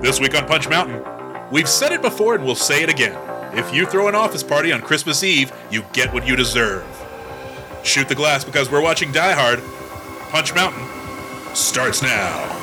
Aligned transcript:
This 0.00 0.20
week 0.20 0.36
on 0.36 0.46
Punch 0.46 0.68
Mountain, 0.68 1.02
we've 1.50 1.68
said 1.68 1.90
it 1.90 2.00
before 2.00 2.36
and 2.36 2.44
we'll 2.44 2.54
say 2.54 2.84
it 2.84 2.88
again. 2.88 3.18
If 3.58 3.74
you 3.74 3.84
throw 3.84 4.06
an 4.06 4.14
office 4.14 4.44
party 4.44 4.70
on 4.70 4.80
Christmas 4.80 5.24
Eve, 5.24 5.52
you 5.72 5.82
get 5.92 6.14
what 6.14 6.24
you 6.24 6.36
deserve. 6.36 6.86
Shoot 7.82 8.08
the 8.08 8.14
glass 8.14 8.44
because 8.44 8.70
we're 8.70 8.80
watching 8.80 9.10
Die 9.10 9.32
Hard. 9.32 9.60
Punch 10.30 10.54
Mountain 10.54 10.86
starts 11.56 12.00
now. 12.00 12.57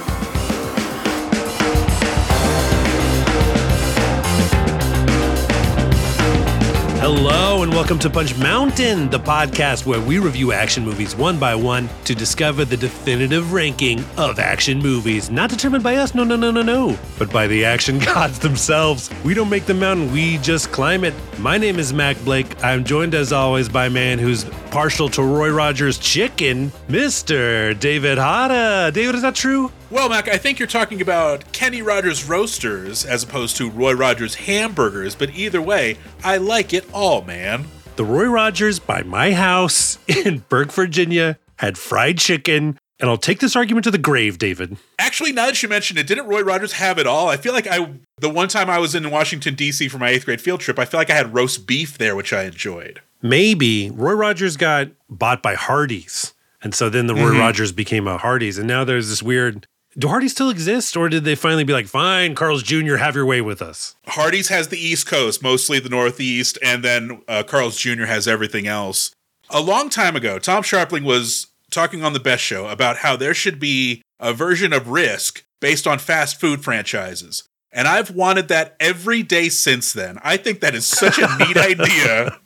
Hello, 7.08 7.62
and 7.62 7.72
welcome 7.72 8.00
to 8.00 8.10
Punch 8.10 8.36
Mountain, 8.36 9.12
the 9.12 9.20
podcast 9.20 9.86
where 9.86 10.02
we 10.02 10.18
review 10.18 10.54
action 10.54 10.84
movies 10.84 11.16
one 11.16 11.38
by 11.38 11.54
one 11.54 11.88
to 12.06 12.16
discover 12.16 12.66
the 12.66 12.76
definitive 12.76 13.54
ranking 13.54 14.04
of 14.18 14.40
action 14.40 14.80
movies. 14.80 15.30
Not 15.30 15.52
determined 15.52 15.84
by 15.84 15.98
us, 15.98 16.16
no, 16.16 16.24
no, 16.24 16.36
no, 16.36 16.50
no, 16.50 16.64
no, 16.64 16.98
but 17.20 17.32
by 17.32 17.46
the 17.46 17.64
action 17.64 18.00
gods 18.14 18.40
themselves. 18.40 19.12
We 19.24 19.36
don't 19.36 19.52
make 19.52 19.68
the 19.68 19.76
mountain, 19.76 20.12
we 20.12 20.40
just 20.40 20.72
climb 20.72 21.04
it. 21.04 21.14
My 21.38 21.60
name 21.60 21.78
is 21.78 21.94
Mac 21.94 22.18
Blake. 22.26 22.64
I'm 22.64 22.84
joined 22.84 23.14
as 23.14 23.32
always 23.32 23.70
by 23.70 23.86
a 23.86 23.92
man 23.92 24.18
who's 24.18 24.44
partial 24.72 25.08
to 25.10 25.22
Roy 25.22 25.52
Rogers' 25.52 26.00
chicken, 26.00 26.72
Mr. 26.88 27.80
David 27.80 28.18
Hada. 28.18 28.92
David, 28.92 29.14
is 29.14 29.22
that 29.22 29.36
true? 29.36 29.72
Well, 29.92 30.10
Mac, 30.10 30.28
I 30.28 30.38
think 30.38 30.58
you're 30.60 30.68
talking 30.68 31.00
about 31.02 31.52
Kenny 31.54 31.82
Rogers 31.82 32.28
Roasters 32.28 33.06
as 33.06 33.24
opposed 33.24 33.56
to 33.58 33.70
Roy 33.70 33.94
Rogers 33.94 34.36
Hamburgers, 34.36 35.14
but 35.16 35.30
either 35.36 35.62
way, 35.62 35.98
I 36.24 36.38
like 36.38 36.74
it 36.74 36.86
all, 36.92 37.22
man. 37.22 37.68
The 37.96 38.04
Roy 38.04 38.26
Rogers 38.26 38.80
by 38.80 39.04
my 39.04 39.34
house 39.34 40.00
in 40.08 40.40
Burke, 40.50 40.72
Virginia 40.72 41.38
had 41.58 41.78
fried 41.78 42.18
chicken. 42.18 42.78
And 43.00 43.10
I'll 43.10 43.18
take 43.18 43.40
this 43.42 43.58
argument 43.58 43.84
to 43.84 43.92
the 43.92 43.98
grave, 43.98 44.38
David. 44.40 44.78
Actually, 44.98 45.34
now 45.34 45.48
that 45.48 45.62
you 45.62 45.68
mention 45.68 45.98
it, 45.98 46.08
didn't 46.08 46.28
Roy 46.28 46.42
Rogers 46.42 46.74
have 46.74 46.98
it 46.98 47.06
all? 47.06 47.28
I 47.28 47.36
feel 47.36 47.52
like 47.52 47.68
I, 47.68 47.90
the 48.20 48.30
one 48.30 48.48
time 48.48 48.70
I 48.70 48.80
was 48.80 48.96
in 48.96 49.12
Washington, 49.12 49.54
D.C. 49.54 49.90
for 49.90 49.98
my 49.98 50.10
eighth 50.10 50.24
grade 50.26 50.40
field 50.40 50.62
trip, 50.62 50.80
I 50.80 50.86
feel 50.86 51.00
like 51.00 51.10
I 51.10 51.14
had 51.14 51.34
roast 51.34 51.68
beef 51.68 51.98
there, 51.98 52.16
which 52.16 52.32
I 52.32 52.44
enjoyed. 52.44 53.02
Maybe 53.22 53.90
Roy 53.92 54.14
Rogers 54.14 54.56
got 54.56 54.90
bought 55.10 55.44
by 55.44 55.56
Hardee's. 55.56 56.34
And 56.62 56.74
so 56.74 56.90
then 56.90 57.08
the 57.08 57.16
Roy 57.16 57.32
Mhm. 57.34 57.40
Rogers 57.40 57.74
became 57.74 58.08
a 58.08 58.18
Hardee's. 58.18 58.58
And 58.58 58.68
now 58.68 58.86
there's 58.86 59.10
this 59.10 59.22
weird 59.22 59.68
do 59.98 60.08
Hardee's 60.08 60.32
still 60.32 60.50
exist? 60.50 60.98
Or 60.98 61.10
did 61.10 61.24
they 61.24 61.36
finally 61.36 61.64
be 61.64 61.74
like, 61.74 61.88
fine, 61.88 62.36
Carl's 62.36 62.64
Jr., 62.64 62.98
have 62.98 63.16
your 63.16 63.26
way 63.26 63.42
with 63.42 63.62
us? 63.62 63.96
Hardee's 64.08 64.50
has 64.50 64.68
the 64.68 64.78
East 64.78 65.08
Coast, 65.08 65.42
mostly 65.42 65.80
the 65.80 65.90
Northeast, 65.90 66.58
and 66.62 66.84
then 66.84 67.22
uh, 67.28 67.44
Carl's 67.44 67.78
Jr. 67.78 68.06
has 68.06 68.28
everything 68.28 68.68
else. 68.68 69.12
A 69.50 69.62
long 69.62 69.90
time 69.90 70.16
ago, 70.16 70.40
Tom 70.40 70.64
Scharpling 70.64 71.04
was 71.04 71.48
talking 71.72 72.04
on 72.04 72.14
the 72.14 72.20
Best 72.20 72.44
Show 72.44 72.68
about 72.68 72.98
how 72.98 73.16
there 73.16 73.34
should 73.34 73.60
be 73.60 74.02
a 74.20 74.34
version 74.34 74.74
of 74.74 74.90
Risk 74.90 75.46
based 75.60 75.88
on 75.88 76.00
fast 76.00 76.40
food 76.40 76.64
franchises. 76.64 77.44
And 77.72 77.88
I've 77.88 78.12
wanted 78.12 78.48
that 78.48 78.76
every 78.80 79.22
day 79.22 79.50
since 79.50 79.92
then. 79.92 80.18
I 80.24 80.38
think 80.38 80.62
that 80.62 80.76
is 80.76 80.86
such 80.86 81.20
a 81.20 81.28
neat 81.38 81.58
idea. 81.58 82.40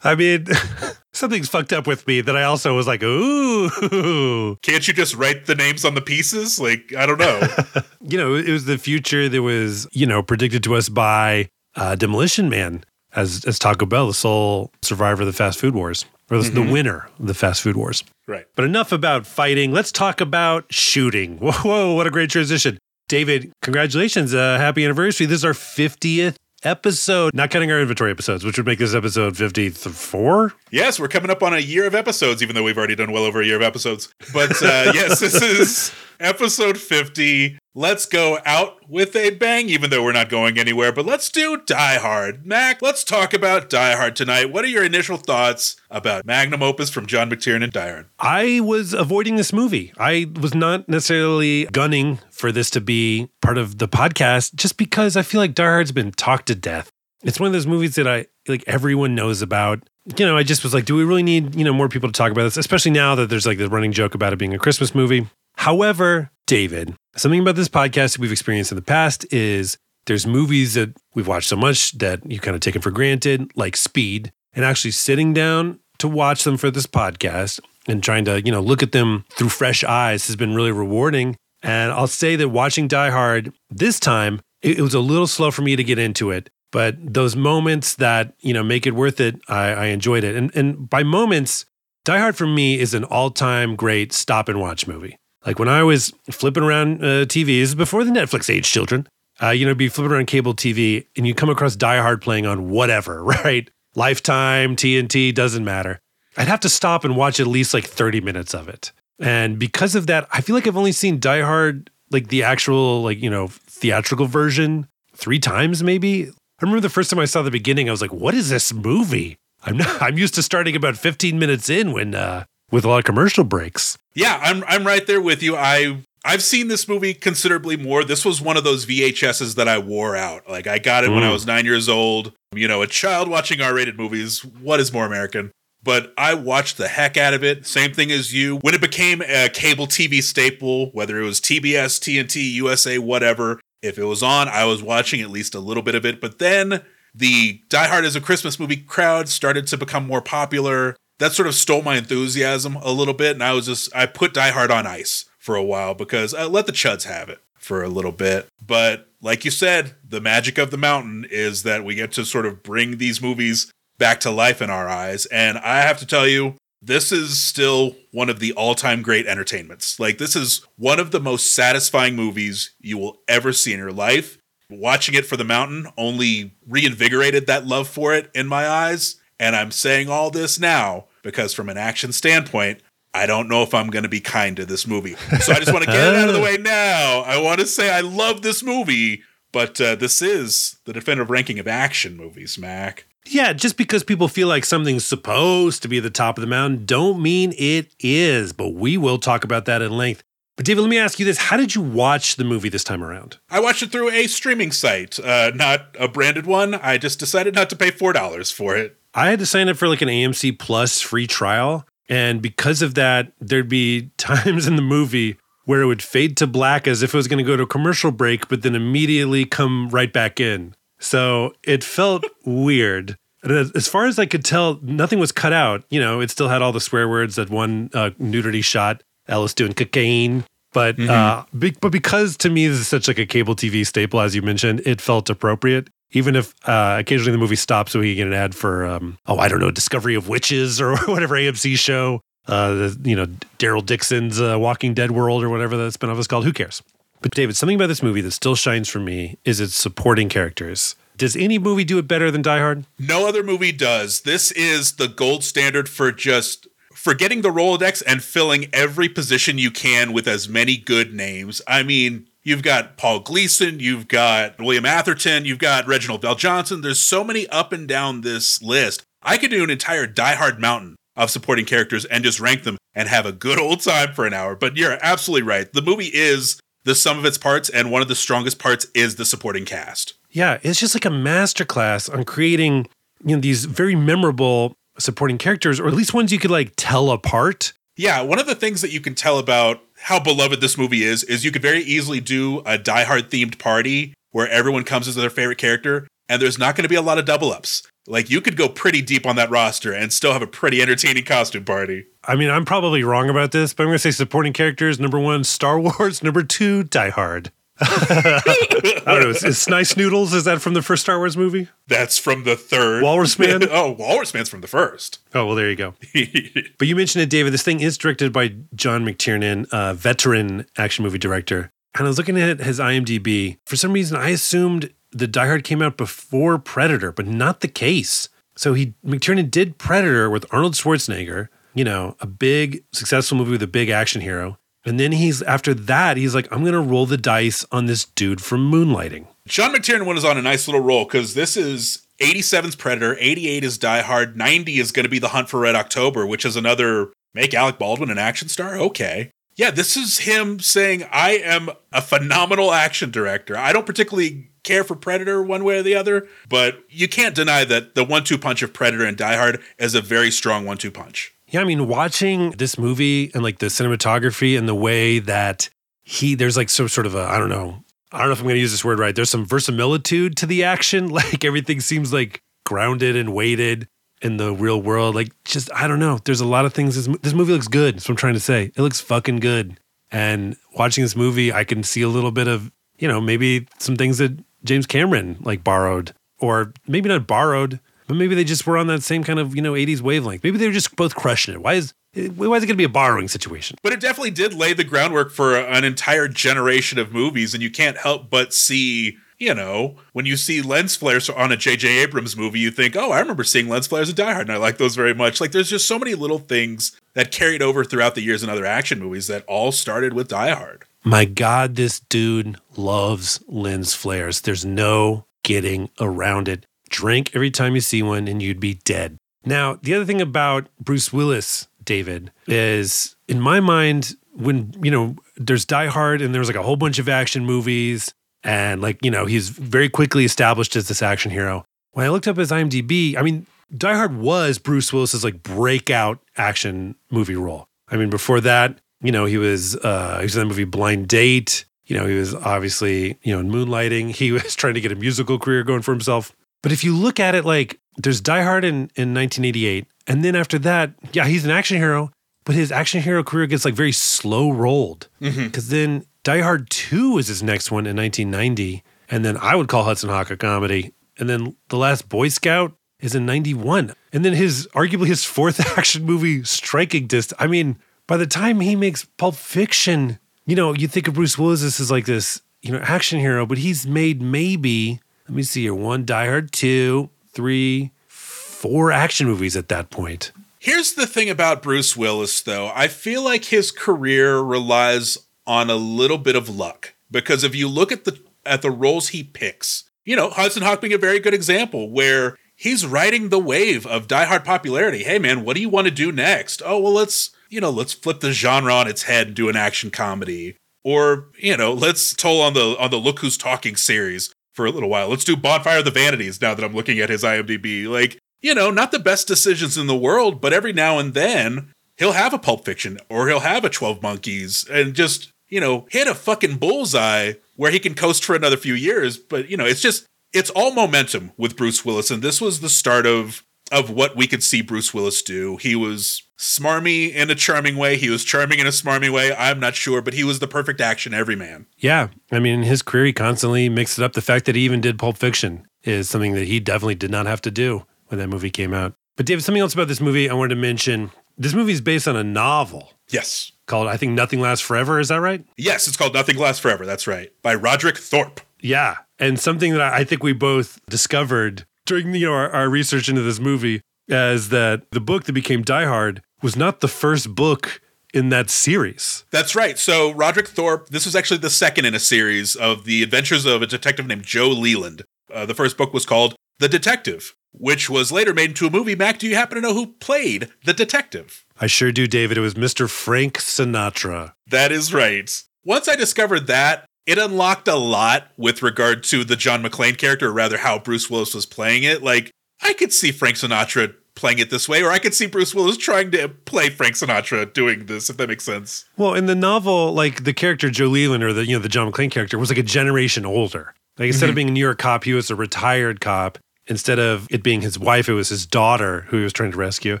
I 0.06 0.14
mean, 0.14 0.46
something's 1.12 1.48
fucked 1.48 1.72
up 1.72 1.86
with 1.86 2.06
me 2.06 2.20
that 2.20 2.36
I 2.36 2.44
also 2.44 2.76
was 2.76 2.86
like, 2.86 3.02
ooh. 3.02 4.56
Can't 4.62 4.86
you 4.86 4.94
just 4.94 5.14
write 5.16 5.46
the 5.46 5.54
names 5.54 5.84
on 5.84 5.94
the 5.94 6.00
pieces? 6.00 6.60
Like, 6.60 6.94
I 6.96 7.06
don't 7.06 7.18
know. 7.18 7.40
You 8.08 8.18
know, 8.18 8.36
it 8.36 8.48
was 8.48 8.66
the 8.66 8.78
future 8.78 9.28
that 9.28 9.42
was, 9.42 9.88
you 9.90 10.06
know, 10.06 10.22
predicted 10.22 10.62
to 10.62 10.76
us 10.76 10.88
by 10.88 11.48
uh, 11.74 11.96
Demolition 11.96 12.48
Man 12.48 12.84
as, 13.16 13.44
as 13.44 13.58
Taco 13.58 13.84
Bell, 13.84 14.06
the 14.06 14.14
sole 14.14 14.70
survivor 14.80 15.22
of 15.22 15.26
the 15.26 15.32
fast 15.32 15.58
food 15.58 15.74
wars, 15.74 16.04
or 16.30 16.38
the, 16.38 16.50
the 16.50 16.62
winner 16.62 17.08
of 17.18 17.26
the 17.26 17.34
fast 17.34 17.62
food 17.62 17.76
wars. 17.76 18.04
right. 18.28 18.46
But 18.54 18.64
enough 18.64 18.92
about 18.92 19.26
fighting. 19.26 19.72
Let's 19.72 19.90
talk 19.90 20.20
about 20.20 20.66
shooting. 20.70 21.38
Whoa, 21.38 21.50
whoa 21.50 21.94
what 21.94 22.06
a 22.06 22.10
great 22.10 22.30
transition. 22.30 22.78
David, 23.08 23.50
congratulations. 23.60 24.32
Uh, 24.32 24.56
happy 24.56 24.84
anniversary. 24.84 25.26
This 25.26 25.38
is 25.38 25.44
our 25.44 25.52
50th 25.52 26.36
episode, 26.66 27.32
not 27.32 27.50
counting 27.50 27.70
our 27.70 27.80
inventory 27.80 28.10
episodes, 28.10 28.44
which 28.44 28.58
would 28.58 28.66
make 28.66 28.78
this 28.78 28.94
episode 28.94 29.36
54. 29.36 30.52
Yes, 30.70 30.98
we're 30.98 31.08
coming 31.08 31.30
up 31.30 31.42
on 31.42 31.54
a 31.54 31.58
year 31.58 31.86
of 31.86 31.94
episodes, 31.94 32.42
even 32.42 32.54
though 32.54 32.64
we've 32.64 32.76
already 32.76 32.96
done 32.96 33.12
well 33.12 33.24
over 33.24 33.40
a 33.40 33.46
year 33.46 33.56
of 33.56 33.62
episodes. 33.62 34.12
But 34.32 34.50
uh, 34.62 34.90
yes, 34.94 35.20
this 35.20 35.40
is 35.40 35.92
episode 36.20 36.78
50. 36.78 37.58
Let's 37.74 38.06
go 38.06 38.38
out 38.46 38.88
with 38.88 39.14
a 39.14 39.30
bang, 39.30 39.68
even 39.68 39.90
though 39.90 40.02
we're 40.02 40.12
not 40.12 40.30
going 40.30 40.58
anywhere. 40.58 40.92
But 40.92 41.04
let's 41.04 41.28
do 41.28 41.60
Die 41.66 41.98
Hard. 41.98 42.46
Mac, 42.46 42.80
let's 42.80 43.04
talk 43.04 43.34
about 43.34 43.68
Die 43.68 43.96
Hard 43.96 44.16
tonight. 44.16 44.50
What 44.50 44.64
are 44.64 44.68
your 44.68 44.82
initial 44.84 45.18
thoughts 45.18 45.76
about 45.90 46.24
Magnum 46.24 46.62
Opus 46.62 46.88
from 46.88 47.06
John 47.06 47.28
McTiernan 47.28 47.64
and 47.64 47.72
Die 47.72 47.90
Hard? 47.90 48.06
I 48.18 48.60
was 48.60 48.94
avoiding 48.94 49.36
this 49.36 49.52
movie. 49.52 49.92
I 49.98 50.26
was 50.40 50.54
not 50.54 50.88
necessarily 50.88 51.66
gunning 51.66 52.18
for 52.30 52.50
this 52.50 52.70
to 52.70 52.80
be 52.80 53.28
part 53.42 53.58
of 53.58 53.76
the 53.76 53.88
podcast 53.88 54.54
just 54.54 54.78
because 54.78 55.16
I 55.16 55.22
feel 55.22 55.40
like 55.40 55.54
Die 55.54 55.62
Hard's 55.62 55.92
been 55.92 56.12
talked 56.12 56.46
to 56.46 56.54
death. 56.54 56.90
It's 57.24 57.38
one 57.38 57.48
of 57.48 57.52
those 57.52 57.66
movies 57.66 57.96
that 57.96 58.08
I 58.08 58.26
like 58.48 58.64
everyone 58.66 59.14
knows 59.14 59.42
about. 59.42 59.86
You 60.16 60.24
know, 60.24 60.36
I 60.36 60.44
just 60.44 60.62
was 60.62 60.72
like, 60.72 60.84
do 60.84 60.94
we 60.94 61.04
really 61.04 61.24
need, 61.24 61.56
you 61.56 61.64
know, 61.64 61.72
more 61.72 61.88
people 61.88 62.08
to 62.08 62.12
talk 62.12 62.30
about 62.30 62.44
this, 62.44 62.56
especially 62.56 62.92
now 62.92 63.16
that 63.16 63.28
there's 63.28 63.46
like 63.46 63.58
the 63.58 63.68
running 63.68 63.92
joke 63.92 64.14
about 64.14 64.32
it 64.32 64.38
being 64.38 64.54
a 64.54 64.58
Christmas 64.58 64.94
movie. 64.94 65.26
However, 65.56 66.30
David, 66.46 66.94
something 67.16 67.40
about 67.40 67.56
this 67.56 67.68
podcast 67.68 68.12
that 68.12 68.18
we've 68.20 68.32
experienced 68.32 68.72
in 68.72 68.76
the 68.76 68.82
past 68.82 69.26
is 69.32 69.78
there's 70.06 70.26
movies 70.26 70.74
that 70.74 70.96
we've 71.14 71.26
watched 71.26 71.48
so 71.48 71.56
much 71.56 71.92
that 71.98 72.30
you 72.30 72.38
kind 72.38 72.54
of 72.54 72.60
take 72.60 72.72
taken 72.72 72.82
for 72.82 72.90
granted, 72.90 73.50
like 73.56 73.76
Speed, 73.76 74.32
and 74.54 74.64
actually 74.64 74.92
sitting 74.92 75.34
down 75.34 75.80
to 75.98 76.08
watch 76.08 76.44
them 76.44 76.56
for 76.56 76.70
this 76.70 76.86
podcast 76.86 77.60
and 77.88 78.02
trying 78.02 78.24
to, 78.24 78.42
you 78.44 78.52
know, 78.52 78.60
look 78.60 78.82
at 78.82 78.92
them 78.92 79.24
through 79.30 79.48
fresh 79.48 79.82
eyes 79.84 80.26
has 80.26 80.36
been 80.36 80.54
really 80.54 80.72
rewarding. 80.72 81.36
And 81.62 81.92
I'll 81.92 82.06
say 82.06 82.36
that 82.36 82.48
watching 82.48 82.86
Die 82.86 83.10
Hard 83.10 83.52
this 83.70 83.98
time, 83.98 84.40
it, 84.62 84.78
it 84.78 84.82
was 84.82 84.94
a 84.94 85.00
little 85.00 85.26
slow 85.26 85.50
for 85.50 85.62
me 85.62 85.74
to 85.76 85.84
get 85.84 85.98
into 85.98 86.30
it. 86.30 86.50
But 86.72 86.96
those 87.00 87.34
moments 87.34 87.94
that, 87.94 88.34
you 88.40 88.52
know, 88.52 88.62
make 88.62 88.86
it 88.86 88.94
worth 88.94 89.20
it, 89.20 89.40
I, 89.48 89.68
I 89.68 89.86
enjoyed 89.86 90.24
it. 90.24 90.36
And 90.36 90.54
and 90.54 90.90
by 90.90 91.02
moments, 91.02 91.64
Die 92.04 92.18
Hard 92.18 92.36
for 92.36 92.46
me 92.46 92.78
is 92.78 92.92
an 92.92 93.04
all-time 93.04 93.76
great 93.76 94.12
stop 94.12 94.48
and 94.48 94.60
watch 94.60 94.86
movie. 94.86 95.18
Like 95.46 95.60
when 95.60 95.68
I 95.68 95.84
was 95.84 96.12
flipping 96.30 96.64
around 96.64 97.02
uh, 97.02 97.24
TVs 97.24 97.76
before 97.76 98.02
the 98.02 98.10
Netflix 98.10 98.52
age, 98.52 98.68
children, 98.68 99.08
uh, 99.40 99.50
you 99.50 99.64
know, 99.64 99.74
be 99.74 99.88
flipping 99.88 100.12
around 100.12 100.26
cable 100.26 100.54
TV 100.54 101.06
and 101.16 101.26
you 101.26 101.34
come 101.34 101.48
across 101.48 101.76
Die 101.76 102.00
Hard 102.00 102.20
playing 102.20 102.46
on 102.46 102.68
whatever, 102.68 103.22
right? 103.44 103.70
Lifetime, 103.94 104.74
TNT, 104.74 105.32
doesn't 105.32 105.64
matter. 105.64 106.00
I'd 106.36 106.48
have 106.48 106.60
to 106.60 106.68
stop 106.68 107.04
and 107.04 107.16
watch 107.16 107.40
at 107.40 107.46
least 107.46 107.72
like 107.72 107.86
30 107.86 108.20
minutes 108.20 108.54
of 108.54 108.68
it. 108.68 108.92
And 109.18 109.58
because 109.58 109.94
of 109.94 110.06
that, 110.08 110.28
I 110.30 110.42
feel 110.42 110.54
like 110.54 110.66
I've 110.66 110.76
only 110.76 110.92
seen 110.92 111.20
Die 111.20 111.40
Hard, 111.40 111.90
like 112.10 112.28
the 112.28 112.42
actual, 112.42 113.02
like, 113.02 113.22
you 113.22 113.30
know, 113.30 113.46
theatrical 113.48 114.26
version 114.26 114.88
three 115.14 115.38
times 115.38 115.82
maybe. 115.82 116.26
I 116.26 116.62
remember 116.62 116.80
the 116.80 116.90
first 116.90 117.10
time 117.10 117.20
I 117.20 117.24
saw 117.24 117.42
the 117.42 117.50
beginning, 117.50 117.88
I 117.88 117.92
was 117.92 118.02
like, 118.02 118.12
what 118.12 118.34
is 118.34 118.50
this 118.50 118.74
movie? 118.74 119.38
I'm 119.62 119.76
not, 119.78 120.02
I'm 120.02 120.18
used 120.18 120.34
to 120.34 120.42
starting 120.42 120.76
about 120.76 120.96
15 120.96 121.38
minutes 121.38 121.70
in 121.70 121.92
when, 121.92 122.14
uh, 122.14 122.44
with 122.70 122.84
a 122.84 122.88
lot 122.88 122.98
of 122.98 123.04
commercial 123.04 123.44
breaks. 123.44 123.96
Yeah, 124.14 124.38
I'm 124.42 124.64
I'm 124.66 124.86
right 124.86 125.06
there 125.06 125.20
with 125.20 125.42
you. 125.42 125.56
I 125.56 126.02
I've 126.24 126.42
seen 126.42 126.68
this 126.68 126.88
movie 126.88 127.14
considerably 127.14 127.76
more. 127.76 128.02
This 128.02 128.24
was 128.24 128.40
one 128.40 128.56
of 128.56 128.64
those 128.64 128.84
VHSs 128.86 129.54
that 129.54 129.68
I 129.68 129.78
wore 129.78 130.16
out. 130.16 130.48
Like 130.48 130.66
I 130.66 130.78
got 130.78 131.04
it 131.04 131.10
when 131.10 131.22
I 131.22 131.28
Mm. 131.28 131.32
was 131.34 131.46
9 131.46 131.64
years 131.64 131.88
old. 131.88 132.32
You 132.54 132.66
know, 132.66 132.82
a 132.82 132.86
child 132.86 133.28
watching 133.28 133.60
R-rated 133.60 133.96
movies, 133.96 134.44
what 134.44 134.80
is 134.80 134.92
more 134.92 135.06
American? 135.06 135.52
But 135.84 136.12
I 136.18 136.34
watched 136.34 136.78
the 136.78 136.88
heck 136.88 137.16
out 137.16 137.32
of 137.34 137.44
it. 137.44 137.64
Same 137.64 137.92
thing 137.92 138.10
as 138.10 138.34
you. 138.34 138.56
When 138.56 138.74
it 138.74 138.80
became 138.80 139.22
a 139.22 139.48
cable 139.48 139.86
TV 139.86 140.20
staple, 140.20 140.90
whether 140.92 141.20
it 141.20 141.24
was 141.24 141.40
TBS, 141.40 142.00
TNT, 142.00 142.54
USA, 142.54 142.98
whatever, 142.98 143.60
if 143.82 143.96
it 143.98 144.04
was 144.04 144.20
on, 144.22 144.48
I 144.48 144.64
was 144.64 144.82
watching 144.82 145.20
at 145.20 145.30
least 145.30 145.54
a 145.54 145.60
little 145.60 145.82
bit 145.84 145.94
of 145.94 146.04
it. 146.04 146.20
But 146.20 146.40
then 146.40 146.82
the 147.14 147.60
Die 147.68 147.86
Hard 147.86 148.04
as 148.04 148.16
a 148.16 148.20
Christmas 148.20 148.58
movie 148.58 148.78
crowd 148.78 149.28
started 149.28 149.68
to 149.68 149.76
become 149.76 150.06
more 150.08 150.22
popular. 150.22 150.96
That 151.18 151.32
sort 151.32 151.48
of 151.48 151.54
stole 151.54 151.82
my 151.82 151.96
enthusiasm 151.96 152.76
a 152.76 152.92
little 152.92 153.14
bit, 153.14 153.32
and 153.32 153.42
I 153.42 153.52
was 153.52 153.66
just 153.66 153.94
I 153.94 154.06
put 154.06 154.34
Die 154.34 154.50
Hard 154.50 154.70
on 154.70 154.86
ice 154.86 155.24
for 155.38 155.56
a 155.56 155.64
while 155.64 155.94
because 155.94 156.34
I 156.34 156.44
let 156.44 156.66
the 156.66 156.72
chuds 156.72 157.04
have 157.04 157.28
it 157.28 157.40
for 157.56 157.82
a 157.82 157.88
little 157.88 158.12
bit. 158.12 158.46
But 158.64 159.08
like 159.20 159.44
you 159.44 159.50
said, 159.50 159.94
the 160.06 160.20
magic 160.20 160.58
of 160.58 160.70
the 160.70 160.76
mountain 160.76 161.26
is 161.30 161.62
that 161.62 161.84
we 161.84 161.94
get 161.94 162.12
to 162.12 162.24
sort 162.24 162.46
of 162.46 162.62
bring 162.62 162.98
these 162.98 163.22
movies 163.22 163.70
back 163.98 164.20
to 164.20 164.30
life 164.30 164.60
in 164.60 164.70
our 164.70 164.88
eyes. 164.88 165.26
And 165.26 165.58
I 165.58 165.80
have 165.80 165.98
to 165.98 166.06
tell 166.06 166.28
you, 166.28 166.54
this 166.82 167.10
is 167.10 167.42
still 167.42 167.96
one 168.12 168.28
of 168.28 168.38
the 168.38 168.52
all-time 168.52 169.02
great 169.02 169.26
entertainments. 169.26 169.98
Like 169.98 170.18
this 170.18 170.36
is 170.36 170.64
one 170.76 171.00
of 171.00 171.10
the 171.10 171.20
most 171.20 171.54
satisfying 171.54 172.14
movies 172.14 172.74
you 172.80 172.98
will 172.98 173.18
ever 173.26 173.52
see 173.52 173.72
in 173.72 173.78
your 173.78 173.92
life. 173.92 174.38
Watching 174.68 175.14
it 175.14 175.26
for 175.26 175.36
the 175.36 175.44
mountain 175.44 175.88
only 175.96 176.52
reinvigorated 176.68 177.46
that 177.46 177.66
love 177.66 177.88
for 177.88 178.14
it 178.14 178.30
in 178.34 178.46
my 178.46 178.68
eyes. 178.68 179.16
And 179.40 179.56
I'm 179.56 179.70
saying 179.70 180.08
all 180.08 180.30
this 180.30 180.58
now 180.58 181.05
because, 181.26 181.52
from 181.52 181.68
an 181.68 181.76
action 181.76 182.12
standpoint, 182.12 182.80
I 183.12 183.26
don't 183.26 183.48
know 183.48 183.62
if 183.62 183.74
I'm 183.74 183.88
going 183.88 184.04
to 184.04 184.08
be 184.08 184.20
kind 184.20 184.56
to 184.56 184.64
this 184.64 184.86
movie. 184.86 185.16
So 185.40 185.52
I 185.52 185.56
just 185.58 185.72
want 185.72 185.84
to 185.84 185.90
get 185.90 186.14
it 186.14 186.16
out 186.16 186.28
of 186.28 186.34
the 186.34 186.40
way 186.42 186.56
now. 186.56 187.22
I 187.26 187.40
want 187.40 187.60
to 187.60 187.66
say 187.66 187.90
I 187.90 188.00
love 188.00 188.42
this 188.42 188.62
movie, 188.62 189.22
but 189.52 189.80
uh, 189.80 189.96
this 189.96 190.22
is 190.22 190.76
the 190.84 190.92
definitive 190.92 191.28
ranking 191.28 191.58
of 191.58 191.66
action 191.66 192.16
movies, 192.16 192.56
Mac. 192.56 193.06
Yeah, 193.26 193.52
just 193.52 193.76
because 193.76 194.04
people 194.04 194.28
feel 194.28 194.46
like 194.46 194.64
something's 194.64 195.04
supposed 195.04 195.82
to 195.82 195.88
be 195.88 195.98
the 195.98 196.10
top 196.10 196.38
of 196.38 196.42
the 196.42 196.46
mountain, 196.46 196.84
don't 196.86 197.20
mean 197.20 197.52
it 197.58 197.92
is. 197.98 198.52
But 198.52 198.74
we 198.74 198.96
will 198.96 199.18
talk 199.18 199.42
about 199.42 199.64
that 199.64 199.82
in 199.82 199.96
length. 199.96 200.22
But 200.56 200.64
David, 200.64 200.82
let 200.82 200.90
me 200.90 200.98
ask 200.98 201.18
you 201.18 201.26
this: 201.26 201.38
How 201.38 201.56
did 201.56 201.74
you 201.74 201.82
watch 201.82 202.36
the 202.36 202.44
movie 202.44 202.68
this 202.68 202.84
time 202.84 203.02
around? 203.02 203.38
I 203.50 203.60
watched 203.60 203.82
it 203.82 203.90
through 203.90 204.10
a 204.10 204.26
streaming 204.26 204.70
site, 204.72 205.18
uh, 205.18 205.50
not 205.54 205.96
a 205.98 206.06
branded 206.06 206.46
one. 206.46 206.74
I 206.74 206.98
just 206.98 207.18
decided 207.18 207.54
not 207.54 207.68
to 207.70 207.76
pay 207.76 207.90
four 207.90 208.12
dollars 208.12 208.50
for 208.50 208.76
it. 208.76 208.96
I 209.16 209.30
had 209.30 209.38
to 209.38 209.46
sign 209.46 209.70
up 209.70 209.78
for 209.78 209.88
like 209.88 210.02
an 210.02 210.08
AMC 210.08 210.58
Plus 210.58 211.00
free 211.00 211.26
trial, 211.26 211.86
and 212.06 212.42
because 212.42 212.82
of 212.82 212.94
that, 212.94 213.32
there'd 213.40 213.68
be 213.68 214.10
times 214.18 214.66
in 214.66 214.76
the 214.76 214.82
movie 214.82 215.38
where 215.64 215.80
it 215.80 215.86
would 215.86 216.02
fade 216.02 216.36
to 216.36 216.46
black 216.46 216.86
as 216.86 217.02
if 217.02 217.14
it 217.14 217.16
was 217.16 217.26
going 217.26 217.44
to 217.44 217.50
go 217.50 217.56
to 217.56 217.64
a 217.64 217.66
commercial 217.66 218.12
break, 218.12 218.46
but 218.46 218.62
then 218.62 218.76
immediately 218.76 219.44
come 219.44 219.88
right 219.88 220.12
back 220.12 220.38
in. 220.38 220.74
So 221.00 221.54
it 221.64 221.82
felt 221.82 222.24
weird. 222.44 223.16
As 223.42 223.88
far 223.88 224.06
as 224.06 224.18
I 224.18 224.26
could 224.26 224.44
tell, 224.44 224.78
nothing 224.82 225.18
was 225.18 225.32
cut 225.32 225.52
out. 225.52 225.84
You 225.88 226.00
know, 226.00 226.20
it 226.20 226.30
still 226.30 226.48
had 226.48 226.62
all 226.62 226.72
the 226.72 226.80
swear 226.80 227.08
words 227.08 227.36
that 227.36 227.48
one 227.48 227.90
uh, 227.94 228.10
nudity 228.18 228.60
shot, 228.60 229.02
Ellis 229.28 229.54
doing 229.54 229.72
cocaine. 229.72 230.44
But 230.72 230.96
mm-hmm. 230.96 231.10
uh, 231.10 231.44
be- 231.58 231.76
but 231.80 231.90
because 231.90 232.36
to 232.38 232.50
me 232.50 232.68
this 232.68 232.78
is 232.78 232.88
such 232.88 233.08
like 233.08 233.18
a 233.18 233.26
cable 233.26 233.56
TV 233.56 233.86
staple, 233.86 234.20
as 234.20 234.34
you 234.34 234.42
mentioned, 234.42 234.82
it 234.84 235.00
felt 235.00 235.30
appropriate. 235.30 235.88
Even 236.12 236.36
if 236.36 236.54
uh, 236.68 236.96
occasionally 236.98 237.32
the 237.32 237.38
movie 237.38 237.56
stops 237.56 237.92
so 237.92 238.00
we 238.00 238.14
can 238.14 238.16
get 238.16 238.26
an 238.28 238.32
ad 238.32 238.54
for 238.54 238.86
um, 238.86 239.18
oh 239.26 239.38
I 239.38 239.48
don't 239.48 239.60
know 239.60 239.70
Discovery 239.70 240.14
of 240.14 240.28
Witches 240.28 240.80
or 240.80 240.96
whatever 241.06 241.34
AMC 241.34 241.76
show 241.78 242.20
uh, 242.48 242.74
the, 242.74 243.00
you 243.04 243.16
know, 243.16 243.26
Daryl 243.58 243.84
Dixon's 243.84 244.40
uh, 244.40 244.56
Walking 244.58 244.94
Dead 244.94 245.10
world 245.10 245.42
or 245.42 245.48
whatever 245.48 245.76
that 245.76 245.92
spinoff 245.92 246.18
is 246.18 246.26
called. 246.26 246.44
Who 246.44 246.52
cares? 246.52 246.82
But 247.20 247.32
David, 247.32 247.56
something 247.56 247.76
about 247.76 247.88
this 247.88 248.02
movie 248.02 248.20
that 248.20 248.32
still 248.32 248.54
shines 248.54 248.88
for 248.88 249.00
me 249.00 249.38
is 249.44 249.60
its 249.60 249.74
supporting 249.74 250.28
characters. 250.28 250.94
Does 251.16 251.34
any 251.34 251.58
movie 251.58 251.84
do 251.84 251.98
it 251.98 252.06
better 252.06 252.30
than 252.30 252.42
Die 252.42 252.58
Hard? 252.58 252.84
No 252.98 253.26
other 253.26 253.42
movie 253.42 253.72
does. 253.72 254.20
This 254.20 254.52
is 254.52 254.92
the 254.92 255.08
gold 255.08 255.42
standard 255.42 255.88
for 255.88 256.12
just 256.12 256.68
forgetting 256.92 257.40
the 257.40 257.48
Rolodex 257.50 258.02
and 258.06 258.22
filling 258.22 258.66
every 258.72 259.08
position 259.08 259.58
you 259.58 259.70
can 259.70 260.12
with 260.12 260.28
as 260.28 260.48
many 260.48 260.76
good 260.76 261.14
names. 261.14 261.62
I 261.66 261.82
mean, 261.82 262.28
you've 262.46 262.62
got 262.62 262.96
Paul 262.96 263.20
Gleason, 263.20 263.80
you've 263.80 264.06
got 264.06 264.58
William 264.58 264.86
Atherton, 264.86 265.44
you've 265.44 265.58
got 265.58 265.86
Reginald 265.86 266.22
VelJohnson. 266.22 266.80
There's 266.80 267.00
so 267.00 267.24
many 267.24 267.48
up 267.48 267.72
and 267.72 267.88
down 267.88 268.20
this 268.20 268.62
list. 268.62 269.02
I 269.20 269.36
could 269.36 269.50
do 269.50 269.64
an 269.64 269.70
entire 269.70 270.06
Die 270.06 270.34
Hard 270.36 270.60
mountain 270.60 270.94
of 271.16 271.30
supporting 271.30 271.64
characters 271.64 272.04
and 272.04 272.22
just 272.22 272.38
rank 272.38 272.62
them 272.62 272.78
and 272.94 273.08
have 273.08 273.26
a 273.26 273.32
good 273.32 273.58
old 273.58 273.80
time 273.80 274.14
for 274.14 274.26
an 274.26 274.32
hour. 274.32 274.54
But 274.54 274.76
you're 274.76 274.96
absolutely 275.02 275.46
right. 275.46 275.70
The 275.70 275.82
movie 275.82 276.10
is 276.14 276.60
the 276.84 276.94
sum 276.94 277.18
of 277.18 277.24
its 277.24 277.36
parts, 277.36 277.68
and 277.68 277.90
one 277.90 278.00
of 278.00 278.06
the 278.06 278.14
strongest 278.14 278.60
parts 278.60 278.86
is 278.94 279.16
the 279.16 279.24
supporting 279.24 279.64
cast. 279.64 280.14
Yeah, 280.30 280.58
it's 280.62 280.78
just 280.78 280.94
like 280.94 281.04
a 281.04 281.08
masterclass 281.08 282.12
on 282.12 282.24
creating 282.24 282.86
you 283.24 283.34
know 283.34 283.40
these 283.40 283.64
very 283.64 283.96
memorable 283.96 284.76
supporting 284.98 285.36
characters, 285.36 285.80
or 285.80 285.88
at 285.88 285.94
least 285.94 286.14
ones 286.14 286.32
you 286.32 286.38
could 286.38 286.52
like 286.52 286.74
tell 286.76 287.10
apart. 287.10 287.72
Yeah, 287.96 288.20
one 288.22 288.38
of 288.38 288.46
the 288.46 288.54
things 288.54 288.82
that 288.82 288.92
you 288.92 289.00
can 289.00 289.16
tell 289.16 289.38
about 289.38 289.80
how 289.98 290.20
beloved 290.20 290.60
this 290.60 290.78
movie 290.78 291.02
is 291.04 291.24
is 291.24 291.44
you 291.44 291.50
could 291.50 291.62
very 291.62 291.82
easily 291.82 292.20
do 292.20 292.62
a 292.66 292.78
Die 292.78 293.04
Hard 293.04 293.30
themed 293.30 293.58
party 293.58 294.14
where 294.30 294.48
everyone 294.48 294.84
comes 294.84 295.08
as 295.08 295.14
their 295.14 295.30
favorite 295.30 295.58
character, 295.58 296.06
and 296.28 296.40
there's 296.40 296.58
not 296.58 296.76
going 296.76 296.82
to 296.82 296.88
be 296.88 296.94
a 296.94 297.02
lot 297.02 297.18
of 297.18 297.24
double 297.24 297.52
ups. 297.52 297.82
Like 298.06 298.30
you 298.30 298.40
could 298.40 298.56
go 298.56 298.68
pretty 298.68 299.02
deep 299.02 299.26
on 299.26 299.36
that 299.36 299.50
roster 299.50 299.92
and 299.92 300.12
still 300.12 300.32
have 300.32 300.42
a 300.42 300.46
pretty 300.46 300.80
entertaining 300.80 301.24
costume 301.24 301.64
party. 301.64 302.06
I 302.24 302.36
mean, 302.36 302.50
I'm 302.50 302.64
probably 302.64 303.02
wrong 303.02 303.28
about 303.28 303.52
this, 303.52 303.74
but 303.74 303.82
I'm 303.82 303.88
going 303.88 303.96
to 303.96 304.00
say 304.00 304.10
supporting 304.10 304.52
characters 304.52 305.00
number 305.00 305.18
one, 305.18 305.42
Star 305.44 305.80
Wars. 305.80 306.22
Number 306.22 306.42
two, 306.42 306.84
Die 306.84 307.10
Hard. 307.10 307.50
I 307.80 309.02
don't 309.04 309.20
know. 309.20 309.30
Is, 309.30 309.44
is 309.44 309.68
Nice 309.68 309.96
Noodles? 309.96 310.32
Is 310.32 310.44
that 310.44 310.62
from 310.62 310.74
the 310.74 310.82
first 310.82 311.02
Star 311.02 311.18
Wars 311.18 311.36
movie? 311.36 311.68
That's 311.86 312.18
from 312.18 312.44
the 312.44 312.56
third. 312.56 313.02
Walrus 313.02 313.38
Man. 313.38 313.68
oh, 313.70 313.92
Walrus 313.92 314.32
Man's 314.32 314.48
from 314.48 314.62
the 314.62 314.66
first. 314.66 315.18
Oh 315.34 315.46
well, 315.46 315.54
there 315.54 315.68
you 315.68 315.76
go. 315.76 315.94
but 316.78 316.88
you 316.88 316.96
mentioned 316.96 317.22
it, 317.22 317.30
David. 317.30 317.52
This 317.52 317.62
thing 317.62 317.80
is 317.80 317.98
directed 317.98 318.32
by 318.32 318.54
John 318.74 319.04
McTiernan, 319.04 319.66
a 319.72 319.94
veteran 319.94 320.66
action 320.78 321.04
movie 321.04 321.18
director. 321.18 321.70
And 321.94 322.06
I 322.06 322.08
was 322.08 322.18
looking 322.18 322.38
at 322.38 322.60
his 322.60 322.78
IMDb. 322.78 323.58
For 323.64 323.76
some 323.76 323.92
reason, 323.92 324.16
I 324.16 324.30
assumed 324.30 324.92
the 325.12 325.26
Die 325.26 325.46
Hard 325.46 325.64
came 325.64 325.82
out 325.82 325.96
before 325.96 326.58
Predator, 326.58 327.12
but 327.12 327.26
not 327.26 327.60
the 327.60 327.68
case. 327.68 328.28
So 328.56 328.74
he 328.74 328.94
McTiernan 329.04 329.50
did 329.50 329.78
Predator 329.78 330.30
with 330.30 330.46
Arnold 330.50 330.74
Schwarzenegger, 330.74 331.48
you 331.74 331.84
know, 331.84 332.16
a 332.20 332.26
big 332.26 332.84
successful 332.92 333.36
movie 333.36 333.52
with 333.52 333.62
a 333.62 333.66
big 333.66 333.90
action 333.90 334.22
hero. 334.22 334.58
And 334.86 335.00
then 335.00 335.12
he's 335.12 335.42
after 335.42 335.74
that, 335.74 336.16
he's 336.16 336.34
like, 336.34 336.50
I'm 336.52 336.64
gonna 336.64 336.80
roll 336.80 337.06
the 337.06 337.16
dice 337.16 337.66
on 337.72 337.86
this 337.86 338.04
dude 338.04 338.40
from 338.40 338.70
Moonlighting. 338.70 339.26
Sean 339.46 339.74
McTiernan 339.74 340.06
was 340.06 340.24
on 340.24 340.38
a 340.38 340.42
nice 340.42 340.66
little 340.68 340.80
roll 340.80 341.04
because 341.04 341.34
this 341.34 341.56
is 341.56 342.06
87's 342.20 342.76
Predator, 342.76 343.16
88 343.20 343.64
is 343.64 343.78
Die 343.78 344.00
Hard, 344.02 344.36
90 344.36 344.78
is 344.78 344.92
gonna 344.92 345.08
be 345.08 345.18
The 345.18 345.28
Hunt 345.28 345.48
for 345.48 345.60
Red 345.60 345.74
October, 345.74 346.26
which 346.26 346.44
is 346.44 346.56
another 346.56 347.12
make 347.34 347.52
Alec 347.52 347.78
Baldwin 347.78 348.10
an 348.10 348.18
action 348.18 348.48
star. 348.48 348.76
Okay. 348.76 349.30
Yeah, 349.56 349.70
this 349.70 349.96
is 349.96 350.18
him 350.18 350.60
saying, 350.60 351.04
I 351.10 351.32
am 351.38 351.70
a 351.90 352.02
phenomenal 352.02 352.72
action 352.72 353.10
director. 353.10 353.56
I 353.56 353.72
don't 353.72 353.86
particularly 353.86 354.50
care 354.64 354.84
for 354.84 354.94
Predator 354.94 355.42
one 355.42 355.64
way 355.64 355.78
or 355.78 355.82
the 355.82 355.94
other, 355.94 356.28
but 356.48 356.80
you 356.90 357.08
can't 357.08 357.34
deny 357.34 357.64
that 357.64 357.94
the 357.94 358.04
one 358.04 358.22
two 358.22 358.36
punch 358.36 358.62
of 358.62 358.74
Predator 358.74 359.06
and 359.06 359.16
Die 359.16 359.36
Hard 359.36 359.62
is 359.78 359.94
a 359.94 360.02
very 360.02 360.30
strong 360.30 360.66
one 360.66 360.76
two 360.76 360.90
punch. 360.90 361.34
Yeah, 361.48 361.60
I 361.60 361.64
mean, 361.64 361.86
watching 361.86 362.50
this 362.52 362.78
movie 362.78 363.30
and 363.32 363.42
like 363.42 363.58
the 363.58 363.66
cinematography 363.66 364.58
and 364.58 364.68
the 364.68 364.74
way 364.74 365.20
that 365.20 365.68
he, 366.04 366.34
there's 366.34 366.56
like 366.56 366.68
some 366.68 366.88
sort 366.88 367.06
of 367.06 367.14
a, 367.14 367.22
I 367.22 367.38
don't 367.38 367.48
know, 367.48 367.84
I 368.12 368.18
don't 368.18 368.28
know 368.28 368.32
if 368.32 368.38
I'm 368.40 368.44
going 368.44 368.56
to 368.56 368.60
use 368.60 368.72
this 368.72 368.84
word 368.84 368.98
right. 368.98 369.14
There's 369.14 369.30
some 369.30 369.44
verisimilitude 369.44 370.36
to 370.38 370.46
the 370.46 370.64
action. 370.64 371.08
Like 371.16 371.44
everything 371.44 371.80
seems 371.80 372.12
like 372.12 372.42
grounded 372.64 373.16
and 373.16 373.32
weighted 373.32 373.88
in 374.22 374.38
the 374.38 374.52
real 374.52 374.80
world. 374.80 375.14
Like 375.14 375.32
just, 375.44 375.72
I 375.72 375.86
don't 375.86 376.00
know. 376.00 376.18
There's 376.24 376.40
a 376.40 376.46
lot 376.46 376.64
of 376.64 376.74
things. 376.74 376.96
This, 376.96 377.18
this 377.22 377.32
movie 377.32 377.52
looks 377.52 377.68
good. 377.68 377.96
That's 377.96 378.08
what 378.08 378.14
I'm 378.14 378.16
trying 378.16 378.34
to 378.34 378.40
say. 378.40 378.72
It 378.74 378.78
looks 378.78 379.00
fucking 379.00 379.36
good. 379.36 379.78
And 380.10 380.56
watching 380.74 381.04
this 381.04 381.16
movie, 381.16 381.52
I 381.52 381.64
can 381.64 381.82
see 381.82 382.02
a 382.02 382.08
little 382.08 382.30
bit 382.32 382.48
of, 382.48 382.72
you 382.98 383.08
know, 383.08 383.20
maybe 383.20 383.66
some 383.78 383.96
things 383.96 384.18
that 384.18 384.32
James 384.64 384.86
Cameron 384.86 385.38
like 385.40 385.62
borrowed, 385.62 386.12
or 386.38 386.72
maybe 386.86 387.08
not 387.08 387.26
borrowed, 387.26 387.80
but 388.06 388.16
maybe 388.16 388.34
they 388.34 388.44
just 388.44 388.66
were 388.66 388.76
on 388.78 388.86
that 388.88 389.02
same 389.02 389.24
kind 389.24 389.38
of 389.38 389.54
you 389.54 389.62
know 389.62 389.72
80s 389.72 390.00
wavelength. 390.00 390.44
Maybe 390.44 390.58
they 390.58 390.66
were 390.66 390.72
just 390.72 390.94
both 390.96 391.14
crushing 391.14 391.54
it. 391.54 391.62
Why 391.62 391.74
is 391.74 391.94
why 392.14 392.20
is 392.56 392.62
it 392.62 392.66
going 392.66 392.68
to 392.68 392.74
be 392.74 392.84
a 392.84 392.88
borrowing 392.88 393.28
situation? 393.28 393.76
But 393.82 393.92
it 393.92 394.00
definitely 394.00 394.30
did 394.30 394.54
lay 394.54 394.72
the 394.72 394.84
groundwork 394.84 395.30
for 395.30 395.56
an 395.56 395.84
entire 395.84 396.28
generation 396.28 396.98
of 396.98 397.12
movies, 397.12 397.54
and 397.54 397.62
you 397.62 397.70
can't 397.70 397.98
help 397.98 398.30
but 398.30 398.52
see. 398.52 399.18
You 399.38 399.54
know, 399.54 399.96
when 400.14 400.24
you 400.24 400.34
see 400.38 400.62
lens 400.62 400.96
flares 400.96 401.28
on 401.28 401.52
a 401.52 401.58
J.J. 401.58 401.86
Abrams 401.98 402.38
movie, 402.38 402.58
you 402.58 402.70
think, 402.70 402.96
oh, 402.96 403.10
I 403.12 403.20
remember 403.20 403.44
seeing 403.44 403.68
lens 403.68 403.86
flares 403.86 404.08
in 404.08 404.14
Die 404.14 404.32
Hard, 404.32 404.48
and 404.48 404.52
I 404.52 404.56
like 404.56 404.78
those 404.78 404.96
very 404.96 405.12
much. 405.12 405.42
Like, 405.42 405.52
there's 405.52 405.68
just 405.68 405.86
so 405.86 405.98
many 405.98 406.14
little 406.14 406.38
things 406.38 406.98
that 407.12 407.32
carried 407.32 407.60
over 407.60 407.84
throughout 407.84 408.14
the 408.14 408.22
years 408.22 408.42
in 408.42 408.48
other 408.48 408.64
action 408.64 408.98
movies 408.98 409.26
that 409.26 409.44
all 409.46 409.72
started 409.72 410.14
with 410.14 410.28
Die 410.28 410.54
Hard 410.54 410.86
my 411.06 411.24
God, 411.24 411.76
this 411.76 412.00
dude 412.00 412.56
loves 412.76 413.40
lens 413.46 413.94
flares. 413.94 414.40
There's 414.40 414.64
no 414.64 415.24
getting 415.44 415.88
around 416.00 416.48
it. 416.48 416.66
Drink 416.88 417.30
every 417.34 417.50
time 417.50 417.74
you 417.74 417.80
see 417.80 418.02
one 418.02 418.28
and 418.28 418.42
you'd 418.42 418.60
be 418.60 418.74
dead. 418.84 419.18
Now, 419.44 419.78
the 419.82 419.94
other 419.94 420.04
thing 420.04 420.20
about 420.20 420.68
Bruce 420.80 421.12
Willis, 421.12 421.68
David, 421.84 422.32
is 422.46 423.16
in 423.28 423.40
my 423.40 423.60
mind, 423.60 424.16
when, 424.32 424.74
you 424.82 424.90
know, 424.90 425.16
there's 425.36 425.64
Die 425.64 425.86
Hard 425.86 426.20
and 426.20 426.34
there's 426.34 426.48
like 426.48 426.56
a 426.56 426.62
whole 426.62 426.76
bunch 426.76 426.98
of 426.98 427.08
action 427.08 427.46
movies 427.46 428.12
and 428.42 428.82
like, 428.82 429.04
you 429.04 429.10
know, 429.10 429.26
he's 429.26 429.48
very 429.48 429.88
quickly 429.88 430.24
established 430.24 430.76
as 430.76 430.88
this 430.88 431.02
action 431.02 431.30
hero. 431.30 431.64
When 431.92 432.04
I 432.04 432.10
looked 432.10 432.28
up 432.28 432.36
his 432.36 432.50
IMDb, 432.50 433.16
I 433.16 433.22
mean, 433.22 433.46
Die 433.74 433.94
Hard 433.94 434.16
was 434.16 434.58
Bruce 434.58 434.92
Willis's 434.92 435.24
like 435.24 435.42
breakout 435.42 436.20
action 436.36 436.94
movie 437.10 437.36
role. 437.36 437.68
I 437.88 437.96
mean, 437.96 438.10
before 438.10 438.40
that, 438.40 438.78
you 439.00 439.12
know, 439.12 439.24
he 439.24 439.38
was 439.38 439.76
uh, 439.76 440.18
he 440.18 440.24
was 440.24 440.36
in 440.36 440.40
the 440.40 440.46
movie 440.46 440.64
Blind 440.64 441.08
Date. 441.08 441.64
You 441.86 441.96
know, 441.96 442.06
he 442.06 442.16
was 442.16 442.34
obviously 442.34 443.18
you 443.22 443.32
know 443.32 443.40
in 443.40 443.50
Moonlighting. 443.50 444.10
He 444.10 444.32
was 444.32 444.54
trying 444.54 444.74
to 444.74 444.80
get 444.80 444.92
a 444.92 444.96
musical 444.96 445.38
career 445.38 445.62
going 445.62 445.82
for 445.82 445.92
himself. 445.92 446.34
But 446.66 446.72
if 446.72 446.82
you 446.82 446.96
look 446.96 447.20
at 447.20 447.36
it 447.36 447.44
like 447.44 447.78
there's 447.96 448.20
Die 448.20 448.42
Hard 448.42 448.64
in, 448.64 448.90
in 448.96 449.14
1988, 449.14 449.86
and 450.08 450.24
then 450.24 450.34
after 450.34 450.58
that, 450.58 450.94
yeah, 451.12 451.24
he's 451.24 451.44
an 451.44 451.52
action 451.52 451.76
hero, 451.76 452.10
but 452.42 452.56
his 452.56 452.72
action 452.72 453.00
hero 453.00 453.22
career 453.22 453.46
gets 453.46 453.64
like 453.64 453.74
very 453.74 453.92
slow 453.92 454.50
rolled. 454.50 455.06
Because 455.20 455.36
mm-hmm. 455.36 455.70
then 455.70 456.06
Die 456.24 456.40
Hard 456.40 456.68
2 456.68 457.18
is 457.18 457.28
his 457.28 457.40
next 457.40 457.70
one 457.70 457.86
in 457.86 457.96
1990, 457.96 458.82
and 459.08 459.24
then 459.24 459.36
I 459.36 459.54
would 459.54 459.68
call 459.68 459.84
Hudson 459.84 460.10
Hawk 460.10 460.28
a 460.32 460.36
comedy. 460.36 460.92
And 461.20 461.30
then 461.30 461.54
The 461.68 461.76
Last 461.76 462.08
Boy 462.08 462.26
Scout 462.26 462.72
is 462.98 463.14
in 463.14 463.24
91. 463.26 463.94
And 464.12 464.24
then 464.24 464.32
his 464.32 464.66
arguably 464.74 465.06
his 465.06 465.24
fourth 465.24 465.60
action 465.78 466.02
movie, 466.02 466.42
Striking 466.42 467.06
Distance. 467.06 467.40
I 467.40 467.46
mean, 467.46 467.78
by 468.08 468.16
the 468.16 468.26
time 468.26 468.58
he 468.58 468.74
makes 468.74 469.04
Pulp 469.04 469.36
Fiction, 469.36 470.18
you 470.46 470.56
know, 470.56 470.74
you 470.74 470.88
think 470.88 471.06
of 471.06 471.14
Bruce 471.14 471.38
Willis 471.38 471.62
as 471.62 471.92
like 471.92 472.06
this, 472.06 472.42
you 472.60 472.72
know, 472.72 472.80
action 472.80 473.20
hero, 473.20 473.46
but 473.46 473.58
he's 473.58 473.86
made 473.86 474.20
maybe, 474.20 475.00
let 475.28 475.34
me 475.34 475.42
see 475.42 475.62
here, 475.62 475.74
one 475.74 476.04
Die 476.04 476.26
Hard, 476.26 476.52
two, 476.52 477.10
three, 477.32 477.90
four 478.08 478.92
action 478.92 479.26
movies 479.26 479.56
at 479.56 479.68
that 479.68 479.90
point. 479.90 480.32
Here's 480.58 480.94
the 480.94 481.06
thing 481.06 481.28
about 481.28 481.62
Bruce 481.62 481.96
Willis, 481.96 482.40
though. 482.40 482.70
I 482.74 482.88
feel 482.88 483.22
like 483.22 483.46
his 483.46 483.70
career 483.70 484.40
relies 484.40 485.18
on 485.46 485.70
a 485.70 485.76
little 485.76 486.18
bit 486.18 486.36
of 486.36 486.48
luck 486.48 486.94
because 487.10 487.44
if 487.44 487.54
you 487.54 487.68
look 487.68 487.92
at 487.92 488.04
the 488.04 488.18
at 488.44 488.62
the 488.62 488.70
roles 488.70 489.08
he 489.08 489.22
picks, 489.22 489.84
you 490.04 490.16
know, 490.16 490.30
Hudson 490.30 490.62
Hawk 490.62 490.80
being 490.80 490.92
a 490.92 490.98
very 490.98 491.18
good 491.18 491.34
example 491.34 491.90
where 491.90 492.36
he's 492.54 492.86
riding 492.86 493.28
the 493.28 493.38
wave 493.38 493.86
of 493.86 494.08
Die 494.08 494.24
Hard 494.24 494.44
popularity. 494.44 495.04
Hey 495.04 495.18
man, 495.18 495.44
what 495.44 495.56
do 495.56 495.60
you 495.60 495.68
want 495.68 495.86
to 495.86 495.92
do 495.92 496.10
next? 496.12 496.62
Oh, 496.64 496.80
well 496.80 496.92
let's 496.92 497.30
you 497.48 497.60
know, 497.60 497.70
let's 497.70 497.92
flip 497.92 498.20
the 498.20 498.32
genre 498.32 498.72
on 498.72 498.88
its 498.88 499.04
head 499.04 499.28
and 499.28 499.36
do 499.36 499.48
an 499.48 499.56
action 499.56 499.90
comedy. 499.90 500.56
Or, 500.82 501.30
you 501.36 501.56
know, 501.56 501.72
let's 501.72 502.14
toll 502.14 502.40
on 502.40 502.54
the 502.54 502.76
on 502.78 502.90
the 502.90 502.96
Look 502.96 503.18
Who's 503.20 503.36
Talking 503.36 503.76
series 503.76 504.32
for 504.56 504.66
a 504.66 504.70
little 504.70 504.88
while. 504.88 505.08
Let's 505.08 505.24
do 505.24 505.36
Bonfire 505.36 505.78
of 505.78 505.84
the 505.84 505.90
Vanities 505.90 506.40
now 506.40 506.54
that 506.54 506.64
I'm 506.64 506.74
looking 506.74 506.98
at 506.98 507.10
his 507.10 507.22
IMDb. 507.22 507.86
Like, 507.86 508.18
you 508.40 508.54
know, 508.54 508.70
not 508.70 508.90
the 508.90 508.98
best 508.98 509.28
decisions 509.28 509.76
in 509.76 509.86
the 509.86 509.96
world, 509.96 510.40
but 510.40 510.52
every 510.52 510.72
now 510.72 510.98
and 510.98 511.14
then 511.14 511.72
he'll 511.98 512.12
have 512.12 512.32
a 512.32 512.38
Pulp 512.38 512.64
Fiction 512.64 512.98
or 513.08 513.28
he'll 513.28 513.40
have 513.40 513.64
a 513.64 513.70
12 513.70 514.02
Monkeys 514.02 514.66
and 514.68 514.94
just, 514.94 515.30
you 515.48 515.60
know, 515.60 515.86
hit 515.90 516.08
a 516.08 516.14
fucking 516.14 516.56
bullseye 516.56 517.34
where 517.54 517.70
he 517.70 517.78
can 517.78 517.94
coast 517.94 518.24
for 518.24 518.34
another 518.34 518.56
few 518.56 518.74
years. 518.74 519.18
But, 519.18 519.50
you 519.50 519.56
know, 519.56 519.66
it's 519.66 519.82
just, 519.82 520.06
it's 520.32 520.50
all 520.50 520.72
momentum 520.72 521.32
with 521.36 521.56
Bruce 521.56 521.84
Willis. 521.84 522.10
And 522.10 522.22
this 522.22 522.40
was 522.40 522.60
the 522.60 522.68
start 522.68 523.06
of 523.06 523.42
of 523.72 523.90
what 523.90 524.16
we 524.16 524.26
could 524.26 524.42
see 524.42 524.62
Bruce 524.62 524.94
Willis 524.94 525.22
do. 525.22 525.56
He 525.56 525.74
was 525.74 526.22
smarmy 526.38 527.12
in 527.12 527.30
a 527.30 527.34
charming 527.34 527.76
way. 527.76 527.96
He 527.96 528.10
was 528.10 528.24
charming 528.24 528.58
in 528.58 528.66
a 528.66 528.70
smarmy 528.70 529.10
way. 529.10 529.34
I'm 529.34 529.60
not 529.60 529.74
sure, 529.74 530.02
but 530.02 530.14
he 530.14 530.24
was 530.24 530.38
the 530.38 530.46
perfect 530.46 530.80
action 530.80 531.14
everyman. 531.14 531.66
Yeah. 531.78 532.08
I 532.30 532.38
mean, 532.38 532.54
in 532.54 532.62
his 532.62 532.82
career, 532.82 533.06
he 533.06 533.12
constantly 533.12 533.68
mixed 533.68 533.98
it 533.98 534.04
up. 534.04 534.12
The 534.12 534.20
fact 534.20 534.44
that 534.46 534.54
he 534.54 534.62
even 534.62 534.80
did 534.80 534.98
Pulp 534.98 535.16
Fiction 535.16 535.66
is 535.82 536.08
something 536.08 536.34
that 536.34 536.46
he 536.46 536.60
definitely 536.60 536.94
did 536.94 537.10
not 537.10 537.26
have 537.26 537.40
to 537.42 537.50
do 537.50 537.86
when 538.08 538.18
that 538.18 538.28
movie 538.28 538.50
came 538.50 538.74
out. 538.74 538.94
But 539.16 539.26
David, 539.26 539.44
something 539.44 539.60
else 539.60 539.74
about 539.74 539.88
this 539.88 540.00
movie 540.00 540.28
I 540.28 540.34
wanted 540.34 540.54
to 540.54 540.60
mention. 540.60 541.10
This 541.38 541.54
movie 541.54 541.72
is 541.72 541.80
based 541.80 542.06
on 542.06 542.16
a 542.16 542.24
novel. 542.24 542.92
Yes. 543.10 543.52
Called, 543.66 543.88
I 543.88 543.96
think, 543.96 544.12
Nothing 544.12 544.40
Lasts 544.40 544.64
Forever. 544.64 545.00
Is 545.00 545.08
that 545.08 545.20
right? 545.20 545.44
Yes, 545.56 545.88
it's 545.88 545.96
called 545.96 546.14
Nothing 546.14 546.36
Lasts 546.36 546.60
Forever. 546.60 546.86
That's 546.86 547.06
right. 547.06 547.32
By 547.42 547.54
Roderick 547.54 547.98
Thorpe. 547.98 548.40
Yeah. 548.60 548.96
And 549.18 549.40
something 549.40 549.72
that 549.72 549.80
I 549.80 550.04
think 550.04 550.22
we 550.22 550.32
both 550.32 550.80
discovered 550.88 551.66
during 551.86 552.14
you 552.14 552.26
know, 552.26 552.34
our, 552.34 552.50
our 552.50 552.68
research 552.68 553.08
into 553.08 553.22
this 553.22 553.40
movie 553.40 553.80
as 554.08 554.50
that 554.50 554.90
the 554.90 555.00
book 555.00 555.24
that 555.24 555.32
became 555.32 555.62
Die 555.62 555.84
Hard 555.84 556.22
was 556.42 556.56
not 556.56 556.80
the 556.80 556.88
first 556.88 557.34
book 557.34 557.80
in 558.12 558.30
that 558.30 558.48
series. 558.50 559.24
That's 559.30 559.54
right. 559.54 559.78
So 559.78 560.12
Roderick 560.12 560.48
Thorpe, 560.48 560.88
this 560.88 561.04
was 561.04 561.14
actually 561.14 561.38
the 561.38 561.50
second 561.50 561.84
in 561.84 561.94
a 561.94 562.00
series 562.00 562.56
of 562.56 562.84
the 562.84 563.02
adventures 563.02 563.44
of 563.44 563.62
a 563.62 563.66
detective 563.66 564.06
named 564.06 564.24
Joe 564.24 564.48
Leland. 564.48 565.02
Uh, 565.32 565.44
the 565.44 565.54
first 565.54 565.76
book 565.76 565.92
was 565.92 566.06
called 566.06 566.34
The 566.58 566.68
Detective, 566.68 567.34
which 567.52 567.90
was 567.90 568.12
later 568.12 568.32
made 568.32 568.50
into 568.50 568.66
a 568.66 568.70
movie. 568.70 568.94
Mac, 568.94 569.18
do 569.18 569.26
you 569.26 569.34
happen 569.34 569.56
to 569.56 569.60
know 569.60 569.74
who 569.74 569.88
played 569.94 570.48
the 570.64 570.72
detective? 570.72 571.44
I 571.60 571.66
sure 571.66 571.92
do, 571.92 572.06
David. 572.06 572.38
It 572.38 572.42
was 572.42 572.54
Mr. 572.54 572.88
Frank 572.88 573.38
Sinatra. 573.38 574.32
That 574.46 574.72
is 574.72 574.94
right. 574.94 575.30
Once 575.64 575.88
I 575.88 575.96
discovered 575.96 576.46
that, 576.46 576.86
it 577.06 577.18
unlocked 577.18 577.68
a 577.68 577.76
lot 577.76 578.28
with 578.36 578.62
regard 578.62 579.02
to 579.04 579.24
the 579.24 579.36
John 579.36 579.62
McClane 579.62 579.98
character, 579.98 580.28
or 580.28 580.32
rather 580.32 580.58
how 580.58 580.78
Bruce 580.78 581.10
Willis 581.10 581.34
was 581.34 581.46
playing 581.46 581.82
it. 581.82 582.02
Like, 582.02 582.30
I 582.62 582.72
could 582.72 582.92
see 582.92 583.12
Frank 583.12 583.36
Sinatra 583.36 583.94
playing 584.16 584.40
it 584.40 584.50
this 584.50 584.68
way, 584.68 584.82
or 584.82 584.90
I 584.90 584.98
could 584.98 585.14
see 585.14 585.26
Bruce 585.26 585.54
Willis 585.54 585.76
trying 585.76 586.10
to 586.10 586.28
play 586.28 586.70
Frank 586.70 586.94
Sinatra 586.94 587.52
doing 587.52 587.86
this, 587.86 588.10
if 588.10 588.16
that 588.16 588.28
makes 588.28 588.44
sense. 588.44 588.86
Well, 588.96 589.14
in 589.14 589.26
the 589.26 589.36
novel, 589.36 589.92
like 589.92 590.24
the 590.24 590.32
character 590.32 590.68
Joe 590.70 590.86
Leland 590.86 591.22
or 591.22 591.32
the 591.32 591.46
you 591.46 591.54
know 591.54 591.62
the 591.62 591.68
John 591.68 591.92
McClane 591.92 592.10
character 592.10 592.38
was 592.38 592.50
like 592.50 592.58
a 592.58 592.64
generation 592.64 593.24
older. 593.24 593.74
Like 593.98 594.08
instead 594.08 594.26
mm-hmm. 594.26 594.30
of 594.30 594.36
being 594.36 594.48
a 594.48 594.52
New 594.52 594.60
York 594.60 594.78
cop, 594.78 595.04
he 595.04 595.12
was 595.12 595.30
a 595.30 595.36
retired 595.36 596.00
cop. 596.00 596.38
Instead 596.66 596.98
of 596.98 597.28
it 597.30 597.44
being 597.44 597.60
his 597.60 597.78
wife, 597.78 598.08
it 598.08 598.14
was 598.14 598.30
his 598.30 598.44
daughter 598.44 599.02
who 599.08 599.18
he 599.18 599.22
was 599.22 599.32
trying 599.32 599.52
to 599.52 599.56
rescue. 599.56 600.00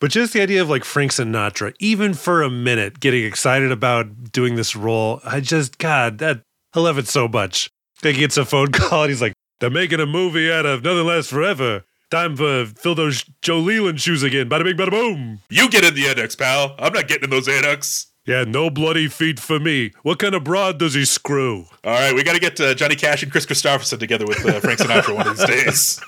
But 0.00 0.10
just 0.10 0.32
the 0.32 0.42
idea 0.42 0.60
of 0.60 0.68
like 0.68 0.82
Frank 0.82 1.12
Sinatra, 1.12 1.74
even 1.78 2.14
for 2.14 2.42
a 2.42 2.50
minute, 2.50 2.98
getting 2.98 3.24
excited 3.24 3.70
about 3.70 4.32
doing 4.32 4.56
this 4.56 4.74
role, 4.74 5.20
I 5.24 5.38
just 5.38 5.78
God, 5.78 6.18
that 6.18 6.42
I 6.74 6.80
love 6.80 6.98
it 6.98 7.06
so 7.06 7.28
much. 7.28 7.70
Like 8.02 8.14
he 8.14 8.20
gets 8.20 8.36
a 8.36 8.44
phone 8.44 8.72
call 8.72 9.02
and 9.02 9.10
he's 9.10 9.22
like, 9.22 9.34
"They're 9.60 9.70
making 9.70 10.00
a 10.00 10.06
movie 10.06 10.50
out 10.50 10.66
of 10.66 10.82
Nothing 10.82 11.06
Lasts 11.06 11.30
Forever." 11.30 11.84
Time 12.12 12.36
for 12.36 12.66
fill 12.66 12.94
those 12.94 13.24
Joe 13.40 13.58
Leland 13.58 13.98
shoes 13.98 14.22
again. 14.22 14.46
Bada 14.46 14.64
bing, 14.64 14.76
bada 14.76 14.90
boom. 14.90 15.40
You 15.48 15.70
get 15.70 15.82
in 15.82 15.94
the 15.94 16.06
annex, 16.08 16.36
pal. 16.36 16.74
I'm 16.78 16.92
not 16.92 17.08
getting 17.08 17.24
in 17.24 17.30
those 17.30 17.48
annex. 17.48 18.08
Yeah, 18.26 18.44
no 18.44 18.68
bloody 18.68 19.08
feet 19.08 19.40
for 19.40 19.58
me. 19.58 19.92
What 20.02 20.18
kind 20.18 20.34
of 20.34 20.44
broad 20.44 20.78
does 20.78 20.92
he 20.92 21.06
screw? 21.06 21.64
All 21.82 21.90
right, 21.90 22.14
we 22.14 22.22
got 22.22 22.34
to 22.34 22.38
get 22.38 22.60
uh, 22.60 22.74
Johnny 22.74 22.96
Cash 22.96 23.22
and 23.22 23.32
Kris 23.32 23.46
Kristofferson 23.46 23.98
together 23.98 24.26
with 24.26 24.44
uh, 24.44 24.60
Frank 24.60 24.80
Sinatra 24.80 25.14
one 25.14 25.26
of 25.26 25.38
these 25.38 25.46
days. 25.46 26.00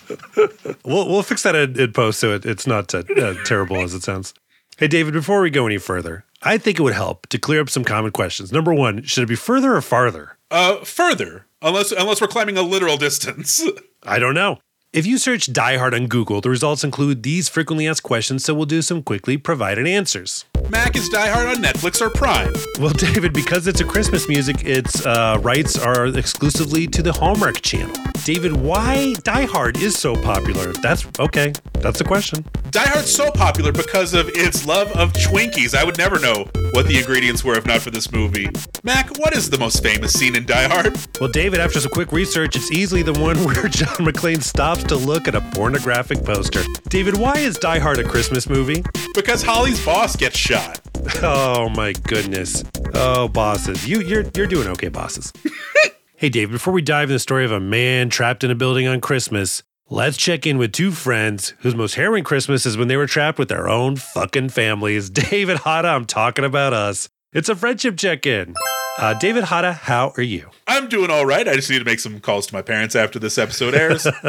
we'll 0.84 1.08
we'll 1.08 1.22
fix 1.22 1.42
that 1.42 1.56
in, 1.56 1.80
in 1.80 1.94
post 1.94 2.20
so 2.20 2.34
it, 2.34 2.44
it's 2.44 2.66
not 2.66 2.94
uh, 2.94 3.02
uh, 3.16 3.32
terrible 3.46 3.78
as 3.78 3.94
it 3.94 4.02
sounds. 4.02 4.34
Hey, 4.76 4.88
David, 4.88 5.14
before 5.14 5.40
we 5.40 5.48
go 5.48 5.64
any 5.64 5.78
further, 5.78 6.26
I 6.42 6.58
think 6.58 6.78
it 6.78 6.82
would 6.82 6.92
help 6.92 7.28
to 7.28 7.38
clear 7.38 7.62
up 7.62 7.70
some 7.70 7.82
common 7.82 8.10
questions. 8.10 8.52
Number 8.52 8.74
one, 8.74 9.04
should 9.04 9.22
it 9.22 9.28
be 9.28 9.36
further 9.36 9.74
or 9.74 9.80
farther? 9.80 10.36
Uh, 10.50 10.84
further, 10.84 11.46
unless 11.62 11.92
unless 11.92 12.20
we're 12.20 12.26
climbing 12.26 12.58
a 12.58 12.62
literal 12.62 12.98
distance. 12.98 13.62
I 14.02 14.18
don't 14.18 14.34
know. 14.34 14.58
If 14.94 15.06
you 15.06 15.18
search 15.18 15.52
Die 15.52 15.76
Hard 15.76 15.92
on 15.92 16.06
Google, 16.06 16.40
the 16.40 16.50
results 16.50 16.84
include 16.84 17.24
these 17.24 17.48
frequently 17.48 17.88
asked 17.88 18.04
questions, 18.04 18.44
so 18.44 18.54
we'll 18.54 18.64
do 18.64 18.80
some 18.80 19.02
quickly 19.02 19.36
provided 19.36 19.88
answers. 19.88 20.44
Mac 20.70 20.96
is 20.96 21.08
Die 21.08 21.28
Hard 21.28 21.48
on 21.48 21.56
Netflix 21.62 22.00
or 22.00 22.10
Prime? 22.10 22.52
Well, 22.80 22.92
David, 22.92 23.32
because 23.32 23.66
it's 23.66 23.80
a 23.80 23.84
Christmas 23.84 24.28
music, 24.28 24.64
its 24.64 25.04
uh, 25.06 25.38
rights 25.42 25.78
are 25.78 26.06
exclusively 26.06 26.86
to 26.88 27.02
the 27.02 27.12
Hallmark 27.12 27.60
Channel. 27.60 27.94
David, 28.24 28.52
why 28.56 29.12
Die 29.22 29.44
Hard 29.44 29.76
is 29.76 29.96
so 29.96 30.14
popular? 30.16 30.72
That's 30.72 31.06
okay. 31.20 31.52
That's 31.74 31.98
the 31.98 32.04
question. 32.04 32.44
Die 32.70 32.80
Hard's 32.84 33.14
so 33.14 33.30
popular 33.30 33.70
because 33.70 34.14
of 34.14 34.28
its 34.30 34.66
love 34.66 34.90
of 34.92 35.12
Twinkies. 35.12 35.76
I 35.76 35.84
would 35.84 35.98
never 35.98 36.18
know 36.18 36.48
what 36.72 36.88
the 36.88 36.98
ingredients 36.98 37.44
were 37.44 37.56
if 37.56 37.66
not 37.66 37.82
for 37.82 37.90
this 37.90 38.10
movie. 38.10 38.48
Mac, 38.82 39.16
what 39.18 39.32
is 39.32 39.48
the 39.48 39.58
most 39.58 39.82
famous 39.82 40.12
scene 40.12 40.34
in 40.34 40.44
Die 40.44 40.68
Hard? 40.68 40.96
Well, 41.20 41.30
David, 41.30 41.60
after 41.60 41.78
some 41.78 41.92
quick 41.92 42.10
research, 42.10 42.56
it's 42.56 42.72
easily 42.72 43.02
the 43.02 43.12
one 43.12 43.36
where 43.44 43.68
John 43.68 43.94
McClane 43.98 44.42
stops 44.42 44.82
to 44.84 44.96
look 44.96 45.28
at 45.28 45.34
a 45.34 45.40
pornographic 45.40 46.24
poster. 46.24 46.62
David, 46.88 47.16
why 47.16 47.34
is 47.36 47.58
Die 47.58 47.78
Hard 47.78 47.98
a 47.98 48.04
Christmas 48.04 48.48
movie? 48.48 48.82
Because 49.14 49.42
Holly's 49.42 49.84
boss 49.84 50.16
gets 50.16 50.36
shot. 50.44 50.78
Oh 51.22 51.70
my 51.70 51.92
goodness. 51.92 52.64
Oh, 52.92 53.28
bosses. 53.28 53.88
You 53.88 54.02
you're 54.02 54.24
you're 54.36 54.46
doing 54.46 54.68
okay, 54.68 54.88
bosses. 54.88 55.32
hey 56.16 56.28
Dave. 56.28 56.50
before 56.50 56.74
we 56.74 56.82
dive 56.82 57.08
in 57.08 57.14
the 57.14 57.18
story 57.18 57.46
of 57.46 57.52
a 57.52 57.60
man 57.60 58.10
trapped 58.10 58.44
in 58.44 58.50
a 58.50 58.54
building 58.54 58.86
on 58.86 59.00
Christmas, 59.00 59.62
let's 59.88 60.18
check 60.18 60.46
in 60.46 60.58
with 60.58 60.72
two 60.72 60.90
friends 60.90 61.54
whose 61.60 61.74
most 61.74 61.94
harrowing 61.94 62.24
Christmas 62.24 62.66
is 62.66 62.76
when 62.76 62.88
they 62.88 62.98
were 62.98 63.06
trapped 63.06 63.38
with 63.38 63.48
their 63.48 63.70
own 63.70 63.96
fucking 63.96 64.50
families. 64.50 65.08
David 65.30 65.56
Hata, 65.56 65.88
I'm 65.88 66.04
talking 66.04 66.44
about 66.44 66.74
us. 66.74 67.08
It's 67.32 67.48
a 67.48 67.56
friendship 67.56 67.96
check-in. 67.96 68.54
Uh, 68.98 69.14
David 69.14 69.44
Hata, 69.44 69.72
how 69.72 70.12
are 70.18 70.22
you? 70.22 70.50
I'm 70.68 70.88
doing 70.88 71.10
all 71.10 71.24
right. 71.24 71.48
I 71.48 71.54
just 71.54 71.70
need 71.70 71.78
to 71.78 71.84
make 71.84 72.00
some 72.00 72.20
calls 72.20 72.46
to 72.48 72.54
my 72.54 72.62
parents 72.62 72.94
after 72.94 73.18
this 73.18 73.38
episode 73.38 73.74
airs. 73.74 74.06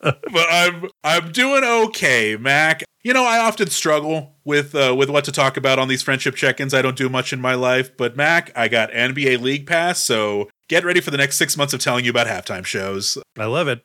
but 0.00 0.46
I'm 0.50 0.88
I'm 1.02 1.32
doing 1.32 1.64
okay, 1.64 2.36
Mac. 2.36 2.84
You 3.02 3.14
know, 3.14 3.24
I 3.24 3.38
often 3.38 3.70
struggle 3.70 4.35
with 4.46 4.74
uh, 4.74 4.94
with 4.96 5.10
what 5.10 5.24
to 5.24 5.32
talk 5.32 5.58
about 5.58 5.78
on 5.78 5.88
these 5.88 6.02
friendship 6.02 6.36
check-ins. 6.36 6.72
I 6.72 6.80
don't 6.80 6.96
do 6.96 7.10
much 7.10 7.32
in 7.34 7.40
my 7.40 7.54
life, 7.54 7.94
but 7.96 8.16
Mac, 8.16 8.50
I 8.56 8.68
got 8.68 8.90
NBA 8.92 9.42
League 9.42 9.66
Pass, 9.66 9.98
so 9.98 10.48
get 10.68 10.84
ready 10.84 11.00
for 11.00 11.10
the 11.10 11.18
next 11.18 11.36
six 11.36 11.56
months 11.56 11.74
of 11.74 11.80
telling 11.80 12.04
you 12.04 12.10
about 12.10 12.28
halftime 12.28 12.64
shows. 12.64 13.18
I 13.36 13.44
love 13.44 13.68
it. 13.68 13.84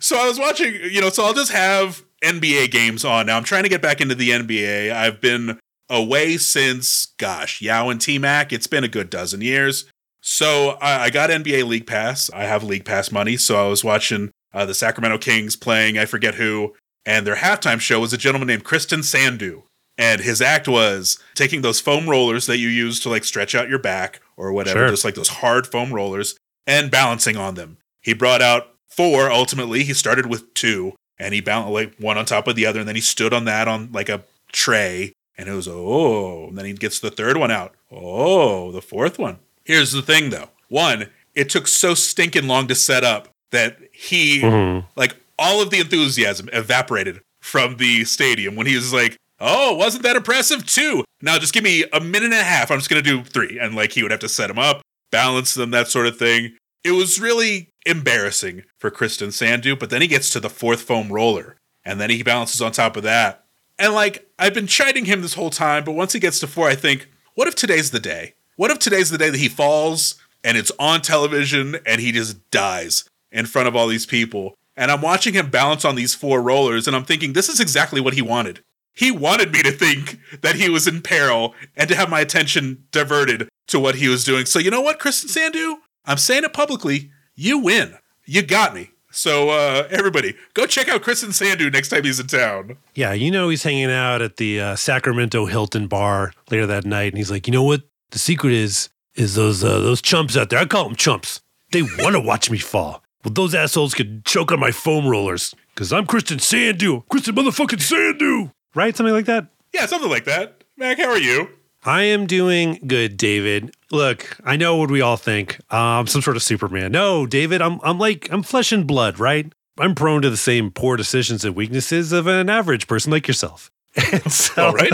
so 0.00 0.18
I 0.18 0.28
was 0.28 0.38
watching, 0.38 0.74
you 0.74 1.00
know, 1.00 1.08
so 1.08 1.24
I'll 1.24 1.34
just 1.34 1.50
have 1.50 2.04
NBA 2.22 2.70
games 2.70 3.04
on. 3.04 3.26
Now 3.26 3.36
I'm 3.36 3.44
trying 3.44 3.64
to 3.64 3.68
get 3.68 3.82
back 3.82 4.00
into 4.00 4.14
the 4.14 4.30
NBA. 4.30 4.92
I've 4.92 5.20
been 5.20 5.58
away 5.88 6.36
since, 6.36 7.06
gosh, 7.18 7.62
Yao 7.62 7.88
and 7.88 8.00
T 8.00 8.18
Mac. 8.18 8.52
It's 8.52 8.66
been 8.66 8.84
a 8.84 8.88
good 8.88 9.08
dozen 9.08 9.40
years. 9.40 9.86
So 10.20 10.76
I, 10.82 11.04
I, 11.04 11.10
got 11.10 11.30
NBA 11.30 11.66
League 11.66 11.86
Pass. 11.86 12.28
I 12.34 12.42
have 12.42 12.62
League 12.64 12.84
Pass 12.84 13.10
money. 13.10 13.36
So 13.36 13.64
I 13.64 13.68
was 13.68 13.82
watching 13.84 14.30
uh, 14.52 14.66
the 14.66 14.74
Sacramento 14.74 15.18
Kings 15.18 15.56
playing, 15.56 15.96
I 15.96 16.04
forget 16.04 16.34
who, 16.34 16.74
and 17.04 17.26
their 17.26 17.36
halftime 17.36 17.80
show 17.80 18.00
was 18.00 18.12
a 18.12 18.18
gentleman 18.18 18.48
named 18.48 18.64
Kristen 18.64 19.02
Sandu. 19.02 19.62
And 19.96 20.20
his 20.20 20.40
act 20.40 20.68
was 20.68 21.18
taking 21.34 21.62
those 21.62 21.80
foam 21.80 22.08
rollers 22.08 22.46
that 22.46 22.58
you 22.58 22.68
use 22.68 23.00
to 23.00 23.08
like 23.08 23.24
stretch 23.24 23.54
out 23.54 23.68
your 23.68 23.80
back 23.80 24.20
or 24.36 24.52
whatever, 24.52 24.80
sure. 24.80 24.90
just 24.90 25.04
like 25.04 25.16
those 25.16 25.28
hard 25.28 25.66
foam 25.66 25.92
rollers, 25.92 26.36
and 26.66 26.90
balancing 26.90 27.36
on 27.36 27.54
them. 27.54 27.78
He 28.00 28.14
brought 28.14 28.40
out 28.40 28.68
four 28.88 29.30
ultimately. 29.30 29.82
He 29.82 29.94
started 29.94 30.26
with 30.26 30.54
two 30.54 30.94
and 31.18 31.34
he 31.34 31.40
balanced 31.40 31.72
like 31.72 31.96
one 31.98 32.16
on 32.16 32.24
top 32.24 32.46
of 32.46 32.54
the 32.54 32.64
other, 32.64 32.78
and 32.78 32.88
then 32.88 32.94
he 32.94 33.00
stood 33.00 33.32
on 33.32 33.44
that 33.46 33.66
on 33.66 33.90
like 33.90 34.08
a 34.08 34.22
tray 34.52 35.12
and 35.38 35.48
it 35.48 35.52
was, 35.52 35.68
oh, 35.68 36.48
and 36.48 36.58
then 36.58 36.64
he 36.64 36.72
gets 36.72 36.98
the 36.98 37.12
third 37.12 37.36
one 37.36 37.52
out. 37.52 37.74
Oh, 37.92 38.72
the 38.72 38.82
fourth 38.82 39.18
one. 39.18 39.38
Here's 39.64 39.92
the 39.92 40.02
thing 40.02 40.30
though. 40.30 40.50
One, 40.68 41.10
it 41.34 41.48
took 41.48 41.68
so 41.68 41.94
stinking 41.94 42.48
long 42.48 42.66
to 42.66 42.74
set 42.74 43.04
up 43.04 43.28
that 43.52 43.78
he, 43.92 44.40
mm-hmm. 44.40 44.86
like, 44.96 45.16
all 45.38 45.62
of 45.62 45.70
the 45.70 45.80
enthusiasm 45.80 46.48
evaporated 46.52 47.20
from 47.40 47.76
the 47.76 48.04
stadium 48.04 48.56
when 48.56 48.66
he 48.66 48.74
was 48.74 48.92
like, 48.92 49.16
oh, 49.40 49.74
wasn't 49.74 50.02
that 50.02 50.16
impressive? 50.16 50.66
Two. 50.66 51.04
Now 51.22 51.38
just 51.38 51.54
give 51.54 51.64
me 51.64 51.84
a 51.92 52.00
minute 52.00 52.24
and 52.24 52.34
a 52.34 52.44
half. 52.44 52.70
I'm 52.70 52.78
just 52.78 52.90
going 52.90 53.02
to 53.02 53.10
do 53.10 53.22
three. 53.22 53.58
And 53.58 53.74
like, 53.74 53.92
he 53.92 54.02
would 54.02 54.10
have 54.10 54.20
to 54.20 54.28
set 54.28 54.48
them 54.48 54.58
up, 54.58 54.82
balance 55.10 55.54
them, 55.54 55.70
that 55.70 55.88
sort 55.88 56.06
of 56.06 56.18
thing. 56.18 56.56
It 56.84 56.92
was 56.92 57.20
really 57.20 57.70
embarrassing 57.86 58.64
for 58.78 58.90
Kristen 58.90 59.32
Sandu, 59.32 59.76
but 59.76 59.90
then 59.90 60.02
he 60.02 60.08
gets 60.08 60.30
to 60.30 60.40
the 60.40 60.50
fourth 60.50 60.82
foam 60.82 61.12
roller 61.12 61.56
and 61.84 62.00
then 62.00 62.10
he 62.10 62.22
balances 62.22 62.60
on 62.60 62.72
top 62.72 62.96
of 62.96 63.02
that 63.04 63.44
and 63.78 63.94
like, 63.94 64.28
I've 64.38 64.54
been 64.54 64.66
chiding 64.66 65.04
him 65.04 65.22
this 65.22 65.34
whole 65.34 65.50
time, 65.50 65.84
but 65.84 65.92
once 65.92 66.12
he 66.12 66.20
gets 66.20 66.40
to 66.40 66.46
four, 66.46 66.68
I 66.68 66.74
think, 66.74 67.08
what 67.34 67.48
if 67.48 67.54
today's 67.54 67.90
the 67.90 68.00
day? 68.00 68.34
What 68.56 68.70
if 68.70 68.78
today's 68.78 69.10
the 69.10 69.18
day 69.18 69.30
that 69.30 69.38
he 69.38 69.48
falls 69.48 70.16
and 70.42 70.56
it's 70.56 70.72
on 70.78 71.00
television 71.00 71.76
and 71.86 72.00
he 72.00 72.10
just 72.10 72.50
dies 72.50 73.08
in 73.30 73.46
front 73.46 73.68
of 73.68 73.76
all 73.76 73.86
these 73.86 74.06
people? 74.06 74.54
And 74.78 74.92
I'm 74.92 75.02
watching 75.02 75.34
him 75.34 75.50
balance 75.50 75.84
on 75.84 75.96
these 75.96 76.14
four 76.14 76.40
rollers 76.40 76.86
and 76.86 76.94
I'm 76.94 77.04
thinking, 77.04 77.32
this 77.32 77.48
is 77.48 77.58
exactly 77.58 78.00
what 78.00 78.14
he 78.14 78.22
wanted. 78.22 78.62
He 78.94 79.10
wanted 79.10 79.52
me 79.52 79.60
to 79.64 79.72
think 79.72 80.18
that 80.40 80.54
he 80.54 80.70
was 80.70 80.86
in 80.86 81.02
peril 81.02 81.54
and 81.76 81.88
to 81.88 81.96
have 81.96 82.08
my 82.08 82.20
attention 82.20 82.84
diverted 82.92 83.48
to 83.66 83.80
what 83.80 83.96
he 83.96 84.06
was 84.06 84.22
doing. 84.22 84.46
So 84.46 84.60
you 84.60 84.70
know 84.70 84.80
what, 84.80 85.00
Kristen 85.00 85.28
Sandu? 85.28 85.78
I'm 86.04 86.16
saying 86.16 86.44
it 86.44 86.52
publicly. 86.52 87.10
You 87.34 87.58
win. 87.58 87.98
You 88.24 88.42
got 88.42 88.72
me. 88.72 88.90
So 89.10 89.50
uh, 89.50 89.88
everybody, 89.90 90.36
go 90.54 90.64
check 90.64 90.88
out 90.88 91.02
Kristen 91.02 91.32
Sandu 91.32 91.70
next 91.70 91.88
time 91.88 92.04
he's 92.04 92.20
in 92.20 92.28
town. 92.28 92.76
Yeah, 92.94 93.12
you 93.12 93.32
know 93.32 93.48
he's 93.48 93.64
hanging 93.64 93.90
out 93.90 94.22
at 94.22 94.36
the 94.36 94.60
uh, 94.60 94.76
Sacramento 94.76 95.46
Hilton 95.46 95.88
bar 95.88 96.32
later 96.52 96.66
that 96.66 96.84
night, 96.84 97.12
and 97.12 97.18
he's 97.18 97.30
like, 97.30 97.48
you 97.48 97.52
know 97.52 97.64
what? 97.64 97.82
The 98.10 98.18
secret 98.20 98.52
is 98.52 98.90
is 99.16 99.34
those 99.34 99.64
uh, 99.64 99.80
those 99.80 100.00
chumps 100.00 100.36
out 100.36 100.50
there. 100.50 100.60
I 100.60 100.66
call 100.66 100.84
them 100.84 100.94
chumps. 100.94 101.40
They 101.72 101.82
want 101.98 102.14
to 102.14 102.20
watch 102.20 102.48
me 102.48 102.58
fall. 102.58 103.02
Well, 103.28 103.34
those 103.34 103.54
assholes 103.54 103.92
could 103.92 104.24
choke 104.24 104.52
on 104.52 104.58
my 104.58 104.70
foam 104.70 105.06
rollers 105.06 105.54
because 105.74 105.92
I'm 105.92 106.06
Christian 106.06 106.38
Sandu. 106.38 107.02
Christian 107.10 107.34
motherfucking 107.34 107.82
Sandu. 107.82 108.52
Right? 108.74 108.96
Something 108.96 109.14
like 109.14 109.26
that. 109.26 109.48
Yeah, 109.74 109.84
something 109.84 110.08
like 110.08 110.24
that. 110.24 110.64
Mac, 110.78 110.96
how 110.96 111.10
are 111.10 111.18
you? 111.18 111.50
I 111.84 112.04
am 112.04 112.26
doing 112.26 112.80
good, 112.86 113.18
David. 113.18 113.76
Look, 113.90 114.38
I 114.44 114.56
know 114.56 114.76
what 114.76 114.90
we 114.90 115.02
all 115.02 115.18
think. 115.18 115.60
I'm 115.68 116.06
some 116.06 116.22
sort 116.22 116.36
of 116.36 116.42
Superman. 116.42 116.90
No, 116.90 117.26
David, 117.26 117.60
I'm 117.60 117.80
I'm 117.82 117.98
like 117.98 118.28
I'm 118.32 118.42
flesh 118.42 118.72
and 118.72 118.86
blood, 118.86 119.18
right? 119.18 119.52
I'm 119.78 119.94
prone 119.94 120.22
to 120.22 120.30
the 120.30 120.38
same 120.38 120.70
poor 120.70 120.96
decisions 120.96 121.44
and 121.44 121.54
weaknesses 121.54 122.12
of 122.12 122.26
an 122.28 122.48
average 122.48 122.86
person 122.86 123.12
like 123.12 123.28
yourself. 123.28 123.70
And 124.10 124.32
so, 124.32 124.68
All 124.68 124.72
right. 124.72 124.92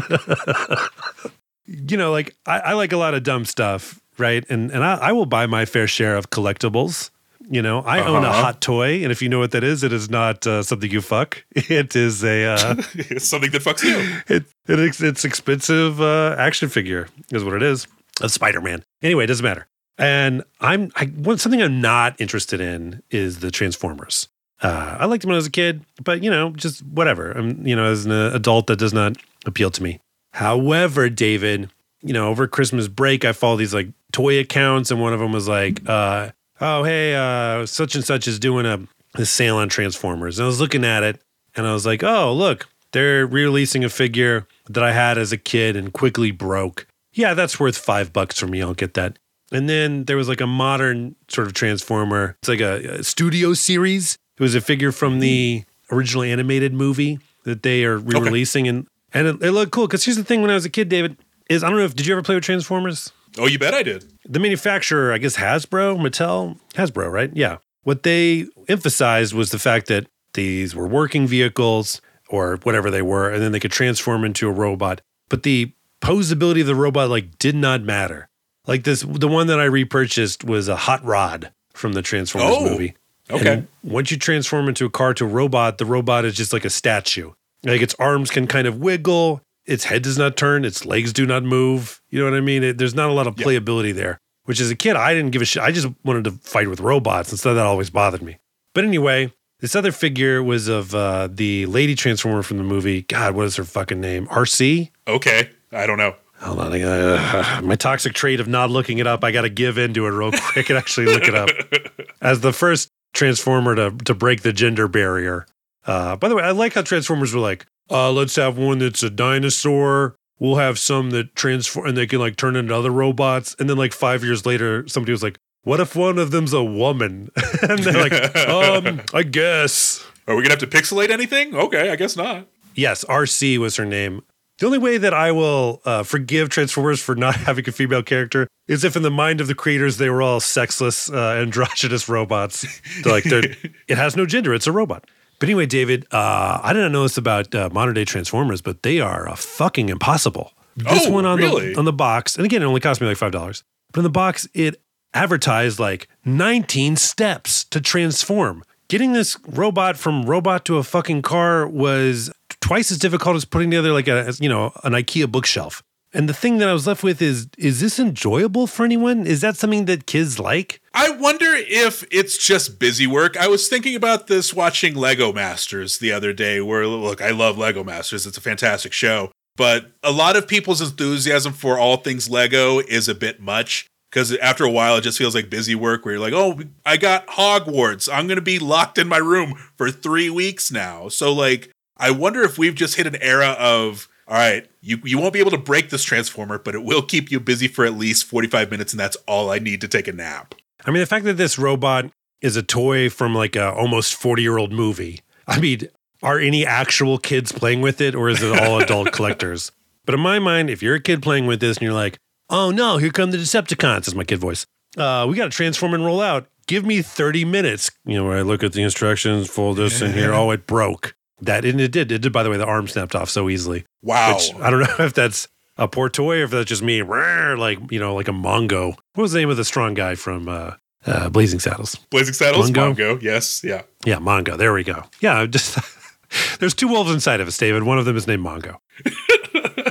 you 1.66 1.96
know, 1.96 2.10
like 2.10 2.34
I, 2.46 2.58
I 2.58 2.72
like 2.72 2.90
a 2.90 2.96
lot 2.96 3.14
of 3.14 3.22
dumb 3.22 3.44
stuff, 3.44 4.00
right? 4.18 4.44
And 4.50 4.72
and 4.72 4.82
I, 4.82 4.94
I 4.96 5.12
will 5.12 5.26
buy 5.26 5.46
my 5.46 5.66
fair 5.66 5.86
share 5.86 6.16
of 6.16 6.30
collectibles. 6.30 7.10
You 7.50 7.60
know, 7.62 7.80
I 7.80 8.00
own 8.00 8.24
a 8.24 8.28
Uh-huh. 8.28 8.42
hot 8.42 8.60
toy, 8.60 9.02
and 9.02 9.12
if 9.12 9.20
you 9.20 9.28
know 9.28 9.38
what 9.38 9.50
that 9.50 9.62
is, 9.64 9.82
it 9.84 9.92
is 9.92 10.08
not 10.08 10.46
uh, 10.46 10.62
something 10.62 10.90
you 10.90 11.00
fuck. 11.02 11.44
It 11.54 11.94
is 11.94 12.24
a 12.24 12.44
uh, 12.46 12.74
it's 12.94 13.26
something 13.28 13.50
that 13.50 13.62
fucks 13.62 13.82
you. 13.84 13.98
it, 14.34 14.44
it 14.68 14.78
it's, 14.80 15.00
it's 15.02 15.24
expensive 15.24 16.00
uh, 16.00 16.34
action 16.38 16.68
figure 16.68 17.08
is 17.30 17.44
what 17.44 17.54
it 17.54 17.62
is 17.62 17.86
of 18.22 18.30
Spider-Man. 18.30 18.84
Anyway, 19.02 19.24
it 19.24 19.26
doesn't 19.28 19.44
matter. 19.44 19.66
And 19.98 20.42
I'm 20.60 20.90
I 20.96 21.06
something 21.36 21.62
I'm 21.62 21.80
not 21.80 22.20
interested 22.20 22.60
in 22.60 23.02
is 23.10 23.40
the 23.40 23.50
Transformers. 23.50 24.28
Uh, 24.62 24.96
I 25.00 25.04
liked 25.04 25.22
them 25.22 25.28
when 25.28 25.34
I 25.34 25.38
was 25.38 25.46
a 25.46 25.50
kid, 25.50 25.82
but 26.02 26.22
you 26.22 26.30
know, 26.30 26.50
just 26.50 26.82
whatever. 26.86 27.32
I'm 27.32 27.66
you 27.66 27.76
know, 27.76 27.84
as 27.84 28.06
an 28.06 28.12
adult, 28.12 28.66
that 28.68 28.78
does 28.78 28.92
not 28.94 29.16
appeal 29.46 29.70
to 29.70 29.82
me. 29.82 30.00
However, 30.32 31.08
David, 31.10 31.70
you 32.02 32.12
know, 32.12 32.28
over 32.28 32.46
Christmas 32.48 32.88
break, 32.88 33.24
I 33.24 33.32
follow 33.32 33.56
these 33.56 33.74
like 33.74 33.88
toy 34.12 34.38
accounts, 34.40 34.90
and 34.90 35.00
one 35.00 35.12
of 35.12 35.20
them 35.20 35.32
was 35.32 35.46
like, 35.48 35.80
uh, 35.88 36.30
"Oh, 36.64 36.82
hey, 36.82 37.14
uh, 37.14 37.66
such 37.66 37.94
and 37.94 38.04
such 38.04 38.26
is 38.26 38.38
doing 38.38 38.64
a, 38.64 38.80
a 39.14 39.26
sale 39.26 39.56
on 39.56 39.68
Transformers." 39.68 40.38
And 40.38 40.44
I 40.44 40.46
was 40.46 40.60
looking 40.60 40.84
at 40.84 41.02
it, 41.02 41.20
and 41.54 41.66
I 41.66 41.72
was 41.74 41.84
like, 41.84 42.02
"Oh, 42.02 42.32
look, 42.32 42.66
they're 42.92 43.26
re-releasing 43.26 43.84
a 43.84 43.90
figure 43.90 44.46
that 44.70 44.82
I 44.82 44.92
had 44.92 45.18
as 45.18 45.30
a 45.30 45.36
kid 45.36 45.76
and 45.76 45.92
quickly 45.92 46.30
broke. 46.30 46.86
Yeah, 47.12 47.34
that's 47.34 47.60
worth 47.60 47.76
five 47.76 48.12
bucks 48.12 48.38
for 48.38 48.46
me. 48.46 48.62
I'll 48.62 48.74
get 48.74 48.94
that." 48.94 49.18
And 49.52 49.68
then 49.68 50.04
there 50.04 50.16
was 50.16 50.28
like 50.28 50.40
a 50.40 50.46
modern 50.46 51.14
sort 51.28 51.46
of 51.46 51.52
Transformer. 51.52 52.36
It's 52.40 52.48
like 52.48 52.60
a, 52.60 53.00
a 53.00 53.04
studio 53.04 53.52
series. 53.52 54.16
It 54.38 54.42
was 54.42 54.54
a 54.54 54.60
figure 54.60 54.90
from 54.90 55.20
the 55.20 55.64
original 55.92 56.24
animated 56.24 56.72
movie 56.72 57.20
that 57.44 57.62
they 57.62 57.84
are 57.84 57.98
re-releasing, 57.98 58.66
and 58.66 58.86
and 59.12 59.28
it, 59.28 59.42
it 59.42 59.52
looked 59.52 59.70
cool. 59.70 59.86
Because 59.86 60.04
here's 60.04 60.16
the 60.16 60.24
thing: 60.24 60.40
when 60.40 60.50
I 60.50 60.54
was 60.54 60.64
a 60.64 60.70
kid, 60.70 60.88
David, 60.88 61.18
is 61.50 61.62
I 61.62 61.68
don't 61.68 61.78
know 61.78 61.84
if 61.84 61.94
did 61.94 62.06
you 62.06 62.14
ever 62.14 62.22
play 62.22 62.34
with 62.34 62.44
Transformers? 62.44 63.12
Oh, 63.38 63.46
you 63.46 63.58
bet 63.58 63.74
I 63.74 63.82
did. 63.82 64.04
The 64.24 64.38
manufacturer, 64.38 65.12
I 65.12 65.18
guess 65.18 65.36
Hasbro, 65.36 65.98
Mattel, 65.98 66.58
Hasbro, 66.74 67.10
right? 67.10 67.30
Yeah. 67.34 67.58
What 67.82 68.02
they 68.02 68.46
emphasized 68.68 69.34
was 69.34 69.50
the 69.50 69.58
fact 69.58 69.88
that 69.88 70.06
these 70.34 70.74
were 70.74 70.86
working 70.86 71.26
vehicles 71.26 72.00
or 72.28 72.56
whatever 72.62 72.90
they 72.90 73.02
were, 73.02 73.30
and 73.30 73.42
then 73.42 73.52
they 73.52 73.60
could 73.60 73.72
transform 73.72 74.24
into 74.24 74.48
a 74.48 74.52
robot. 74.52 75.00
But 75.28 75.42
the 75.42 75.72
posability 76.00 76.60
of 76.60 76.66
the 76.66 76.74
robot 76.74 77.10
like 77.10 77.38
did 77.38 77.54
not 77.54 77.82
matter. 77.82 78.28
Like 78.66 78.84
this, 78.84 79.02
the 79.02 79.28
one 79.28 79.46
that 79.48 79.60
I 79.60 79.64
repurchased 79.64 80.44
was 80.44 80.68
a 80.68 80.76
hot 80.76 81.04
rod 81.04 81.52
from 81.74 81.92
the 81.92 82.02
Transformers 82.02 82.54
Oh, 82.56 82.64
movie. 82.70 82.94
okay. 83.30 83.52
And 83.52 83.68
once 83.82 84.10
you 84.10 84.16
transform 84.16 84.68
into 84.68 84.86
a 84.86 84.90
car 84.90 85.12
to 85.14 85.24
a 85.24 85.28
robot, 85.28 85.78
the 85.78 85.84
robot 85.84 86.24
is 86.24 86.34
just 86.34 86.52
like 86.52 86.64
a 86.64 86.70
statue. 86.70 87.32
Like 87.62 87.82
its 87.82 87.94
arms 87.98 88.30
can 88.30 88.46
kind 88.46 88.66
of 88.66 88.78
wiggle, 88.78 89.42
its 89.66 89.84
head 89.84 90.02
does 90.02 90.18
not 90.18 90.36
turn, 90.36 90.64
its 90.64 90.84
legs 90.84 91.12
do 91.12 91.26
not 91.26 91.42
move. 91.42 92.00
You 92.10 92.18
know 92.20 92.26
what 92.30 92.36
I 92.36 92.40
mean? 92.40 92.62
It, 92.62 92.78
there's 92.78 92.94
not 92.94 93.10
a 93.10 93.12
lot 93.12 93.26
of 93.26 93.38
Yeah. 93.38 93.46
playability 93.46 93.94
there. 93.94 94.18
Which 94.44 94.60
as 94.60 94.70
a 94.70 94.76
kid, 94.76 94.94
I 94.96 95.14
didn't 95.14 95.30
give 95.30 95.40
a 95.40 95.46
shit. 95.46 95.62
I 95.62 95.72
just 95.72 95.88
wanted 96.04 96.24
to 96.24 96.32
fight 96.32 96.68
with 96.68 96.80
robots, 96.80 97.30
and 97.30 97.38
so 97.40 97.54
that 97.54 97.64
always 97.64 97.88
bothered 97.88 98.20
me. 98.20 98.36
But 98.74 98.84
anyway, 98.84 99.32
this 99.60 99.74
other 99.74 99.90
figure 99.90 100.42
was 100.42 100.68
of 100.68 100.94
uh, 100.94 101.28
the 101.32 101.64
lady 101.64 101.94
transformer 101.94 102.42
from 102.42 102.58
the 102.58 102.62
movie. 102.62 103.02
God, 103.02 103.34
what 103.34 103.46
is 103.46 103.56
her 103.56 103.64
fucking 103.64 104.00
name? 104.02 104.26
Arcee. 104.26 104.90
Okay. 105.08 105.48
I 105.72 105.86
don't 105.86 105.96
know. 105.96 106.14
Hold 106.40 106.58
on, 106.60 106.78
gotta- 106.78 107.62
my 107.62 107.74
toxic 107.76 108.12
trait 108.12 108.38
of 108.38 108.46
not 108.48 108.68
looking 108.70 108.98
it 108.98 109.06
up. 109.06 109.24
I 109.24 109.30
got 109.30 109.42
to 109.42 109.48
give 109.48 109.78
into 109.78 110.04
it 110.06 110.10
real 110.10 110.30
quick 110.30 110.68
and 110.68 110.76
actually 110.76 111.06
look 111.06 111.22
it 111.26 111.34
up. 111.34 111.48
As 112.20 112.40
the 112.40 112.52
first 112.52 112.90
transformer 113.14 113.74
to 113.76 113.92
to 114.04 114.14
break 114.14 114.42
the 114.42 114.52
gender 114.52 114.88
barrier. 114.88 115.46
Uh, 115.86 116.16
by 116.16 116.28
the 116.28 116.34
way, 116.36 116.42
I 116.42 116.50
like 116.50 116.74
how 116.74 116.82
Transformers 116.82 117.32
were 117.34 117.40
like, 117.40 117.64
uh, 117.90 118.12
let's 118.12 118.36
have 118.36 118.56
one 118.58 118.78
that's 118.78 119.02
a 119.02 119.10
dinosaur. 119.10 120.16
We'll 120.38 120.56
have 120.56 120.78
some 120.78 121.10
that 121.10 121.34
transform 121.34 121.86
and 121.86 121.96
they 121.96 122.06
can 122.06 122.18
like 122.18 122.36
turn 122.36 122.56
into 122.56 122.74
other 122.74 122.90
robots. 122.90 123.54
And 123.58 123.70
then 123.70 123.76
like 123.76 123.92
five 123.92 124.24
years 124.24 124.44
later, 124.44 124.86
somebody 124.88 125.12
was 125.12 125.22
like, 125.22 125.38
what 125.62 125.80
if 125.80 125.96
one 125.96 126.18
of 126.18 126.30
them's 126.30 126.52
a 126.52 126.62
woman? 126.62 127.30
and 127.62 127.78
they're 127.78 128.08
like, 128.08 128.36
um, 128.48 129.00
I 129.14 129.22
guess. 129.22 130.04
Are 130.26 130.34
we 130.34 130.42
gonna 130.42 130.52
have 130.52 130.60
to 130.60 130.66
pixelate 130.66 131.10
anything? 131.10 131.54
Okay, 131.54 131.90
I 131.90 131.96
guess 131.96 132.16
not. 132.16 132.46
Yes, 132.74 133.04
Arcee 133.04 133.58
was 133.58 133.76
her 133.76 133.84
name. 133.84 134.22
The 134.58 134.66
only 134.66 134.78
way 134.78 134.98
that 134.98 135.12
I 135.12 135.32
will 135.32 135.82
uh, 135.84 136.04
forgive 136.04 136.48
Transformers 136.48 137.00
for 137.00 137.14
not 137.14 137.36
having 137.48 137.68
a 137.68 137.72
female 137.72 138.02
character 138.02 138.46
is 138.68 138.84
if, 138.84 138.96
in 138.96 139.02
the 139.02 139.10
mind 139.10 139.40
of 139.40 139.46
the 139.46 139.54
creators, 139.54 139.98
they 139.98 140.08
were 140.08 140.22
all 140.22 140.40
sexless, 140.40 141.10
uh, 141.10 141.34
androgynous 141.38 142.08
robots. 142.08 142.80
They're 143.02 143.12
like, 143.12 143.24
they're, 143.24 143.44
it 143.88 143.98
has 143.98 144.16
no 144.16 144.26
gender; 144.26 144.54
it's 144.54 144.66
a 144.66 144.72
robot. 144.72 145.06
But 145.44 145.50
anyway, 145.50 145.66
David, 145.66 146.06
uh, 146.10 146.58
I 146.62 146.72
didn't 146.72 146.90
know 146.92 147.02
this 147.02 147.18
about 147.18 147.54
uh, 147.54 147.68
modern 147.70 147.92
day 147.92 148.06
Transformers, 148.06 148.62
but 148.62 148.82
they 148.82 148.98
are 148.98 149.28
uh, 149.28 149.34
fucking 149.36 149.90
impossible. 149.90 150.54
This 150.74 151.06
Oh, 151.06 151.10
one 151.10 151.26
on 151.26 151.36
really? 151.36 151.74
the 151.74 151.78
on 151.78 151.84
the 151.84 151.92
box, 151.92 152.34
and 152.36 152.46
again, 152.46 152.62
it 152.62 152.64
only 152.64 152.80
cost 152.80 152.98
me 153.02 153.06
like 153.06 153.18
five 153.18 153.30
dollars. 153.32 153.62
But 153.92 153.98
in 154.00 154.04
the 154.04 154.08
box, 154.08 154.48
it 154.54 154.80
advertised 155.12 155.78
like 155.78 156.08
19 156.24 156.96
steps 156.96 157.62
to 157.66 157.78
transform. 157.82 158.64
Getting 158.88 159.12
this 159.12 159.36
robot 159.46 159.98
from 159.98 160.22
robot 160.24 160.64
to 160.64 160.78
a 160.78 160.82
fucking 160.82 161.20
car 161.20 161.68
was 161.68 162.32
twice 162.62 162.90
as 162.90 162.96
difficult 162.96 163.36
as 163.36 163.44
putting 163.44 163.70
together 163.70 163.92
like 163.92 164.08
a 164.08 164.32
you 164.40 164.48
know 164.48 164.72
an 164.82 164.94
IKEA 164.94 165.30
bookshelf. 165.30 165.82
And 166.14 166.28
the 166.28 166.34
thing 166.34 166.58
that 166.58 166.68
I 166.68 166.72
was 166.72 166.86
left 166.86 167.02
with 167.02 167.20
is 167.20 167.48
is 167.58 167.80
this 167.80 167.98
enjoyable 167.98 168.68
for 168.68 168.84
anyone? 168.84 169.26
Is 169.26 169.40
that 169.40 169.56
something 169.56 169.86
that 169.86 170.06
kids 170.06 170.38
like? 170.38 170.80
I 170.94 171.10
wonder 171.10 171.46
if 171.52 172.06
it's 172.12 172.38
just 172.38 172.78
busy 172.78 173.06
work. 173.06 173.36
I 173.36 173.48
was 173.48 173.66
thinking 173.66 173.96
about 173.96 174.28
this 174.28 174.54
watching 174.54 174.94
Lego 174.94 175.32
Masters 175.32 175.98
the 175.98 176.12
other 176.12 176.32
day, 176.32 176.60
where 176.60 176.86
look, 176.86 177.20
I 177.20 177.30
love 177.30 177.58
Lego 177.58 177.82
Masters. 177.82 178.26
It's 178.26 178.38
a 178.38 178.40
fantastic 178.40 178.92
show. 178.92 179.32
But 179.56 179.92
a 180.02 180.12
lot 180.12 180.36
of 180.36 180.48
people's 180.48 180.80
enthusiasm 180.80 181.52
for 181.52 181.78
all 181.78 181.96
things 181.96 182.30
Lego 182.30 182.78
is 182.78 183.08
a 183.08 183.14
bit 183.14 183.40
much 183.40 183.86
because 184.10 184.36
after 184.36 184.64
a 184.64 184.70
while 184.70 184.96
it 184.96 185.02
just 185.02 185.18
feels 185.18 185.34
like 185.34 185.50
busy 185.50 185.74
work 185.74 186.04
where 186.04 186.14
you're 186.14 186.22
like, 186.22 186.32
oh, 186.32 186.60
I 186.86 186.96
got 186.96 187.26
Hogwarts. 187.26 188.08
I'm 188.12 188.28
going 188.28 188.36
to 188.36 188.42
be 188.42 188.60
locked 188.60 188.98
in 188.98 189.08
my 189.08 189.18
room 189.18 189.54
for 189.76 189.90
three 189.90 190.30
weeks 190.30 190.70
now. 190.70 191.08
So, 191.08 191.32
like, 191.32 191.70
I 191.96 192.12
wonder 192.12 192.42
if 192.42 192.56
we've 192.56 192.74
just 192.74 192.94
hit 192.94 193.06
an 193.08 193.16
era 193.20 193.56
of, 193.58 194.08
all 194.26 194.36
right, 194.36 194.68
you, 194.80 194.98
you 195.04 195.18
won't 195.18 195.32
be 195.32 195.40
able 195.40 195.50
to 195.50 195.58
break 195.58 195.90
this 195.90 196.02
transformer, 196.04 196.58
but 196.58 196.74
it 196.74 196.82
will 196.82 197.02
keep 197.02 197.30
you 197.30 197.40
busy 197.40 197.68
for 197.68 197.84
at 197.84 197.94
least 197.94 198.24
45 198.26 198.70
minutes, 198.70 198.92
and 198.92 199.00
that's 199.00 199.16
all 199.26 199.50
I 199.50 199.58
need 199.58 199.80
to 199.82 199.88
take 199.88 200.08
a 200.08 200.12
nap. 200.12 200.54
I 200.84 200.90
mean, 200.90 201.00
the 201.00 201.06
fact 201.06 201.24
that 201.24 201.34
this 201.34 201.58
robot 201.58 202.10
is 202.40 202.56
a 202.56 202.62
toy 202.62 203.08
from 203.08 203.34
like 203.34 203.56
a 203.56 203.72
almost 203.72 204.14
40 204.14 204.42
year 204.42 204.58
old 204.58 204.72
movie. 204.72 205.20
I 205.46 205.58
mean, 205.58 205.88
are 206.22 206.38
any 206.38 206.66
actual 206.66 207.18
kids 207.18 207.52
playing 207.52 207.80
with 207.80 208.00
it 208.00 208.14
or 208.14 208.28
is 208.28 208.42
it 208.42 208.58
all 208.60 208.80
adult 208.80 209.12
collectors? 209.12 209.72
But 210.04 210.14
in 210.14 210.20
my 210.20 210.38
mind, 210.38 210.68
if 210.68 210.82
you're 210.82 210.96
a 210.96 211.00
kid 211.00 211.22
playing 211.22 211.46
with 211.46 211.60
this 211.60 211.78
and 211.78 211.84
you're 211.84 211.94
like, 211.94 212.18
oh 212.50 212.70
no, 212.70 212.98
here 212.98 213.10
come 213.10 213.30
the 213.30 213.38
Decepticons, 213.38 214.06
is 214.08 214.14
my 214.14 214.24
kid 214.24 214.40
voice. 214.40 214.66
Uh, 214.96 215.26
we 215.28 215.36
got 215.36 215.44
to 215.44 215.50
transform 215.50 215.94
and 215.94 216.04
roll 216.04 216.20
out. 216.20 216.46
Give 216.66 216.84
me 216.84 217.02
30 217.02 217.44
minutes. 217.44 217.90
You 218.04 218.16
know, 218.16 218.24
where 218.24 218.38
I 218.38 218.42
look 218.42 218.62
at 218.62 218.72
the 218.72 218.82
instructions, 218.82 219.48
fold 219.48 219.76
this 219.78 220.00
in 220.00 220.12
here. 220.12 220.32
Oh, 220.34 220.50
it 220.50 220.66
broke. 220.66 221.14
That 221.44 221.64
and 221.64 221.80
it 221.80 221.92
did. 221.92 222.10
It 222.10 222.22
did, 222.22 222.32
by 222.32 222.42
the 222.42 222.50
way, 222.50 222.56
the 222.56 222.66
arm 222.66 222.88
snapped 222.88 223.14
off 223.14 223.30
so 223.30 223.48
easily. 223.48 223.84
Wow. 224.02 224.34
Which 224.34 224.54
I 224.56 224.70
don't 224.70 224.80
know 224.98 225.04
if 225.04 225.14
that's 225.14 225.48
a 225.76 225.88
poor 225.88 226.08
toy 226.08 226.40
or 226.40 226.44
if 226.44 226.50
that's 226.50 226.68
just 226.68 226.82
me, 226.82 227.02
like, 227.02 227.78
you 227.90 227.98
know, 227.98 228.14
like 228.14 228.28
a 228.28 228.32
Mongo. 228.32 228.96
What 229.14 229.22
was 229.22 229.32
the 229.32 229.40
name 229.40 229.50
of 229.50 229.56
the 229.56 229.64
strong 229.64 229.94
guy 229.94 230.14
from 230.14 230.48
uh, 230.48 230.72
uh, 231.06 231.28
Blazing 231.30 231.60
Saddles? 231.60 231.96
Blazing 232.10 232.34
Saddles, 232.34 232.70
Mongo? 232.70 232.94
Mongo. 232.94 233.22
Yes, 233.22 233.62
yeah. 233.64 233.82
Yeah, 234.04 234.16
Mongo. 234.16 234.56
There 234.56 234.72
we 234.72 234.84
go. 234.84 235.04
Yeah, 235.20 235.46
just 235.46 235.78
there's 236.60 236.74
two 236.74 236.88
wolves 236.88 237.12
inside 237.12 237.40
of 237.40 237.48
us, 237.48 237.56
David. 237.58 237.82
One 237.82 237.98
of 237.98 238.04
them 238.04 238.16
is 238.16 238.26
named 238.26 238.44
Mongo. 238.44 238.76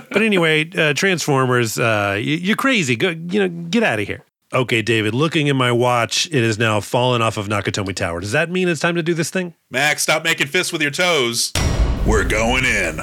but 0.10 0.22
anyway, 0.22 0.70
uh, 0.78 0.94
Transformers, 0.94 1.78
uh, 1.78 2.18
you, 2.20 2.38
you're 2.38 2.56
crazy. 2.56 2.96
Go, 2.96 3.10
you 3.10 3.40
know, 3.40 3.50
get 3.70 3.84
out 3.84 4.00
of 4.00 4.08
here. 4.08 4.24
Okay, 4.54 4.84
David. 4.84 5.16
Looking 5.16 5.50
at 5.50 5.56
my 5.56 5.72
watch, 5.72 6.28
it 6.28 6.36
is 6.44 6.60
now 6.60 6.80
fallen 6.80 7.24
off 7.24 7.38
of 7.38 7.48
Nakatomi 7.48 7.96
Tower. 7.96 8.20
Does 8.20 8.34
that 8.34 8.52
mean 8.52 8.68
it's 8.70 8.80
time 8.80 8.94
to 8.96 9.02
do 9.02 9.16
this 9.16 9.32
thing? 9.32 9.56
Max, 9.72 10.04
stop 10.04 10.24
making 10.24 10.46
fists 10.46 10.72
with 10.72 10.80
your 10.84 10.92
toes. 10.92 11.52
We're 12.06 12.24
going 12.24 12.64
in. 12.64 13.00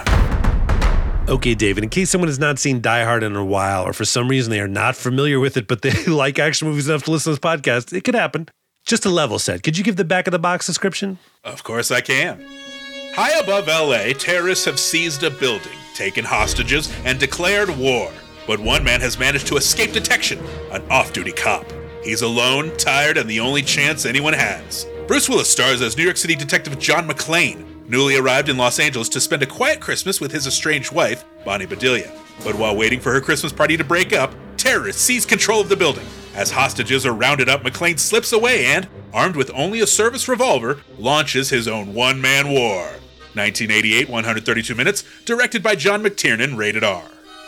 Okay, 1.28 1.56
David, 1.56 1.82
in 1.82 1.90
case 1.90 2.08
someone 2.08 2.28
has 2.28 2.38
not 2.38 2.60
seen 2.60 2.80
Die 2.80 3.04
Hard 3.04 3.24
in 3.24 3.34
a 3.34 3.44
while, 3.44 3.84
or 3.84 3.92
for 3.92 4.04
some 4.04 4.28
reason 4.28 4.52
they 4.52 4.60
are 4.60 4.68
not 4.68 4.94
familiar 4.94 5.40
with 5.40 5.56
it, 5.56 5.66
but 5.66 5.82
they 5.82 6.04
like 6.06 6.38
action 6.38 6.68
movies 6.68 6.88
enough 6.88 7.02
to 7.04 7.10
listen 7.10 7.34
to 7.34 7.40
this 7.40 7.50
podcast, 7.50 7.92
it 7.92 8.04
could 8.04 8.14
happen. 8.14 8.48
Just 8.86 9.04
a 9.04 9.10
level 9.10 9.40
set. 9.40 9.64
Could 9.64 9.76
you 9.76 9.82
give 9.82 9.96
the 9.96 10.04
back 10.04 10.28
of 10.28 10.32
the 10.32 10.38
box 10.38 10.66
description? 10.66 11.18
Of 11.42 11.64
course 11.64 11.90
I 11.90 12.00
can. 12.00 12.44
High 13.14 13.36
above 13.40 13.66
LA, 13.66 14.12
terrorists 14.16 14.66
have 14.66 14.78
seized 14.78 15.24
a 15.24 15.30
building, 15.30 15.76
taken 15.94 16.24
hostages, 16.24 16.92
and 17.04 17.18
declared 17.18 17.70
war. 17.76 18.12
But 18.46 18.60
one 18.60 18.84
man 18.84 19.00
has 19.00 19.18
managed 19.18 19.46
to 19.48 19.56
escape 19.56 19.92
detection 19.92 20.38
an 20.72 20.82
off 20.90 21.12
duty 21.12 21.32
cop. 21.32 21.66
He's 22.02 22.22
alone, 22.22 22.76
tired, 22.76 23.18
and 23.18 23.28
the 23.28 23.40
only 23.40 23.62
chance 23.62 24.06
anyone 24.06 24.32
has. 24.32 24.86
Bruce 25.06 25.28
Willis 25.28 25.50
stars 25.50 25.82
as 25.82 25.96
New 25.96 26.04
York 26.04 26.16
City 26.16 26.34
Detective 26.34 26.78
John 26.78 27.06
McClane, 27.08 27.88
newly 27.88 28.16
arrived 28.16 28.48
in 28.48 28.56
Los 28.56 28.78
Angeles 28.78 29.08
to 29.10 29.20
spend 29.20 29.42
a 29.42 29.46
quiet 29.46 29.80
Christmas 29.80 30.20
with 30.20 30.32
his 30.32 30.46
estranged 30.46 30.92
wife, 30.92 31.24
Bonnie 31.44 31.66
Bedelia. 31.66 32.10
But 32.44 32.54
while 32.54 32.76
waiting 32.76 33.00
for 33.00 33.12
her 33.12 33.20
Christmas 33.20 33.52
party 33.52 33.76
to 33.76 33.84
break 33.84 34.12
up, 34.12 34.32
terrorists 34.56 35.02
seize 35.02 35.26
control 35.26 35.60
of 35.60 35.68
the 35.68 35.76
building. 35.76 36.06
As 36.34 36.52
hostages 36.52 37.04
are 37.04 37.12
rounded 37.12 37.48
up, 37.48 37.62
McClane 37.62 37.98
slips 37.98 38.32
away 38.32 38.66
and, 38.66 38.88
armed 39.12 39.36
with 39.36 39.50
only 39.52 39.80
a 39.80 39.86
service 39.86 40.28
revolver, 40.28 40.80
launches 40.96 41.50
his 41.50 41.68
own 41.68 41.92
one 41.92 42.20
man 42.20 42.48
war. 42.48 42.84
1988, 43.34 44.08
132 44.08 44.74
minutes, 44.74 45.04
directed 45.24 45.62
by 45.62 45.74
John 45.74 46.02
McTiernan, 46.02 46.56
rated 46.56 46.84
R. 46.84 47.04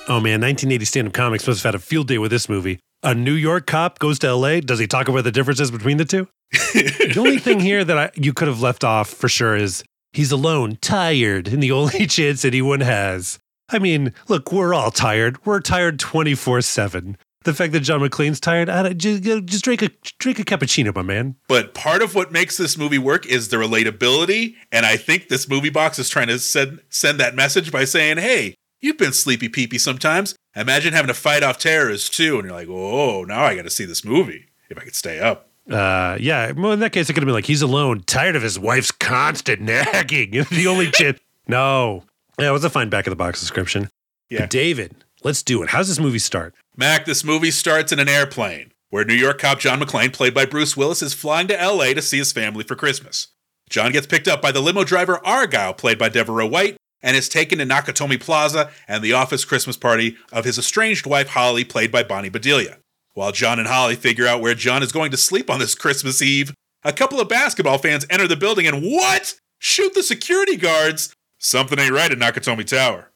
Oh 0.09 0.19
man, 0.19 0.41
1980 0.41 0.85
stand 0.85 1.07
up 1.09 1.15
comics 1.15 1.47
must 1.47 1.63
have 1.63 1.75
had 1.75 1.81
a 1.81 1.83
field 1.83 2.09
day 2.09 2.19
with 2.19 2.33
this 2.33 2.49
movie. 2.49 2.81
A 3.05 3.15
New 3.15 3.35
York 3.35 3.67
cop 3.67 4.01
goes 4.01 4.19
to 4.21 4.35
LA. 4.35 4.59
Does 4.59 4.81
he 4.81 4.89
talk 4.89 5.09
about 5.09 5.23
the 5.23 5.31
differences 5.31 5.71
between 5.71 5.97
the 5.97 6.05
two? 6.05 6.29
the 6.51 7.15
only 7.19 7.39
thing 7.39 7.61
here 7.69 7.85
that 7.85 7.97
I, 7.97 8.11
you 8.15 8.33
could 8.33 8.49
have 8.49 8.61
left 8.61 8.83
off 8.83 9.09
for 9.09 9.29
sure 9.29 9.55
is 9.57 9.85
he's 10.13 10.33
alone, 10.33 10.77
tired, 10.81 11.47
and 11.47 11.63
the 11.63 11.71
only 11.71 12.07
chance 12.09 12.45
anyone 12.45 12.81
has. 12.81 13.39
I 13.69 13.79
mean, 13.79 14.13
look, 14.27 14.51
we're 14.53 14.75
all 14.75 14.91
tired. 14.91 15.45
We're 15.47 15.61
tired 15.61 16.01
24 16.01 16.63
7. 16.63 17.17
The 17.45 17.55
fact 17.55 17.73
that 17.73 17.81
John 17.81 18.01
McClane's 18.01 18.41
tired, 18.41 18.69
I 18.69 18.83
don't, 18.83 18.99
just, 18.99 19.23
just 19.23 19.65
drink 19.65 19.83
a 19.83 19.91
drink 20.19 20.41
a 20.41 20.45
cappuccino, 20.45 20.95
my 20.95 21.03
man. 21.03 21.37
But 21.49 21.75
part 21.75 22.03
of 22.03 22.15
what 22.15 22.33
makes 22.33 22.57
this 22.57 22.77
movie 22.77 22.99
work 22.99 23.25
is 23.27 23.49
the 23.49 23.57
relatability, 23.57 24.55
and 24.71 24.85
I 24.85 24.97
think 24.97 25.29
this 25.29 25.49
movie 25.49 25.71
box 25.71 25.99
is 25.99 26.09
trying 26.09 26.29
to 26.29 26.39
send 26.39 26.81
send 26.89 27.19
that 27.19 27.35
message 27.35 27.73
by 27.73 27.85
saying, 27.85 28.19
"Hey, 28.19 28.55
you've 28.83 28.99
been 28.99 29.15
sleepy 29.15 29.49
peepee 29.49 29.81
sometimes. 29.81 30.35
Imagine 30.55 30.93
having 30.93 31.09
to 31.09 31.15
fight 31.15 31.43
off 31.43 31.59
terrorists 31.59 32.11
too." 32.11 32.39
And 32.39 32.45
you're 32.45 32.57
like, 32.57 32.69
"Oh, 32.69 33.25
now 33.25 33.45
I 33.45 33.57
got 33.57 33.63
to 33.63 33.71
see 33.71 33.87
this 33.87 34.05
movie 34.05 34.49
if 34.69 34.77
I 34.77 34.83
could 34.83 34.95
stay 34.95 35.21
up." 35.21 35.49
Uh, 35.71 36.19
yeah. 36.21 36.53
Well, 36.53 36.73
in 36.73 36.81
that 36.81 36.93
case, 36.93 37.09
it 37.09 37.15
could 37.15 37.23
have 37.23 37.27
been 37.27 37.35
like 37.35 37.47
he's 37.47 37.63
alone, 37.63 38.03
tired 38.07 38.37
of 38.37 38.43
his 38.43 38.59
wife's 38.59 38.91
constant 38.91 39.61
nagging. 39.63 40.31
the 40.51 40.67
only 40.67 40.91
chip. 40.91 41.21
No, 41.49 42.05
yeah, 42.39 42.49
it 42.49 42.53
was 42.53 42.65
a 42.65 42.71
fine 42.71 42.89
back 42.89 43.07
of 43.07 43.11
the 43.11 43.17
box 43.17 43.41
description. 43.41 43.89
Yeah. 44.29 44.41
But 44.41 44.51
David, 44.51 45.05
let's 45.23 45.43
do 45.43 45.63
it. 45.63 45.71
How's 45.71 45.89
this 45.89 45.99
movie 45.99 46.19
start? 46.19 46.55
Mac, 46.77 47.05
this 47.05 47.25
movie 47.25 47.51
starts 47.51 47.93
in 47.93 47.99
an 47.99 48.09
airplane 48.09 48.73
where 48.91 49.05
New 49.05 49.15
York 49.15 49.39
cop 49.39 49.59
John 49.59 49.81
McClane, 49.81 50.13
played 50.13 50.35
by 50.35 50.45
Bruce 50.45 50.77
Willis, 50.77 51.03
is 51.03 51.15
flying 51.15 51.49
to 51.49 51.55
LA 51.55 51.95
to 51.95 52.03
see 52.03 52.19
his 52.19 52.33
family 52.33 52.65
for 52.65 52.75
Christmas. 52.75 53.29
John 53.69 53.93
gets 53.93 54.07
picked 54.07 54.29
up 54.29 54.43
by 54.43 54.53
the 54.53 54.61
limo 54.61 54.85
driver 54.85 55.19
Argyle, 55.25 55.73
played 55.73 55.99
by 55.99 56.11
De'voreaux 56.11 56.51
White, 56.51 56.77
and 57.03 57.17
is 57.17 57.29
taken 57.29 57.59
to 57.59 57.67
Nakatomi 57.67 58.21
Plaza 58.21 58.71
and 58.87 59.03
the 59.03 59.13
office 59.13 59.45
Christmas 59.45 59.77
party 59.77 60.17
of 60.33 60.45
his 60.45 60.59
estranged 60.59 61.07
wife 61.07 61.29
Holly, 61.29 61.65
played 61.65 61.91
by 61.91 62.03
Bonnie 62.03 62.29
Bedelia. 62.29 62.79
While 63.15 63.33
John 63.33 63.59
and 63.59 63.69
Holly 63.69 63.97
figure 63.97 64.27
out 64.27 64.41
where 64.41 64.55
John 64.55 64.83
is 64.83 64.93
going 64.93 65.11
to 65.11 65.17
sleep 65.17 65.51
on 65.51 65.59
this 65.59 65.75
Christmas 65.75 66.23
Eve, 66.23 66.55
a 66.85 66.93
couple 66.93 67.21
of 67.21 67.29
basketball 67.29 67.79
fans 67.79 68.07
enter 68.09 68.27
the 68.27 68.37
building 68.37 68.67
and 68.67 68.83
what? 68.83 69.35
Shoot 69.59 69.95
the 69.95 70.03
security 70.03 70.57
guards! 70.57 71.15
Something 71.39 71.79
ain't 71.79 71.93
right 71.93 72.11
at 72.11 72.19
Nakatomi 72.19 72.65
Tower. 72.65 73.11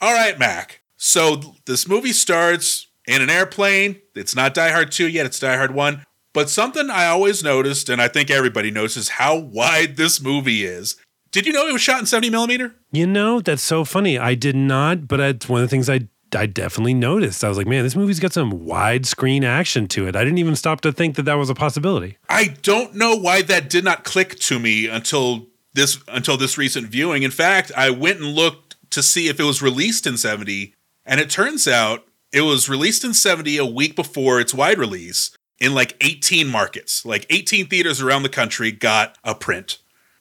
All 0.00 0.14
right, 0.14 0.38
Mac. 0.38 0.80
So 0.96 1.54
this 1.66 1.86
movie 1.86 2.12
starts 2.12 2.88
in 3.06 3.22
an 3.22 3.30
airplane. 3.30 4.00
It's 4.14 4.34
not 4.34 4.54
Die 4.54 4.70
Hard 4.70 4.90
2 4.90 5.08
yet, 5.08 5.26
it's 5.26 5.38
Die 5.38 5.56
Hard 5.56 5.72
1. 5.72 6.04
But 6.34 6.50
something 6.50 6.90
I 6.90 7.06
always 7.06 7.42
noticed, 7.42 7.88
and 7.88 8.00
I 8.00 8.08
think 8.08 8.30
everybody 8.30 8.70
notices, 8.70 9.10
how 9.10 9.36
wide 9.36 9.96
this 9.96 10.20
movie 10.20 10.64
is. 10.64 10.96
Did 11.30 11.46
you 11.46 11.52
know 11.52 11.66
it 11.66 11.72
was 11.72 11.82
shot 11.82 12.00
in 12.00 12.06
70 12.06 12.30
millimeter? 12.30 12.74
You 12.90 13.06
know, 13.06 13.40
that's 13.40 13.62
so 13.62 13.84
funny. 13.84 14.18
I 14.18 14.34
did 14.34 14.56
not, 14.56 15.06
but 15.06 15.20
it's 15.20 15.48
one 15.48 15.62
of 15.62 15.68
the 15.68 15.70
things 15.70 15.88
I 15.90 16.08
I 16.36 16.46
definitely 16.46 16.94
noticed. 16.94 17.42
I 17.42 17.48
was 17.48 17.56
like, 17.56 17.66
man, 17.66 17.84
this 17.84 17.96
movie's 17.96 18.20
got 18.20 18.32
some 18.34 18.52
widescreen 18.52 19.44
action 19.44 19.88
to 19.88 20.06
it. 20.06 20.14
I 20.14 20.24
didn't 20.24 20.38
even 20.38 20.56
stop 20.56 20.82
to 20.82 20.92
think 20.92 21.16
that 21.16 21.22
that 21.22 21.34
was 21.34 21.48
a 21.48 21.54
possibility. 21.54 22.18
I 22.28 22.56
don't 22.62 22.94
know 22.94 23.14
why 23.16 23.42
that 23.42 23.70
did 23.70 23.84
not 23.84 24.04
click 24.04 24.38
to 24.40 24.58
me 24.58 24.88
until 24.88 25.46
this 25.72 25.98
until 26.08 26.36
this 26.36 26.58
recent 26.58 26.88
viewing. 26.88 27.22
In 27.22 27.30
fact, 27.30 27.72
I 27.76 27.90
went 27.90 28.20
and 28.20 28.28
looked 28.34 28.76
to 28.90 29.02
see 29.02 29.28
if 29.28 29.40
it 29.40 29.44
was 29.44 29.62
released 29.62 30.06
in 30.06 30.16
70, 30.16 30.74
and 31.06 31.20
it 31.20 31.30
turns 31.30 31.66
out 31.66 32.04
it 32.32 32.42
was 32.42 32.68
released 32.68 33.04
in 33.04 33.14
70 33.14 33.56
a 33.56 33.66
week 33.66 33.96
before 33.96 34.40
its 34.40 34.52
wide 34.52 34.78
release 34.78 35.36
in 35.58 35.74
like 35.74 35.96
18 36.00 36.46
markets. 36.48 37.04
Like 37.04 37.26
18 37.30 37.68
theaters 37.68 38.02
around 38.02 38.22
the 38.22 38.28
country 38.28 38.70
got 38.70 39.16
a 39.24 39.34
print. 39.34 39.78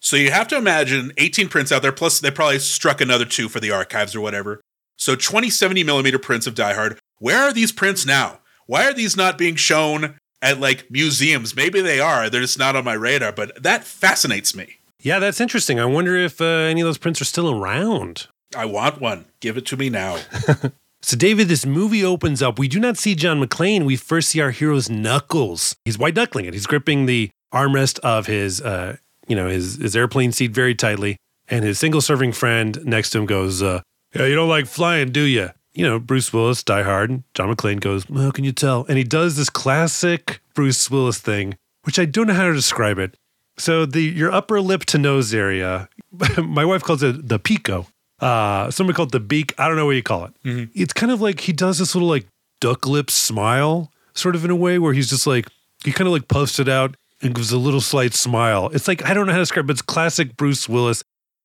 So 0.08 0.16
you 0.16 0.32
have 0.32 0.48
to 0.48 0.56
imagine 0.56 1.12
18 1.18 1.50
prints 1.50 1.70
out 1.70 1.82
there, 1.82 1.92
plus 1.92 2.22
they 2.22 2.32
probably 2.32 2.60
struck 2.60 3.02
another 3.02 3.26
two 3.26 3.50
for 3.50 3.60
the 3.60 3.72
archives 3.72 4.16
or 4.16 4.22
whatever. 4.22 4.62
So 4.96 5.18
20 5.18 5.50
70 5.50 5.84
millimeter 5.84 6.18
prints 6.18 6.48
of 6.48 6.56
Die 6.56 6.74
Hard. 6.74 6.98
Where 7.20 7.42
are 7.44 7.52
these 7.52 7.74
prints 7.74 8.06
now? 8.06 8.40
Why 8.68 8.88
are 8.88 8.94
these 8.94 9.18
not 9.18 9.38
being 9.38 9.58
shown 9.58 10.16
at 10.42 10.62
like 10.62 10.90
museums? 10.90 11.58
Maybe 11.58 11.82
they 11.82 12.00
are. 12.00 12.30
They're 12.30 12.40
just 12.40 12.58
not 12.58 12.78
on 12.78 12.86
my 12.86 12.94
radar, 12.94 13.34
but 13.34 13.62
that 13.62 13.84
fascinates 13.84 14.56
me. 14.56 14.78
Yeah, 15.02 15.20
that's 15.20 15.42
interesting. 15.42 15.78
I 15.78 15.84
wonder 15.84 16.16
if 16.16 16.40
uh, 16.40 16.46
any 16.46 16.80
of 16.80 16.86
those 16.86 16.98
prints 16.98 17.20
are 17.20 17.26
still 17.26 17.52
around. 17.52 18.28
I 18.56 18.64
want 18.64 19.02
one. 19.02 19.26
Give 19.42 19.58
it 19.58 19.66
to 19.66 19.76
me 19.76 19.90
now. 19.90 20.20
So, 21.00 21.16
David, 21.16 21.48
this 21.48 21.64
movie 21.64 22.04
opens 22.04 22.42
up. 22.42 22.58
We 22.58 22.68
do 22.68 22.80
not 22.80 22.98
see 22.98 23.14
John 23.14 23.40
McClane. 23.40 23.86
We 23.86 23.96
first 23.96 24.30
see 24.30 24.42
our 24.42 24.50
hero's 24.50 24.90
knuckles. 24.90 25.76
He's 25.86 25.98
white 25.98 26.16
knuckling 26.16 26.46
it. 26.46 26.56
He's 26.56 26.66
gripping 26.66 27.06
the 27.06 27.30
armrest 27.54 28.00
of 28.00 28.26
his, 28.26 28.60
uh, 28.60 28.98
you 29.28 29.36
know, 29.36 29.48
his 29.48 29.76
his 29.76 29.96
airplane 29.96 30.32
seat 30.32 30.52
very 30.52 30.76
tightly. 30.76 31.18
And 31.50 31.64
his 31.64 31.80
single 31.80 32.02
serving 32.02 32.34
friend 32.34 32.78
next 32.86 33.12
to 33.12 33.20
him 33.20 33.26
goes, 33.26 33.62
uh, 33.62 33.82
"Yeah, 34.14 34.26
you 34.26 34.36
don't 34.36 34.50
like 34.50 34.66
flying, 34.66 35.12
do 35.12 35.22
you?" 35.22 35.50
You 35.74 35.86
know, 35.86 36.00
Bruce 36.00 36.34
Willis, 36.34 36.64
Die 36.64 36.84
Hard. 36.84 37.10
And 37.10 37.24
John 37.34 37.54
McClane 37.54 37.80
goes, 37.80 38.06
"How 38.14 38.32
can 38.32 38.44
you 38.44 38.52
tell?" 38.52 38.86
And 38.90 38.98
he 38.98 39.04
does 39.04 39.38
this 39.38 39.50
classic 39.50 40.42
Bruce 40.54 40.90
Willis 40.92 41.20
thing, 41.20 41.56
which 41.84 42.00
I 42.00 42.06
don't 42.06 42.28
know 42.28 42.34
how 42.34 42.48
to 42.48 42.54
describe 42.54 43.00
it. 43.00 43.16
So 43.58 43.86
the 43.86 44.02
your 44.02 44.32
upper 44.32 44.60
lip 44.62 44.86
to 44.86 44.98
nose 44.98 45.34
area, 45.34 45.90
my 46.38 46.66
wife 46.66 46.84
calls 46.84 47.04
it 47.04 47.28
the 47.28 47.40
pico. 47.40 47.88
Uh, 48.20 48.72
somebody 48.72 48.96
called 48.96 49.12
the 49.12 49.20
beak. 49.20 49.54
I 49.60 49.68
don't 49.68 49.78
know 49.78 49.86
what 49.86 49.96
you 49.96 50.04
call 50.04 50.26
it. 50.26 50.34
It's 50.74 50.94
kind 50.94 51.12
of 51.12 51.22
like 51.22 51.42
he 51.42 51.54
does 51.54 51.78
this 51.78 51.94
little 51.94 52.10
like 52.10 52.26
duck 52.60 52.88
lip 52.88 53.12
smile, 53.12 53.92
sort 54.16 54.36
of 54.36 54.44
in 54.44 54.50
a 54.52 54.56
way 54.56 54.80
where 54.80 54.94
he's 54.94 55.10
just 55.10 55.28
like 55.28 55.48
he 55.84 55.92
kind 55.92 56.08
of 56.08 56.14
like 56.14 56.28
puffs 56.28 56.60
it 56.60 56.68
out 56.68 56.98
and 57.22 57.34
gives 57.36 57.52
a 57.52 57.58
little 57.58 57.82
slight 57.82 58.14
smile. 58.14 58.70
It's 58.74 58.88
like 58.88 59.06
I 59.06 59.14
don't 59.14 59.26
know 59.26 59.32
how 59.32 59.40
to 59.40 59.44
describe, 59.44 59.66
it, 59.66 59.68
but 59.68 59.74
it's 59.74 59.82
classic 59.82 60.38
Bruce 60.38 60.68
Willis. 60.70 61.04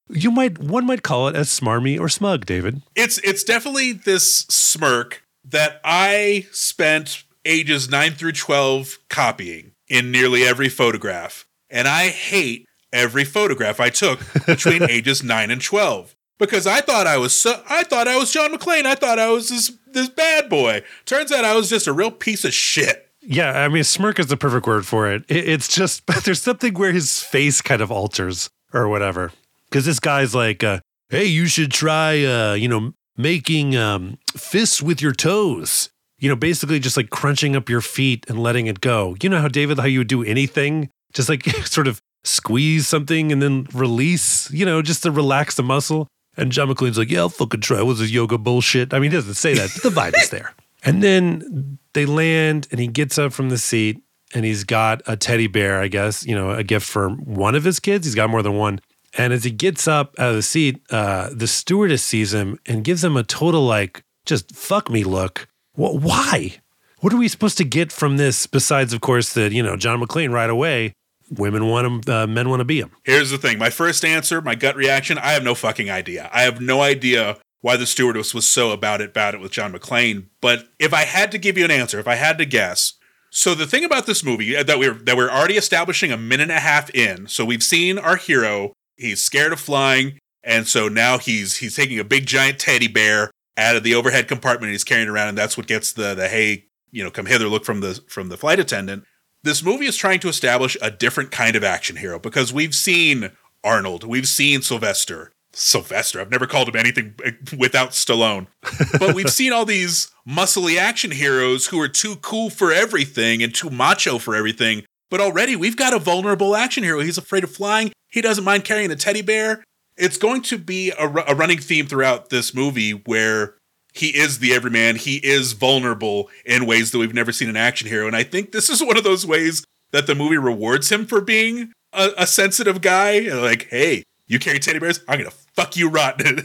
You 0.09 0.31
might 0.31 0.59
one 0.59 0.87
might 0.87 1.03
call 1.03 1.29
it 1.29 1.37
as 1.37 1.49
smarmy 1.49 1.99
or 1.99 2.09
smug, 2.09 2.47
David. 2.47 2.83
it's 2.95 3.19
it's 3.19 3.45
definitely 3.45 3.93
this 3.93 4.41
smirk 4.51 5.23
that 5.45 5.81
I 5.85 6.47
spent 6.53 7.25
ages 7.45 7.91
9 7.91 8.13
through 8.13 8.33
12 8.33 8.99
copying 9.09 9.73
in 9.89 10.11
nearly 10.11 10.45
every 10.45 10.69
photograph. 10.69 11.47
And 11.69 11.89
I 11.89 12.09
hate 12.09 12.67
every 12.93 13.25
photograph 13.25 13.81
I 13.81 13.89
took 13.91 14.21
between 14.47 14.83
ages 14.85 15.23
9 15.23 15.51
and 15.51 15.61
12 15.63 16.15
because 16.39 16.67
I 16.67 16.81
thought 16.81 17.07
I 17.07 17.17
was 17.17 17.39
so 17.39 17.63
I 17.69 17.85
thought 17.85 18.09
I 18.09 18.17
was 18.17 18.33
John 18.33 18.53
McClane. 18.55 18.85
I 18.85 18.95
thought 18.95 19.19
I 19.19 19.31
was 19.31 19.49
this 19.49 19.73
this 19.87 20.09
bad 20.09 20.49
boy. 20.49 20.83
Turns 21.07 21.33
out 21.33 21.45
I 21.45 21.55
was 21.55 21.71
just 21.71 21.87
a 21.87 21.93
real 21.93 22.11
piece 22.11 22.45
of 22.45 22.53
shit. 22.53 23.09
Yeah, 23.23 23.53
I 23.53 23.69
mean, 23.69 23.85
smirk 23.85 24.19
is 24.19 24.27
the 24.27 24.37
perfect 24.37 24.67
word 24.67 24.85
for 24.85 25.11
it. 25.11 25.25
it 25.29 25.49
it's 25.49 25.69
just, 25.69 26.07
but 26.07 26.17
there's 26.25 26.43
something 26.43 26.75
where 26.75 26.93
his 26.93 27.21
face 27.23 27.61
kind 27.61 27.81
of 27.81 27.91
alters 27.91 28.51
or 28.73 28.89
whatever. 28.89 29.33
Because 29.69 29.87
this 29.87 30.01
guy's 30.01 30.35
like, 30.35 30.63
uh, 30.63 30.81
hey, 31.09 31.25
you 31.25 31.47
should 31.47 31.71
try, 31.71 32.25
uh, 32.25 32.55
you 32.55 32.69
know, 32.69 32.93
making 33.17 33.77
um, 33.77 34.19
fists 34.37 34.83
with 34.83 35.01
your 35.01 35.13
toes. 35.13 35.89
You 36.19 36.29
know, 36.29 36.37
basically 36.37 36.79
just 36.79 36.97
like 36.97 37.11
crunching 37.11 37.57
up 37.57 37.69
your 37.69 37.81
feet 37.81 38.27
and 38.29 38.41
letting 38.41 38.67
it 38.67 38.81
go. 38.81 39.17
You 39.21 39.29
know 39.29 39.41
how, 39.41 39.49
David, 39.49 39.79
how 39.79 39.87
you 39.87 40.01
would 40.01 40.09
do 40.09 40.23
anything? 40.23 40.89
Just 41.13 41.29
like 41.29 41.45
sort 41.65 41.89
of 41.89 42.01
squeeze 42.25 42.87
something 42.87 43.33
and 43.33 43.43
then 43.43 43.67
release, 43.75 44.51
you 44.53 44.65
know, 44.65 44.83
just 44.83 45.03
to 45.03 45.11
relax 45.11 45.57
the 45.57 45.65
muscle. 45.65 46.07
And 46.37 46.53
John 46.53 46.69
McClane's 46.69 46.97
like, 46.97 47.11
yeah, 47.11 47.21
I'll 47.21 47.29
fucking 47.29 47.61
try. 47.61 47.83
What's 47.83 47.99
this 47.99 48.11
yoga 48.11 48.39
bullshit? 48.39 48.95
I 48.95 49.01
mean, 49.01 49.11
he 49.11 49.17
doesn't 49.17 49.35
say 49.35 49.55
that, 49.55 49.71
but 49.75 49.83
the 49.83 50.01
vibe 50.01 50.15
is 50.17 50.31
there. 50.31 50.55
And 50.85 51.03
then 51.03 51.79
they 51.95 52.07
land 52.07 52.69
and 52.71 52.81
he 52.81 52.87
gets 52.87 53.19
up 53.19 53.33
from 53.33 53.51
the 53.51 53.59
seat 53.59 54.03
and 54.35 54.45
he's 54.45 54.65
got 54.65 55.03
a 55.07 55.17
teddy 55.17 55.47
bear, 55.47 55.81
I 55.81 55.89
guess, 55.89 56.25
you 56.25 56.35
know, 56.35 56.51
a 56.51 56.65
gift 56.65 56.87
for 56.87 57.11
one 57.11 57.55
of 57.55 57.65
his 57.65 57.81
kids. 57.81 58.07
He's 58.07 58.15
got 58.15 58.31
more 58.31 58.43
than 58.43 58.55
one. 58.55 58.81
And 59.17 59.33
as 59.33 59.45
he 59.45 59.51
gets 59.51 59.87
up 59.87 60.15
out 60.19 60.31
of 60.31 60.37
the 60.37 60.43
seat, 60.43 60.83
uh, 60.91 61.31
the 61.33 61.47
stewardess 61.47 62.03
sees 62.03 62.33
him 62.33 62.59
and 62.67 62.83
gives 62.83 63.05
him 63.05 63.17
a 63.17 63.23
total, 63.23 63.67
like, 63.67 64.05
just 64.25 64.55
fuck 64.55 64.91
me 64.91 65.05
look. 65.05 65.49
Wh- 65.75 66.01
why? 66.03 66.57
What 67.01 67.13
are 67.13 67.19
we 67.19 67.29
supposed 67.29 67.59
to 67.59 67.65
get 67.65 67.93
from 67.93 68.17
this 68.17 68.47
besides, 68.47 68.93
of 68.95 69.03
course, 69.03 69.35
that, 69.35 69.53
you 69.53 69.63
know, 69.63 69.77
John 69.77 70.01
McClane 70.01 70.33
right 70.33 70.49
away, 70.49 70.95
women 71.31 71.67
want 71.67 71.87
him, 71.87 72.15
uh, 72.15 72.27
men 72.27 72.49
want 72.49 72.61
to 72.61 72.65
be 72.65 72.81
him? 72.81 72.93
Here's 73.05 73.31
the 73.31 73.39
thing. 73.39 73.59
My 73.59 73.71
first 73.71 74.03
answer, 74.03 74.41
my 74.41 74.55
gut 74.55 74.77
reaction, 74.77 75.19
I 75.19 75.33
have 75.33 75.43
no 75.45 75.55
fucking 75.55 75.91
idea. 75.91 76.31
I 76.33 76.43
have 76.43 76.63
no 76.63 76.81
idea 76.81 77.37
why 77.63 77.77
the 77.77 77.87
stewardess 77.87 78.35
was 78.35 78.47
so 78.47 78.73
about 78.73 79.01
it, 79.01 79.11
about 79.11 79.35
it 79.35 79.41
with 79.41 79.53
John 79.53 79.73
McClane. 79.73 80.27
But 80.41 80.69
if 80.79 80.93
I 80.93 81.05
had 81.05 81.33
to 81.33 81.39
give 81.39 81.57
you 81.57 81.65
an 81.65 81.71
answer, 81.71 81.99
if 81.99 82.09
I 82.09 82.17
had 82.17 82.37
to 82.39 82.45
guess, 82.45 82.95
so 83.31 83.55
the 83.55 83.67
thing 83.67 83.85
about 83.85 84.05
this 84.05 84.23
movie 84.23 84.55
uh, 84.55 84.63
that 84.65 84.79
we're 84.79 84.93
that 84.93 85.17
we're 85.17 85.31
already 85.31 85.57
establishing 85.57 86.13
a 86.13 86.19
minute 86.19 86.45
and 86.45 86.53
a 86.53 86.61
half 86.61 86.95
in, 86.95 87.27
so 87.29 87.47
we've 87.47 87.63
seen 87.63 87.99
our 87.99 88.17
hero, 88.17 88.75
he's 88.97 89.25
scared 89.25 89.55
of 89.55 89.61
flying, 89.61 90.19
and 90.45 90.69
so 90.69 90.89
now 90.89 91.17
he's 91.17 91.57
he's 91.57 91.75
taking 91.75 91.99
a 91.99 92.05
big 92.05 92.27
giant 92.27 92.59
teddy 92.59 92.89
bear 92.89 93.31
out 93.57 93.77
of 93.77 93.85
the 93.85 93.95
overhead 93.95 94.29
compartment 94.29 94.69
and 94.69 94.73
he's 94.73 94.85
carrying 94.85 95.09
around, 95.09 95.29
and 95.29 95.39
that's 95.39 95.57
what 95.57 95.67
gets 95.67 95.93
the 95.93 96.15
the 96.15 96.29
hey, 96.29 96.67
you 96.91 97.03
know, 97.03 97.11
come 97.11 97.27
hither 97.27 97.49
look 97.49 97.65
from 97.65 97.81
the 97.81 98.03
from 98.07 98.29
the 98.29 98.37
flight 98.37 98.61
attendant. 98.61 99.05
This 99.45 99.63
movie 99.63 99.87
is 99.87 99.97
trying 99.97 100.21
to 100.21 100.29
establish 100.29 100.77
a 100.83 100.91
different 100.91 101.31
kind 101.31 101.57
of 101.57 101.65
action 101.65 101.97
hero 101.97 102.19
because 102.19 102.53
we've 102.53 102.75
seen 102.75 103.31
Arnold, 103.65 104.05
we've 104.05 104.29
seen 104.29 104.61
Sylvester, 104.61 105.33
Sylvester. 105.55 106.21
I've 106.21 106.31
never 106.31 106.47
called 106.47 106.69
him 106.69 106.77
anything 106.77 107.15
eh, 107.25 107.33
without 107.57 107.91
Stallone. 107.91 108.47
but 108.99 109.15
we've 109.15 109.31
seen 109.31 109.53
all 109.53 109.65
these 109.65 110.11
muscly 110.29 110.79
action 110.79 111.11
heroes 111.11 111.67
who 111.67 111.81
are 111.81 111.89
too 111.89 112.17
cool 112.17 112.51
for 112.51 112.73
everything 112.73 113.43
and 113.43 113.55
too 113.55 113.71
macho 113.71 114.19
for 114.19 114.35
everything. 114.35 114.85
But 115.11 115.21
already 115.21 115.57
we've 115.57 115.77
got 115.77 115.93
a 115.93 115.99
vulnerable 115.99 116.57
action 116.57 116.85
hero. 116.85 117.01
He's 117.01 117.19
afraid 117.19 117.45
of 117.45 117.51
flying. 117.51 117.93
He 118.11 118.21
doesn't 118.21 118.45
mind 118.45 118.65
carrying 118.65 118.91
a 118.91 118.97
teddy 118.97 119.23
bear. 119.23 119.63
It's 119.97 120.17
going 120.17 120.43
to 120.43 120.59
be 120.59 120.91
a, 120.91 121.07
a 121.07 121.35
running 121.35 121.59
theme 121.59 121.87
throughout 121.87 122.31
this 122.31 122.55
movie 122.55 122.93
where 122.93 123.57
he 123.93 124.09
is 124.09 124.39
the 124.39 124.55
everyman. 124.55 124.97
He 124.97 125.17
is 125.17 125.53
vulnerable 125.53 126.31
in 126.47 126.67
ways 126.67 126.91
that 126.91 126.99
we've 126.99 127.15
never 127.15 127.33
seen 127.33 127.51
an 127.51 127.57
action 127.57 127.89
hero. 127.89 128.07
And 128.07 128.17
I 128.17 128.23
think 128.23 128.53
this 128.53 128.71
is 128.71 128.83
one 128.83 128.97
of 128.97 129.05
those 129.05 129.27
ways 129.27 129.65
that 129.93 130.07
the 130.07 130.15
movie 130.15 130.39
rewards 130.39 130.91
him 130.91 131.05
for 131.05 131.21
being 131.21 131.73
a, 131.93 132.11
a 132.17 132.27
sensitive 132.27 132.81
guy. 132.81 133.21
Like, 133.21 133.69
hey, 133.69 134.03
you 134.33 134.39
carry 134.39 134.59
teddy 134.59 134.79
bears? 134.79 135.01
I'm 135.07 135.19
gonna 135.19 135.31
fuck 135.31 135.77
you 135.77 135.91
rotten 135.91 136.37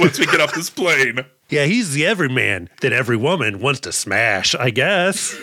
once 0.00 0.18
we 0.18 0.24
get 0.24 0.40
off 0.40 0.54
this 0.54 0.70
plane. 0.70 1.20
Yeah, 1.50 1.66
he's 1.66 1.92
the 1.92 2.06
everyman 2.06 2.70
that 2.80 2.94
every 2.94 3.16
woman 3.16 3.60
wants 3.60 3.80
to 3.80 3.92
smash, 3.92 4.54
I 4.54 4.70
guess. 4.70 5.36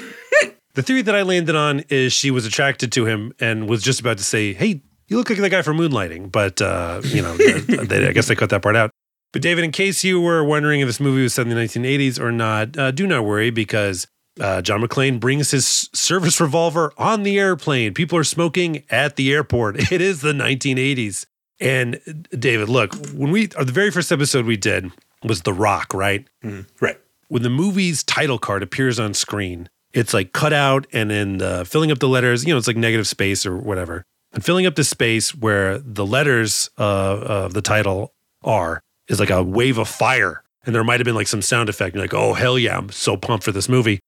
the 0.74 0.82
theory 0.82 1.04
that 1.04 1.16
I 1.16 1.22
landed 1.22 1.56
on 1.56 1.82
is 1.90 2.12
she 2.12 2.32
was 2.32 2.48
attracted 2.48 2.92
to 2.94 3.06
him 3.06 3.32
and 3.40 3.70
was 3.70 3.84
just 3.84 4.00
about 4.00 4.18
to 4.18 4.24
say, 4.24 4.54
"Hey, 4.54 4.82
you 5.08 5.18
look 5.18 5.30
like 5.30 5.38
the 5.40 5.50
guy 5.50 5.62
from 5.62 5.78
Moonlighting," 5.78 6.32
but 6.32 6.62
uh, 6.64 7.02
you 7.06 7.22
know, 7.22 7.38
they, 7.38 8.08
I 8.08 8.12
guess 8.12 8.28
they 8.28 8.36
cut 8.36 8.50
that 8.50 8.64
part 8.64 8.76
out. 8.76 8.90
But 9.32 9.44
David, 9.44 9.64
in 9.64 9.72
case 9.72 10.04
you 10.04 10.20
were 10.20 10.44
wondering 10.44 10.80
if 10.80 10.88
this 10.88 11.00
movie 11.00 11.22
was 11.22 11.36
set 11.36 11.48
in 11.48 11.56
the 11.56 11.62
1980s 11.62 12.20
or 12.20 12.32
not, 12.32 12.76
uh, 12.78 12.90
do 12.92 13.06
not 13.06 13.24
worry 13.24 13.52
because 13.52 14.08
uh, 14.40 14.62
John 14.62 14.82
McClane 14.82 15.20
brings 15.20 15.52
his 15.52 15.90
service 15.94 16.40
revolver 16.42 16.92
on 16.98 17.24
the 17.24 17.40
airplane. 17.40 17.94
People 17.94 18.18
are 18.18 18.24
smoking 18.24 18.84
at 18.90 19.16
the 19.16 19.32
airport. 19.32 19.76
It 19.92 20.02
is 20.02 20.22
the 20.22 20.34
1980s. 20.34 21.26
And 21.64 22.26
David, 22.38 22.68
look, 22.68 22.94
when 23.14 23.32
we 23.32 23.48
the 23.48 23.72
very 23.72 23.90
first 23.90 24.12
episode 24.12 24.46
we 24.46 24.58
did 24.58 24.92
was 25.24 25.44
The 25.44 25.54
Rock, 25.54 25.94
right? 25.94 26.28
Mm, 26.44 26.68
right. 26.82 27.00
When 27.30 27.42
the 27.42 27.50
movie's 27.50 28.04
title 28.04 28.38
card 28.38 28.62
appears 28.62 29.00
on 29.00 29.14
screen, 29.14 29.70
it's 29.94 30.14
like 30.14 30.34
cut 30.34 30.52
out 30.52 30.86
and 30.92 31.10
then 31.10 31.42
uh, 31.42 31.64
filling 31.64 31.90
up 31.90 32.00
the 32.00 32.10
letters, 32.10 32.46
you 32.46 32.54
know, 32.54 32.58
it's 32.58 32.68
like 32.68 32.76
negative 32.76 33.08
space 33.08 33.46
or 33.46 33.58
whatever. 33.58 34.04
And 34.34 34.44
filling 34.44 34.66
up 34.66 34.76
the 34.76 34.84
space 34.84 35.34
where 35.34 35.78
the 35.78 36.06
letters 36.06 36.70
uh, 36.78 37.20
of 37.22 37.54
the 37.54 37.62
title 37.62 38.14
are 38.44 38.82
is 39.08 39.22
like 39.22 39.30
a 39.30 39.42
wave 39.42 39.78
of 39.78 39.88
fire. 39.88 40.44
And 40.66 40.76
there 40.76 40.84
might 40.84 41.00
have 41.00 41.06
been 41.06 41.16
like 41.16 41.28
some 41.28 41.42
sound 41.42 41.70
effect. 41.70 41.96
You're 41.96 42.04
like, 42.04 42.14
oh, 42.14 42.34
hell 42.34 42.60
yeah, 42.60 42.78
I'm 42.78 42.90
so 42.90 43.16
pumped 43.16 43.46
for 43.46 43.54
this 43.54 43.70
movie. 43.70 44.00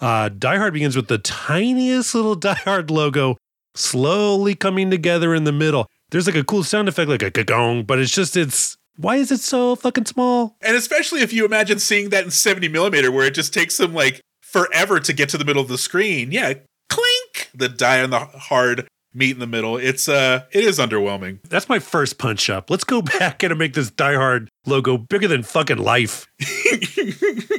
Uh, 0.00 0.30
Die 0.30 0.56
Hard 0.56 0.72
begins 0.72 0.96
with 0.96 1.06
the 1.06 1.18
tiniest 1.18 2.14
little 2.14 2.34
Die 2.34 2.54
Hard 2.54 2.90
logo 2.90 3.36
slowly 3.76 4.54
coming 4.54 4.90
together 4.90 5.32
in 5.34 5.44
the 5.44 5.52
middle 5.52 5.88
there's 6.10 6.26
like 6.26 6.36
a 6.36 6.44
cool 6.44 6.62
sound 6.62 6.88
effect, 6.88 7.08
like 7.08 7.22
a 7.22 7.44
gong, 7.44 7.84
but 7.84 7.98
it's 7.98 8.12
just 8.12 8.36
it's 8.36 8.76
why 8.96 9.16
is 9.16 9.32
it 9.32 9.40
so 9.40 9.74
fucking 9.74 10.06
small? 10.06 10.56
And 10.60 10.76
especially 10.76 11.20
if 11.20 11.32
you 11.32 11.44
imagine 11.44 11.78
seeing 11.78 12.10
that 12.10 12.24
in 12.24 12.30
70 12.30 12.68
millimeter, 12.68 13.10
where 13.10 13.26
it 13.26 13.34
just 13.34 13.52
takes 13.52 13.76
them 13.76 13.92
like 13.92 14.20
forever 14.42 15.00
to 15.00 15.12
get 15.12 15.28
to 15.30 15.38
the 15.38 15.44
middle 15.44 15.62
of 15.62 15.68
the 15.68 15.78
screen. 15.78 16.30
Yeah, 16.30 16.54
clink, 16.88 17.50
the 17.54 17.68
die 17.68 18.02
on 18.02 18.10
the 18.10 18.20
hard 18.20 18.86
meet 19.14 19.32
in 19.32 19.38
the 19.38 19.46
middle. 19.46 19.76
It's 19.76 20.08
uh, 20.08 20.44
it 20.52 20.64
is 20.64 20.78
underwhelming. 20.78 21.38
That's 21.48 21.68
my 21.68 21.78
first 21.78 22.18
punch 22.18 22.50
up. 22.50 22.70
Let's 22.70 22.84
go 22.84 23.02
back 23.18 23.42
and 23.42 23.56
make 23.58 23.74
this 23.74 23.90
Die 23.90 24.14
Hard 24.14 24.48
logo 24.66 24.98
bigger 24.98 25.28
than 25.28 25.42
fucking 25.42 25.78
life. 25.78 26.26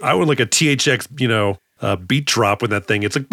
I 0.04 0.14
want 0.14 0.28
like 0.28 0.40
a 0.40 0.46
THX, 0.46 1.20
you 1.20 1.28
know, 1.28 1.58
uh, 1.82 1.96
beat 1.96 2.26
drop 2.26 2.62
with 2.62 2.72
that 2.72 2.86
thing. 2.86 3.04
It's 3.04 3.16
like 3.16 3.30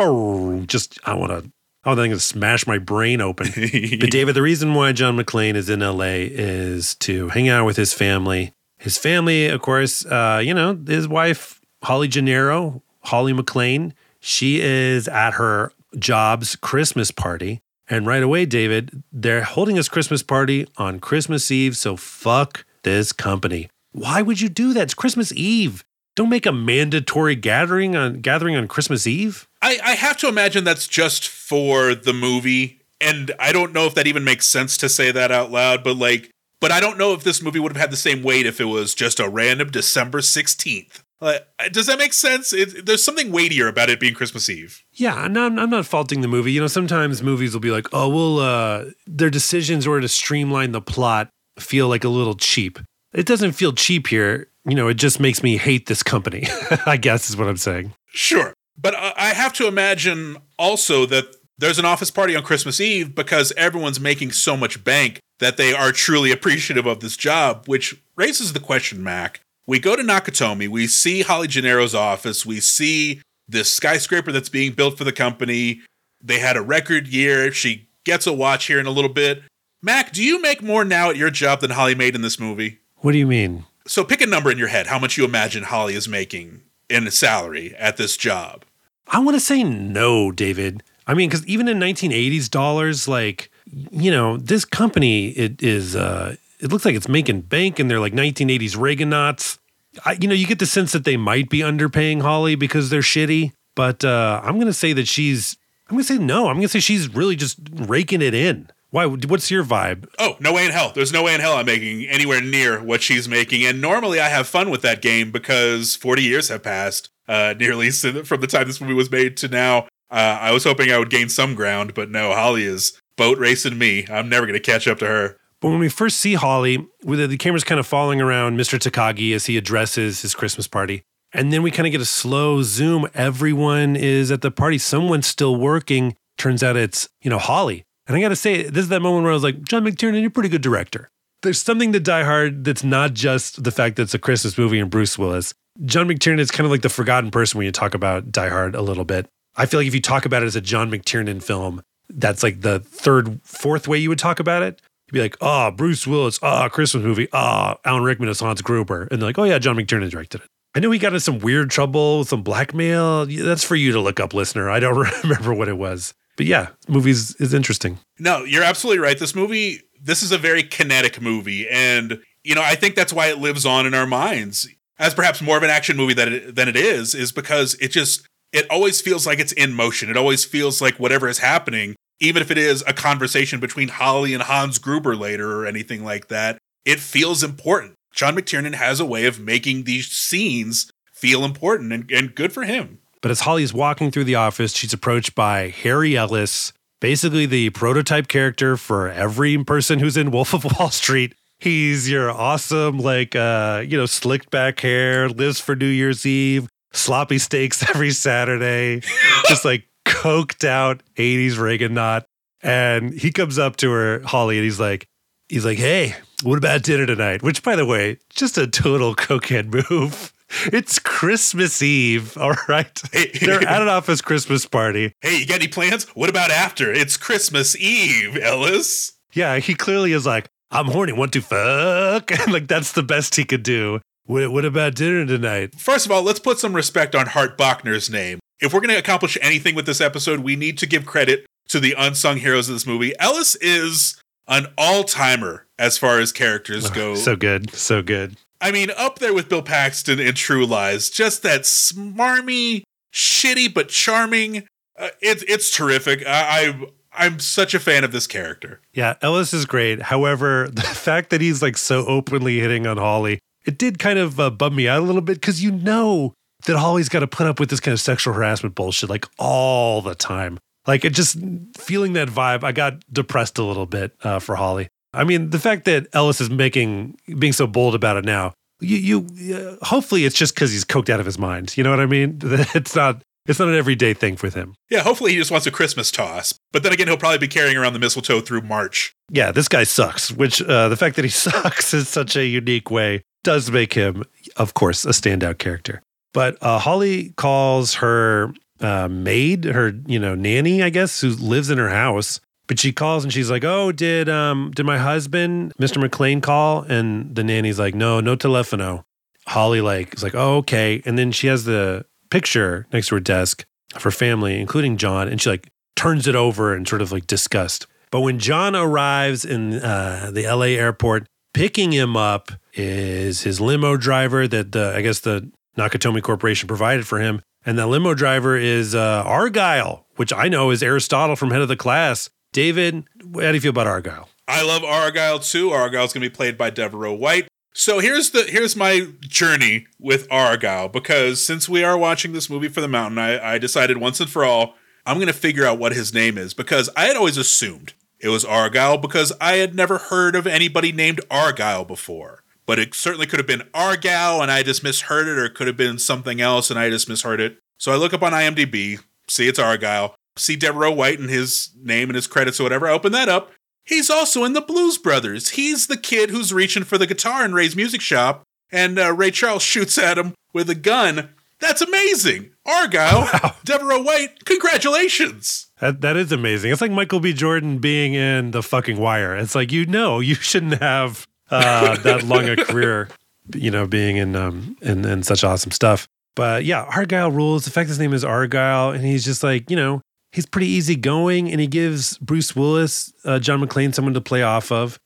just 0.66 0.98
I 1.04 1.14
want 1.14 1.32
to 1.32 1.50
Oh, 1.84 1.94
then 1.94 2.04
I'm 2.04 2.10
going 2.10 2.18
to 2.18 2.20
smash 2.20 2.66
my 2.66 2.78
brain 2.78 3.20
open. 3.20 3.48
but 4.00 4.10
David, 4.10 4.34
the 4.34 4.42
reason 4.42 4.74
why 4.74 4.92
John 4.92 5.16
McClane 5.16 5.56
is 5.56 5.68
in 5.68 5.80
LA 5.80 6.28
is 6.30 6.94
to 6.96 7.28
hang 7.30 7.48
out 7.48 7.66
with 7.66 7.76
his 7.76 7.92
family. 7.92 8.54
His 8.78 8.98
family, 8.98 9.46
of 9.48 9.62
course, 9.62 10.06
uh, 10.06 10.40
you 10.44 10.54
know, 10.54 10.78
his 10.86 11.08
wife, 11.08 11.60
Holly 11.82 12.08
Gennaro, 12.08 12.82
Holly 13.00 13.32
McClane, 13.32 13.92
she 14.20 14.60
is 14.60 15.08
at 15.08 15.34
her 15.34 15.72
job's 15.98 16.56
Christmas 16.56 17.10
party. 17.10 17.60
And 17.88 18.06
right 18.06 18.22
away, 18.22 18.46
David, 18.46 19.02
they're 19.12 19.42
holding 19.42 19.76
this 19.76 19.88
Christmas 19.88 20.22
party 20.22 20.66
on 20.76 21.00
Christmas 21.00 21.50
Eve. 21.50 21.76
So 21.76 21.96
fuck 21.96 22.64
this 22.84 23.12
company. 23.12 23.68
Why 23.90 24.22
would 24.22 24.40
you 24.40 24.48
do 24.48 24.72
that? 24.72 24.82
It's 24.82 24.94
Christmas 24.94 25.32
Eve. 25.32 25.84
Don't 26.14 26.28
make 26.28 26.46
a 26.46 26.52
mandatory 26.52 27.34
gathering 27.34 27.96
on 27.96 28.20
gathering 28.20 28.54
on 28.54 28.68
Christmas 28.68 29.06
Eve. 29.06 29.48
I, 29.60 29.78
I 29.82 29.94
have 29.94 30.16
to 30.18 30.28
imagine 30.28 30.64
that's 30.64 30.86
just 30.86 31.28
for 31.52 31.94
the 31.94 32.14
movie. 32.14 32.80
And 32.98 33.30
I 33.38 33.52
don't 33.52 33.74
know 33.74 33.84
if 33.84 33.94
that 33.96 34.06
even 34.06 34.24
makes 34.24 34.48
sense 34.48 34.78
to 34.78 34.88
say 34.88 35.12
that 35.12 35.30
out 35.30 35.50
loud, 35.50 35.84
but 35.84 35.98
like, 35.98 36.30
but 36.62 36.72
I 36.72 36.80
don't 36.80 36.96
know 36.96 37.12
if 37.12 37.24
this 37.24 37.42
movie 37.42 37.58
would 37.58 37.72
have 37.72 37.80
had 37.80 37.92
the 37.92 37.96
same 37.98 38.22
weight 38.22 38.46
if 38.46 38.58
it 38.58 38.64
was 38.64 38.94
just 38.94 39.20
a 39.20 39.28
random 39.28 39.70
December 39.70 40.20
16th. 40.20 41.02
Uh, 41.20 41.40
does 41.70 41.88
that 41.88 41.98
make 41.98 42.14
sense? 42.14 42.54
It, 42.54 42.86
there's 42.86 43.04
something 43.04 43.30
weightier 43.30 43.68
about 43.68 43.90
it 43.90 44.00
being 44.00 44.14
Christmas 44.14 44.48
Eve. 44.48 44.82
Yeah, 44.94 45.14
I'm, 45.14 45.36
I'm 45.36 45.68
not 45.68 45.84
faulting 45.84 46.22
the 46.22 46.26
movie. 46.26 46.52
You 46.52 46.62
know, 46.62 46.68
sometimes 46.68 47.22
movies 47.22 47.52
will 47.52 47.60
be 47.60 47.70
like, 47.70 47.86
oh, 47.92 48.08
well, 48.08 48.38
uh, 48.38 48.84
their 49.06 49.28
decisions 49.28 49.86
or 49.86 50.00
to 50.00 50.08
streamline 50.08 50.72
the 50.72 50.80
plot 50.80 51.28
feel 51.58 51.86
like 51.86 52.02
a 52.02 52.08
little 52.08 52.34
cheap. 52.34 52.78
It 53.12 53.26
doesn't 53.26 53.52
feel 53.52 53.74
cheap 53.74 54.06
here. 54.06 54.48
You 54.64 54.74
know, 54.74 54.88
it 54.88 54.94
just 54.94 55.20
makes 55.20 55.42
me 55.42 55.58
hate 55.58 55.84
this 55.84 56.02
company, 56.02 56.46
I 56.86 56.96
guess 56.96 57.28
is 57.28 57.36
what 57.36 57.46
I'm 57.46 57.58
saying. 57.58 57.92
Sure. 58.06 58.54
But 58.80 58.94
I 58.94 59.34
have 59.34 59.52
to 59.54 59.66
imagine 59.66 60.38
also 60.58 61.04
that 61.06 61.36
there's 61.58 61.78
an 61.78 61.84
office 61.84 62.10
party 62.10 62.34
on 62.34 62.42
Christmas 62.42 62.80
Eve 62.80 63.14
because 63.14 63.52
everyone's 63.56 64.00
making 64.00 64.32
so 64.32 64.56
much 64.56 64.82
bank 64.82 65.20
that 65.38 65.56
they 65.56 65.72
are 65.72 65.92
truly 65.92 66.32
appreciative 66.32 66.86
of 66.86 67.00
this 67.00 67.16
job, 67.16 67.64
which 67.66 68.00
raises 68.16 68.52
the 68.52 68.60
question, 68.60 69.02
Mac. 69.02 69.40
We 69.66 69.78
go 69.78 69.94
to 69.94 70.02
Nakatomi, 70.02 70.68
we 70.68 70.86
see 70.86 71.22
Holly 71.22 71.48
Gennaro's 71.48 71.94
office, 71.94 72.44
we 72.44 72.60
see 72.60 73.22
this 73.48 73.72
skyscraper 73.72 74.32
that's 74.32 74.48
being 74.48 74.72
built 74.72 74.98
for 74.98 75.04
the 75.04 75.12
company. 75.12 75.82
They 76.20 76.38
had 76.38 76.56
a 76.56 76.62
record 76.62 77.06
year. 77.08 77.52
She 77.52 77.88
gets 78.04 78.26
a 78.26 78.32
watch 78.32 78.66
here 78.66 78.80
in 78.80 78.86
a 78.86 78.90
little 78.90 79.12
bit. 79.12 79.42
Mac, 79.82 80.12
do 80.12 80.22
you 80.22 80.40
make 80.40 80.62
more 80.62 80.84
now 80.84 81.10
at 81.10 81.16
your 81.16 81.30
job 81.30 81.60
than 81.60 81.72
Holly 81.72 81.94
made 81.94 82.14
in 82.14 82.22
this 82.22 82.38
movie? 82.38 82.78
What 82.98 83.12
do 83.12 83.18
you 83.18 83.26
mean? 83.26 83.64
So 83.86 84.04
pick 84.04 84.20
a 84.20 84.26
number 84.26 84.50
in 84.50 84.58
your 84.58 84.68
head, 84.68 84.86
how 84.86 84.98
much 84.98 85.16
you 85.16 85.24
imagine 85.24 85.64
Holly 85.64 85.94
is 85.94 86.08
making 86.08 86.62
in 86.88 87.06
a 87.06 87.10
salary 87.10 87.74
at 87.76 87.96
this 87.96 88.16
job? 88.16 88.64
I 89.08 89.18
want 89.18 89.34
to 89.34 89.40
say 89.40 89.64
no, 89.64 90.30
David. 90.30 90.84
I 91.12 91.14
mean, 91.14 91.28
because 91.28 91.46
even 91.46 91.68
in 91.68 91.78
1980s 91.78 92.48
dollars, 92.48 93.06
like 93.06 93.50
you 93.90 94.10
know, 94.10 94.38
this 94.38 94.64
company 94.64 95.28
it 95.28 95.62
is. 95.62 95.94
Uh, 95.94 96.36
it 96.58 96.72
looks 96.72 96.86
like 96.86 96.94
it's 96.94 97.08
making 97.08 97.42
bank, 97.42 97.78
and 97.78 97.90
they're 97.90 98.00
like 98.00 98.14
1980s 98.14 98.76
Reaganauts. 98.76 99.58
I, 100.06 100.12
you 100.12 100.26
know, 100.26 100.34
you 100.34 100.46
get 100.46 100.58
the 100.58 100.64
sense 100.64 100.92
that 100.92 101.04
they 101.04 101.18
might 101.18 101.50
be 101.50 101.58
underpaying 101.58 102.22
Holly 102.22 102.54
because 102.54 102.88
they're 102.88 103.02
shitty. 103.02 103.52
But 103.74 104.06
uh, 104.06 104.40
I'm 104.42 104.58
gonna 104.58 104.72
say 104.72 104.94
that 104.94 105.06
she's. 105.06 105.58
I'm 105.90 105.96
gonna 105.96 106.04
say 106.04 106.16
no. 106.16 106.48
I'm 106.48 106.56
gonna 106.56 106.68
say 106.68 106.80
she's 106.80 107.14
really 107.14 107.36
just 107.36 107.58
raking 107.72 108.22
it 108.22 108.32
in. 108.32 108.70
Why? 108.88 109.04
What's 109.04 109.50
your 109.50 109.64
vibe? 109.64 110.08
Oh, 110.18 110.36
no 110.40 110.54
way 110.54 110.64
in 110.64 110.70
hell. 110.70 110.92
There's 110.94 111.12
no 111.12 111.24
way 111.24 111.34
in 111.34 111.42
hell 111.42 111.58
I'm 111.58 111.66
making 111.66 112.06
anywhere 112.06 112.40
near 112.40 112.82
what 112.82 113.02
she's 113.02 113.28
making. 113.28 113.66
And 113.66 113.82
normally 113.82 114.18
I 114.18 114.30
have 114.30 114.46
fun 114.46 114.70
with 114.70 114.80
that 114.80 115.02
game 115.02 115.30
because 115.30 115.94
40 115.94 116.22
years 116.22 116.48
have 116.48 116.62
passed, 116.62 117.10
uh, 117.28 117.52
nearly 117.58 117.90
from 118.24 118.40
the 118.40 118.46
time 118.46 118.66
this 118.66 118.80
movie 118.80 118.94
was 118.94 119.10
made 119.10 119.36
to 119.38 119.48
now. 119.48 119.88
Uh, 120.12 120.38
I 120.40 120.52
was 120.52 120.64
hoping 120.64 120.92
I 120.92 120.98
would 120.98 121.10
gain 121.10 121.30
some 121.30 121.54
ground, 121.54 121.94
but 121.94 122.10
no, 122.10 122.34
Holly 122.34 122.64
is 122.64 123.00
boat 123.16 123.38
racing 123.38 123.78
me. 123.78 124.06
I'm 124.10 124.28
never 124.28 124.46
going 124.46 124.58
to 124.58 124.60
catch 124.60 124.86
up 124.86 124.98
to 124.98 125.06
her. 125.06 125.38
But 125.60 125.70
when 125.70 125.78
we 125.78 125.88
first 125.88 126.20
see 126.20 126.34
Holly, 126.34 126.86
with 127.02 127.30
the 127.30 127.36
camera's 127.38 127.64
kind 127.64 127.78
of 127.78 127.86
following 127.86 128.20
around 128.20 128.58
Mr. 128.58 128.78
Takagi 128.78 129.34
as 129.34 129.46
he 129.46 129.56
addresses 129.56 130.20
his 130.20 130.34
Christmas 130.34 130.68
party. 130.68 131.02
And 131.32 131.50
then 131.50 131.62
we 131.62 131.70
kind 131.70 131.86
of 131.86 131.92
get 131.92 132.00
a 132.00 132.04
slow 132.04 132.62
zoom. 132.62 133.08
Everyone 133.14 133.96
is 133.96 134.30
at 134.30 134.42
the 134.42 134.50
party. 134.50 134.76
Someone's 134.76 135.26
still 135.26 135.56
working. 135.56 136.14
Turns 136.36 136.62
out 136.62 136.76
it's, 136.76 137.08
you 137.22 137.30
know, 137.30 137.38
Holly. 137.38 137.84
And 138.06 138.16
I 138.16 138.20
got 138.20 138.28
to 138.28 138.36
say, 138.36 138.64
this 138.64 138.82
is 138.82 138.88
that 138.88 139.00
moment 139.00 139.22
where 139.22 139.32
I 139.32 139.34
was 139.34 139.44
like, 139.44 139.62
John 139.62 139.84
McTiernan, 139.84 140.20
you're 140.20 140.28
a 140.28 140.30
pretty 140.30 140.48
good 140.50 140.62
director. 140.62 141.08
There's 141.42 141.60
something 141.60 141.92
to 141.92 142.00
Die 142.00 142.24
Hard 142.24 142.64
that's 142.64 142.84
not 142.84 143.14
just 143.14 143.64
the 143.64 143.70
fact 143.70 143.96
that 143.96 144.02
it's 144.02 144.14
a 144.14 144.18
Christmas 144.18 144.58
movie 144.58 144.78
and 144.78 144.90
Bruce 144.90 145.16
Willis. 145.16 145.54
John 145.84 146.06
McTiernan 146.06 146.40
is 146.40 146.50
kind 146.50 146.66
of 146.66 146.70
like 146.70 146.82
the 146.82 146.88
forgotten 146.88 147.30
person 147.30 147.58
when 147.58 147.64
you 147.64 147.72
talk 147.72 147.94
about 147.94 148.30
Die 148.30 148.48
Hard 148.48 148.74
a 148.74 148.82
little 148.82 149.04
bit. 149.04 149.26
I 149.56 149.66
feel 149.66 149.80
like 149.80 149.86
if 149.86 149.94
you 149.94 150.00
talk 150.00 150.24
about 150.24 150.42
it 150.42 150.46
as 150.46 150.56
a 150.56 150.60
John 150.60 150.90
McTiernan 150.90 151.42
film, 151.42 151.82
that's 152.08 152.42
like 152.42 152.60
the 152.60 152.80
third, 152.80 153.40
fourth 153.42 153.88
way 153.88 153.98
you 153.98 154.08
would 154.08 154.18
talk 154.18 154.40
about 154.40 154.62
it. 154.62 154.80
You'd 155.06 155.12
be 155.12 155.20
like, 155.20 155.36
oh, 155.40 155.70
Bruce 155.70 156.06
Willis, 156.06 156.38
oh, 156.42 156.68
Christmas 156.70 157.02
movie, 157.02 157.28
oh, 157.32 157.74
Alan 157.84 158.02
Rickman 158.02 158.28
as 158.28 158.40
Hans 158.40 158.62
Gruber. 158.62 159.08
And 159.10 159.20
they're 159.20 159.28
like, 159.28 159.38
oh, 159.38 159.44
yeah, 159.44 159.58
John 159.58 159.76
McTiernan 159.76 160.10
directed 160.10 160.42
it. 160.42 160.48
I 160.74 160.80
know 160.80 160.90
he 160.90 160.98
got 160.98 161.12
in 161.12 161.20
some 161.20 161.38
weird 161.38 161.70
trouble, 161.70 162.20
with 162.20 162.28
some 162.28 162.42
blackmail. 162.42 163.26
That's 163.26 163.64
for 163.64 163.76
you 163.76 163.92
to 163.92 164.00
look 164.00 164.20
up, 164.20 164.32
listener. 164.32 164.70
I 164.70 164.80
don't 164.80 164.96
remember 165.22 165.52
what 165.52 165.68
it 165.68 165.76
was. 165.76 166.14
But 166.36 166.46
yeah, 166.46 166.68
movies 166.88 167.34
is 167.36 167.52
interesting. 167.52 167.98
No, 168.18 168.44
you're 168.44 168.62
absolutely 168.62 169.02
right. 169.02 169.18
This 169.18 169.34
movie, 169.34 169.82
this 170.00 170.22
is 170.22 170.32
a 170.32 170.38
very 170.38 170.62
kinetic 170.62 171.20
movie. 171.20 171.68
And, 171.68 172.20
you 172.42 172.54
know, 172.54 172.62
I 172.62 172.74
think 172.74 172.94
that's 172.94 173.12
why 173.12 173.26
it 173.26 173.38
lives 173.38 173.66
on 173.66 173.84
in 173.84 173.92
our 173.92 174.06
minds 174.06 174.66
as 174.98 175.14
perhaps 175.14 175.42
more 175.42 175.58
of 175.58 175.62
an 175.62 175.70
action 175.70 175.96
movie 175.96 176.14
than 176.14 176.32
it, 176.32 176.54
than 176.54 176.68
it 176.68 176.76
is, 176.76 177.14
is 177.14 177.32
because 177.32 177.74
it 177.74 177.88
just, 177.88 178.26
it 178.52 178.66
always 178.70 179.00
feels 179.00 179.26
like 179.26 179.38
it's 179.38 179.52
in 179.52 179.72
motion. 179.72 180.10
It 180.10 180.16
always 180.16 180.44
feels 180.44 180.80
like 180.80 180.98
whatever 180.98 181.28
is 181.28 181.38
happening, 181.38 181.96
even 182.20 182.42
if 182.42 182.50
it 182.50 182.58
is 182.58 182.84
a 182.86 182.92
conversation 182.92 183.60
between 183.60 183.88
Holly 183.88 184.34
and 184.34 184.42
Hans 184.42 184.78
Gruber 184.78 185.16
later 185.16 185.58
or 185.58 185.66
anything 185.66 186.04
like 186.04 186.28
that, 186.28 186.58
it 186.84 187.00
feels 187.00 187.42
important. 187.42 187.94
John 188.14 188.36
McTiernan 188.36 188.74
has 188.74 189.00
a 189.00 189.06
way 189.06 189.24
of 189.26 189.40
making 189.40 189.84
these 189.84 190.08
scenes 190.08 190.90
feel 191.12 191.44
important 191.44 191.92
and, 191.92 192.10
and 192.10 192.34
good 192.34 192.52
for 192.52 192.64
him. 192.64 192.98
But 193.22 193.30
as 193.30 193.40
Holly's 193.40 193.72
walking 193.72 194.10
through 194.10 194.24
the 194.24 194.34
office, 194.34 194.74
she's 194.74 194.92
approached 194.92 195.34
by 195.34 195.68
Harry 195.68 196.16
Ellis, 196.16 196.72
basically 197.00 197.46
the 197.46 197.70
prototype 197.70 198.28
character 198.28 198.76
for 198.76 199.08
every 199.08 199.62
person 199.64 200.00
who's 200.00 200.16
in 200.16 200.30
Wolf 200.30 200.52
of 200.52 200.64
Wall 200.78 200.90
Street. 200.90 201.34
He's 201.58 202.10
your 202.10 202.30
awesome, 202.30 202.98
like, 202.98 203.36
uh, 203.36 203.84
you 203.86 203.96
know, 203.96 204.06
slicked 204.06 204.50
back 204.50 204.80
hair, 204.80 205.28
lives 205.28 205.60
for 205.60 205.76
New 205.76 205.86
Year's 205.86 206.26
Eve, 206.26 206.68
sloppy 206.92 207.38
steaks 207.38 207.88
every 207.90 208.10
Saturday, 208.10 209.02
just 209.48 209.64
like 209.64 209.84
coked 210.04 210.64
out 210.66 211.02
80s 211.16 211.54
Reaganomics. 211.54 212.24
And 212.62 213.12
he 213.12 213.32
comes 213.32 213.58
up 213.58 213.76
to 213.78 213.90
her, 213.90 214.20
Holly, 214.20 214.56
and 214.56 214.64
he's 214.64 214.78
like, 214.78 215.08
he's 215.48 215.64
like, 215.64 215.78
hey, 215.78 216.14
what 216.44 216.58
about 216.58 216.82
dinner 216.82 217.06
tonight? 217.06 217.42
Which, 217.42 217.62
by 217.62 217.74
the 217.74 217.84
way, 217.86 218.18
just 218.30 218.56
a 218.56 218.66
total 218.66 219.14
cokehead 219.14 219.72
move. 219.90 220.32
It's 220.66 220.98
Christmas 220.98 221.80
Eve, 221.80 222.36
all 222.36 222.54
right? 222.68 223.02
Hey. 223.10 223.30
They're 223.40 223.66
at 223.66 223.80
an 223.80 223.88
office 223.88 224.20
Christmas 224.20 224.66
party. 224.66 225.14
Hey, 225.22 225.38
you 225.38 225.46
got 225.46 225.62
any 225.62 225.68
plans? 225.68 226.04
What 226.14 226.28
about 226.28 226.50
after? 226.50 226.92
It's 226.92 227.16
Christmas 227.16 227.74
Eve, 227.74 228.36
Ellis. 228.36 229.12
Yeah, 229.32 229.56
he 229.60 229.74
clearly 229.74 230.12
is 230.12 230.26
like, 230.26 230.50
I'm 230.70 230.88
horny, 230.88 231.14
want 231.14 231.32
to 231.32 231.40
fuck? 231.40 232.30
And 232.30 232.52
like, 232.52 232.68
that's 232.68 232.92
the 232.92 233.02
best 233.02 233.36
he 233.36 233.46
could 233.46 233.62
do. 233.62 234.00
What, 234.24 234.52
what 234.52 234.64
about 234.64 234.94
dinner 234.94 235.26
tonight? 235.26 235.74
First 235.74 236.06
of 236.06 236.12
all, 236.12 236.22
let's 236.22 236.38
put 236.38 236.58
some 236.58 236.74
respect 236.74 237.14
on 237.14 237.26
Hart 237.26 237.58
Bochner's 237.58 238.08
name. 238.08 238.38
If 238.60 238.72
we're 238.72 238.80
going 238.80 238.90
to 238.90 238.98
accomplish 238.98 239.36
anything 239.40 239.74
with 239.74 239.86
this 239.86 240.00
episode, 240.00 240.40
we 240.40 240.54
need 240.54 240.78
to 240.78 240.86
give 240.86 241.04
credit 241.04 241.44
to 241.68 241.80
the 241.80 241.94
unsung 241.98 242.36
heroes 242.36 242.68
of 242.68 242.76
this 242.76 242.86
movie. 242.86 243.18
Ellis 243.18 243.56
is 243.56 244.20
an 244.46 244.66
all 244.78 245.02
timer 245.02 245.66
as 245.78 245.98
far 245.98 246.20
as 246.20 246.30
characters 246.30 246.90
oh, 246.90 246.94
go. 246.94 247.14
So 247.16 247.34
good. 247.34 247.72
So 247.72 248.02
good. 248.02 248.36
I 248.60 248.70
mean, 248.70 248.90
up 248.96 249.18
there 249.18 249.34
with 249.34 249.48
Bill 249.48 249.62
Paxton 249.62 250.20
in 250.20 250.34
True 250.34 250.64
Lies, 250.64 251.10
just 251.10 251.42
that 251.42 251.62
smarmy, 251.62 252.84
shitty 253.12 253.74
but 253.74 253.88
charming. 253.88 254.68
Uh, 254.96 255.08
it's 255.20 255.42
it's 255.48 255.70
terrific. 255.76 256.24
I, 256.24 256.68
I 256.68 256.86
I'm 257.12 257.40
such 257.40 257.74
a 257.74 257.80
fan 257.80 258.04
of 258.04 258.12
this 258.12 258.28
character. 258.28 258.80
Yeah, 258.92 259.14
Ellis 259.20 259.52
is 259.52 259.66
great. 259.66 260.02
However, 260.02 260.68
the 260.72 260.82
fact 260.82 261.30
that 261.30 261.40
he's 261.40 261.60
like 261.60 261.76
so 261.76 262.06
openly 262.06 262.60
hitting 262.60 262.86
on 262.86 262.98
Holly, 262.98 263.40
it 263.64 263.78
did 263.78 263.98
kind 263.98 264.18
of 264.18 264.38
uh, 264.40 264.50
bum 264.50 264.74
me 264.74 264.88
out 264.88 265.00
a 265.00 265.04
little 265.04 265.20
bit 265.20 265.34
because 265.34 265.62
you 265.62 265.70
know 265.70 266.34
that 266.64 266.78
Holly's 266.78 267.08
got 267.08 267.20
to 267.20 267.26
put 267.26 267.46
up 267.46 267.58
with 267.60 267.70
this 267.70 267.80
kind 267.80 267.92
of 267.92 268.00
sexual 268.00 268.34
harassment 268.34 268.74
bullshit 268.74 269.10
like 269.10 269.26
all 269.38 270.00
the 270.00 270.14
time. 270.14 270.58
Like 270.86 271.04
it 271.04 271.12
just 271.12 271.38
feeling 271.76 272.14
that 272.14 272.28
vibe, 272.28 272.64
I 272.64 272.72
got 272.72 273.02
depressed 273.12 273.58
a 273.58 273.62
little 273.62 273.86
bit 273.86 274.12
uh, 274.22 274.38
for 274.38 274.56
Holly. 274.56 274.88
I 275.14 275.24
mean, 275.24 275.50
the 275.50 275.58
fact 275.58 275.84
that 275.84 276.06
Ellis 276.12 276.40
is 276.40 276.50
making 276.50 277.16
being 277.38 277.52
so 277.52 277.66
bold 277.66 277.94
about 277.94 278.16
it 278.16 278.24
now, 278.24 278.54
you, 278.80 279.26
you 279.28 279.54
uh, 279.54 279.84
hopefully 279.84 280.24
it's 280.24 280.36
just 280.36 280.54
because 280.54 280.72
he's 280.72 280.84
coked 280.84 281.10
out 281.10 281.20
of 281.20 281.26
his 281.26 281.38
mind. 281.38 281.76
You 281.76 281.84
know 281.84 281.90
what 281.90 282.00
I 282.00 282.06
mean? 282.06 282.38
It's 282.74 282.96
not 282.96 283.22
it's 283.46 283.58
not 283.58 283.68
an 283.68 283.74
everyday 283.74 284.14
thing 284.14 284.38
with 284.42 284.54
him. 284.54 284.74
Yeah, 284.88 285.00
hopefully 285.00 285.32
he 285.32 285.36
just 285.36 285.50
wants 285.50 285.66
a 285.66 285.70
Christmas 285.72 286.10
toss. 286.10 286.54
But 286.72 286.84
then 286.84 286.92
again, 286.92 287.08
he'll 287.08 287.16
probably 287.16 287.38
be 287.38 287.48
carrying 287.48 287.76
around 287.76 287.92
the 287.92 287.98
mistletoe 287.98 288.40
through 288.40 288.62
March. 288.62 289.14
Yeah, 289.30 289.50
this 289.50 289.68
guy 289.68 289.82
sucks. 289.82 290.30
Which 290.30 290.62
uh, 290.62 290.88
the 290.88 290.96
fact 290.96 291.16
that 291.16 291.24
he 291.24 291.30
sucks 291.30 291.92
in 291.92 292.04
such 292.04 292.36
a 292.36 292.46
unique 292.46 292.90
way 292.90 293.22
does 293.42 293.70
make 293.70 293.94
him, 293.94 294.24
of 294.56 294.74
course, 294.74 295.04
a 295.04 295.10
standout 295.10 295.58
character. 295.58 296.02
But 296.32 296.56
uh, 296.60 296.78
Holly 296.78 297.34
calls 297.36 297.94
her 297.94 298.52
uh, 298.80 299.08
maid, 299.08 299.64
her 299.64 299.92
you 300.06 300.18
know 300.18 300.34
nanny, 300.34 300.82
I 300.82 300.90
guess, 300.90 301.20
who 301.20 301.30
lives 301.30 301.70
in 301.70 301.78
her 301.78 301.90
house. 301.90 302.40
But 302.68 302.78
she 302.78 302.92
calls 302.92 303.24
and 303.24 303.32
she's 303.32 303.50
like, 303.50 303.64
"Oh, 303.64 303.92
did 303.92 304.28
um 304.28 304.70
did 304.74 304.86
my 304.86 304.98
husband, 304.98 305.72
Mr. 305.80 306.02
McClane, 306.02 306.42
call?" 306.42 306.82
And 306.82 307.34
the 307.34 307.44
nanny's 307.44 307.78
like, 307.78 307.94
"No, 307.94 308.20
no 308.20 308.36
telefono." 308.36 309.04
Holly 309.46 309.80
like 309.80 310.14
is 310.14 310.22
like, 310.22 310.34
"Oh, 310.34 310.58
okay." 310.58 311.02
And 311.04 311.18
then 311.18 311.32
she 311.32 311.48
has 311.48 311.64
the 311.64 312.06
picture 312.30 312.86
next 312.92 313.08
to 313.08 313.16
her 313.16 313.20
desk 313.20 313.64
of 313.94 314.02
her 314.04 314.10
family, 314.10 314.60
including 314.60 314.96
John, 314.96 315.28
and 315.28 315.40
she 315.40 315.50
like 315.50 315.68
turns 315.96 316.26
it 316.26 316.34
over 316.34 316.74
and 316.74 316.88
sort 316.88 317.02
of 317.02 317.12
like 317.12 317.26
disgust. 317.26 317.86
But 318.10 318.20
when 318.20 318.38
John 318.38 318.76
arrives 318.76 319.44
in 319.44 319.74
uh, 319.74 320.30
the 320.32 320.46
LA 320.46 320.76
airport, 320.78 321.26
picking 321.52 321.92
him 321.92 322.16
up 322.16 322.52
is 322.74 323.42
his 323.42 323.60
limo 323.60 323.96
driver 323.96 324.48
that 324.48 324.72
the 324.72 324.94
I 324.94 325.02
guess 325.02 325.20
the 325.20 325.50
Nakatomi 325.76 326.22
Corporation 326.22 326.68
provided 326.68 327.06
for 327.06 327.20
him. 327.20 327.40
And 327.64 327.78
the 327.78 327.86
limo 327.86 328.14
driver 328.14 328.56
is 328.56 328.94
uh, 328.94 329.22
Argyle, 329.24 330.06
which 330.16 330.32
I 330.32 330.48
know 330.48 330.70
is 330.70 330.82
Aristotle 330.82 331.36
from 331.36 331.50
Head 331.50 331.62
of 331.62 331.68
the 331.68 331.76
Class. 331.76 332.28
David, 332.52 333.04
how 333.34 333.40
do 333.40 333.54
you 333.54 333.60
feel 333.60 333.70
about 333.70 333.86
Argyle? 333.86 334.28
I 334.48 334.62
love 334.62 334.82
Argyle 334.82 335.38
too. 335.38 335.70
Argyle's 335.70 336.12
going 336.12 336.22
to 336.22 336.28
be 336.28 336.34
played 336.34 336.58
by 336.58 336.70
De'voreaux 336.70 337.16
White. 337.16 337.46
So 337.74 338.00
here's 338.00 338.30
the 338.30 338.42
here's 338.42 338.76
my 338.76 339.06
journey 339.20 339.86
with 339.98 340.30
Argyle 340.30 340.88
because 340.88 341.44
since 341.44 341.68
we 341.68 341.82
are 341.82 341.96
watching 341.96 342.32
this 342.32 342.50
movie 342.50 342.68
for 342.68 342.82
the 342.82 342.88
mountain, 342.88 343.18
I, 343.18 343.54
I 343.54 343.58
decided 343.58 343.96
once 343.96 344.20
and 344.20 344.28
for 344.28 344.44
all 344.44 344.74
I'm 345.06 345.16
going 345.16 345.28
to 345.28 345.32
figure 345.32 345.64
out 345.64 345.78
what 345.78 345.92
his 345.92 346.12
name 346.12 346.36
is 346.36 346.52
because 346.52 346.90
I 346.96 347.06
had 347.06 347.16
always 347.16 347.38
assumed 347.38 347.94
it 348.22 348.28
was 348.28 348.44
Argyle 348.44 348.98
because 348.98 349.32
I 349.40 349.56
had 349.56 349.74
never 349.74 349.98
heard 349.98 350.36
of 350.36 350.46
anybody 350.46 350.92
named 350.92 351.20
Argyle 351.30 351.84
before 351.84 352.42
but 352.66 352.78
it 352.78 352.94
certainly 352.94 353.26
could 353.26 353.38
have 353.38 353.46
been 353.46 353.68
Argal 353.74 354.40
and 354.40 354.50
I 354.50 354.62
just 354.62 354.82
misheard 354.82 355.26
it, 355.26 355.38
or 355.38 355.44
it 355.44 355.54
could 355.54 355.66
have 355.66 355.76
been 355.76 355.98
something 355.98 356.40
else 356.40 356.70
and 356.70 356.78
I 356.78 356.90
just 356.90 357.08
misheard 357.08 357.40
it. 357.40 357.58
So 357.78 357.92
I 357.92 357.96
look 357.96 358.14
up 358.14 358.22
on 358.22 358.32
IMDb, 358.32 359.00
see 359.28 359.48
it's 359.48 359.58
Argyle, 359.58 360.14
see 360.36 360.56
De'voreaux 360.56 360.94
White 360.94 361.18
and 361.18 361.30
his 361.30 361.70
name 361.80 362.08
and 362.08 362.16
his 362.16 362.26
credits 362.26 362.60
or 362.60 362.62
whatever. 362.62 362.86
I 362.86 362.92
open 362.92 363.12
that 363.12 363.28
up. 363.28 363.50
He's 363.84 364.10
also 364.10 364.44
in 364.44 364.52
the 364.52 364.60
Blues 364.60 364.96
Brothers. 364.96 365.50
He's 365.50 365.88
the 365.88 365.96
kid 365.96 366.30
who's 366.30 366.52
reaching 366.52 366.84
for 366.84 366.98
the 366.98 367.06
guitar 367.06 367.44
in 367.44 367.52
Ray's 367.52 367.74
music 367.74 368.00
shop, 368.00 368.44
and 368.70 368.98
uh, 368.98 369.12
Ray 369.12 369.32
Charles 369.32 369.62
shoots 369.64 369.98
at 369.98 370.18
him 370.18 370.34
with 370.52 370.70
a 370.70 370.76
gun. 370.76 371.30
That's 371.62 371.80
amazing. 371.80 372.50
Argyle, 372.66 373.20
wow. 373.32 373.54
De'voreaux 373.64 374.04
White, 374.04 374.44
congratulations. 374.44 375.68
That, 375.80 376.00
that 376.00 376.16
is 376.16 376.32
amazing. 376.32 376.72
It's 376.72 376.80
like 376.80 376.90
Michael 376.90 377.20
B. 377.20 377.32
Jordan 377.32 377.78
being 377.78 378.14
in 378.14 378.50
The 378.50 378.64
Fucking 378.64 378.98
Wire. 378.98 379.36
It's 379.36 379.54
like, 379.54 379.70
you 379.70 379.86
know, 379.86 380.18
you 380.18 380.34
shouldn't 380.34 380.80
have 380.80 381.26
uh, 381.50 381.96
that 382.02 382.24
long 382.24 382.48
a 382.48 382.56
career, 382.56 383.08
you 383.54 383.70
know, 383.70 383.86
being 383.86 384.16
in 384.16 384.34
um 384.34 384.76
in, 384.82 385.04
in 385.04 385.22
such 385.22 385.44
awesome 385.44 385.70
stuff. 385.70 386.08
But 386.34 386.64
yeah, 386.64 386.82
Argyle 386.82 387.30
rules. 387.30 387.64
The 387.64 387.70
fact 387.70 387.88
his 387.88 387.98
name 387.98 388.12
is 388.12 388.24
Argyle, 388.24 388.90
and 388.90 389.04
he's 389.04 389.24
just 389.24 389.42
like 389.44 389.70
you 389.70 389.76
know 389.76 390.00
he's 390.32 390.46
pretty 390.46 390.68
easygoing, 390.68 391.50
and 391.50 391.60
he 391.60 391.68
gives 391.68 392.18
Bruce 392.18 392.56
Willis, 392.56 393.12
uh, 393.24 393.38
John 393.38 393.64
McClane, 393.64 393.94
someone 393.94 394.14
to 394.14 394.20
play 394.20 394.42
off 394.42 394.72
of. 394.72 394.98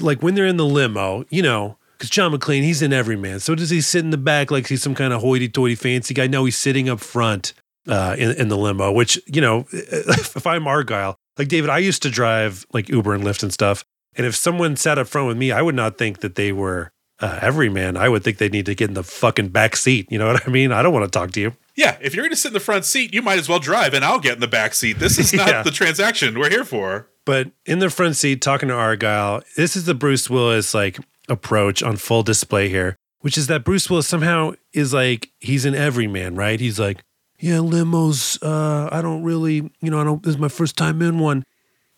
Like 0.00 0.22
when 0.22 0.34
they're 0.34 0.46
in 0.46 0.56
the 0.56 0.66
limo, 0.66 1.24
you 1.30 1.42
know, 1.42 1.76
because 2.00 2.08
John 2.08 2.32
McClane, 2.32 2.62
he's 2.62 2.80
in 2.80 2.94
every 2.94 3.16
man. 3.16 3.40
So 3.40 3.54
does 3.54 3.68
he 3.68 3.82
sit 3.82 4.02
in 4.02 4.08
the 4.08 4.16
back 4.16 4.50
like 4.50 4.66
he's 4.68 4.82
some 4.82 4.94
kind 4.94 5.12
of 5.12 5.20
hoity-toity 5.20 5.74
fancy 5.74 6.14
guy? 6.14 6.26
No, 6.26 6.46
he's 6.46 6.56
sitting 6.56 6.88
up 6.88 6.98
front 6.98 7.52
uh, 7.86 8.16
in, 8.18 8.30
in 8.30 8.48
the 8.48 8.56
limo. 8.56 8.90
Which 8.90 9.20
you 9.26 9.42
know, 9.42 9.66
if 9.72 10.46
I'm 10.46 10.66
Argyle, 10.66 11.16
like 11.36 11.48
David, 11.48 11.68
I 11.68 11.76
used 11.76 12.02
to 12.04 12.10
drive 12.10 12.64
like 12.72 12.88
Uber 12.88 13.12
and 13.12 13.22
Lyft 13.22 13.42
and 13.42 13.52
stuff, 13.52 13.84
and 14.16 14.26
if 14.26 14.34
someone 14.34 14.76
sat 14.76 14.98
up 14.98 15.08
front 15.08 15.28
with 15.28 15.36
me, 15.36 15.52
I 15.52 15.60
would 15.60 15.74
not 15.74 15.98
think 15.98 16.20
that 16.20 16.36
they 16.36 16.52
were 16.52 16.90
uh, 17.20 17.38
every 17.42 17.68
man. 17.68 17.98
I 17.98 18.08
would 18.08 18.24
think 18.24 18.38
they 18.38 18.48
need 18.48 18.64
to 18.64 18.74
get 18.74 18.88
in 18.88 18.94
the 18.94 19.04
fucking 19.04 19.48
back 19.48 19.76
seat. 19.76 20.10
You 20.10 20.18
know 20.18 20.32
what 20.32 20.48
I 20.48 20.50
mean? 20.50 20.72
I 20.72 20.80
don't 20.80 20.94
want 20.94 21.04
to 21.04 21.10
talk 21.10 21.32
to 21.32 21.40
you. 21.40 21.54
Yeah, 21.76 21.98
if 22.00 22.14
you're 22.14 22.22
going 22.22 22.32
to 22.32 22.36
sit 22.36 22.48
in 22.48 22.54
the 22.54 22.60
front 22.60 22.86
seat, 22.86 23.12
you 23.12 23.20
might 23.20 23.38
as 23.38 23.46
well 23.46 23.58
drive, 23.58 23.92
and 23.92 24.06
I'll 24.06 24.18
get 24.18 24.34
in 24.34 24.40
the 24.40 24.48
back 24.48 24.72
seat. 24.72 24.98
This 24.98 25.18
is 25.18 25.32
not 25.34 25.48
yeah. 25.48 25.62
the 25.62 25.70
transaction 25.70 26.38
we're 26.38 26.50
here 26.50 26.64
for. 26.64 27.08
But 27.26 27.50
in 27.66 27.78
the 27.78 27.90
front 27.90 28.16
seat, 28.16 28.40
talking 28.40 28.70
to 28.70 28.74
Argyle, 28.74 29.42
this 29.56 29.76
is 29.76 29.84
the 29.84 29.94
Bruce 29.94 30.30
Willis 30.30 30.72
like 30.72 30.98
approach 31.30 31.82
on 31.82 31.96
full 31.96 32.22
display 32.22 32.68
here, 32.68 32.96
which 33.20 33.38
is 33.38 33.46
that 33.46 33.64
Bruce 33.64 33.88
Willis 33.88 34.08
somehow 34.08 34.52
is 34.72 34.92
like 34.92 35.30
he's 35.38 35.64
an 35.64 35.74
everyman, 35.74 36.34
right? 36.34 36.60
He's 36.60 36.78
like, 36.78 37.02
yeah, 37.38 37.56
limos. 37.56 38.38
Uh, 38.42 38.88
I 38.92 39.00
don't 39.00 39.22
really, 39.22 39.70
you 39.80 39.90
know, 39.90 40.00
I 40.00 40.04
don't. 40.04 40.22
This 40.22 40.34
is 40.34 40.40
my 40.40 40.48
first 40.48 40.76
time 40.76 41.00
in 41.00 41.18
one 41.18 41.44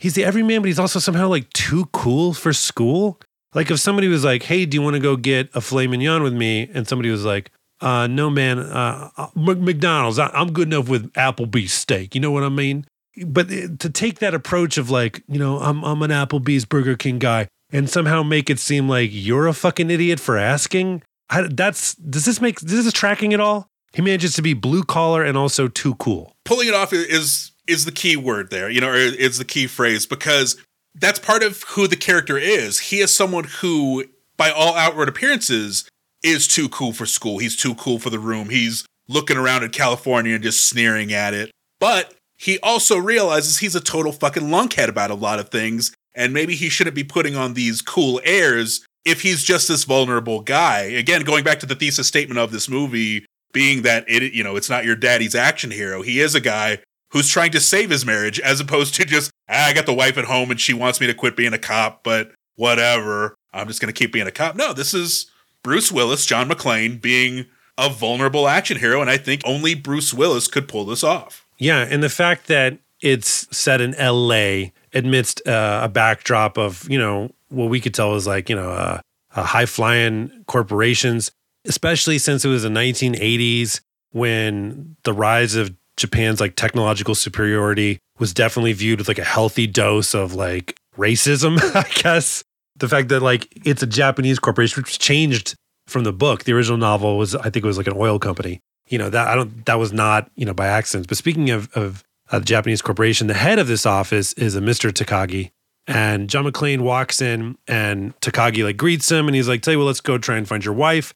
he's 0.03 0.14
the 0.14 0.24
everyman, 0.24 0.61
but 0.61 0.66
he's 0.66 0.80
also 0.80 0.99
somehow 0.99 1.28
like 1.28 1.51
too 1.53 1.87
cool 1.87 2.35
for 2.35 2.53
school. 2.53 3.20
Like 3.55 3.70
if 3.70 3.78
somebody 3.78 4.09
was 4.09 4.24
like, 4.24 4.43
"Hey, 4.43 4.66
do 4.66 4.76
you 4.76 4.83
want 4.83 4.95
to 4.95 5.01
go 5.01 5.16
get 5.16 5.49
a 5.55 5.61
filet 5.61 5.87
mignon 5.87 6.22
with 6.22 6.35
me?" 6.35 6.68
and 6.74 6.87
somebody 6.87 7.11
was 7.11 7.24
like, 7.24 7.51
uh, 7.80 8.07
"No, 8.09 8.28
man, 8.28 8.59
uh, 8.59 9.11
uh 9.16 9.28
McDonald's. 9.35 10.18
I, 10.18 10.30
am 10.35 10.53
good 10.53 10.68
enough 10.68 10.89
with 10.89 11.12
Applebee's 11.12 11.72
steak." 11.72 12.14
You 12.14 12.20
know 12.20 12.30
what 12.30 12.43
I 12.43 12.49
mean? 12.49 12.87
but 13.26 13.51
to 13.51 13.91
take 13.91 14.20
that 14.20 14.33
approach 14.33 14.78
of 14.78 14.89
like, 14.89 15.22
you 15.28 15.39
know, 15.39 15.59
I'm 15.59 15.85
I'm 15.85 16.03
an 16.03 16.11
Applebee's 16.11 16.64
Burger 16.64 16.97
King 16.97 17.18
guy 17.18 17.47
and 17.73 17.89
somehow 17.89 18.23
make 18.23 18.51
it 18.51 18.59
seem 18.59 18.89
like 18.89 19.11
you're 19.12 19.47
a 19.47 19.55
fucking 19.55 19.91
idiot 19.91 20.20
for 20.20 20.37
asking. 20.37 21.03
I, 21.31 21.49
that's 21.51 21.95
does 21.95 22.25
this 22.25 22.41
make 22.41 22.61
does 22.61 22.85
this 22.85 22.93
tracking 22.93 23.33
at 23.33 23.41
all? 23.41 23.66
He 23.95 24.03
manages 24.03 24.35
to 24.35 24.43
be 24.43 24.55
blue 24.55 24.85
collar 24.85 25.23
and 25.23 25.37
also 25.37 25.68
too 25.68 25.95
cool. 25.97 26.35
pulling 26.45 26.68
it 26.68 26.75
off 26.75 26.93
is 26.93 27.53
is 27.66 27.85
the 27.85 27.93
key 27.93 28.16
word 28.16 28.51
there, 28.51 28.68
you 28.68 28.81
know, 28.81 28.91
or 28.91 28.97
is 28.97 29.39
the 29.39 29.45
key 29.45 29.66
phrase 29.66 30.07
because 30.07 30.57
that's 30.95 31.18
part 31.18 31.43
of 31.43 31.62
who 31.68 31.87
the 31.87 31.97
character 31.97 32.37
is. 32.37 32.79
He 32.79 32.99
is 32.99 33.14
someone 33.14 33.45
who, 33.45 34.05
by 34.37 34.51
all 34.51 34.75
outward 34.75 35.09
appearances, 35.09 35.89
is 36.23 36.47
too 36.47 36.68
cool 36.68 36.93
for 36.93 37.07
school. 37.07 37.39
He's 37.39 37.57
too 37.57 37.75
cool 37.75 37.99
for 37.99 38.11
the 38.11 38.18
room. 38.18 38.51
He's 38.51 38.85
looking 39.09 39.37
around 39.37 39.64
at 39.64 39.73
California 39.73 40.35
and 40.35 40.43
just 40.43 40.68
sneering 40.68 41.12
at 41.12 41.35
it. 41.35 41.51
But 41.81 42.14
he 42.37 42.59
also 42.61 42.97
realizes 42.97 43.59
he's 43.59 43.75
a 43.75 43.81
total 43.81 44.12
fucking 44.12 44.45
lunkhead 44.45 44.89
about 44.89 45.11
a 45.11 45.14
lot 45.14 45.39
of 45.39 45.49
things, 45.49 45.93
and 46.15 46.33
maybe 46.33 46.55
he 46.55 46.69
shouldn't 46.69 46.97
be 46.97 47.05
putting 47.05 47.37
on 47.37 47.55
these 47.55 47.83
cool 47.83 48.21
airs 48.25 48.85
if 49.05 49.23
he's 49.23 49.43
just 49.43 49.69
this 49.69 49.85
vulnerable 49.85 50.41
guy. 50.41 50.81
Again, 50.81 51.23
going 51.23 51.45
back 51.45 51.59
to 51.61 51.67
the 51.67 51.75
thesis 51.75 52.07
statement 52.07 52.39
of 52.39 52.53
this 52.53 52.69
movie 52.69 53.27
being 53.53 53.83
that 53.83 54.05
it 54.09 54.33
you 54.33 54.43
know 54.43 54.57
it's 54.57 54.71
not 54.71 54.85
your 54.85 54.97
daddy's 54.97 55.35
action 55.35 55.71
hero 55.71 56.03
he 56.03 56.21
is 56.21 56.35
a 56.35 56.41
guy 56.41 56.79
who's 57.11 57.29
trying 57.29 57.51
to 57.51 57.61
save 57.61 57.91
his 57.91 58.07
marriage 58.07 58.41
as 58.41 58.61
opposed 58.61 58.95
to 58.95 59.05
just 59.05 59.31
ah, 59.49 59.67
i 59.67 59.73
got 59.73 59.87
the 59.87 59.93
wife 59.93 60.17
at 60.17 60.25
home 60.25 60.51
and 60.51 60.61
she 60.61 60.73
wants 60.73 61.01
me 61.01 61.07
to 61.07 61.15
quit 61.15 61.37
being 61.37 61.53
a 61.53 61.59
cop 61.59 62.03
but 62.03 62.33
whatever 62.57 63.35
i'm 63.53 63.69
just 63.69 63.81
going 63.81 63.93
to 63.93 63.99
keep 63.99 64.13
being 64.13 64.27
a 64.27 64.31
cop 64.33 64.57
no 64.57 64.73
this 64.73 64.95
is 64.95 65.31
bruce 65.63 65.93
willis 65.93 66.25
john 66.27 66.49
mcclane 66.49 67.01
being 67.01 67.45
a 67.77 67.91
vulnerable 67.91 68.49
action 68.49 68.79
hero 68.79 69.01
and 69.01 69.11
i 69.11 69.17
think 69.17 69.43
only 69.45 69.75
bruce 69.75 70.15
willis 70.15 70.49
could 70.49 70.67
pull 70.67 70.85
this 70.87 71.05
off 71.05 71.47
Yeah, 71.59 71.87
and 71.89 72.03
the 72.03 72.09
fact 72.09 72.47
that 72.47 72.79
it's 73.01 73.55
set 73.57 73.81
in 73.81 73.95
L.A. 73.97 74.73
amidst 74.95 75.47
uh, 75.47 75.80
a 75.84 75.88
backdrop 75.88 76.59
of 76.59 76.88
you 76.90 76.99
know 76.99 77.30
what 77.49 77.68
we 77.68 77.80
could 77.80 77.95
tell 77.95 78.11
was 78.11 78.26
like 78.26 78.49
you 78.49 78.57
know 78.57 78.70
uh, 78.70 79.01
uh, 79.34 79.43
high 79.43 79.66
flying 79.66 80.30
corporations, 80.47 81.30
especially 81.64 82.18
since 82.18 82.45
it 82.45 82.49
was 82.49 82.62
the 82.62 82.68
1980s 82.68 83.80
when 84.12 84.97
the 85.05 85.12
rise 85.12 85.55
of 85.55 85.74
Japan's 85.97 86.40
like 86.40 86.57
technological 86.57 87.14
superiority 87.14 87.99
was 88.18 88.32
definitely 88.32 88.72
viewed 88.72 88.99
with 88.99 89.09
like 89.09 89.18
a 89.18 89.24
healthy 89.24 89.66
dose 89.66 90.14
of 90.14 90.34
like 90.34 90.76
racism, 90.97 91.59
I 91.74 91.88
guess. 92.03 92.45
The 92.76 92.88
fact 92.88 93.09
that 93.09 93.20
like 93.20 93.49
it's 93.64 93.82
a 93.82 93.86
Japanese 93.86 94.38
corporation, 94.38 94.82
which 94.82 94.99
changed 94.99 95.55
from 95.86 96.05
the 96.05 96.12
book. 96.12 96.45
The 96.45 96.53
original 96.53 96.78
novel 96.78 97.18
was, 97.18 97.34
I 97.34 97.51
think, 97.51 97.57
it 97.57 97.64
was 97.64 97.76
like 97.76 97.86
an 97.86 97.95
oil 97.97 98.18
company. 98.18 98.61
You 98.88 98.99
know 98.99 99.11
that 99.11 99.28
I 99.28 99.34
don't. 99.34 99.64
That 99.66 99.78
was 99.78 99.93
not 99.93 100.30
you 100.34 100.45
know 100.45 100.55
by 100.55 100.66
accident. 100.66 101.09
But 101.09 101.16
speaking 101.16 101.51
of 101.51 101.70
of 101.74 102.03
uh, 102.33 102.39
the 102.39 102.45
Japanese 102.45 102.83
corporation, 102.83 103.26
the 103.26 103.35
head 103.35 103.59
of 103.59 103.68
this 103.68 103.87
office 103.87 104.33
is 104.33 104.57
a 104.57 104.61
Mr. 104.61 104.91
Takagi, 104.91 105.51
and 105.87 106.28
John 106.28 106.45
McClane 106.45 106.80
walks 106.80 107.20
in, 107.22 107.59
and 107.68 108.18
Takagi 108.20 108.64
like 108.64 108.76
greets 108.76 109.11
him, 109.11 109.28
and 109.28 109.37
he's 109.37 109.49
like, 109.49 109.62
"Tell 109.62 109.72
you 109.72 109.78
what, 109.78 109.85
let's 109.85 110.01
go 110.01 110.18
try 110.18 110.37
and 110.37 110.49
find 110.49 110.64
your 110.64 110.74
wife." 110.74 111.14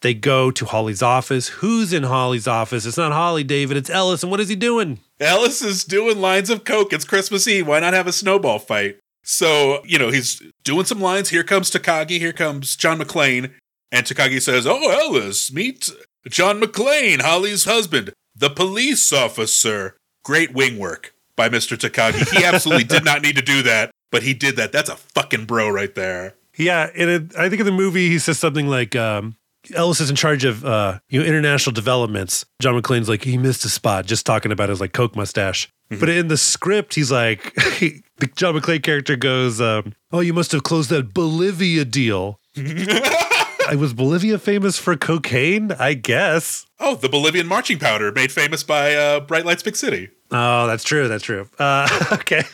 They 0.00 0.14
go 0.14 0.52
to 0.52 0.64
Holly's 0.64 1.02
office. 1.02 1.48
Who's 1.48 1.92
in 1.92 2.04
Holly's 2.04 2.46
office? 2.46 2.86
It's 2.86 2.96
not 2.96 3.10
Holly, 3.10 3.42
David. 3.42 3.76
It's 3.76 3.90
Ellis. 3.90 4.22
And 4.22 4.30
what 4.30 4.38
is 4.38 4.48
he 4.48 4.54
doing? 4.54 5.00
Ellis 5.18 5.60
is 5.60 5.82
doing 5.82 6.20
lines 6.20 6.50
of 6.50 6.62
coke. 6.62 6.92
It's 6.92 7.04
Christmas 7.04 7.48
Eve. 7.48 7.66
Why 7.66 7.80
not 7.80 7.94
have 7.94 8.06
a 8.06 8.12
snowball 8.12 8.60
fight? 8.60 8.98
So, 9.24 9.82
you 9.84 9.98
know, 9.98 10.10
he's 10.10 10.40
doing 10.62 10.84
some 10.84 11.00
lines. 11.00 11.30
Here 11.30 11.42
comes 11.42 11.68
Takagi. 11.70 12.18
Here 12.18 12.32
comes 12.32 12.76
John 12.76 13.00
McClane. 13.00 13.50
And 13.90 14.06
Takagi 14.06 14.40
says, 14.40 14.68
Oh, 14.68 14.88
Ellis, 14.88 15.52
meet 15.52 15.90
John 16.28 16.60
McClane, 16.60 17.20
Holly's 17.22 17.64
husband, 17.64 18.12
the 18.36 18.50
police 18.50 19.12
officer. 19.12 19.96
Great 20.28 20.52
wing 20.52 20.78
work 20.78 21.14
by 21.36 21.48
Mr. 21.48 21.74
Takagi. 21.74 22.36
He 22.36 22.44
absolutely 22.44 22.84
did 22.84 23.02
not 23.02 23.22
need 23.22 23.36
to 23.36 23.42
do 23.42 23.62
that, 23.62 23.90
but 24.10 24.22
he 24.22 24.34
did 24.34 24.56
that. 24.56 24.72
That's 24.72 24.90
a 24.90 24.96
fucking 24.96 25.46
bro 25.46 25.70
right 25.70 25.94
there. 25.94 26.34
Yeah, 26.54 26.90
and 26.94 27.08
it, 27.08 27.36
I 27.38 27.48
think 27.48 27.60
in 27.60 27.64
the 27.64 27.72
movie 27.72 28.10
he 28.10 28.18
says 28.18 28.38
something 28.38 28.68
like 28.68 28.94
um, 28.94 29.38
Ellis 29.74 30.02
is 30.02 30.10
in 30.10 30.16
charge 30.16 30.44
of 30.44 30.66
uh, 30.66 30.98
you 31.08 31.18
know 31.18 31.24
international 31.26 31.72
developments. 31.72 32.44
John 32.60 32.78
McClane's 32.78 33.08
like 33.08 33.24
he 33.24 33.38
missed 33.38 33.64
a 33.64 33.70
spot 33.70 34.04
just 34.04 34.26
talking 34.26 34.52
about 34.52 34.68
his 34.68 34.82
like 34.82 34.92
coke 34.92 35.16
mustache. 35.16 35.72
But 35.88 36.10
in 36.10 36.28
the 36.28 36.36
script, 36.36 36.94
he's 36.94 37.10
like 37.10 37.54
the 37.54 38.30
John 38.36 38.54
McClane 38.54 38.82
character 38.82 39.16
goes, 39.16 39.62
um, 39.62 39.94
"Oh, 40.12 40.20
you 40.20 40.34
must 40.34 40.52
have 40.52 40.62
closed 40.62 40.90
that 40.90 41.14
Bolivia 41.14 41.86
deal." 41.86 42.38
I 43.68 43.74
was 43.74 43.92
Bolivia 43.92 44.38
famous 44.38 44.78
for 44.78 44.96
cocaine, 44.96 45.72
I 45.72 45.92
guess. 45.92 46.64
Oh, 46.80 46.94
the 46.94 47.10
Bolivian 47.10 47.46
marching 47.46 47.78
powder 47.78 48.10
made 48.10 48.32
famous 48.32 48.62
by 48.62 48.94
uh, 48.94 49.20
Bright 49.20 49.44
Lights 49.44 49.62
Big 49.62 49.76
City. 49.76 50.08
Oh, 50.30 50.66
that's 50.66 50.84
true. 50.84 51.06
That's 51.06 51.22
true. 51.22 51.50
Uh, 51.58 51.86
okay. 52.12 52.44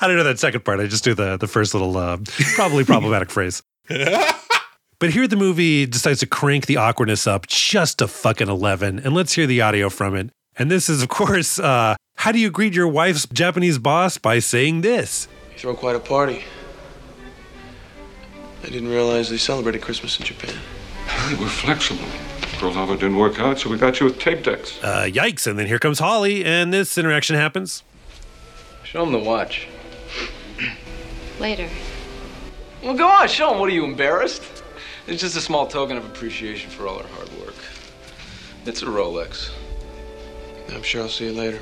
I 0.00 0.06
don't 0.06 0.16
know 0.16 0.24
that 0.24 0.38
second 0.38 0.64
part. 0.64 0.80
I 0.80 0.86
just 0.86 1.04
do 1.04 1.12
the 1.12 1.36
the 1.36 1.46
first 1.46 1.74
little 1.74 1.98
uh, 1.98 2.16
probably 2.54 2.84
problematic 2.92 3.30
phrase. 3.30 3.62
But 4.98 5.10
here 5.10 5.28
the 5.28 5.36
movie 5.36 5.84
decides 5.84 6.20
to 6.20 6.26
crank 6.26 6.64
the 6.64 6.78
awkwardness 6.78 7.26
up 7.26 7.46
just 7.46 7.98
to 7.98 8.08
fucking 8.08 8.48
11. 8.48 8.98
And 9.00 9.12
let's 9.12 9.34
hear 9.34 9.46
the 9.46 9.60
audio 9.60 9.90
from 9.90 10.16
it. 10.16 10.30
And 10.58 10.70
this 10.70 10.88
is, 10.88 11.02
of 11.02 11.10
course, 11.10 11.58
uh, 11.58 11.96
how 12.14 12.32
do 12.32 12.38
you 12.38 12.50
greet 12.50 12.72
your 12.72 12.88
wife's 12.88 13.26
Japanese 13.26 13.76
boss 13.76 14.16
by 14.16 14.38
saying 14.38 14.80
this? 14.80 15.28
You 15.52 15.58
throw 15.58 15.74
quite 15.74 15.96
a 15.96 16.00
party. 16.00 16.44
I 18.66 18.68
didn't 18.68 18.88
realize 18.88 19.30
they 19.30 19.36
celebrated 19.36 19.80
Christmas 19.80 20.18
in 20.18 20.26
Japan. 20.26 20.56
we're 21.38 21.46
flexible. 21.46 22.04
Pearl 22.58 22.72
Harbor 22.72 22.94
didn't 22.94 23.16
work 23.16 23.38
out, 23.38 23.60
so 23.60 23.70
we 23.70 23.78
got 23.78 24.00
you 24.00 24.06
with 24.06 24.18
tape 24.18 24.42
decks. 24.42 24.82
Uh, 24.82 25.06
yikes. 25.08 25.46
And 25.46 25.56
then 25.56 25.68
here 25.68 25.78
comes 25.78 26.00
Holly, 26.00 26.44
and 26.44 26.72
this 26.72 26.98
interaction 26.98 27.36
happens. 27.36 27.84
Show 28.82 29.04
him 29.04 29.12
the 29.12 29.20
watch. 29.20 29.68
Later. 31.38 31.68
Well, 32.82 32.96
go 32.96 33.06
on, 33.06 33.28
show 33.28 33.52
him. 33.52 33.60
What 33.60 33.68
are 33.68 33.72
you, 33.72 33.84
embarrassed? 33.84 34.42
It's 35.06 35.20
just 35.20 35.36
a 35.36 35.40
small 35.40 35.68
token 35.68 35.96
of 35.96 36.04
appreciation 36.04 36.68
for 36.68 36.88
all 36.88 36.98
our 36.98 37.06
hard 37.06 37.28
work. 37.38 37.54
It's 38.64 38.82
a 38.82 38.86
Rolex. 38.86 39.50
I'm 40.72 40.82
sure 40.82 41.02
I'll 41.02 41.08
see 41.08 41.26
you 41.26 41.32
later. 41.32 41.60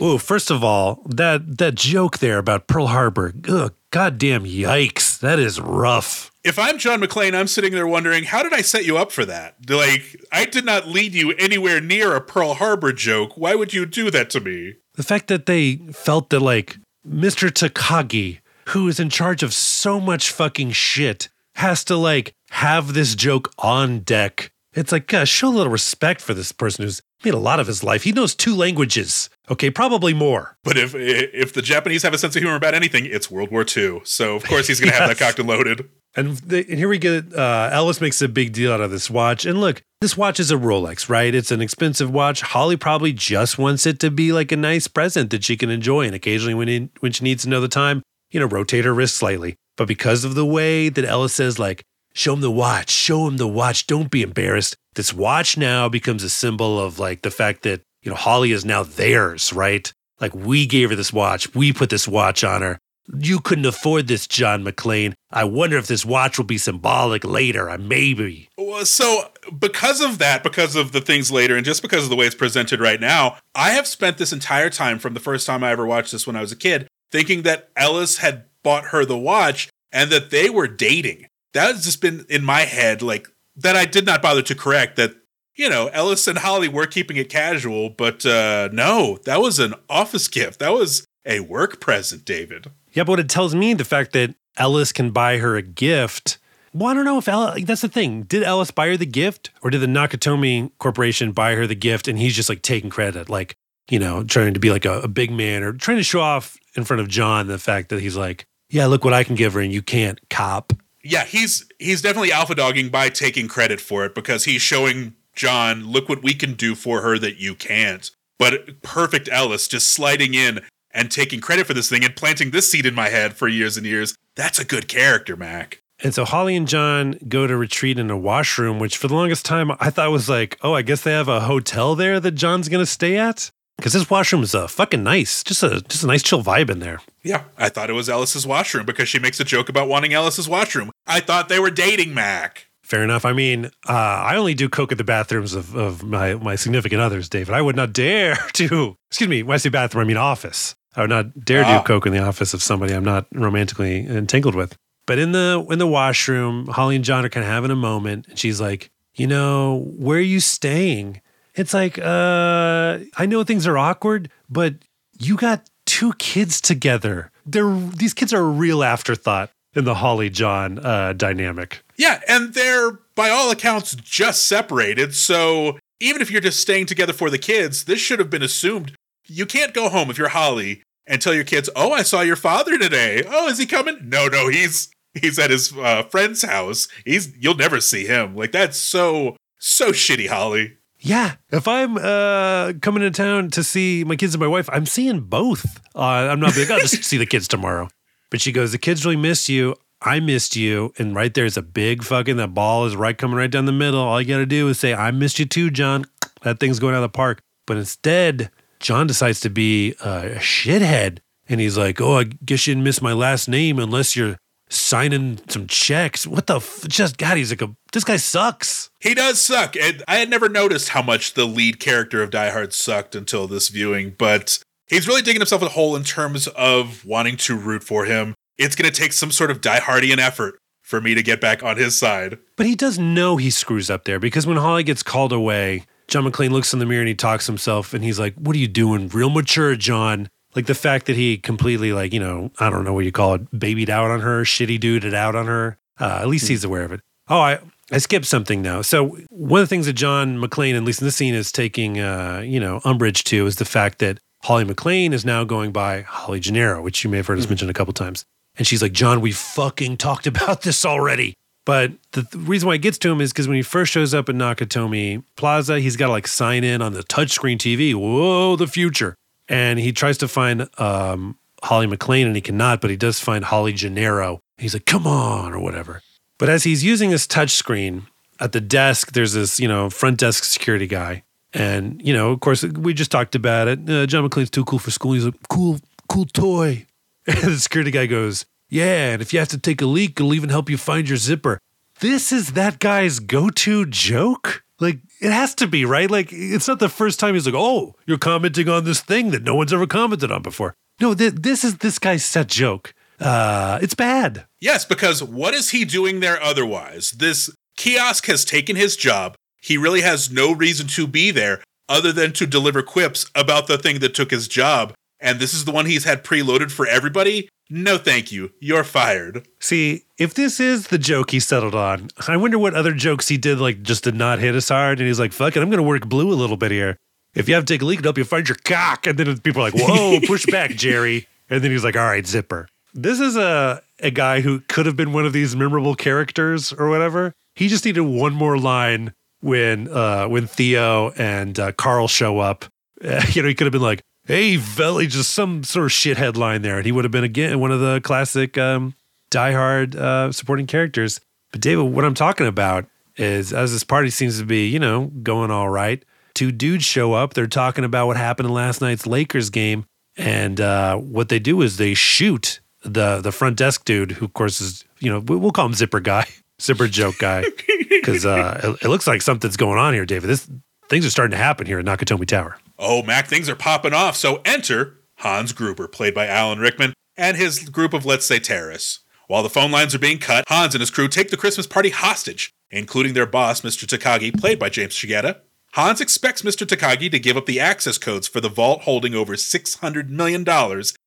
Ooh, 0.00 0.16
first 0.16 0.50
of 0.50 0.64
all, 0.64 1.02
that, 1.04 1.58
that 1.58 1.74
joke 1.74 2.18
there 2.18 2.38
about 2.38 2.68
Pearl 2.68 2.86
Harbor, 2.86 3.34
ugh, 3.46 3.74
goddamn 3.92 4.44
yikes. 4.44 5.20
That 5.20 5.38
is 5.38 5.60
rough. 5.60 6.32
If 6.42 6.58
I'm 6.58 6.78
John 6.78 7.00
McClane, 7.00 7.36
I'm 7.36 7.46
sitting 7.46 7.72
there 7.72 7.86
wondering, 7.86 8.24
how 8.24 8.42
did 8.42 8.52
I 8.52 8.62
set 8.62 8.84
you 8.84 8.98
up 8.98 9.12
for 9.12 9.24
that? 9.26 9.54
Like, 9.68 10.20
I 10.32 10.44
did 10.46 10.64
not 10.64 10.88
lead 10.88 11.12
you 11.12 11.30
anywhere 11.32 11.80
near 11.80 12.16
a 12.16 12.20
Pearl 12.20 12.54
Harbor 12.54 12.92
joke. 12.92 13.36
Why 13.36 13.54
would 13.54 13.72
you 13.72 13.86
do 13.86 14.10
that 14.10 14.28
to 14.30 14.40
me? 14.40 14.74
The 14.94 15.04
fact 15.04 15.28
that 15.28 15.46
they 15.46 15.76
felt 15.92 16.30
that, 16.30 16.40
like, 16.40 16.78
Mr. 17.06 17.48
Takagi, 17.48 18.40
who 18.70 18.88
is 18.88 18.98
in 18.98 19.10
charge 19.10 19.44
of 19.44 19.54
so 19.54 20.00
much 20.00 20.32
fucking 20.32 20.72
shit, 20.72 21.28
has 21.54 21.84
to, 21.84 21.96
like, 21.96 22.34
have 22.50 22.94
this 22.94 23.14
joke 23.14 23.52
on 23.58 24.00
deck. 24.00 24.50
It's 24.72 24.90
like, 24.90 25.06
gosh, 25.06 25.30
show 25.30 25.48
a 25.48 25.50
little 25.50 25.72
respect 25.72 26.20
for 26.22 26.34
this 26.34 26.50
person 26.50 26.84
who's 26.84 27.02
made 27.24 27.34
a 27.34 27.38
lot 27.38 27.60
of 27.60 27.66
his 27.66 27.82
life. 27.82 28.02
He 28.02 28.12
knows 28.12 28.34
two 28.34 28.54
languages. 28.54 29.30
Okay, 29.50 29.70
probably 29.70 30.14
more. 30.14 30.56
But 30.64 30.76
if 30.76 30.94
if 30.94 31.52
the 31.52 31.62
Japanese 31.62 32.02
have 32.02 32.14
a 32.14 32.18
sense 32.18 32.36
of 32.36 32.42
humor 32.42 32.56
about 32.56 32.74
anything, 32.74 33.06
it's 33.06 33.30
World 33.30 33.50
War 33.50 33.64
II. 33.64 34.00
So 34.04 34.36
of 34.36 34.44
course 34.44 34.66
he's 34.66 34.80
going 34.80 34.92
to 34.92 34.98
have 34.98 35.08
that 35.08 35.18
cocked 35.24 35.38
and 35.38 35.48
loaded. 35.48 35.88
And, 36.14 36.36
the, 36.38 36.66
and 36.68 36.78
here 36.78 36.88
we 36.88 36.98
get 36.98 37.34
uh, 37.34 37.70
Ellis 37.72 38.00
makes 38.00 38.20
a 38.20 38.28
big 38.28 38.52
deal 38.52 38.72
out 38.72 38.82
of 38.82 38.90
this 38.90 39.08
watch. 39.08 39.46
And 39.46 39.60
look, 39.60 39.82
this 40.02 40.16
watch 40.16 40.38
is 40.38 40.50
a 40.50 40.56
Rolex, 40.56 41.08
right? 41.08 41.34
It's 41.34 41.50
an 41.50 41.62
expensive 41.62 42.10
watch. 42.10 42.42
Holly 42.42 42.76
probably 42.76 43.12
just 43.12 43.58
wants 43.58 43.86
it 43.86 43.98
to 44.00 44.10
be 44.10 44.32
like 44.32 44.52
a 44.52 44.56
nice 44.56 44.88
present 44.88 45.30
that 45.30 45.42
she 45.42 45.56
can 45.56 45.70
enjoy. 45.70 46.04
And 46.06 46.14
occasionally, 46.14 46.54
when 46.54 46.68
it, 46.68 46.90
when 47.00 47.12
she 47.12 47.24
needs 47.24 47.44
to 47.44 47.48
know 47.48 47.62
the 47.62 47.68
time, 47.68 48.02
you 48.30 48.40
know, 48.40 48.46
rotate 48.46 48.84
her 48.84 48.92
wrist 48.92 49.16
slightly. 49.16 49.56
But 49.76 49.88
because 49.88 50.24
of 50.24 50.34
the 50.34 50.44
way 50.44 50.90
that 50.90 51.04
Ellis 51.04 51.32
says, 51.32 51.58
like, 51.58 51.82
show 52.14 52.34
him 52.34 52.40
the 52.40 52.50
watch, 52.50 52.90
show 52.90 53.26
him 53.26 53.36
the 53.36 53.48
watch, 53.48 53.86
don't 53.86 54.10
be 54.10 54.22
embarrassed. 54.22 54.76
This 54.94 55.12
watch 55.12 55.56
now 55.56 55.88
becomes 55.88 56.22
a 56.22 56.30
symbol 56.30 56.78
of 56.78 56.98
like 56.98 57.22
the 57.22 57.30
fact 57.30 57.62
that 57.62 57.80
you 58.02 58.10
know 58.10 58.16
Holly 58.16 58.52
is 58.52 58.64
now 58.64 58.82
theirs, 58.82 59.52
right? 59.52 59.92
Like 60.20 60.34
we 60.34 60.66
gave 60.66 60.90
her 60.90 60.96
this 60.96 61.12
watch, 61.12 61.54
we 61.54 61.72
put 61.72 61.90
this 61.90 62.06
watch 62.06 62.44
on 62.44 62.62
her. 62.62 62.78
You 63.18 63.40
couldn't 63.40 63.66
afford 63.66 64.06
this, 64.06 64.28
John 64.28 64.62
McClane. 64.62 65.14
I 65.32 65.42
wonder 65.42 65.76
if 65.76 65.88
this 65.88 66.04
watch 66.04 66.38
will 66.38 66.44
be 66.44 66.56
symbolic 66.56 67.24
later. 67.24 67.76
Maybe. 67.76 68.48
So 68.84 69.28
because 69.58 70.00
of 70.00 70.18
that, 70.18 70.44
because 70.44 70.76
of 70.76 70.92
the 70.92 71.00
things 71.00 71.32
later, 71.32 71.56
and 71.56 71.64
just 71.64 71.82
because 71.82 72.04
of 72.04 72.10
the 72.10 72.16
way 72.16 72.26
it's 72.26 72.36
presented 72.36 72.80
right 72.80 73.00
now, 73.00 73.38
I 73.56 73.70
have 73.70 73.88
spent 73.88 74.18
this 74.18 74.32
entire 74.32 74.70
time 74.70 75.00
from 75.00 75.14
the 75.14 75.20
first 75.20 75.48
time 75.48 75.64
I 75.64 75.72
ever 75.72 75.84
watched 75.84 76.12
this 76.12 76.28
when 76.28 76.36
I 76.36 76.42
was 76.42 76.52
a 76.52 76.56
kid, 76.56 76.86
thinking 77.10 77.42
that 77.42 77.70
Ellis 77.76 78.18
had 78.18 78.44
bought 78.62 78.86
her 78.86 79.04
the 79.04 79.18
watch 79.18 79.68
and 79.90 80.08
that 80.10 80.30
they 80.30 80.48
were 80.48 80.68
dating. 80.68 81.26
That 81.54 81.74
has 81.74 81.84
just 81.84 82.00
been 82.00 82.26
in 82.28 82.44
my 82.44 82.62
head, 82.62 83.02
like 83.02 83.28
that 83.56 83.76
I 83.76 83.84
did 83.84 84.06
not 84.06 84.22
bother 84.22 84.42
to 84.42 84.54
correct 84.54 84.96
that. 84.96 85.14
You 85.54 85.68
know, 85.68 85.88
Ellis 85.88 86.26
and 86.26 86.38
Holly 86.38 86.66
were 86.66 86.86
keeping 86.86 87.18
it 87.18 87.28
casual, 87.28 87.90
but 87.90 88.24
uh, 88.24 88.70
no, 88.72 89.18
that 89.24 89.42
was 89.42 89.58
an 89.58 89.74
office 89.90 90.26
gift. 90.26 90.60
That 90.60 90.72
was 90.72 91.06
a 91.26 91.40
work 91.40 91.78
present, 91.78 92.24
David. 92.24 92.70
Yeah, 92.92 93.04
but 93.04 93.12
what 93.12 93.20
it 93.20 93.28
tells 93.28 93.54
me, 93.54 93.74
the 93.74 93.84
fact 93.84 94.12
that 94.12 94.34
Ellis 94.56 94.92
can 94.92 95.10
buy 95.10 95.38
her 95.38 95.56
a 95.56 95.62
gift. 95.62 96.38
Well, 96.72 96.88
I 96.88 96.94
don't 96.94 97.04
know 97.04 97.18
if 97.18 97.28
Ellis, 97.28 97.64
that's 97.64 97.82
the 97.82 97.88
thing. 97.88 98.22
Did 98.22 98.42
Ellis 98.42 98.70
buy 98.70 98.88
her 98.88 98.96
the 98.96 99.06
gift 99.06 99.50
or 99.62 99.70
did 99.70 99.80
the 99.80 99.86
Nakatomi 99.86 100.70
Corporation 100.78 101.32
buy 101.32 101.54
her 101.54 101.66
the 101.66 101.74
gift 101.74 102.08
and 102.08 102.18
he's 102.18 102.34
just 102.34 102.48
like 102.48 102.62
taking 102.62 102.90
credit? 102.90 103.28
Like, 103.28 103.56
you 103.90 103.98
know, 103.98 104.24
trying 104.24 104.54
to 104.54 104.60
be 104.60 104.70
like 104.70 104.84
a, 104.84 105.00
a 105.00 105.08
big 105.08 105.30
man 105.30 105.62
or 105.62 105.72
trying 105.72 105.98
to 105.98 106.02
show 106.02 106.20
off 106.20 106.56
in 106.76 106.84
front 106.84 107.02
of 107.02 107.08
John 107.08 107.46
the 107.46 107.58
fact 107.58 107.90
that 107.90 108.00
he's 108.00 108.16
like, 108.16 108.46
yeah, 108.70 108.86
look 108.86 109.04
what 109.04 109.12
I 109.12 109.22
can 109.22 109.34
give 109.34 109.52
her 109.52 109.60
and 109.60 109.72
you 109.72 109.82
can't, 109.82 110.18
cop. 110.30 110.72
Yeah, 111.02 111.24
he's 111.24 111.68
he's 111.78 112.02
definitely 112.02 112.32
alpha 112.32 112.54
dogging 112.54 112.88
by 112.88 113.08
taking 113.08 113.48
credit 113.48 113.80
for 113.80 114.04
it 114.04 114.14
because 114.14 114.44
he's 114.44 114.62
showing 114.62 115.14
John, 115.34 115.86
look 115.86 116.08
what 116.08 116.22
we 116.22 116.34
can 116.34 116.54
do 116.54 116.74
for 116.74 117.02
her 117.02 117.18
that 117.18 117.38
you 117.38 117.54
can't. 117.54 118.10
But 118.38 118.82
perfect 118.82 119.28
Ellis 119.30 119.68
just 119.68 119.92
sliding 119.92 120.34
in 120.34 120.60
and 120.90 121.10
taking 121.10 121.40
credit 121.40 121.66
for 121.66 121.74
this 121.74 121.88
thing 121.88 122.04
and 122.04 122.14
planting 122.14 122.50
this 122.50 122.70
seed 122.70 122.86
in 122.86 122.94
my 122.94 123.08
head 123.08 123.34
for 123.34 123.48
years 123.48 123.76
and 123.76 123.86
years. 123.86 124.14
That's 124.36 124.58
a 124.58 124.64
good 124.64 124.88
character, 124.88 125.36
Mac. 125.36 125.82
And 126.00 126.12
so 126.12 126.24
Holly 126.24 126.56
and 126.56 126.66
John 126.66 127.16
go 127.28 127.46
to 127.46 127.56
retreat 127.56 127.98
in 127.98 128.10
a 128.10 128.16
washroom, 128.16 128.78
which 128.80 128.96
for 128.96 129.06
the 129.08 129.14
longest 129.14 129.44
time 129.44 129.70
I 129.78 129.90
thought 129.90 130.10
was 130.10 130.28
like, 130.28 130.58
oh, 130.62 130.74
I 130.74 130.82
guess 130.82 131.02
they 131.02 131.12
have 131.12 131.28
a 131.28 131.40
hotel 131.40 131.94
there 131.94 132.18
that 132.18 132.32
John's 132.32 132.68
gonna 132.68 132.86
stay 132.86 133.16
at. 133.16 133.50
Because 133.82 133.94
this 133.94 134.08
washroom 134.08 134.42
is 134.44 134.54
uh, 134.54 134.68
fucking 134.68 135.02
nice. 135.02 135.42
Just 135.42 135.62
a 135.64 135.80
just 135.88 136.04
a 136.04 136.06
nice 136.06 136.22
chill 136.22 136.42
vibe 136.42 136.70
in 136.70 136.78
there. 136.78 137.00
Yeah, 137.24 137.42
I 137.58 137.68
thought 137.68 137.90
it 137.90 137.94
was 137.94 138.08
Ellis's 138.08 138.46
washroom 138.46 138.86
because 138.86 139.08
she 139.08 139.18
makes 139.18 139.40
a 139.40 139.44
joke 139.44 139.68
about 139.68 139.88
wanting 139.88 140.12
Ellis's 140.12 140.48
washroom. 140.48 140.90
I 141.06 141.18
thought 141.20 141.48
they 141.48 141.58
were 141.58 141.70
dating 141.70 142.14
Mac. 142.14 142.66
Fair 142.84 143.02
enough. 143.02 143.24
I 143.24 143.32
mean, 143.32 143.66
uh, 143.88 143.92
I 143.92 144.36
only 144.36 144.54
do 144.54 144.68
coke 144.68 144.92
at 144.92 144.98
the 144.98 145.04
bathrooms 145.04 145.54
of, 145.54 145.74
of 145.74 146.02
my, 146.04 146.34
my 146.34 146.56
significant 146.56 147.00
others, 147.00 147.28
David. 147.28 147.54
I 147.54 147.62
would 147.62 147.74
not 147.76 147.92
dare 147.92 148.36
to, 148.54 148.96
excuse 149.08 149.28
me, 149.28 149.42
when 149.42 149.54
I 149.54 149.58
say 149.58 149.68
bathroom, 149.70 150.04
I 150.04 150.06
mean 150.08 150.16
office. 150.16 150.74
I 150.94 151.00
would 151.00 151.10
not 151.10 151.44
dare 151.44 151.64
Ah. 151.64 151.78
do 151.78 151.84
coke 151.84 152.06
in 152.06 152.12
the 152.12 152.18
office 152.18 152.52
of 152.54 152.62
somebody 152.62 152.92
I'm 152.94 153.04
not 153.04 153.26
romantically 153.32 154.06
entangled 154.06 154.54
with. 154.54 154.76
But 155.06 155.18
in 155.18 155.32
the 155.32 155.64
in 155.70 155.78
the 155.80 155.86
washroom, 155.86 156.66
Holly 156.68 156.94
and 156.96 157.04
John 157.04 157.24
are 157.24 157.28
kind 157.28 157.44
of 157.44 157.50
having 157.50 157.70
a 157.72 157.76
moment, 157.76 158.26
and 158.28 158.38
she's 158.38 158.60
like, 158.60 158.90
"You 159.16 159.26
know, 159.26 159.84
where 159.96 160.18
are 160.18 160.20
you 160.20 160.38
staying?" 160.38 161.20
It's 161.54 161.74
like, 161.74 161.98
uh, 161.98 162.98
I 163.16 163.26
know 163.26 163.44
things 163.44 163.66
are 163.66 163.76
awkward, 163.76 164.30
but 164.48 164.74
you 165.18 165.36
got 165.36 165.68
two 165.86 166.12
kids 166.14 166.60
together. 166.60 167.30
They're 167.44 167.74
these 167.74 168.14
kids 168.14 168.32
are 168.32 168.40
a 168.40 168.48
real 168.48 168.82
afterthought 168.82 169.50
in 169.74 169.84
the 169.84 169.96
Holly 169.96 170.30
John 170.30 170.78
uh, 170.78 171.12
dynamic. 171.12 171.82
Yeah, 171.96 172.20
and 172.28 172.54
they're 172.54 172.92
by 173.14 173.30
all 173.30 173.50
accounts 173.50 173.94
just 173.94 174.46
separated. 174.46 175.14
So 175.14 175.78
even 176.00 176.22
if 176.22 176.30
you're 176.30 176.40
just 176.40 176.60
staying 176.60 176.86
together 176.86 177.12
for 177.12 177.30
the 177.30 177.38
kids, 177.38 177.84
this 177.84 178.00
should 178.00 178.18
have 178.18 178.30
been 178.30 178.42
assumed. 178.42 178.94
You 179.26 179.46
can't 179.46 179.74
go 179.74 179.88
home 179.88 180.10
if 180.10 180.18
you're 180.18 180.28
Holly 180.28 180.82
and 181.06 181.20
tell 181.20 181.34
your 181.34 181.44
kids, 181.44 181.68
"Oh, 181.76 181.92
I 181.92 182.02
saw 182.02 182.20
your 182.22 182.36
father 182.36 182.78
today. 182.78 183.22
Oh, 183.26 183.48
is 183.48 183.58
he 183.58 183.66
coming?" 183.66 183.98
No, 184.02 184.28
no, 184.28 184.48
he's 184.48 184.88
he's 185.14 185.38
at 185.38 185.50
his 185.50 185.76
uh, 185.76 186.04
friend's 186.04 186.42
house. 186.42 186.88
He's 187.04 187.36
you'll 187.36 187.56
never 187.56 187.80
see 187.80 188.06
him. 188.06 188.36
Like 188.36 188.52
that's 188.52 188.78
so 188.78 189.36
so 189.58 189.92
shitty, 189.92 190.28
Holly. 190.28 190.78
Yeah, 191.04 191.34
if 191.50 191.66
I'm 191.66 191.96
uh, 191.96 192.74
coming 192.80 193.02
to 193.02 193.10
town 193.10 193.50
to 193.50 193.64
see 193.64 194.04
my 194.04 194.14
kids 194.14 194.34
and 194.34 194.40
my 194.40 194.46
wife, 194.46 194.70
I'm 194.72 194.86
seeing 194.86 195.22
both. 195.22 195.80
Uh, 195.96 196.00
I'm 196.00 196.38
not 196.38 196.56
like, 196.56 196.70
I'll 196.70 196.78
just 196.78 197.02
see 197.02 197.18
the 197.18 197.26
kids 197.26 197.48
tomorrow. 197.48 197.88
But 198.30 198.40
she 198.40 198.52
goes, 198.52 198.70
the 198.70 198.78
kids 198.78 199.04
really 199.04 199.16
missed 199.16 199.48
you. 199.48 199.74
I 200.00 200.20
missed 200.20 200.54
you. 200.54 200.92
And 200.98 201.12
right 201.12 201.34
there's 201.34 201.56
a 201.56 201.62
big 201.62 202.04
fucking, 202.04 202.36
that 202.36 202.54
ball 202.54 202.86
is 202.86 202.94
right 202.94 203.18
coming 203.18 203.36
right 203.36 203.50
down 203.50 203.66
the 203.66 203.72
middle. 203.72 204.00
All 204.00 204.20
you 204.20 204.28
got 204.28 204.38
to 204.38 204.46
do 204.46 204.68
is 204.68 204.78
say, 204.78 204.94
I 204.94 205.10
missed 205.10 205.40
you 205.40 205.44
too, 205.44 205.70
John. 205.70 206.04
That 206.42 206.60
thing's 206.60 206.78
going 206.78 206.94
out 206.94 206.98
of 206.98 207.10
the 207.12 207.16
park. 207.16 207.42
But 207.66 207.78
instead, 207.78 208.50
John 208.78 209.08
decides 209.08 209.40
to 209.40 209.50
be 209.50 209.92
a 210.00 210.36
shithead. 210.36 211.18
And 211.48 211.60
he's 211.60 211.76
like, 211.76 212.00
oh, 212.00 212.18
I 212.18 212.24
guess 212.24 212.66
you 212.66 212.74
didn't 212.74 212.84
miss 212.84 213.02
my 213.02 213.12
last 213.12 213.48
name 213.48 213.80
unless 213.80 214.14
you're 214.14 214.38
signing 214.72 215.38
some 215.48 215.66
checks. 215.66 216.26
What 216.26 216.46
the 216.46 216.56
f- 216.56 216.84
just 216.88 217.18
God, 217.18 217.36
he's 217.36 217.50
like 217.50 217.62
a 217.62 217.74
this 217.92 218.04
guy 218.04 218.16
sucks. 218.16 218.90
He 219.00 219.14
does 219.14 219.40
suck. 219.40 219.76
And 219.76 220.02
I 220.08 220.16
had 220.16 220.30
never 220.30 220.48
noticed 220.48 220.90
how 220.90 221.02
much 221.02 221.34
the 221.34 221.44
lead 221.44 221.78
character 221.78 222.22
of 222.22 222.30
Die 222.30 222.50
Hard 222.50 222.72
sucked 222.72 223.14
until 223.14 223.46
this 223.46 223.68
viewing, 223.68 224.14
but 224.16 224.58
he's 224.88 225.06
really 225.06 225.22
digging 225.22 225.40
himself 225.40 225.62
a 225.62 225.68
hole 225.68 225.94
in 225.94 226.04
terms 226.04 226.48
of 226.48 227.04
wanting 227.04 227.36
to 227.38 227.56
root 227.56 227.84
for 227.84 228.04
him. 228.04 228.34
It's 228.58 228.74
going 228.74 228.90
to 228.90 228.98
take 228.98 229.12
some 229.12 229.30
sort 229.30 229.50
of 229.50 229.60
diehardian 229.60 230.18
effort 230.18 230.58
for 230.82 231.00
me 231.00 231.14
to 231.14 231.22
get 231.22 231.40
back 231.40 231.62
on 231.62 231.76
his 231.76 231.98
side. 231.98 232.38
But 232.56 232.66
he 232.66 232.74
does 232.74 232.98
know 232.98 233.36
he 233.36 233.50
screws 233.50 233.90
up 233.90 234.04
there 234.04 234.18
because 234.18 234.46
when 234.46 234.56
Holly 234.56 234.82
gets 234.82 235.02
called 235.02 235.32
away, 235.32 235.84
John 236.08 236.24
McClane 236.24 236.50
looks 236.50 236.72
in 236.72 236.78
the 236.78 236.86
mirror 236.86 237.00
and 237.00 237.08
he 237.08 237.14
talks 237.14 237.46
to 237.46 237.52
himself 237.52 237.94
and 237.94 238.04
he's 238.04 238.18
like, 238.18 238.34
What 238.34 238.54
are 238.54 238.58
you 238.58 238.68
doing? 238.68 239.08
Real 239.08 239.30
mature, 239.30 239.74
John. 239.76 240.28
Like 240.54 240.66
the 240.66 240.74
fact 240.74 241.06
that 241.06 241.16
he 241.16 241.38
completely, 241.38 241.92
like, 241.92 242.12
you 242.12 242.20
know, 242.20 242.50
I 242.58 242.68
don't 242.68 242.84
know 242.84 242.92
what 242.92 243.04
you 243.04 243.12
call 243.12 243.34
it, 243.34 243.58
babied 243.58 243.88
out 243.88 244.10
on 244.10 244.20
her, 244.20 244.42
shitty 244.42 244.78
duded 244.80 245.14
out 245.14 245.34
on 245.34 245.46
her. 245.46 245.78
Uh, 245.98 246.18
at 246.20 246.28
least 246.28 246.48
he's 246.48 246.64
aware 246.64 246.82
of 246.82 246.92
it. 246.92 247.00
Oh, 247.28 247.40
I, 247.40 247.58
I 247.90 247.98
skipped 247.98 248.26
something 248.26 248.60
now. 248.60 248.82
So 248.82 249.16
one 249.30 249.60
of 249.60 249.68
the 249.68 249.70
things 249.70 249.86
that 249.86 249.94
John 249.94 250.38
McClane, 250.38 250.76
at 250.76 250.84
least 250.84 251.00
in 251.00 251.06
this 251.06 251.16
scene, 251.16 251.34
is 251.34 251.52
taking, 251.52 252.00
uh, 252.00 252.42
you 252.44 252.60
know, 252.60 252.80
umbrage 252.84 253.24
to 253.24 253.46
is 253.46 253.56
the 253.56 253.64
fact 253.64 253.98
that 254.00 254.18
Holly 254.42 254.64
McClane 254.64 255.12
is 255.12 255.24
now 255.24 255.44
going 255.44 255.72
by 255.72 256.02
Holly 256.02 256.40
Gennaro, 256.40 256.82
which 256.82 257.04
you 257.04 257.10
may 257.10 257.18
have 257.18 257.26
heard 257.26 257.38
us 257.38 257.48
mention 257.48 257.70
a 257.70 257.74
couple 257.74 257.92
times. 257.92 258.24
And 258.56 258.66
she's 258.66 258.82
like, 258.82 258.92
John, 258.92 259.20
we 259.20 259.32
fucking 259.32 259.96
talked 259.96 260.26
about 260.26 260.62
this 260.62 260.84
already. 260.84 261.34
But 261.64 261.92
the, 262.10 262.22
the 262.22 262.38
reason 262.38 262.66
why 262.66 262.74
it 262.74 262.82
gets 262.82 262.98
to 262.98 263.10
him 263.10 263.20
is 263.20 263.32
because 263.32 263.46
when 263.46 263.56
he 263.56 263.62
first 263.62 263.92
shows 263.92 264.14
up 264.14 264.28
at 264.28 264.34
Nakatomi 264.34 265.22
Plaza, 265.36 265.78
he's 265.78 265.96
got 265.96 266.06
to 266.06 266.12
like 266.12 266.26
sign 266.26 266.64
in 266.64 266.82
on 266.82 266.92
the 266.92 267.04
touchscreen 267.04 267.56
TV. 267.56 267.94
Whoa, 267.94 268.56
the 268.56 268.66
future. 268.66 269.14
And 269.52 269.78
he 269.78 269.92
tries 269.92 270.16
to 270.18 270.28
find 270.28 270.66
um, 270.78 271.36
Holly 271.62 271.86
McClane, 271.86 272.24
and 272.24 272.34
he 272.34 272.40
cannot, 272.40 272.80
but 272.80 272.88
he 272.88 272.96
does 272.96 273.20
find 273.20 273.44
Holly 273.44 273.74
Gennaro. 273.74 274.40
He's 274.56 274.72
like, 274.72 274.86
come 274.86 275.06
on, 275.06 275.52
or 275.52 275.60
whatever. 275.60 276.00
But 276.38 276.48
as 276.48 276.64
he's 276.64 276.82
using 276.82 277.10
this 277.10 277.26
touchscreen 277.26 278.06
at 278.40 278.52
the 278.52 278.62
desk, 278.62 279.12
there's 279.12 279.34
this, 279.34 279.60
you 279.60 279.68
know, 279.68 279.90
front 279.90 280.18
desk 280.18 280.44
security 280.44 280.86
guy. 280.86 281.24
And, 281.52 282.00
you 282.02 282.14
know, 282.14 282.32
of 282.32 282.40
course, 282.40 282.64
we 282.64 282.94
just 282.94 283.10
talked 283.10 283.34
about 283.34 283.68
it. 283.68 283.78
Uh, 283.88 284.06
John 284.06 284.26
McClane's 284.26 284.48
too 284.48 284.64
cool 284.64 284.78
for 284.78 284.90
school. 284.90 285.12
He's 285.12 285.26
a 285.26 285.34
cool, 285.50 285.80
cool 286.08 286.24
toy. 286.24 286.86
And 287.24 287.36
the 287.36 287.58
security 287.60 287.92
guy 287.92 288.06
goes, 288.06 288.46
Yeah, 288.68 289.12
and 289.12 289.22
if 289.22 289.32
you 289.32 289.38
have 289.38 289.48
to 289.50 289.58
take 289.58 289.80
a 289.80 289.86
leak, 289.86 290.18
it'll 290.18 290.34
even 290.34 290.48
help 290.48 290.68
you 290.68 290.76
find 290.76 291.08
your 291.08 291.18
zipper. 291.18 291.60
This 292.00 292.32
is 292.32 292.54
that 292.54 292.80
guy's 292.80 293.20
go 293.20 293.48
to 293.48 293.86
joke? 293.86 294.61
Like, 294.82 295.00
it 295.20 295.30
has 295.30 295.54
to 295.56 295.66
be, 295.66 295.84
right? 295.84 296.10
Like, 296.10 296.32
it's 296.32 296.68
not 296.68 296.80
the 296.80 296.88
first 296.88 297.20
time 297.20 297.34
he's 297.34 297.46
like, 297.46 297.54
Oh, 297.56 297.94
you're 298.06 298.18
commenting 298.18 298.68
on 298.68 298.84
this 298.84 299.00
thing 299.00 299.30
that 299.30 299.44
no 299.44 299.54
one's 299.54 299.72
ever 299.72 299.86
commented 299.86 300.30
on 300.30 300.42
before. 300.42 300.74
No, 301.00 301.14
th- 301.14 301.34
this 301.36 301.64
is 301.64 301.78
this 301.78 301.98
guy's 301.98 302.24
set 302.24 302.48
joke. 302.48 302.92
Uh, 303.18 303.78
it's 303.80 303.94
bad. 303.94 304.46
Yes, 304.60 304.84
because 304.84 305.22
what 305.22 305.54
is 305.54 305.70
he 305.70 305.84
doing 305.84 306.20
there 306.20 306.42
otherwise? 306.42 307.12
This 307.12 307.50
kiosk 307.76 308.26
has 308.26 308.44
taken 308.44 308.76
his 308.76 308.96
job. 308.96 309.36
He 309.60 309.76
really 309.76 310.00
has 310.00 310.30
no 310.30 310.52
reason 310.52 310.88
to 310.88 311.06
be 311.06 311.30
there 311.30 311.62
other 311.88 312.12
than 312.12 312.32
to 312.32 312.46
deliver 312.46 312.82
quips 312.82 313.30
about 313.34 313.68
the 313.68 313.78
thing 313.78 314.00
that 314.00 314.14
took 314.14 314.30
his 314.30 314.48
job. 314.48 314.92
And 315.22 315.38
this 315.38 315.54
is 315.54 315.64
the 315.64 315.72
one 315.72 315.86
he's 315.86 316.04
had 316.04 316.24
preloaded 316.24 316.72
for 316.72 316.86
everybody? 316.86 317.48
No, 317.70 317.96
thank 317.96 318.32
you. 318.32 318.52
You're 318.60 318.84
fired. 318.84 319.46
See, 319.60 320.02
if 320.18 320.34
this 320.34 320.60
is 320.60 320.88
the 320.88 320.98
joke 320.98 321.30
he 321.30 321.40
settled 321.40 321.74
on, 321.74 322.08
I 322.28 322.36
wonder 322.36 322.58
what 322.58 322.74
other 322.74 322.92
jokes 322.92 323.28
he 323.28 323.38
did, 323.38 323.58
like 323.58 323.82
just 323.82 324.04
did 324.04 324.16
not 324.16 324.40
hit 324.40 324.54
as 324.54 324.68
hard. 324.68 324.98
And 324.98 325.06
he's 325.06 325.20
like, 325.20 325.32
fuck 325.32 325.56
it, 325.56 325.62
I'm 325.62 325.70
going 325.70 325.78
to 325.78 325.82
work 325.82 326.06
blue 326.06 326.30
a 326.30 326.34
little 326.34 326.58
bit 326.58 326.72
here. 326.72 326.98
If 327.34 327.48
you 327.48 327.54
have 327.54 327.64
to 327.64 327.72
take 327.72 327.80
a 327.80 327.84
leak, 327.86 328.00
it'll 328.00 328.08
help 328.08 328.18
you 328.18 328.24
find 328.24 328.46
your 328.46 328.58
cock. 328.64 329.06
And 329.06 329.18
then 329.18 329.38
people 329.38 329.62
are 329.62 329.70
like, 329.70 329.74
whoa, 329.74 330.20
push 330.26 330.44
back, 330.46 330.72
Jerry. 330.72 331.28
And 331.48 331.62
then 331.62 331.70
he's 331.70 331.84
like, 331.84 331.96
all 331.96 332.04
right, 332.04 332.26
zipper. 332.26 332.68
This 332.92 333.20
is 333.20 333.36
a, 333.36 333.82
a 334.00 334.10
guy 334.10 334.40
who 334.42 334.60
could 334.60 334.84
have 334.84 334.96
been 334.96 335.12
one 335.12 335.24
of 335.24 335.32
these 335.32 335.56
memorable 335.56 335.94
characters 335.94 336.72
or 336.74 336.90
whatever. 336.90 337.32
He 337.54 337.68
just 337.68 337.84
needed 337.84 338.02
one 338.02 338.34
more 338.34 338.58
line 338.58 339.14
when 339.40 339.88
uh, 339.88 340.26
when 340.26 340.46
Theo 340.46 341.10
and 341.12 341.58
uh, 341.58 341.72
Carl 341.72 342.08
show 342.08 342.38
up. 342.38 342.66
Uh, 343.02 343.22
you 343.30 343.42
know, 343.42 343.48
he 343.48 343.54
could 343.54 343.66
have 343.66 343.72
been 343.72 343.80
like, 343.80 344.02
hey, 344.26 344.56
Velly, 344.56 345.06
just 345.06 345.32
some 345.32 345.64
sort 345.64 345.86
of 345.86 345.92
shit 345.92 346.16
headline 346.16 346.62
there. 346.62 346.76
And 346.76 346.86
he 346.86 346.92
would 346.92 347.04
have 347.04 347.12
been, 347.12 347.24
again, 347.24 347.58
one 347.60 347.70
of 347.72 347.80
the 347.80 348.00
classic 348.02 348.56
um, 348.58 348.94
diehard 349.30 349.94
uh, 349.94 350.32
supporting 350.32 350.66
characters. 350.66 351.20
But 351.50 351.60
David, 351.60 351.82
what 351.92 352.04
I'm 352.04 352.14
talking 352.14 352.46
about 352.46 352.86
is 353.16 353.52
as 353.52 353.72
this 353.72 353.84
party 353.84 354.10
seems 354.10 354.38
to 354.38 354.44
be, 354.44 354.66
you 354.68 354.78
know, 354.78 355.06
going 355.22 355.50
all 355.50 355.68
right, 355.68 356.02
two 356.34 356.50
dudes 356.52 356.84
show 356.84 357.12
up. 357.12 357.34
They're 357.34 357.46
talking 357.46 357.84
about 357.84 358.06
what 358.06 358.16
happened 358.16 358.46
in 358.48 358.54
last 358.54 358.80
night's 358.80 359.06
Lakers 359.06 359.50
game. 359.50 359.84
And 360.16 360.60
uh, 360.60 360.96
what 360.96 361.28
they 361.28 361.38
do 361.38 361.60
is 361.62 361.76
they 361.76 361.94
shoot 361.94 362.60
the 362.84 363.20
the 363.20 363.32
front 363.32 363.56
desk 363.56 363.84
dude, 363.84 364.12
who 364.12 364.24
of 364.26 364.32
course 364.34 364.60
is, 364.60 364.84
you 364.98 365.10
know, 365.10 365.20
we- 365.20 365.36
we'll 365.36 365.52
call 365.52 365.66
him 365.66 365.74
Zipper 365.74 366.00
Guy, 366.00 366.26
Zipper 366.60 366.86
Joke 366.88 367.16
Guy, 367.18 367.44
because 367.88 368.26
uh, 368.26 368.60
it, 368.62 368.84
it 368.86 368.88
looks 368.88 369.06
like 369.06 369.22
something's 369.22 369.56
going 369.56 369.78
on 369.78 369.94
here, 369.94 370.04
David. 370.04 370.28
This 370.28 370.50
things 370.88 371.06
are 371.06 371.10
starting 371.10 371.30
to 371.30 371.36
happen 371.42 371.66
here 371.66 371.78
at 371.78 371.84
Nakatomi 371.86 372.26
Tower. 372.26 372.58
Oh, 372.84 373.00
Mac, 373.00 373.28
things 373.28 373.48
are 373.48 373.54
popping 373.54 373.94
off. 373.94 374.16
So 374.16 374.42
enter 374.44 374.98
Hans 375.18 375.52
Gruber, 375.52 375.86
played 375.86 376.14
by 376.14 376.26
Alan 376.26 376.58
Rickman, 376.58 376.94
and 377.16 377.36
his 377.36 377.68
group 377.68 377.94
of, 377.94 378.04
let's 378.04 378.26
say, 378.26 378.40
terrorists. 378.40 378.98
While 379.28 379.44
the 379.44 379.48
phone 379.48 379.70
lines 379.70 379.94
are 379.94 380.00
being 380.00 380.18
cut, 380.18 380.44
Hans 380.48 380.74
and 380.74 380.80
his 380.80 380.90
crew 380.90 381.06
take 381.06 381.30
the 381.30 381.36
Christmas 381.36 381.68
party 381.68 381.90
hostage, 381.90 382.50
including 382.72 383.14
their 383.14 383.24
boss, 383.24 383.60
Mr. 383.60 383.86
Takagi, 383.86 384.36
played 384.36 384.58
by 384.58 384.68
James 384.68 384.94
Shigeta. 384.94 385.38
Hans 385.74 386.00
expects 386.00 386.42
Mr. 386.42 386.66
Takagi 386.66 387.08
to 387.12 387.20
give 387.20 387.36
up 387.36 387.46
the 387.46 387.60
access 387.60 387.98
codes 387.98 388.26
for 388.26 388.40
the 388.40 388.48
vault 388.48 388.82
holding 388.82 389.14
over 389.14 389.36
$600 389.36 390.08
million 390.08 390.44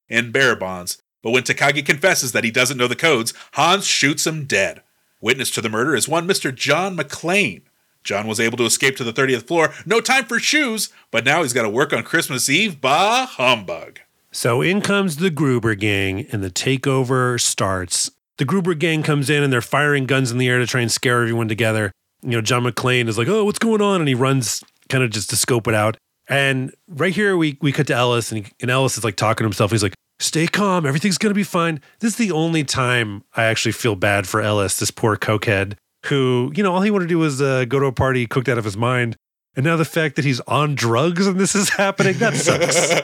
in 0.07 0.31
bearer 0.31 0.55
bonds. 0.55 0.97
But 1.21 1.31
when 1.31 1.43
Takagi 1.43 1.85
confesses 1.85 2.31
that 2.31 2.45
he 2.45 2.51
doesn't 2.51 2.77
know 2.77 2.87
the 2.87 2.95
codes, 2.95 3.33
Hans 3.53 3.85
shoots 3.85 4.25
him 4.25 4.45
dead. 4.45 4.81
Witness 5.19 5.51
to 5.51 5.61
the 5.61 5.69
murder 5.69 5.93
is 5.93 6.07
one 6.07 6.25
Mr. 6.25 6.55
John 6.55 6.95
McClane, 6.95 7.63
John 8.05 8.27
was 8.27 8.39
able 8.39 8.57
to 8.57 8.65
escape 8.65 8.95
to 8.97 9.03
the 9.03 9.11
30th 9.11 9.47
floor. 9.47 9.73
No 9.85 9.99
time 9.99 10.25
for 10.25 10.39
shoes, 10.39 10.89
but 11.11 11.25
now 11.25 11.41
he's 11.41 11.53
got 11.53 11.63
to 11.63 11.69
work 11.69 11.91
on 11.91 12.03
Christmas 12.03 12.47
Eve. 12.47 12.79
Bah 12.79 13.25
humbug. 13.25 13.99
So 14.31 14.61
in 14.61 14.81
comes 14.81 15.17
the 15.17 15.29
Gruber 15.29 15.75
gang, 15.75 16.27
and 16.31 16.43
the 16.43 16.51
takeover 16.51 17.41
starts. 17.41 18.11
The 18.37 18.45
Gruber 18.45 18.73
gang 18.73 19.01
comes 19.01 19.29
in 19.29 19.43
and 19.43 19.51
they're 19.51 19.61
firing 19.61 20.05
guns 20.05 20.29
in 20.29 20.37
the 20.37 20.47
air 20.47 20.59
to 20.59 20.67
try 20.67 20.81
and 20.81 20.91
scare 20.91 21.21
everyone 21.21 21.47
together. 21.47 21.91
You 22.21 22.31
know, 22.31 22.41
John 22.41 22.63
McClane 22.63 23.07
is 23.07 23.17
like, 23.17 23.27
"Oh, 23.27 23.43
what's 23.45 23.59
going 23.59 23.81
on?" 23.81 24.01
And 24.01 24.07
he 24.07 24.13
runs 24.13 24.63
kind 24.89 25.03
of 25.03 25.09
just 25.09 25.29
to 25.31 25.35
scope 25.35 25.67
it 25.67 25.73
out. 25.73 25.97
And 26.27 26.73
right 26.87 27.13
here, 27.13 27.37
we 27.37 27.57
we 27.61 27.71
cut 27.71 27.87
to 27.87 27.95
Ellis, 27.95 28.31
and, 28.31 28.45
he, 28.45 28.51
and 28.61 28.69
Ellis 28.69 28.97
is 28.97 29.03
like 29.03 29.15
talking 29.15 29.45
to 29.45 29.47
himself. 29.47 29.71
He's 29.71 29.83
like, 29.83 29.93
"Stay 30.19 30.47
calm, 30.47 30.85
everything's 30.85 31.17
gonna 31.17 31.33
be 31.33 31.43
fine." 31.43 31.79
This 31.99 32.13
is 32.13 32.17
the 32.17 32.31
only 32.31 32.63
time 32.63 33.23
I 33.35 33.45
actually 33.45 33.71
feel 33.71 33.95
bad 33.95 34.27
for 34.27 34.41
Ellis, 34.41 34.77
this 34.79 34.91
poor 34.91 35.15
cokehead, 35.15 35.75
who 36.05 36.51
you 36.55 36.63
know 36.63 36.73
all 36.73 36.81
he 36.81 36.91
wanted 36.91 37.05
to 37.05 37.09
do 37.09 37.19
was 37.19 37.41
uh, 37.41 37.65
go 37.65 37.79
to 37.79 37.85
a 37.85 37.91
party, 37.91 38.25
cooked 38.27 38.49
out 38.49 38.57
of 38.57 38.63
his 38.63 38.77
mind, 38.77 39.15
and 39.55 39.65
now 39.65 39.77
the 39.77 39.85
fact 39.85 40.15
that 40.15 40.25
he's 40.25 40.41
on 40.41 40.75
drugs 40.75 41.27
and 41.27 41.39
this 41.39 41.55
is 41.55 41.69
happening 41.69 42.17
that 42.19 42.35
sucks. 42.35 43.01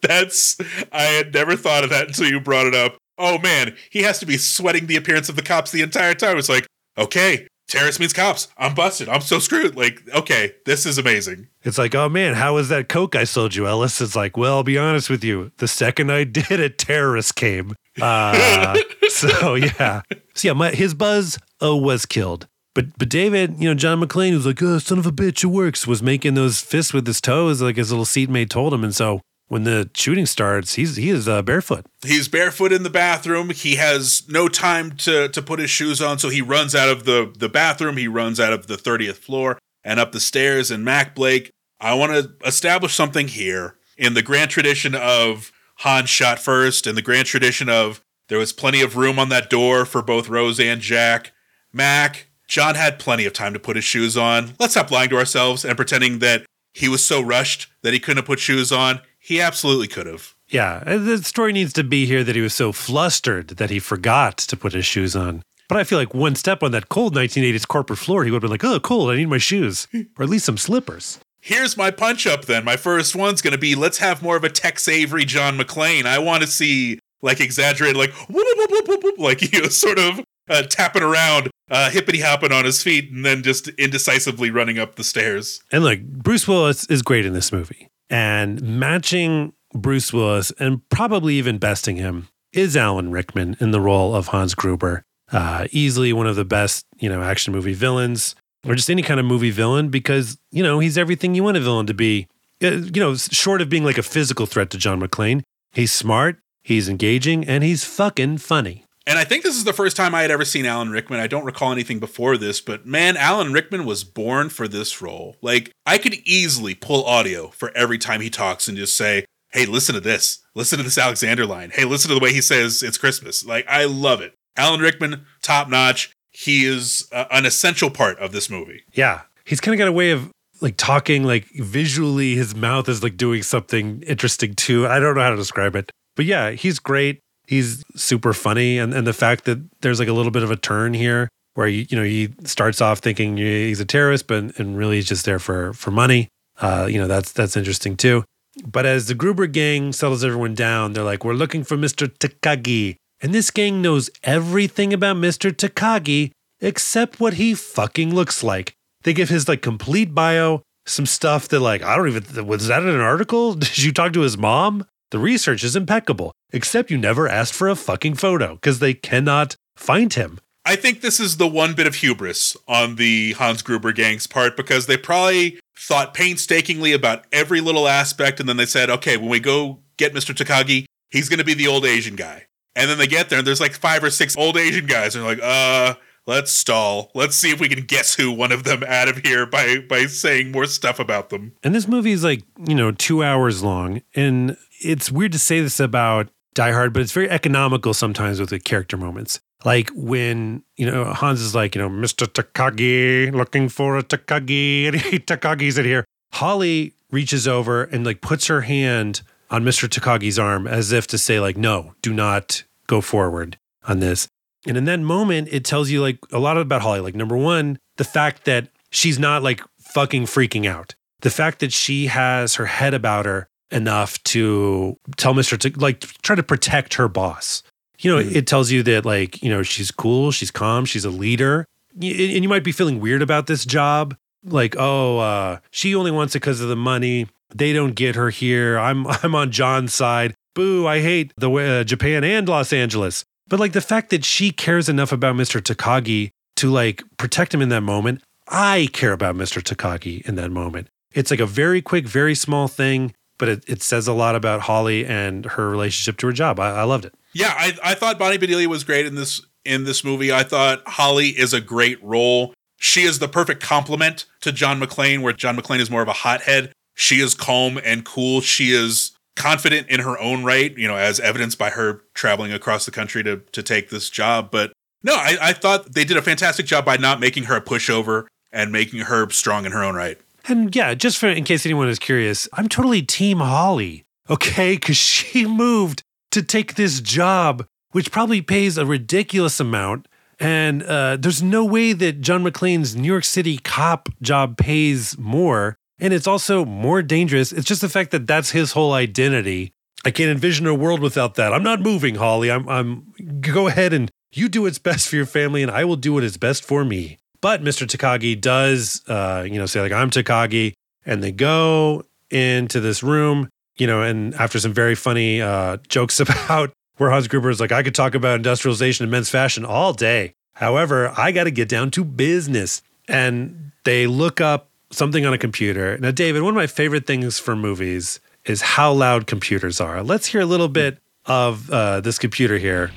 That's 0.02 0.56
I 0.92 1.02
had 1.02 1.34
never 1.34 1.56
thought 1.56 1.84
of 1.84 1.90
that 1.90 2.08
until 2.08 2.28
you 2.28 2.40
brought 2.40 2.66
it 2.66 2.74
up. 2.74 2.96
Oh 3.18 3.38
man, 3.38 3.74
he 3.90 4.02
has 4.02 4.18
to 4.20 4.26
be 4.26 4.36
sweating 4.36 4.86
the 4.86 4.96
appearance 4.96 5.28
of 5.28 5.36
the 5.36 5.42
cops 5.42 5.72
the 5.72 5.82
entire 5.82 6.14
time. 6.14 6.38
It's 6.38 6.48
like, 6.48 6.66
okay, 6.96 7.48
terrorist 7.66 7.98
means 7.98 8.12
cops. 8.12 8.48
I'm 8.56 8.74
busted. 8.74 9.08
I'm 9.08 9.20
so 9.20 9.38
screwed. 9.38 9.76
Like, 9.76 10.02
okay, 10.14 10.52
this 10.64 10.86
is 10.86 10.98
amazing. 10.98 11.48
It's 11.62 11.78
like, 11.78 11.94
oh 11.94 12.08
man, 12.08 12.34
how 12.34 12.54
was 12.54 12.68
that 12.68 12.88
Coke 12.88 13.16
I 13.16 13.24
sold 13.24 13.54
you, 13.54 13.66
Ellis? 13.66 14.00
It's 14.00 14.14
like, 14.14 14.36
well, 14.36 14.56
I'll 14.56 14.62
be 14.62 14.78
honest 14.78 15.10
with 15.10 15.24
you. 15.24 15.50
The 15.56 15.68
second 15.68 16.12
I 16.12 16.24
did 16.24 16.60
it, 16.60 16.78
terrorists 16.78 17.32
came. 17.32 17.74
Uh, 18.00 18.78
so 19.08 19.54
yeah. 19.54 20.02
So 20.36 20.48
yeah, 20.48 20.52
my, 20.52 20.70
his 20.70 20.94
buzz 20.94 21.38
uh, 21.62 21.76
was 21.76 22.06
killed. 22.06 22.46
But 22.74 22.98
but 22.98 23.08
David, 23.08 23.58
you 23.58 23.68
know, 23.68 23.74
John 23.74 24.00
McClane 24.00 24.34
was 24.34 24.46
like, 24.46 24.62
oh, 24.62 24.78
son 24.78 24.98
of 24.98 25.06
a 25.06 25.12
bitch, 25.12 25.42
it 25.42 25.48
works, 25.48 25.86
was 25.86 26.02
making 26.02 26.34
those 26.34 26.60
fists 26.60 26.92
with 26.92 27.06
his 27.06 27.20
toes, 27.20 27.62
like 27.62 27.76
his 27.76 27.90
little 27.90 28.04
seatmate 28.04 28.50
told 28.50 28.74
him. 28.74 28.84
And 28.84 28.94
so 28.94 29.22
when 29.48 29.64
the 29.64 29.88
shooting 29.94 30.26
starts, 30.26 30.74
he's 30.74 30.96
he 30.96 31.08
is 31.08 31.26
uh, 31.26 31.40
barefoot. 31.40 31.86
He's 32.04 32.28
barefoot 32.28 32.72
in 32.72 32.82
the 32.82 32.90
bathroom. 32.90 33.50
He 33.50 33.76
has 33.76 34.24
no 34.28 34.48
time 34.48 34.92
to 34.98 35.28
to 35.28 35.40
put 35.40 35.58
his 35.58 35.70
shoes 35.70 36.02
on, 36.02 36.18
so 36.18 36.28
he 36.28 36.42
runs 36.42 36.74
out 36.74 36.90
of 36.90 37.04
the 37.04 37.32
the 37.36 37.48
bathroom. 37.48 37.96
He 37.96 38.08
runs 38.08 38.38
out 38.38 38.52
of 38.52 38.66
the 38.66 38.76
thirtieth 38.76 39.18
floor 39.18 39.58
and 39.82 39.98
up 39.98 40.12
the 40.12 40.20
stairs. 40.20 40.70
And 40.70 40.84
Mac 40.84 41.14
Blake, 41.14 41.50
I 41.80 41.94
want 41.94 42.12
to 42.12 42.46
establish 42.46 42.94
something 42.94 43.28
here 43.28 43.76
in 43.96 44.14
the 44.14 44.22
grand 44.22 44.50
tradition 44.50 44.94
of 44.94 45.50
Han 45.76 46.06
shot 46.06 46.38
first, 46.38 46.86
in 46.86 46.94
the 46.94 47.02
grand 47.02 47.26
tradition 47.26 47.68
of 47.68 48.02
there 48.28 48.38
was 48.38 48.52
plenty 48.52 48.82
of 48.82 48.96
room 48.96 49.18
on 49.18 49.28
that 49.28 49.50
door 49.50 49.84
for 49.84 50.02
both 50.02 50.28
Rose 50.28 50.58
and 50.58 50.80
Jack. 50.80 51.32
Mac, 51.72 52.28
John 52.48 52.74
had 52.74 52.98
plenty 52.98 53.26
of 53.26 53.32
time 53.32 53.52
to 53.52 53.58
put 53.58 53.76
his 53.76 53.84
shoes 53.84 54.16
on. 54.16 54.54
Let's 54.58 54.72
stop 54.74 54.90
lying 54.90 55.10
to 55.10 55.16
ourselves 55.16 55.64
and 55.64 55.76
pretending 55.76 56.18
that 56.20 56.44
he 56.72 56.88
was 56.88 57.04
so 57.04 57.20
rushed 57.20 57.68
that 57.82 57.92
he 57.92 58.00
couldn't 58.00 58.18
have 58.18 58.26
put 58.26 58.38
shoes 58.38 58.70
on. 58.72 59.00
He 59.18 59.40
absolutely 59.40 59.88
could 59.88 60.06
have. 60.06 60.34
Yeah, 60.48 60.84
the 60.84 61.18
story 61.18 61.52
needs 61.52 61.72
to 61.72 61.82
be 61.82 62.06
here 62.06 62.22
that 62.22 62.36
he 62.36 62.42
was 62.42 62.54
so 62.54 62.70
flustered 62.70 63.48
that 63.48 63.70
he 63.70 63.78
forgot 63.80 64.38
to 64.38 64.56
put 64.56 64.72
his 64.72 64.86
shoes 64.86 65.16
on. 65.16 65.42
But 65.68 65.78
I 65.78 65.84
feel 65.84 65.98
like 65.98 66.14
one 66.14 66.36
step 66.36 66.62
on 66.62 66.70
that 66.70 66.88
cold 66.88 67.14
1980s 67.16 67.66
corporate 67.66 67.98
floor, 67.98 68.24
he 68.24 68.30
would 68.30 68.36
have 68.36 68.42
been 68.42 68.52
like, 68.52 68.64
oh, 68.64 68.78
cold, 68.78 69.10
I 69.10 69.16
need 69.16 69.26
my 69.26 69.38
shoes, 69.38 69.88
or 70.16 70.22
at 70.22 70.28
least 70.28 70.44
some 70.44 70.58
slippers. 70.58 71.18
Here's 71.40 71.76
my 71.76 71.90
punch 71.90 72.26
up 72.26 72.44
then. 72.44 72.64
My 72.64 72.76
first 72.76 73.16
one's 73.16 73.42
going 73.42 73.52
to 73.52 73.58
be 73.58 73.74
let's 73.74 73.98
have 73.98 74.22
more 74.22 74.36
of 74.36 74.44
a 74.44 74.48
Tex 74.48 74.88
Avery 74.88 75.24
John 75.24 75.58
McClane. 75.58 76.04
I 76.04 76.18
want 76.18 76.42
to 76.42 76.48
see 76.48 77.00
like 77.22 77.40
exaggerated, 77.40 77.96
like 77.96 78.12
whoop, 78.28 78.46
whoop, 78.56 78.88
whoop, 78.88 79.04
whoop, 79.04 79.18
like 79.18 79.42
you 79.52 79.62
know, 79.62 79.68
sort 79.68 79.98
of 79.98 80.20
uh, 80.48 80.62
tapping 80.62 81.02
around, 81.02 81.50
uh, 81.70 81.90
hippity 81.90 82.20
hopping 82.20 82.52
on 82.52 82.64
his 82.64 82.82
feet, 82.82 83.10
and 83.10 83.24
then 83.24 83.42
just 83.42 83.68
indecisively 83.68 84.50
running 84.50 84.78
up 84.78 84.96
the 84.96 85.04
stairs. 85.04 85.60
And 85.72 85.84
look, 85.84 86.02
Bruce 86.02 86.46
Willis 86.46 86.86
is 86.86 87.02
great 87.02 87.26
in 87.26 87.32
this 87.32 87.52
movie. 87.52 87.88
And 88.08 88.62
matching 88.62 89.52
Bruce 89.74 90.12
Willis 90.12 90.52
and 90.58 90.88
probably 90.88 91.34
even 91.34 91.58
besting 91.58 91.96
him 91.96 92.28
is 92.52 92.76
Alan 92.76 93.10
Rickman 93.10 93.56
in 93.60 93.70
the 93.70 93.80
role 93.80 94.14
of 94.14 94.28
Hans 94.28 94.54
Gruber. 94.54 95.02
Uh, 95.32 95.66
easily 95.72 96.12
one 96.12 96.28
of 96.28 96.36
the 96.36 96.44
best, 96.44 96.86
you 96.98 97.08
know, 97.08 97.20
action 97.20 97.52
movie 97.52 97.74
villains 97.74 98.36
or 98.66 98.76
just 98.76 98.88
any 98.88 99.02
kind 99.02 99.18
of 99.18 99.26
movie 99.26 99.50
villain 99.50 99.88
because, 99.88 100.38
you 100.52 100.62
know, 100.62 100.78
he's 100.78 100.96
everything 100.96 101.34
you 101.34 101.42
want 101.42 101.56
a 101.56 101.60
villain 101.60 101.86
to 101.86 101.94
be. 101.94 102.28
Uh, 102.62 102.68
you 102.68 103.00
know, 103.00 103.16
short 103.16 103.60
of 103.60 103.68
being 103.68 103.84
like 103.84 103.98
a 103.98 104.02
physical 104.02 104.46
threat 104.46 104.70
to 104.70 104.78
John 104.78 105.00
McClane, 105.00 105.42
he's 105.72 105.92
smart, 105.92 106.38
he's 106.66 106.88
engaging, 106.88 107.44
and 107.44 107.62
he's 107.62 107.84
fucking 107.84 108.38
funny. 108.38 108.84
And 109.06 109.20
I 109.20 109.24
think 109.24 109.44
this 109.44 109.56
is 109.56 109.62
the 109.62 109.72
first 109.72 109.96
time 109.96 110.16
I 110.16 110.22
had 110.22 110.32
ever 110.32 110.44
seen 110.44 110.66
Alan 110.66 110.90
Rickman. 110.90 111.20
I 111.20 111.28
don't 111.28 111.44
recall 111.44 111.70
anything 111.70 112.00
before 112.00 112.36
this, 112.36 112.60
but 112.60 112.86
man, 112.86 113.16
Alan 113.16 113.52
Rickman 113.52 113.84
was 113.84 114.02
born 114.02 114.48
for 114.48 114.66
this 114.66 115.00
role. 115.00 115.36
Like, 115.40 115.70
I 115.86 115.96
could 115.96 116.14
easily 116.24 116.74
pull 116.74 117.04
audio 117.04 117.48
for 117.48 117.70
every 117.76 117.98
time 117.98 118.20
he 118.20 118.30
talks 118.30 118.66
and 118.66 118.76
just 118.76 118.96
say, 118.96 119.24
hey, 119.52 119.64
listen 119.64 119.94
to 119.94 120.00
this. 120.00 120.40
Listen 120.56 120.78
to 120.78 120.82
this 120.82 120.98
Alexander 120.98 121.46
line. 121.46 121.70
Hey, 121.72 121.84
listen 121.84 122.08
to 122.08 122.14
the 122.16 122.20
way 122.20 122.32
he 122.32 122.40
says 122.40 122.82
it's 122.82 122.98
Christmas. 122.98 123.46
Like, 123.46 123.64
I 123.68 123.84
love 123.84 124.20
it. 124.20 124.34
Alan 124.56 124.80
Rickman, 124.80 125.24
top 125.40 125.68
notch. 125.68 126.10
He 126.32 126.66
is 126.66 127.08
uh, 127.12 127.26
an 127.30 127.46
essential 127.46 127.90
part 127.90 128.18
of 128.18 128.32
this 128.32 128.50
movie. 128.50 128.82
Yeah. 128.92 129.22
He's 129.44 129.60
kind 129.60 129.74
of 129.74 129.78
got 129.78 129.88
a 129.88 129.92
way 129.92 130.10
of 130.10 130.32
like 130.60 130.76
talking, 130.76 131.22
like 131.22 131.46
visually, 131.54 132.34
his 132.34 132.56
mouth 132.56 132.88
is 132.88 133.04
like 133.04 133.16
doing 133.16 133.42
something 133.44 134.02
interesting 134.02 134.54
too. 134.54 134.88
I 134.88 134.98
don't 134.98 135.14
know 135.14 135.22
how 135.22 135.30
to 135.30 135.36
describe 135.36 135.76
it. 135.76 135.92
But 136.16 136.24
yeah, 136.24 136.50
he's 136.50 136.78
great. 136.78 137.20
He's 137.46 137.84
super 137.94 138.32
funny. 138.32 138.78
And, 138.78 138.92
and 138.92 139.06
the 139.06 139.12
fact 139.12 139.44
that 139.44 139.60
there's 139.82 140.00
like 140.00 140.08
a 140.08 140.12
little 140.12 140.32
bit 140.32 140.42
of 140.42 140.50
a 140.50 140.56
turn 140.56 140.94
here 140.94 141.28
where 141.54 141.68
you, 141.68 141.86
you 141.88 141.96
know 141.96 142.02
he 142.02 142.30
starts 142.44 142.80
off 142.80 142.98
thinking 142.98 143.36
he's 143.36 143.80
a 143.80 143.84
terrorist 143.84 144.26
but 144.26 144.58
and 144.58 144.76
really 144.76 144.96
he's 144.96 145.06
just 145.06 145.24
there 145.24 145.38
for 145.38 145.72
for 145.72 145.90
money. 145.90 146.28
Uh, 146.60 146.86
you 146.90 146.98
know 146.98 147.06
that's 147.06 147.32
that's 147.32 147.56
interesting 147.56 147.96
too. 147.96 148.24
But 148.64 148.86
as 148.86 149.06
the 149.06 149.14
gruber 149.14 149.46
gang 149.46 149.92
settles 149.92 150.24
everyone 150.24 150.54
down 150.54 150.92
they're 150.92 151.04
like 151.04 151.24
we're 151.24 151.34
looking 151.34 151.64
for 151.64 151.76
mr 151.76 152.08
takagi. 152.18 152.96
And 153.20 153.32
this 153.32 153.50
gang 153.50 153.80
knows 153.80 154.10
everything 154.24 154.92
about 154.92 155.16
mr 155.16 155.50
takagi 155.50 156.32
except 156.60 157.20
what 157.20 157.34
he 157.34 157.54
fucking 157.54 158.14
looks 158.14 158.42
like. 158.42 158.74
They 159.02 159.12
give 159.12 159.28
his 159.28 159.48
like 159.48 159.62
complete 159.62 160.14
bio 160.14 160.62
some 160.88 161.06
stuff 161.06 161.48
that 161.48 161.58
like 161.58 161.82
i 161.82 161.96
don't 161.96 162.06
even 162.08 162.46
was 162.46 162.68
that 162.68 162.82
in 162.82 162.88
an 162.88 163.00
article? 163.00 163.54
Did 163.54 163.78
you 163.78 163.92
talk 163.92 164.12
to 164.12 164.20
his 164.20 164.36
mom 164.38 164.86
the 165.10 165.18
research 165.18 165.62
is 165.62 165.76
impeccable, 165.76 166.32
except 166.52 166.90
you 166.90 166.98
never 166.98 167.28
asked 167.28 167.54
for 167.54 167.68
a 167.68 167.76
fucking 167.76 168.14
photo 168.14 168.54
because 168.54 168.78
they 168.78 168.94
cannot 168.94 169.56
find 169.76 170.12
him. 170.14 170.38
I 170.64 170.74
think 170.74 171.00
this 171.00 171.20
is 171.20 171.36
the 171.36 171.46
one 171.46 171.74
bit 171.74 171.86
of 171.86 171.96
hubris 171.96 172.56
on 172.66 172.96
the 172.96 173.34
Hans 173.34 173.62
Gruber 173.62 173.92
gang's 173.92 174.26
part 174.26 174.56
because 174.56 174.86
they 174.86 174.96
probably 174.96 175.60
thought 175.78 176.12
painstakingly 176.12 176.92
about 176.92 177.24
every 177.30 177.60
little 177.60 177.86
aspect 177.86 178.40
and 178.40 178.48
then 178.48 178.56
they 178.56 178.66
said, 178.66 178.90
okay, 178.90 179.16
when 179.16 179.28
we 179.28 179.38
go 179.38 179.78
get 179.96 180.12
Mr. 180.12 180.34
Takagi, 180.34 180.86
he's 181.10 181.28
going 181.28 181.38
to 181.38 181.44
be 181.44 181.54
the 181.54 181.68
old 181.68 181.84
Asian 181.84 182.16
guy. 182.16 182.46
And 182.74 182.90
then 182.90 182.98
they 182.98 183.06
get 183.06 183.30
there 183.30 183.38
and 183.38 183.46
there's 183.46 183.60
like 183.60 183.74
five 183.74 184.02
or 184.02 184.10
six 184.10 184.36
old 184.36 184.56
Asian 184.56 184.86
guys 184.86 185.14
and 185.14 185.24
they're 185.24 185.36
like, 185.36 185.44
uh, 185.44 185.94
let's 186.26 186.50
stall. 186.50 187.10
Let's 187.14 187.36
see 187.36 187.50
if 187.50 187.60
we 187.60 187.68
can 187.68 187.84
guess 187.84 188.14
who 188.14 188.32
one 188.32 188.52
of 188.52 188.64
them 188.64 188.82
out 188.86 189.08
of 189.08 189.18
here 189.18 189.46
by 189.46 189.78
by 189.78 190.06
saying 190.06 190.52
more 190.52 190.66
stuff 190.66 190.98
about 190.98 191.30
them. 191.30 191.52
And 191.62 191.74
this 191.74 191.86
movie 191.86 192.12
is 192.12 192.24
like, 192.24 192.42
you 192.66 192.74
know, 192.74 192.90
2 192.90 193.22
hours 193.22 193.62
long 193.62 194.02
and 194.14 194.56
it's 194.80 195.10
weird 195.10 195.32
to 195.32 195.38
say 195.38 195.60
this 195.60 195.80
about 195.80 196.28
Die 196.54 196.72
Hard, 196.72 196.92
but 196.92 197.02
it's 197.02 197.12
very 197.12 197.30
economical 197.30 197.94
sometimes 197.94 198.40
with 198.40 198.50
the 198.50 198.58
character 198.58 198.96
moments. 198.96 199.40
Like 199.64 199.90
when, 199.94 200.62
you 200.76 200.90
know, 200.90 201.04
Hans 201.04 201.40
is 201.40 201.54
like, 201.54 201.74
you 201.74 201.80
know, 201.80 201.88
Mr. 201.88 202.26
Takagi, 202.26 203.32
looking 203.32 203.68
for 203.68 203.98
a 203.98 204.02
Takagi, 204.02 204.88
and 204.88 204.96
Takagi's 205.26 205.78
in 205.78 205.84
here. 205.84 206.04
Holly 206.32 206.94
reaches 207.10 207.46
over 207.46 207.84
and 207.84 208.04
like 208.04 208.20
puts 208.20 208.46
her 208.46 208.62
hand 208.62 209.22
on 209.50 209.64
Mr. 209.64 209.88
Takagi's 209.88 210.38
arm 210.38 210.66
as 210.66 210.92
if 210.92 211.06
to 211.08 211.18
say, 211.18 211.40
like, 211.40 211.56
no, 211.56 211.94
do 212.02 212.12
not 212.12 212.64
go 212.86 213.00
forward 213.00 213.58
on 213.86 214.00
this. 214.00 214.28
And 214.66 214.76
in 214.76 214.84
that 214.86 215.00
moment, 215.00 215.48
it 215.52 215.64
tells 215.64 215.90
you 215.90 216.00
like 216.00 216.18
a 216.32 216.38
lot 216.38 216.58
about 216.58 216.82
Holly. 216.82 217.00
Like, 217.00 217.14
number 217.14 217.36
one, 217.36 217.78
the 217.96 218.04
fact 218.04 218.44
that 218.44 218.68
she's 218.90 219.18
not 219.18 219.42
like 219.42 219.60
fucking 219.78 220.24
freaking 220.24 220.66
out. 220.66 220.94
The 221.20 221.30
fact 221.30 221.60
that 221.60 221.72
she 221.72 222.06
has 222.06 222.56
her 222.56 222.66
head 222.66 222.94
about 222.94 223.26
her 223.26 223.48
enough 223.70 224.22
to 224.24 224.96
tell 225.16 225.34
Mr. 225.34 225.58
to 225.58 225.80
like 225.80 226.00
try 226.22 226.36
to 226.36 226.42
protect 226.42 226.94
her 226.94 227.08
boss. 227.08 227.62
You 227.98 228.14
know, 228.14 228.22
mm-hmm. 228.22 228.36
it 228.36 228.46
tells 228.46 228.70
you 228.70 228.82
that 228.84 229.04
like, 229.04 229.42
you 229.42 229.50
know, 229.50 229.62
she's 229.62 229.90
cool, 229.90 230.30
she's 230.30 230.50
calm, 230.50 230.84
she's 230.84 231.04
a 231.04 231.10
leader. 231.10 231.66
And 231.94 232.02
you 232.02 232.48
might 232.48 232.64
be 232.64 232.72
feeling 232.72 233.00
weird 233.00 233.22
about 233.22 233.46
this 233.46 233.64
job. 233.64 234.16
Like, 234.44 234.76
oh, 234.78 235.18
uh, 235.18 235.58
she 235.70 235.94
only 235.94 236.10
wants 236.10 236.34
it 236.34 236.40
because 236.40 236.60
of 236.60 236.68
the 236.68 236.76
money. 236.76 237.26
They 237.54 237.72
don't 237.72 237.94
get 237.94 238.16
her 238.16 238.30
here. 238.30 238.78
I'm 238.78 239.06
I'm 239.22 239.34
on 239.34 239.50
John's 239.50 239.94
side. 239.94 240.34
Boo, 240.54 240.86
I 240.86 241.00
hate 241.00 241.32
the 241.36 241.50
way 241.50 241.80
uh, 241.80 241.84
Japan 241.84 242.24
and 242.24 242.48
Los 242.48 242.72
Angeles. 242.72 243.24
But 243.48 243.60
like 243.60 243.72
the 243.72 243.80
fact 243.80 244.10
that 244.10 244.24
she 244.24 244.50
cares 244.50 244.88
enough 244.88 245.12
about 245.12 245.36
Mr. 245.36 245.60
Takagi 245.60 246.30
to 246.56 246.70
like 246.70 247.02
protect 247.16 247.54
him 247.54 247.62
in 247.62 247.68
that 247.70 247.82
moment, 247.82 248.22
I 248.48 248.88
care 248.92 249.12
about 249.12 249.36
Mr. 249.36 249.62
Takagi 249.62 250.26
in 250.26 250.34
that 250.36 250.50
moment. 250.50 250.88
It's 251.12 251.30
like 251.30 251.40
a 251.40 251.46
very 251.46 251.80
quick, 251.80 252.06
very 252.06 252.34
small 252.34 252.68
thing 252.68 253.14
but 253.38 253.48
it, 253.48 253.64
it 253.68 253.82
says 253.82 254.08
a 254.08 254.12
lot 254.12 254.34
about 254.34 254.62
Holly 254.62 255.04
and 255.06 255.44
her 255.44 255.68
relationship 255.68 256.16
to 256.18 256.26
her 256.28 256.32
job. 256.32 256.58
I, 256.60 256.70
I 256.70 256.82
loved 256.84 257.04
it. 257.04 257.14
Yeah, 257.32 257.54
I, 257.56 257.72
I 257.82 257.94
thought 257.94 258.18
Bonnie 258.18 258.38
Bedelia 258.38 258.68
was 258.68 258.84
great 258.84 259.06
in 259.06 259.14
this 259.14 259.40
in 259.64 259.84
this 259.84 260.04
movie. 260.04 260.32
I 260.32 260.42
thought 260.44 260.82
Holly 260.86 261.28
is 261.30 261.52
a 261.52 261.60
great 261.60 262.02
role. 262.02 262.54
she 262.78 263.02
is 263.02 263.18
the 263.18 263.28
perfect 263.28 263.62
complement 263.62 264.26
to 264.42 264.52
John 264.52 264.80
McClane, 264.80 265.22
where 265.22 265.32
John 265.32 265.56
McClane 265.56 265.80
is 265.80 265.90
more 265.90 266.02
of 266.02 266.08
a 266.08 266.12
hothead. 266.12 266.72
She 266.94 267.20
is 267.20 267.34
calm 267.34 267.78
and 267.84 268.04
cool. 268.04 268.40
She 268.40 268.70
is 268.70 269.12
confident 269.34 269.88
in 269.88 270.00
her 270.00 270.18
own 270.18 270.44
right, 270.44 270.76
you 270.78 270.88
know, 270.88 270.96
as 270.96 271.20
evidenced 271.20 271.58
by 271.58 271.70
her 271.70 272.02
traveling 272.14 272.52
across 272.52 272.86
the 272.86 272.90
country 272.90 273.22
to 273.24 273.38
to 273.52 273.62
take 273.62 273.90
this 273.90 274.08
job. 274.08 274.50
But 274.50 274.72
no, 275.02 275.14
I, 275.14 275.36
I 275.40 275.52
thought 275.52 275.92
they 275.92 276.04
did 276.04 276.16
a 276.16 276.22
fantastic 276.22 276.64
job 276.66 276.84
by 276.84 276.96
not 276.96 277.20
making 277.20 277.44
her 277.44 277.56
a 277.56 277.60
pushover 277.60 278.26
and 278.52 278.72
making 278.72 279.00
her 279.00 279.28
strong 279.30 279.66
in 279.66 279.72
her 279.72 279.84
own 279.84 279.94
right. 279.94 280.18
And 280.48 280.74
yeah, 280.74 280.94
just 280.94 281.18
for 281.18 281.28
in 281.28 281.44
case 281.44 281.66
anyone 281.66 281.88
is 281.88 281.98
curious, 281.98 282.48
I'm 282.52 282.68
totally 282.68 283.02
Team 283.02 283.38
Holly, 283.38 284.04
okay? 284.30 284.74
Because 284.74 284.96
she 284.96 285.46
moved 285.46 286.02
to 286.30 286.42
take 286.42 286.74
this 286.74 287.00
job, 287.00 287.66
which 287.92 288.12
probably 288.12 288.42
pays 288.42 288.78
a 288.78 288.86
ridiculous 288.86 289.60
amount. 289.60 290.06
And 290.38 290.82
uh, 290.82 291.16
there's 291.16 291.42
no 291.42 291.64
way 291.64 291.94
that 291.94 292.20
John 292.20 292.44
McClane's 292.44 292.94
New 292.94 293.08
York 293.08 293.24
City 293.24 293.58
cop 293.58 294.08
job 294.20 294.58
pays 294.58 295.16
more. 295.18 295.78
And 295.98 296.12
it's 296.12 296.26
also 296.26 296.66
more 296.66 297.00
dangerous. 297.00 297.52
It's 297.52 297.66
just 297.66 297.80
the 297.80 297.88
fact 297.88 298.10
that 298.10 298.26
that's 298.26 298.50
his 298.50 298.72
whole 298.72 298.92
identity. 298.92 299.72
I 300.04 300.10
can't 300.10 300.30
envision 300.30 300.66
a 300.66 300.74
world 300.74 301.00
without 301.00 301.36
that. 301.36 301.54
I'm 301.54 301.62
not 301.62 301.80
moving, 301.80 302.16
Holly. 302.16 302.50
I'm, 302.50 302.68
I'm, 302.68 303.14
go 303.40 303.66
ahead 303.66 303.94
and 303.94 304.10
you 304.30 304.50
do 304.50 304.62
what's 304.62 304.78
best 304.78 305.08
for 305.08 305.16
your 305.16 305.26
family, 305.26 305.62
and 305.62 305.70
I 305.70 305.84
will 305.84 305.96
do 305.96 306.12
what 306.12 306.22
is 306.22 306.36
best 306.36 306.64
for 306.64 306.84
me. 306.84 307.16
But 307.40 307.62
Mr. 307.62 307.86
Takagi 307.86 308.40
does, 308.40 309.02
uh, 309.08 309.46
you 309.46 309.58
know, 309.58 309.66
say 309.66 309.80
like 309.80 309.92
I'm 309.92 310.10
Takagi, 310.10 310.72
and 311.04 311.22
they 311.22 311.32
go 311.32 312.04
into 312.30 312.80
this 312.80 313.02
room, 313.02 313.48
you 313.76 313.86
know, 313.86 314.02
and 314.02 314.34
after 314.34 314.58
some 314.58 314.72
very 314.72 314.94
funny 314.94 315.40
uh, 315.40 315.78
jokes 315.88 316.20
about 316.20 316.72
where 316.96 317.10
Hans 317.10 317.28
Gruber 317.28 317.50
is 317.50 317.60
like, 317.60 317.72
I 317.72 317.82
could 317.82 317.94
talk 317.94 318.14
about 318.14 318.36
industrialization 318.36 319.04
and 319.04 319.10
men's 319.10 319.28
fashion 319.28 319.64
all 319.64 319.92
day. 319.92 320.32
However, 320.54 321.12
I 321.16 321.32
got 321.32 321.44
to 321.44 321.50
get 321.50 321.68
down 321.68 321.90
to 321.92 322.04
business, 322.04 322.82
and 323.06 323.72
they 323.84 324.06
look 324.06 324.40
up 324.40 324.70
something 324.90 325.26
on 325.26 325.34
a 325.34 325.38
computer. 325.38 325.98
Now, 325.98 326.10
David, 326.10 326.42
one 326.42 326.54
of 326.54 326.56
my 326.56 326.66
favorite 326.66 327.06
things 327.06 327.38
for 327.38 327.54
movies 327.54 328.20
is 328.46 328.62
how 328.62 328.92
loud 328.92 329.26
computers 329.26 329.80
are. 329.80 330.02
Let's 330.02 330.26
hear 330.26 330.40
a 330.40 330.46
little 330.46 330.68
bit 330.68 330.98
of 331.26 331.70
uh, 331.70 332.00
this 332.00 332.18
computer 332.18 332.56
here. 332.56 332.92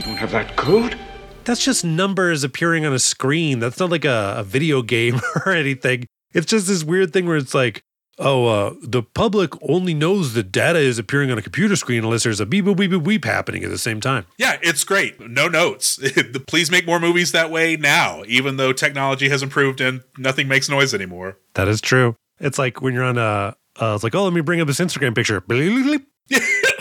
I 0.00 0.02
don't 0.02 0.16
have 0.16 0.30
that 0.30 0.56
code. 0.56 0.98
That's 1.44 1.62
just 1.62 1.84
numbers 1.84 2.42
appearing 2.42 2.86
on 2.86 2.94
a 2.94 2.98
screen. 2.98 3.58
That's 3.58 3.78
not 3.78 3.90
like 3.90 4.06
a, 4.06 4.36
a 4.38 4.42
video 4.42 4.80
game 4.80 5.20
or 5.44 5.52
anything. 5.52 6.06
It's 6.32 6.46
just 6.46 6.68
this 6.68 6.82
weird 6.82 7.12
thing 7.12 7.26
where 7.26 7.36
it's 7.36 7.52
like, 7.52 7.82
oh, 8.18 8.46
uh, 8.46 8.74
the 8.82 9.02
public 9.02 9.52
only 9.68 9.92
knows 9.92 10.32
the 10.32 10.42
data 10.42 10.78
is 10.78 10.98
appearing 10.98 11.30
on 11.30 11.36
a 11.36 11.42
computer 11.42 11.76
screen 11.76 12.02
unless 12.02 12.22
there's 12.22 12.40
a 12.40 12.46
beep, 12.46 12.64
beep, 12.64 12.78
beep, 12.78 12.90
beep, 12.90 13.02
beep 13.02 13.24
happening 13.26 13.62
at 13.62 13.68
the 13.68 13.76
same 13.76 14.00
time. 14.00 14.24
Yeah, 14.38 14.56
it's 14.62 14.84
great. 14.84 15.20
No 15.20 15.48
notes. 15.48 16.00
Please 16.46 16.70
make 16.70 16.86
more 16.86 16.98
movies 16.98 17.32
that 17.32 17.50
way 17.50 17.76
now, 17.76 18.22
even 18.26 18.56
though 18.56 18.72
technology 18.72 19.28
has 19.28 19.42
improved 19.42 19.82
and 19.82 20.00
nothing 20.16 20.48
makes 20.48 20.70
noise 20.70 20.94
anymore. 20.94 21.36
That 21.54 21.68
is 21.68 21.82
true. 21.82 22.16
It's 22.38 22.58
like 22.58 22.80
when 22.80 22.94
you're 22.94 23.04
on 23.04 23.18
a, 23.18 23.54
uh, 23.78 23.92
it's 23.96 24.02
like, 24.02 24.14
oh, 24.14 24.24
let 24.24 24.32
me 24.32 24.40
bring 24.40 24.62
up 24.62 24.66
this 24.66 24.80
Instagram 24.80 25.14
picture. 25.14 25.44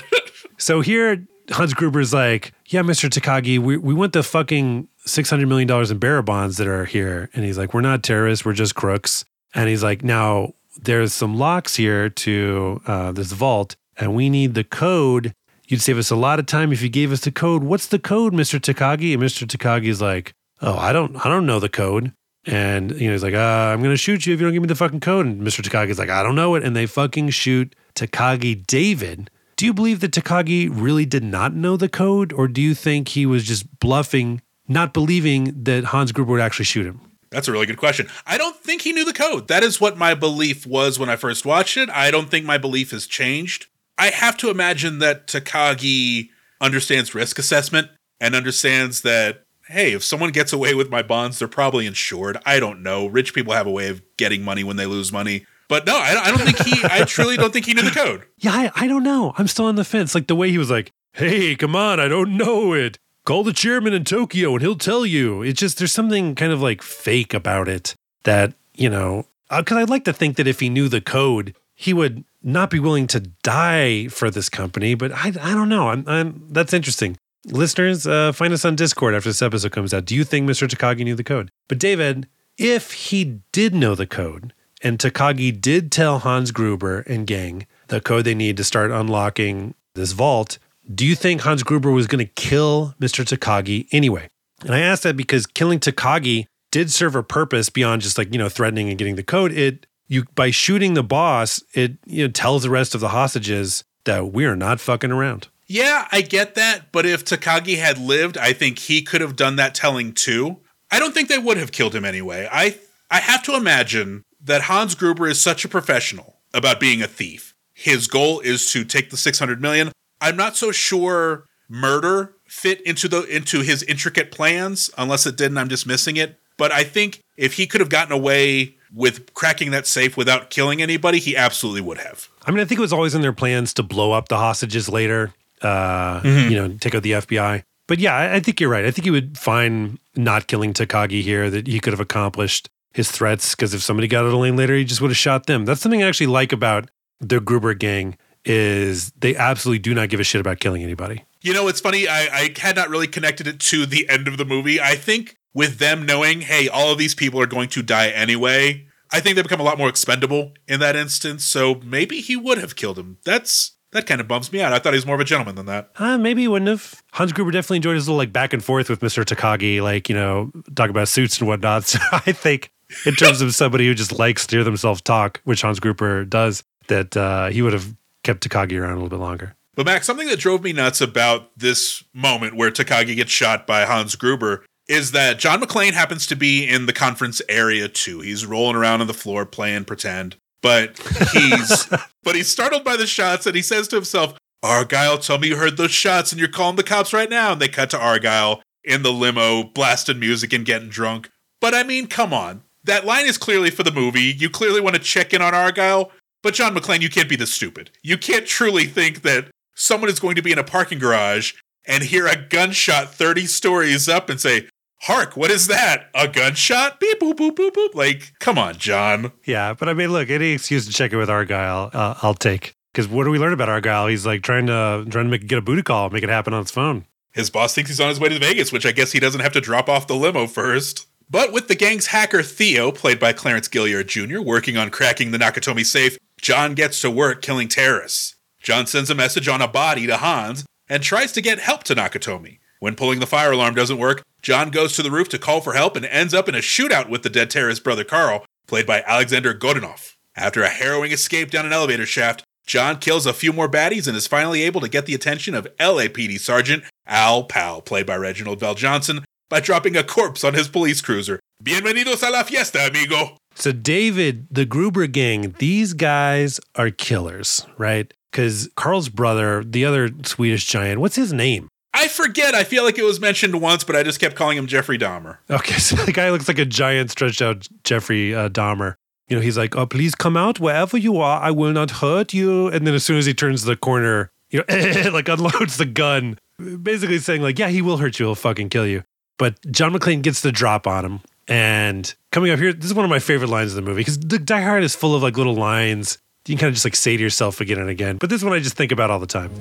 so 0.60 0.82
here, 0.82 1.26
Hans 1.50 1.74
Gruber's 1.74 2.14
like, 2.14 2.54
yeah, 2.68 2.82
Mr. 2.82 3.10
Takagi, 3.10 3.58
we, 3.58 3.78
we 3.78 3.94
want 3.94 4.14
the 4.14 4.22
fucking 4.22 4.88
$600 5.08 5.48
million 5.48 5.92
in 5.92 5.98
bearer 5.98 6.22
bonds 6.22 6.58
that 6.58 6.68
are 6.68 6.86
here. 6.86 7.30
And 7.34 7.44
he's 7.44 7.58
like, 7.58 7.74
we're 7.74 7.82
not 7.82 8.04
terrorists, 8.04 8.46
we're 8.46 8.54
just 8.54 8.76
crooks. 8.76 9.26
And 9.56 9.68
he's 9.68 9.82
like, 9.82 10.04
now 10.04 10.54
there's 10.82 11.14
some 11.14 11.38
locks 11.38 11.76
here 11.76 12.10
to 12.10 12.82
uh, 12.86 13.12
this 13.12 13.32
vault, 13.32 13.76
and 13.98 14.16
we 14.16 14.30
need 14.30 14.54
the 14.54 14.64
code. 14.64 15.34
You'd 15.68 15.82
save 15.82 15.98
us 15.98 16.12
a 16.12 16.16
lot 16.16 16.40
of 16.40 16.46
time 16.46 16.72
if 16.72 16.82
you 16.82 16.90
gave 16.90 17.12
us 17.12 17.22
the 17.22 17.32
code. 17.32 17.64
What's 17.64 17.88
the 17.88 18.00
code, 18.00 18.34
Mr. 18.34 18.60
Takagi? 18.60 19.14
And 19.14 19.24
Mr. 19.24 19.48
Takagi's 19.48 20.02
like, 20.02 20.34
oh, 20.62 20.78
I 20.78 20.94
don't, 20.94 21.26
I 21.26 21.30
don't 21.30 21.46
know 21.46 21.60
the 21.60 21.70
code. 21.70 22.14
And 22.46 22.92
you 22.92 23.08
know, 23.08 23.14
he's 23.14 23.24
like, 23.24 23.34
uh, 23.34 23.38
I'm 23.38 23.82
gonna 23.82 23.98
shoot 23.98 24.26
you 24.26 24.34
if 24.34 24.40
you 24.40 24.46
don't 24.46 24.54
give 24.54 24.62
me 24.62 24.68
the 24.68 24.76
fucking 24.76 25.02
code. 25.02 25.26
And 25.26 25.42
Mr. 25.42 25.62
Takagi's 25.62 26.00
like, 26.00 26.10
I 26.10 26.24
don't 26.24 26.36
know 26.36 26.56
it. 26.56 26.64
And 26.64 26.76
they 26.76 26.86
fucking 26.86 27.30
shoot 27.30 27.76
Takagi 27.96 28.66
David. 28.66 29.30
Do 29.60 29.66
you 29.66 29.74
believe 29.74 30.00
that 30.00 30.12
Takagi 30.12 30.70
really 30.72 31.06
did 31.06 31.22
not 31.22 31.54
know 31.54 31.76
the 31.76 31.90
code, 31.90 32.32
or 32.32 32.48
do 32.48 32.62
you 32.62 32.74
think 32.74 33.10
he 33.10 33.26
was 33.26 33.44
just 33.44 33.78
bluffing, 33.82 34.42
not 34.70 34.94
believing 34.94 35.64
that 35.64 35.84
Hans 35.84 36.14
Gruber 36.14 36.32
would 36.32 36.40
actually 36.40 36.64
shoot 36.64 36.86
him? 36.86 37.02
That's 37.30 37.50
a 37.50 37.52
really 37.52 37.66
good 37.66 37.76
question. 37.76 38.08
I 38.26 38.38
don't 38.38 38.56
think 38.56 38.84
he 38.84 38.94
knew 38.94 39.04
the 39.04 39.12
code. 39.12 39.50
That 39.50 39.62
is 39.62 39.82
what 39.82 39.98
my 39.98 40.14
belief 40.14 40.66
was 40.66 40.98
when 40.98 41.10
I 41.10 41.18
first 41.18 41.46
watched 41.46 41.76
it. 41.76 41.90
I 41.90 42.10
don't 42.10 42.32
think 42.32 42.46
my 42.46 42.58
belief 42.58 42.92
has 42.92 43.06
changed. 43.06 43.66
I 43.98 44.12
have 44.12 44.38
to 44.38 44.50
imagine 44.50 45.00
that 45.00 45.28
Takagi 45.28 46.30
understands 46.62 47.14
risk 47.14 47.38
assessment 47.38 47.90
and 48.22 48.36
understands 48.36 49.02
that, 49.02 49.44
hey, 49.68 49.92
if 49.92 50.06
someone 50.06 50.32
gets 50.32 50.54
away 50.54 50.74
with 50.74 50.90
my 50.90 51.02
bonds, 51.02 51.38
they're 51.38 51.50
probably 51.50 51.86
insured. 51.86 52.38
I 52.46 52.62
don't 52.62 52.82
know. 52.82 53.08
Rich 53.08 53.34
people 53.34 53.52
have 53.52 53.68
a 53.68 53.72
way 53.72 53.90
of 53.90 54.02
getting 54.16 54.42
money 54.42 54.64
when 54.64 54.78
they 54.78 54.86
lose 54.86 55.12
money. 55.12 55.46
But 55.70 55.86
no, 55.86 55.96
I 55.98 56.14
don't, 56.14 56.28
I 56.28 56.32
don't 56.32 56.46
think 56.46 56.58
he, 56.68 56.82
I 56.84 57.06
truly 57.06 57.38
don't 57.38 57.54
think 57.54 57.66
he 57.68 57.74
knew 57.74 57.84
the 57.84 57.92
code. 57.92 58.24
Yeah, 58.40 58.52
I, 58.52 58.72
I 58.76 58.88
don't 58.88 59.04
know. 59.04 59.34
I'm 59.38 59.48
still 59.48 59.66
on 59.66 59.76
the 59.76 59.84
fence. 59.84 60.16
Like 60.16 60.28
the 60.28 60.36
way 60.36 60.50
he 60.50 60.58
was 60.58 60.72
like, 60.72 60.92
hey, 61.14 61.56
come 61.56 61.76
on, 61.76 62.00
I 62.00 62.08
don't 62.08 62.36
know 62.36 62.74
it. 62.74 62.98
Call 63.26 63.44
the 63.44 63.54
chairman 63.54 63.94
in 63.94 64.04
Tokyo 64.04 64.54
and 64.54 64.62
he'll 64.62 64.76
tell 64.76 65.06
you. 65.06 65.42
It's 65.44 65.60
just, 65.60 65.78
there's 65.78 65.92
something 65.92 66.36
kind 66.36 66.52
of 66.52 66.62
like 66.62 66.82
fake 66.82 67.34
about 67.34 67.68
it 67.68 67.94
that, 68.24 68.54
you 68.74 68.90
know, 68.90 69.26
because 69.56 69.78
I'd 69.78 69.90
like 69.90 70.06
to 70.06 70.14
think 70.14 70.38
that 70.38 70.48
if 70.48 70.60
he 70.60 70.70
knew 70.70 70.90
the 70.90 71.02
code, 71.02 71.54
he 71.76 71.94
would 71.94 72.24
not 72.42 72.70
be 72.70 72.80
willing 72.80 73.08
to 73.08 73.20
die 73.20 74.08
for 74.08 74.32
this 74.32 74.50
company. 74.50 74.96
But 74.96 75.12
I, 75.12 75.28
I 75.42 75.54
don't 75.54 75.70
know. 75.70 75.90
I'm, 75.90 76.04
I'm 76.08 76.48
that's 76.50 76.74
interesting. 76.74 77.18
Listeners, 77.46 78.08
uh, 78.08 78.32
find 78.32 78.54
us 78.54 78.66
on 78.66 78.76
Discord 78.76 79.14
after 79.14 79.30
this 79.30 79.42
episode 79.42 79.72
comes 79.72 79.94
out. 79.94 80.06
Do 80.06 80.16
you 80.16 80.24
think 80.24 80.50
Mr. 80.50 80.68
Takagi 80.68 81.04
knew 81.04 81.16
the 81.16 81.24
code? 81.24 81.52
But 81.68 81.80
David, 81.80 82.28
if 82.58 82.92
he 82.92 83.42
did 83.52 83.74
know 83.76 83.96
the 83.96 84.08
code, 84.08 84.54
and 84.82 84.98
Takagi 84.98 85.60
did 85.60 85.92
tell 85.92 86.20
Hans 86.20 86.52
Gruber 86.52 87.00
and 87.02 87.28
gang 87.28 87.68
the 87.88 88.02
code 88.02 88.26
they 88.26 88.36
need 88.36 88.58
to 88.58 88.64
start 88.64 88.92
unlocking 88.92 89.74
this 89.96 90.12
vault. 90.12 90.58
Do 90.94 91.06
you 91.06 91.16
think 91.16 91.42
Hans 91.42 91.64
Gruber 91.64 91.92
was 91.92 92.08
going 92.08 92.26
to 92.26 92.32
kill 92.34 92.96
Mr. 93.00 93.26
Takagi 93.26 93.88
anyway? 93.92 94.30
And 94.62 94.74
I 94.74 94.80
ask 94.80 95.04
that 95.04 95.18
because 95.18 95.46
killing 95.46 95.80
Takagi 95.80 96.46
did 96.72 96.92
serve 96.92 97.16
a 97.16 97.24
purpose 97.24 97.70
beyond 97.70 98.02
just 98.02 98.18
like, 98.18 98.32
you 98.32 98.40
know, 98.40 98.50
threatening 98.50 98.90
and 98.90 98.98
getting 98.98 99.16
the 99.16 99.24
code. 99.24 99.52
It 99.52 99.86
you 100.08 100.26
by 100.36 100.52
shooting 100.52 100.96
the 100.96 101.04
boss, 101.04 101.64
it 101.74 101.94
you 102.06 102.26
know 102.26 102.32
tells 102.32 102.64
the 102.64 102.70
rest 102.70 102.96
of 102.96 103.02
the 103.02 103.10
hostages 103.10 103.84
that 104.06 104.34
we 104.34 104.46
are 104.46 104.56
not 104.56 104.80
fucking 104.80 105.12
around. 105.12 105.48
Yeah, 105.68 106.08
I 106.12 106.22
get 106.22 106.56
that, 106.56 106.92
but 106.92 107.06
if 107.06 107.24
Takagi 107.24 107.78
had 107.78 108.00
lived, 108.00 108.38
I 108.38 108.54
think 108.54 108.80
he 108.80 109.04
could 109.04 109.22
have 109.22 109.36
done 109.36 109.58
that 109.58 109.76
telling 109.76 110.14
too. 110.14 110.58
I 110.90 110.98
don't 110.98 111.14
think 111.14 111.30
they 111.30 111.38
would 111.38 111.58
have 111.58 111.72
killed 111.72 111.94
him 111.94 112.06
anyway. 112.06 112.50
I 112.52 112.78
I 113.12 113.20
have 113.20 113.44
to 113.44 113.56
imagine 113.56 114.24
that 114.42 114.64
Hans 114.64 114.96
Gruber 114.96 115.28
is 115.28 115.40
such 115.40 115.66
a 115.66 115.70
professional 115.70 116.38
about 116.54 116.80
being 116.80 117.02
a 117.02 117.08
thief. 117.08 117.54
His 117.74 118.08
goal 118.08 118.40
is 118.40 118.72
to 118.72 118.84
take 118.84 119.10
the 119.10 119.18
600 119.18 119.62
million. 119.62 119.92
I'm 120.22 120.36
not 120.36 120.56
so 120.56 120.72
sure 120.72 121.46
murder 121.70 122.34
fit 122.46 122.82
into 122.82 123.08
the 123.08 123.24
into 123.24 123.62
his 123.62 123.84
intricate 123.84 124.32
plans 124.32 124.90
unless 124.98 125.26
it 125.28 125.38
didn't 125.38 125.58
I'm 125.58 125.70
just 125.70 125.86
missing 125.86 126.18
it. 126.18 126.40
But 126.58 126.74
I 126.74 126.84
think 126.84 127.22
if 127.38 127.54
he 127.54 127.68
could 127.68 127.80
have 127.80 127.90
gotten 127.90 128.12
away 128.12 128.76
with 128.94 129.34
cracking 129.34 129.72
that 129.72 129.88
safe 129.88 130.18
without 130.18 130.50
killing 130.50 130.82
anybody, 130.82 131.20
he 131.20 131.38
absolutely 131.38 131.82
would 131.82 132.00
have. 132.00 132.28
I 132.46 132.52
mean, 132.52 132.60
I 132.60 132.66
think 132.66 132.80
it 132.80 132.82
was 132.82 132.92
always 132.92 133.16
in 133.16 133.22
their 133.22 133.34
plans 133.34 133.74
to 133.76 133.84
blow 133.84 134.12
up 134.12 134.28
the 134.28 134.38
hostages 134.38 134.90
later, 134.90 135.34
uh, 135.62 136.20
mm-hmm. 136.20 136.52
you 136.52 136.58
know, 136.58 136.76
take 136.80 136.96
out 136.96 137.04
the 137.04 137.14
FBI. 137.14 137.64
But 137.88 138.00
yeah, 138.00 138.34
I 138.34 138.40
think 138.40 138.60
you're 138.60 138.70
right. 138.70 138.86
I 138.86 138.92
think 138.92 139.06
he 139.06 139.12
would 139.12 139.38
find 139.38 140.00
not 140.16 140.48
killing 140.48 140.74
Takagi 140.74 141.22
here 141.22 141.50
that 141.50 141.66
he 141.66 141.80
could 141.80 141.94
have 141.94 142.00
accomplished 142.00 142.70
his 142.94 143.12
threats 143.12 143.56
because 143.56 143.74
if 143.74 143.82
somebody 143.82 144.08
got 144.08 144.26
out 144.26 144.34
of 144.34 144.34
lane 144.34 144.56
later, 144.56 144.76
he 144.76 144.84
just 144.84 145.02
would 145.02 145.12
have 145.12 145.18
shot 145.18 145.46
them. 145.46 145.66
That's 145.66 145.82
something 145.82 146.04
I 146.04 146.08
actually 146.08 146.28
like 146.28 146.52
about 146.52 146.90
the 147.20 147.40
Gruber 147.40 147.74
gang 147.74 148.18
is 148.46 149.12
they 149.12 149.36
absolutely 149.36 149.80
do 149.80 149.94
not 149.94 150.10
give 150.10 150.20
a 150.20 150.24
shit 150.24 150.42
about 150.42 150.60
killing 150.60 150.84
anybody. 150.84 151.24
You 151.42 151.54
know, 151.54 151.68
it's 151.68 151.82
funny. 151.82 152.08
I, 152.08 152.22
I 152.22 152.54
had 152.58 152.76
not 152.76 152.90
really 152.90 153.08
connected 153.08 153.48
it 153.48 153.60
to 153.62 153.86
the 153.86 154.10
end 154.10 154.28
of 154.28 154.38
the 154.38 154.46
movie. 154.46 154.82
I 154.82 154.96
think 154.96 155.38
with 155.54 155.78
them 155.80 156.06
knowing, 156.06 156.42
hey, 156.42 156.68
all 156.68 156.92
of 156.92 156.98
these 156.98 157.16
people 157.16 157.42
are 157.42 157.48
going 157.48 157.70
to 157.70 157.82
die 157.82 158.10
anyway, 158.10 158.86
I 159.12 159.20
think 159.20 159.36
they 159.36 159.42
become 159.42 159.60
a 159.60 159.64
lot 159.64 159.78
more 159.78 159.90
expendable 159.90 160.54
in 160.68 160.80
that 160.80 160.96
instance. 160.96 161.44
So 161.44 161.76
maybe 161.84 162.22
he 162.22 162.36
would 162.36 162.58
have 162.60 162.76
killed 162.76 162.98
him. 163.00 163.18
That's 163.26 163.74
that 163.92 164.06
kind 164.06 164.22
of 164.22 164.28
bums 164.28 164.52
me 164.52 164.62
out. 164.62 164.72
I 164.72 164.80
thought 164.80 164.94
he 164.94 164.98
was 164.98 165.06
more 165.06 165.16
of 165.16 165.22
a 165.22 165.26
gentleman 165.26 165.56
than 165.56 165.66
that. 165.66 165.90
Uh, 165.98 166.18
maybe 166.18 166.42
he 166.42 166.48
wouldn't 166.48 166.70
have. 166.70 167.02
Hans 167.14 167.34
Gruber 167.34 167.52
definitely 167.52 167.78
enjoyed 167.78 167.96
his 167.96 168.08
little 168.08 168.18
like 168.18 168.32
back 168.32 168.54
and 168.54 168.64
forth 168.64 168.90
with 168.90 169.00
Mr. 169.00 169.24
Takagi, 169.26 169.82
like, 169.82 170.10
you 170.10 170.16
know, 170.16 170.52
talk 170.76 170.92
about 170.92 171.08
suits 171.08 171.40
and 171.40 171.48
whatnot. 171.48 171.80
So 171.90 172.00
I 172.12 172.32
think 172.32 172.72
in 173.06 173.16
terms 173.16 173.42
of 173.42 173.54
somebody 173.56 173.88
who 173.88 173.94
just 173.94 174.18
likes 174.18 174.48
to 174.48 174.58
hear 174.58 174.64
themselves 174.64 175.02
talk, 175.02 175.42
which 175.44 175.62
Hans 175.62 175.80
Gruber 175.80 176.26
does, 176.26 176.64
that 176.88 177.16
uh, 177.16 177.48
he 177.48 177.62
would 177.62 177.74
have 177.74 177.96
kept 178.24 178.48
Takagi 178.48 178.80
around 178.80 178.92
a 178.92 178.96
little 178.96 179.10
bit 179.10 179.20
longer. 179.20 179.56
But 179.76 179.86
Max, 179.86 180.06
something 180.06 180.28
that 180.28 180.40
drove 180.40 180.64
me 180.64 180.74
nuts 180.74 181.00
about 181.00 181.52
this 181.58 182.04
moment 182.14 182.56
where 182.56 182.70
Takagi 182.72 183.16
gets 183.16 183.32
shot 183.32 183.66
by 183.66 183.86
Hans 183.86 184.16
Gruber 184.16 184.66
is 184.90 185.12
that 185.12 185.40
John 185.40 185.62
McClane 185.62 185.94
happens 185.94 186.26
to 186.28 186.36
be 186.36 186.68
in 186.68 186.86
the 186.86 186.94
conference 186.94 187.42
area 187.48 187.88
too. 187.88 188.20
He's 188.20 188.46
rolling 188.46 188.76
around 188.76 189.02
on 189.02 189.08
the 189.08 189.14
floor 189.14 189.46
playing 189.46 189.86
pretend. 189.86 190.36
but 190.62 191.00
he's 191.32 191.88
but 192.24 192.36
he's 192.36 192.50
startled 192.50 192.84
by 192.84 192.98
the 192.98 193.08
shots 193.08 193.46
and 193.46 193.56
he 193.56 193.62
says 193.62 193.88
to 193.90 193.96
himself, 193.96 194.38
Argyle, 194.62 195.18
tell 195.18 195.38
me 195.38 195.48
you 195.50 195.56
heard 195.56 195.78
those 195.78 195.92
shots 195.92 196.34
and 196.34 196.40
you're 196.40 196.50
calling 196.50 196.76
the 196.76 196.84
cops 196.84 197.14
right 197.14 197.30
now. 197.30 197.54
And 197.54 197.62
they 197.62 197.70
cut 197.70 197.90
to 197.92 198.00
Argyle 198.00 198.62
in 198.84 199.04
the 199.04 199.14
limo, 199.14 199.64
blasting 199.64 200.20
music 200.20 200.52
and 200.52 200.66
getting 200.66 200.90
drunk. 200.90 201.30
But 201.62 201.74
I 201.74 201.84
mean, 201.84 202.08
come 202.08 202.34
on. 202.34 202.64
That 202.84 203.06
line 203.06 203.26
is 203.26 203.38
clearly 203.38 203.70
for 203.70 203.84
the 203.84 203.92
movie. 203.92 204.34
You 204.38 204.50
clearly 204.50 204.82
want 204.82 204.96
to 204.96 205.02
check 205.02 205.34
in 205.34 205.42
on 205.42 205.54
Argyle, 205.54 206.12
but 206.42 206.54
John 206.54 206.76
McClane, 206.76 207.02
you 207.02 207.10
can't 207.10 207.30
be 207.30 207.36
this 207.36 207.54
stupid. 207.54 207.92
You 208.02 208.18
can't 208.18 208.46
truly 208.46 208.86
think 208.86 209.22
that 209.24 209.50
someone 209.76 210.10
is 210.10 210.20
going 210.20 210.36
to 210.36 210.42
be 210.42 210.52
in 210.52 210.60
a 210.60 210.64
parking 210.64 211.00
garage 211.00 211.54
and 211.86 212.04
hear 212.04 212.28
a 212.28 212.36
gunshot 212.36 213.14
30 213.14 213.46
stories 213.48 214.08
up 214.08 214.30
and 214.30 214.40
say, 214.40 214.68
Hark, 215.04 215.38
what 215.38 215.50
is 215.50 215.68
that? 215.68 216.10
A 216.14 216.28
gunshot? 216.28 217.00
Beep, 217.00 217.20
boop, 217.20 217.36
boop, 217.36 217.56
boop, 217.56 217.72
boop. 217.72 217.96
Like, 217.96 218.34
come 218.40 218.58
on, 218.58 218.78
John. 218.78 219.32
Yeah, 219.46 219.74
but 219.74 219.88
I 219.88 219.94
mean, 219.94 220.12
look, 220.12 220.30
any 220.30 220.52
excuse 220.52 220.86
to 220.88 220.92
check 220.92 221.14
in 221.14 221.18
with 221.18 221.30
Argyle, 221.30 221.90
uh, 221.94 222.16
I'll 222.22 222.34
take. 222.34 222.76
Because 222.92 223.08
what 223.08 223.24
do 223.24 223.30
we 223.30 223.40
learn 223.40 223.54
about 223.54 223.70
Argyle? 223.70 224.08
He's 224.08 224.26
like 224.26 224.42
trying 224.42 224.68
to 224.68 225.06
trying 225.10 225.26
to 225.26 225.32
make 225.32 225.48
get 225.48 225.58
a 225.58 225.62
booty 225.62 225.84
call, 225.84 226.10
make 226.10 226.24
it 226.24 226.30
happen 226.30 226.54
on 226.54 226.64
his 226.64 226.72
phone. 226.72 227.06
His 227.32 227.50
boss 227.50 227.76
thinks 227.76 227.90
he's 227.90 228.00
on 228.00 228.10
his 228.10 228.20
way 228.20 228.30
to 228.30 228.40
Vegas, 228.40 228.72
which 228.72 228.86
I 228.86 228.92
guess 228.92 229.12
he 229.12 229.20
doesn't 229.20 229.42
have 229.42 229.54
to 229.54 229.62
drop 229.62 229.88
off 229.88 230.08
the 230.08 230.16
limo 230.16 230.48
first. 230.48 231.08
But 231.30 231.54
with 231.54 231.68
the 231.68 231.76
gang's 231.76 232.08
hacker 232.08 232.42
Theo, 232.42 232.92
played 232.92 233.20
by 233.20 233.34
Clarence 233.34 233.68
Gilliard 233.68 234.08
Jr., 234.08 234.42
working 234.42 234.78
on 234.78 234.90
cracking 234.90 235.30
the 235.30 235.38
Nakatomi 235.38 235.86
safe, 235.86 236.18
John 236.42 236.74
gets 236.74 237.00
to 237.02 237.12
work 237.12 237.44
killing 237.44 237.68
terrorists. 237.68 238.36
John 238.62 238.88
sends 238.88 239.12
a 239.12 239.16
message 239.16 239.48
on 239.48 239.62
a 239.62 239.68
body 239.68 240.08
to 240.08 240.18
Hans 240.18 240.66
and 240.90 241.04
tries 241.04 241.32
to 241.34 241.42
get 241.42 241.60
help 241.60 241.84
to 241.84 241.96
Nakatomi. 241.96 242.60
When 242.80 242.96
pulling 242.96 243.20
the 243.20 243.28
fire 243.28 243.52
alarm 243.52 243.76
doesn't 243.76 244.00
work, 244.00 244.24
John 244.42 244.72
goes 244.72 244.94
to 244.96 245.04
the 245.04 245.12
roof 245.12 245.30
to 245.30 245.38
call 245.38 245.62
for 245.62 245.74
help 245.74 245.96
and 245.96 246.06
ends 246.06 246.34
up 246.34 246.50
in 246.50 246.56
a 246.56 246.60
shootout 246.60 247.10
with 247.10 247.22
the 247.24 247.30
dead 247.30 247.52
terrorist 247.52 247.84
brother 247.84 248.04
Carl, 248.04 248.46
played 248.68 248.88
by 248.88 249.04
Alexander 249.06 249.54
Godunov. 249.54 250.16
After 250.36 250.64
a 250.64 250.70
harrowing 250.70 251.12
escape 251.12 251.52
down 251.52 251.66
an 251.66 251.74
elevator 251.74 252.06
shaft, 252.06 252.44
John 252.66 252.98
kills 252.98 253.26
a 253.26 253.34
few 253.34 253.52
more 253.52 253.70
baddies 253.70 254.08
and 254.08 254.16
is 254.16 254.28
finally 254.28 254.64
able 254.64 254.82
to 254.82 254.88
get 254.88 255.06
the 255.06 255.16
attention 255.16 255.54
of 255.54 255.68
LAPD 255.78 256.40
Sergeant 256.40 256.84
Al 257.06 257.44
Powell, 257.44 257.82
played 257.82 258.06
by 258.06 258.16
Reginald 258.16 258.60
VelJohnson, 258.60 259.24
by 259.50 259.60
dropping 259.60 259.98
a 259.98 260.04
corpse 260.04 260.44
on 260.44 260.54
his 260.54 260.68
police 260.68 261.02
cruiser. 261.02 261.40
Bienvenidos 261.64 262.26
a 262.26 262.32
la 262.32 262.44
fiesta, 262.44 262.88
amigo. 262.88 263.38
So 263.56 263.72
David, 263.72 264.48
the 264.50 264.66
Gruber 264.66 265.08
gang, 265.08 265.54
these 265.60 265.94
guys 265.94 266.60
are 266.76 266.92
killers, 266.92 267.66
right? 267.78 268.14
Because 268.32 268.70
Carl's 268.76 269.10
brother, 269.10 269.64
the 269.64 269.84
other 269.84 270.10
Swedish 270.24 270.66
giant, 270.66 271.02
what's 271.02 271.16
his 271.16 271.34
name? 271.34 271.68
I 271.94 272.08
forget. 272.08 272.54
I 272.54 272.64
feel 272.64 272.84
like 272.84 272.98
it 272.98 273.04
was 273.04 273.20
mentioned 273.20 273.60
once, 273.62 273.84
but 273.84 273.96
I 273.96 274.04
just 274.04 274.20
kept 274.20 274.36
calling 274.36 274.58
him 274.58 274.68
Jeffrey 274.68 274.98
Dahmer. 274.98 275.40
Okay, 275.50 275.74
so 275.80 275.96
the 275.98 276.14
guy 276.14 276.30
looks 276.30 276.48
like 276.48 276.60
a 276.60 276.66
giant, 276.66 277.12
stretched 277.12 277.42
out 277.42 277.68
Jeffrey 277.84 278.34
uh, 278.34 278.48
Dahmer. 278.48 278.94
You 279.28 279.36
know, 279.36 279.42
he's 279.42 279.58
like, 279.58 279.76
"Oh, 279.76 279.86
please 279.86 280.16
come 280.16 280.38
out 280.38 280.60
wherever 280.60 280.98
you 280.98 281.18
are. 281.18 281.42
I 281.42 281.52
will 281.52 281.72
not 281.72 281.92
hurt 281.92 282.34
you." 282.34 282.68
And 282.68 282.88
then 282.88 282.94
as 282.94 283.04
soon 283.04 283.18
as 283.18 283.26
he 283.26 283.34
turns 283.34 283.64
the 283.64 283.76
corner, 283.76 284.32
you 284.50 284.64
know, 284.68 285.10
like 285.14 285.28
unloads 285.28 285.78
the 285.78 285.86
gun, 285.86 286.38
basically 286.58 287.20
saying 287.20 287.42
like, 287.42 287.60
"Yeah, 287.60 287.70
he 287.70 287.82
will 287.82 287.98
hurt 287.98 288.20
you. 288.20 288.28
He'll 288.28 288.36
fucking 288.36 288.70
kill 288.70 288.88
you." 288.88 289.04
But 289.40 289.60
John 289.72 289.92
McClane 289.94 290.22
gets 290.22 290.42
the 290.42 290.52
drop 290.52 290.86
on 290.86 291.04
him. 291.04 291.20
And 291.48 292.14
coming 292.32 292.52
up 292.52 292.60
here, 292.60 292.72
this 292.74 292.86
is 292.86 292.94
one 292.94 293.06
of 293.06 293.10
my 293.10 293.18
favorite 293.18 293.50
lines 293.50 293.72
of 293.72 293.78
the 293.78 293.82
movie 293.82 294.02
because 294.02 294.20
the 294.20 294.38
Die 294.38 294.62
Hard 294.62 294.84
is 294.84 294.94
full 294.96 295.16
of 295.16 295.24
like 295.24 295.36
little 295.36 295.56
lines 295.56 296.20
you 296.50 296.56
can 296.56 296.62
kind 296.62 296.70
of 296.70 296.74
just 296.74 296.86
like 296.86 296.96
say 296.96 297.16
to 297.16 297.22
yourself 297.22 297.62
again 297.62 297.78
and 297.78 297.90
again. 297.90 298.18
But 298.18 298.32
this 298.32 298.44
one 298.44 298.54
I 298.54 298.60
just 298.60 298.76
think 298.76 298.92
about 298.92 299.12
all 299.12 299.20
the 299.20 299.28
time. 299.28 299.52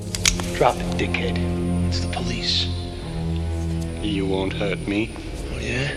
Drop 0.54 0.74
it, 0.76 0.96
dickhead. 0.96 1.36
It's 1.88 2.00
the 2.00 2.08
police. 2.08 2.64
You 4.02 4.26
won't 4.26 4.54
hurt 4.54 4.78
me 4.88 5.14
Oh, 5.54 5.58
yeah? 5.60 5.88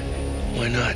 Why 0.58 0.68
not? 0.68 0.96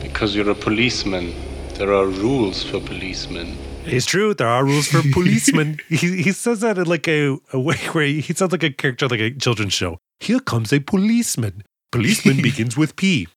because 0.00 0.34
you're 0.36 0.48
a 0.50 0.54
policeman. 0.54 1.34
There 1.74 1.92
are 1.92 2.06
rules 2.06 2.62
for 2.62 2.78
policemen. 2.78 3.58
It's 3.84 4.06
true. 4.06 4.32
There 4.32 4.46
are 4.46 4.64
rules 4.64 4.86
for 4.86 5.02
policemen. 5.12 5.80
he, 5.88 6.22
he 6.22 6.30
says 6.32 6.60
that 6.60 6.78
in 6.78 6.84
like 6.86 7.08
a, 7.08 7.36
a 7.52 7.58
way 7.58 7.76
where 7.92 8.04
he, 8.06 8.20
he 8.20 8.32
sounds 8.32 8.52
like 8.52 8.62
a 8.62 8.70
character 8.70 9.08
like 9.08 9.20
a 9.20 9.32
children's 9.32 9.72
show. 9.72 9.98
Here 10.20 10.40
comes 10.40 10.72
a 10.72 10.78
policeman. 10.78 11.64
Policeman 11.94 12.42
begins 12.42 12.76
with 12.76 12.96
P. 12.96 13.28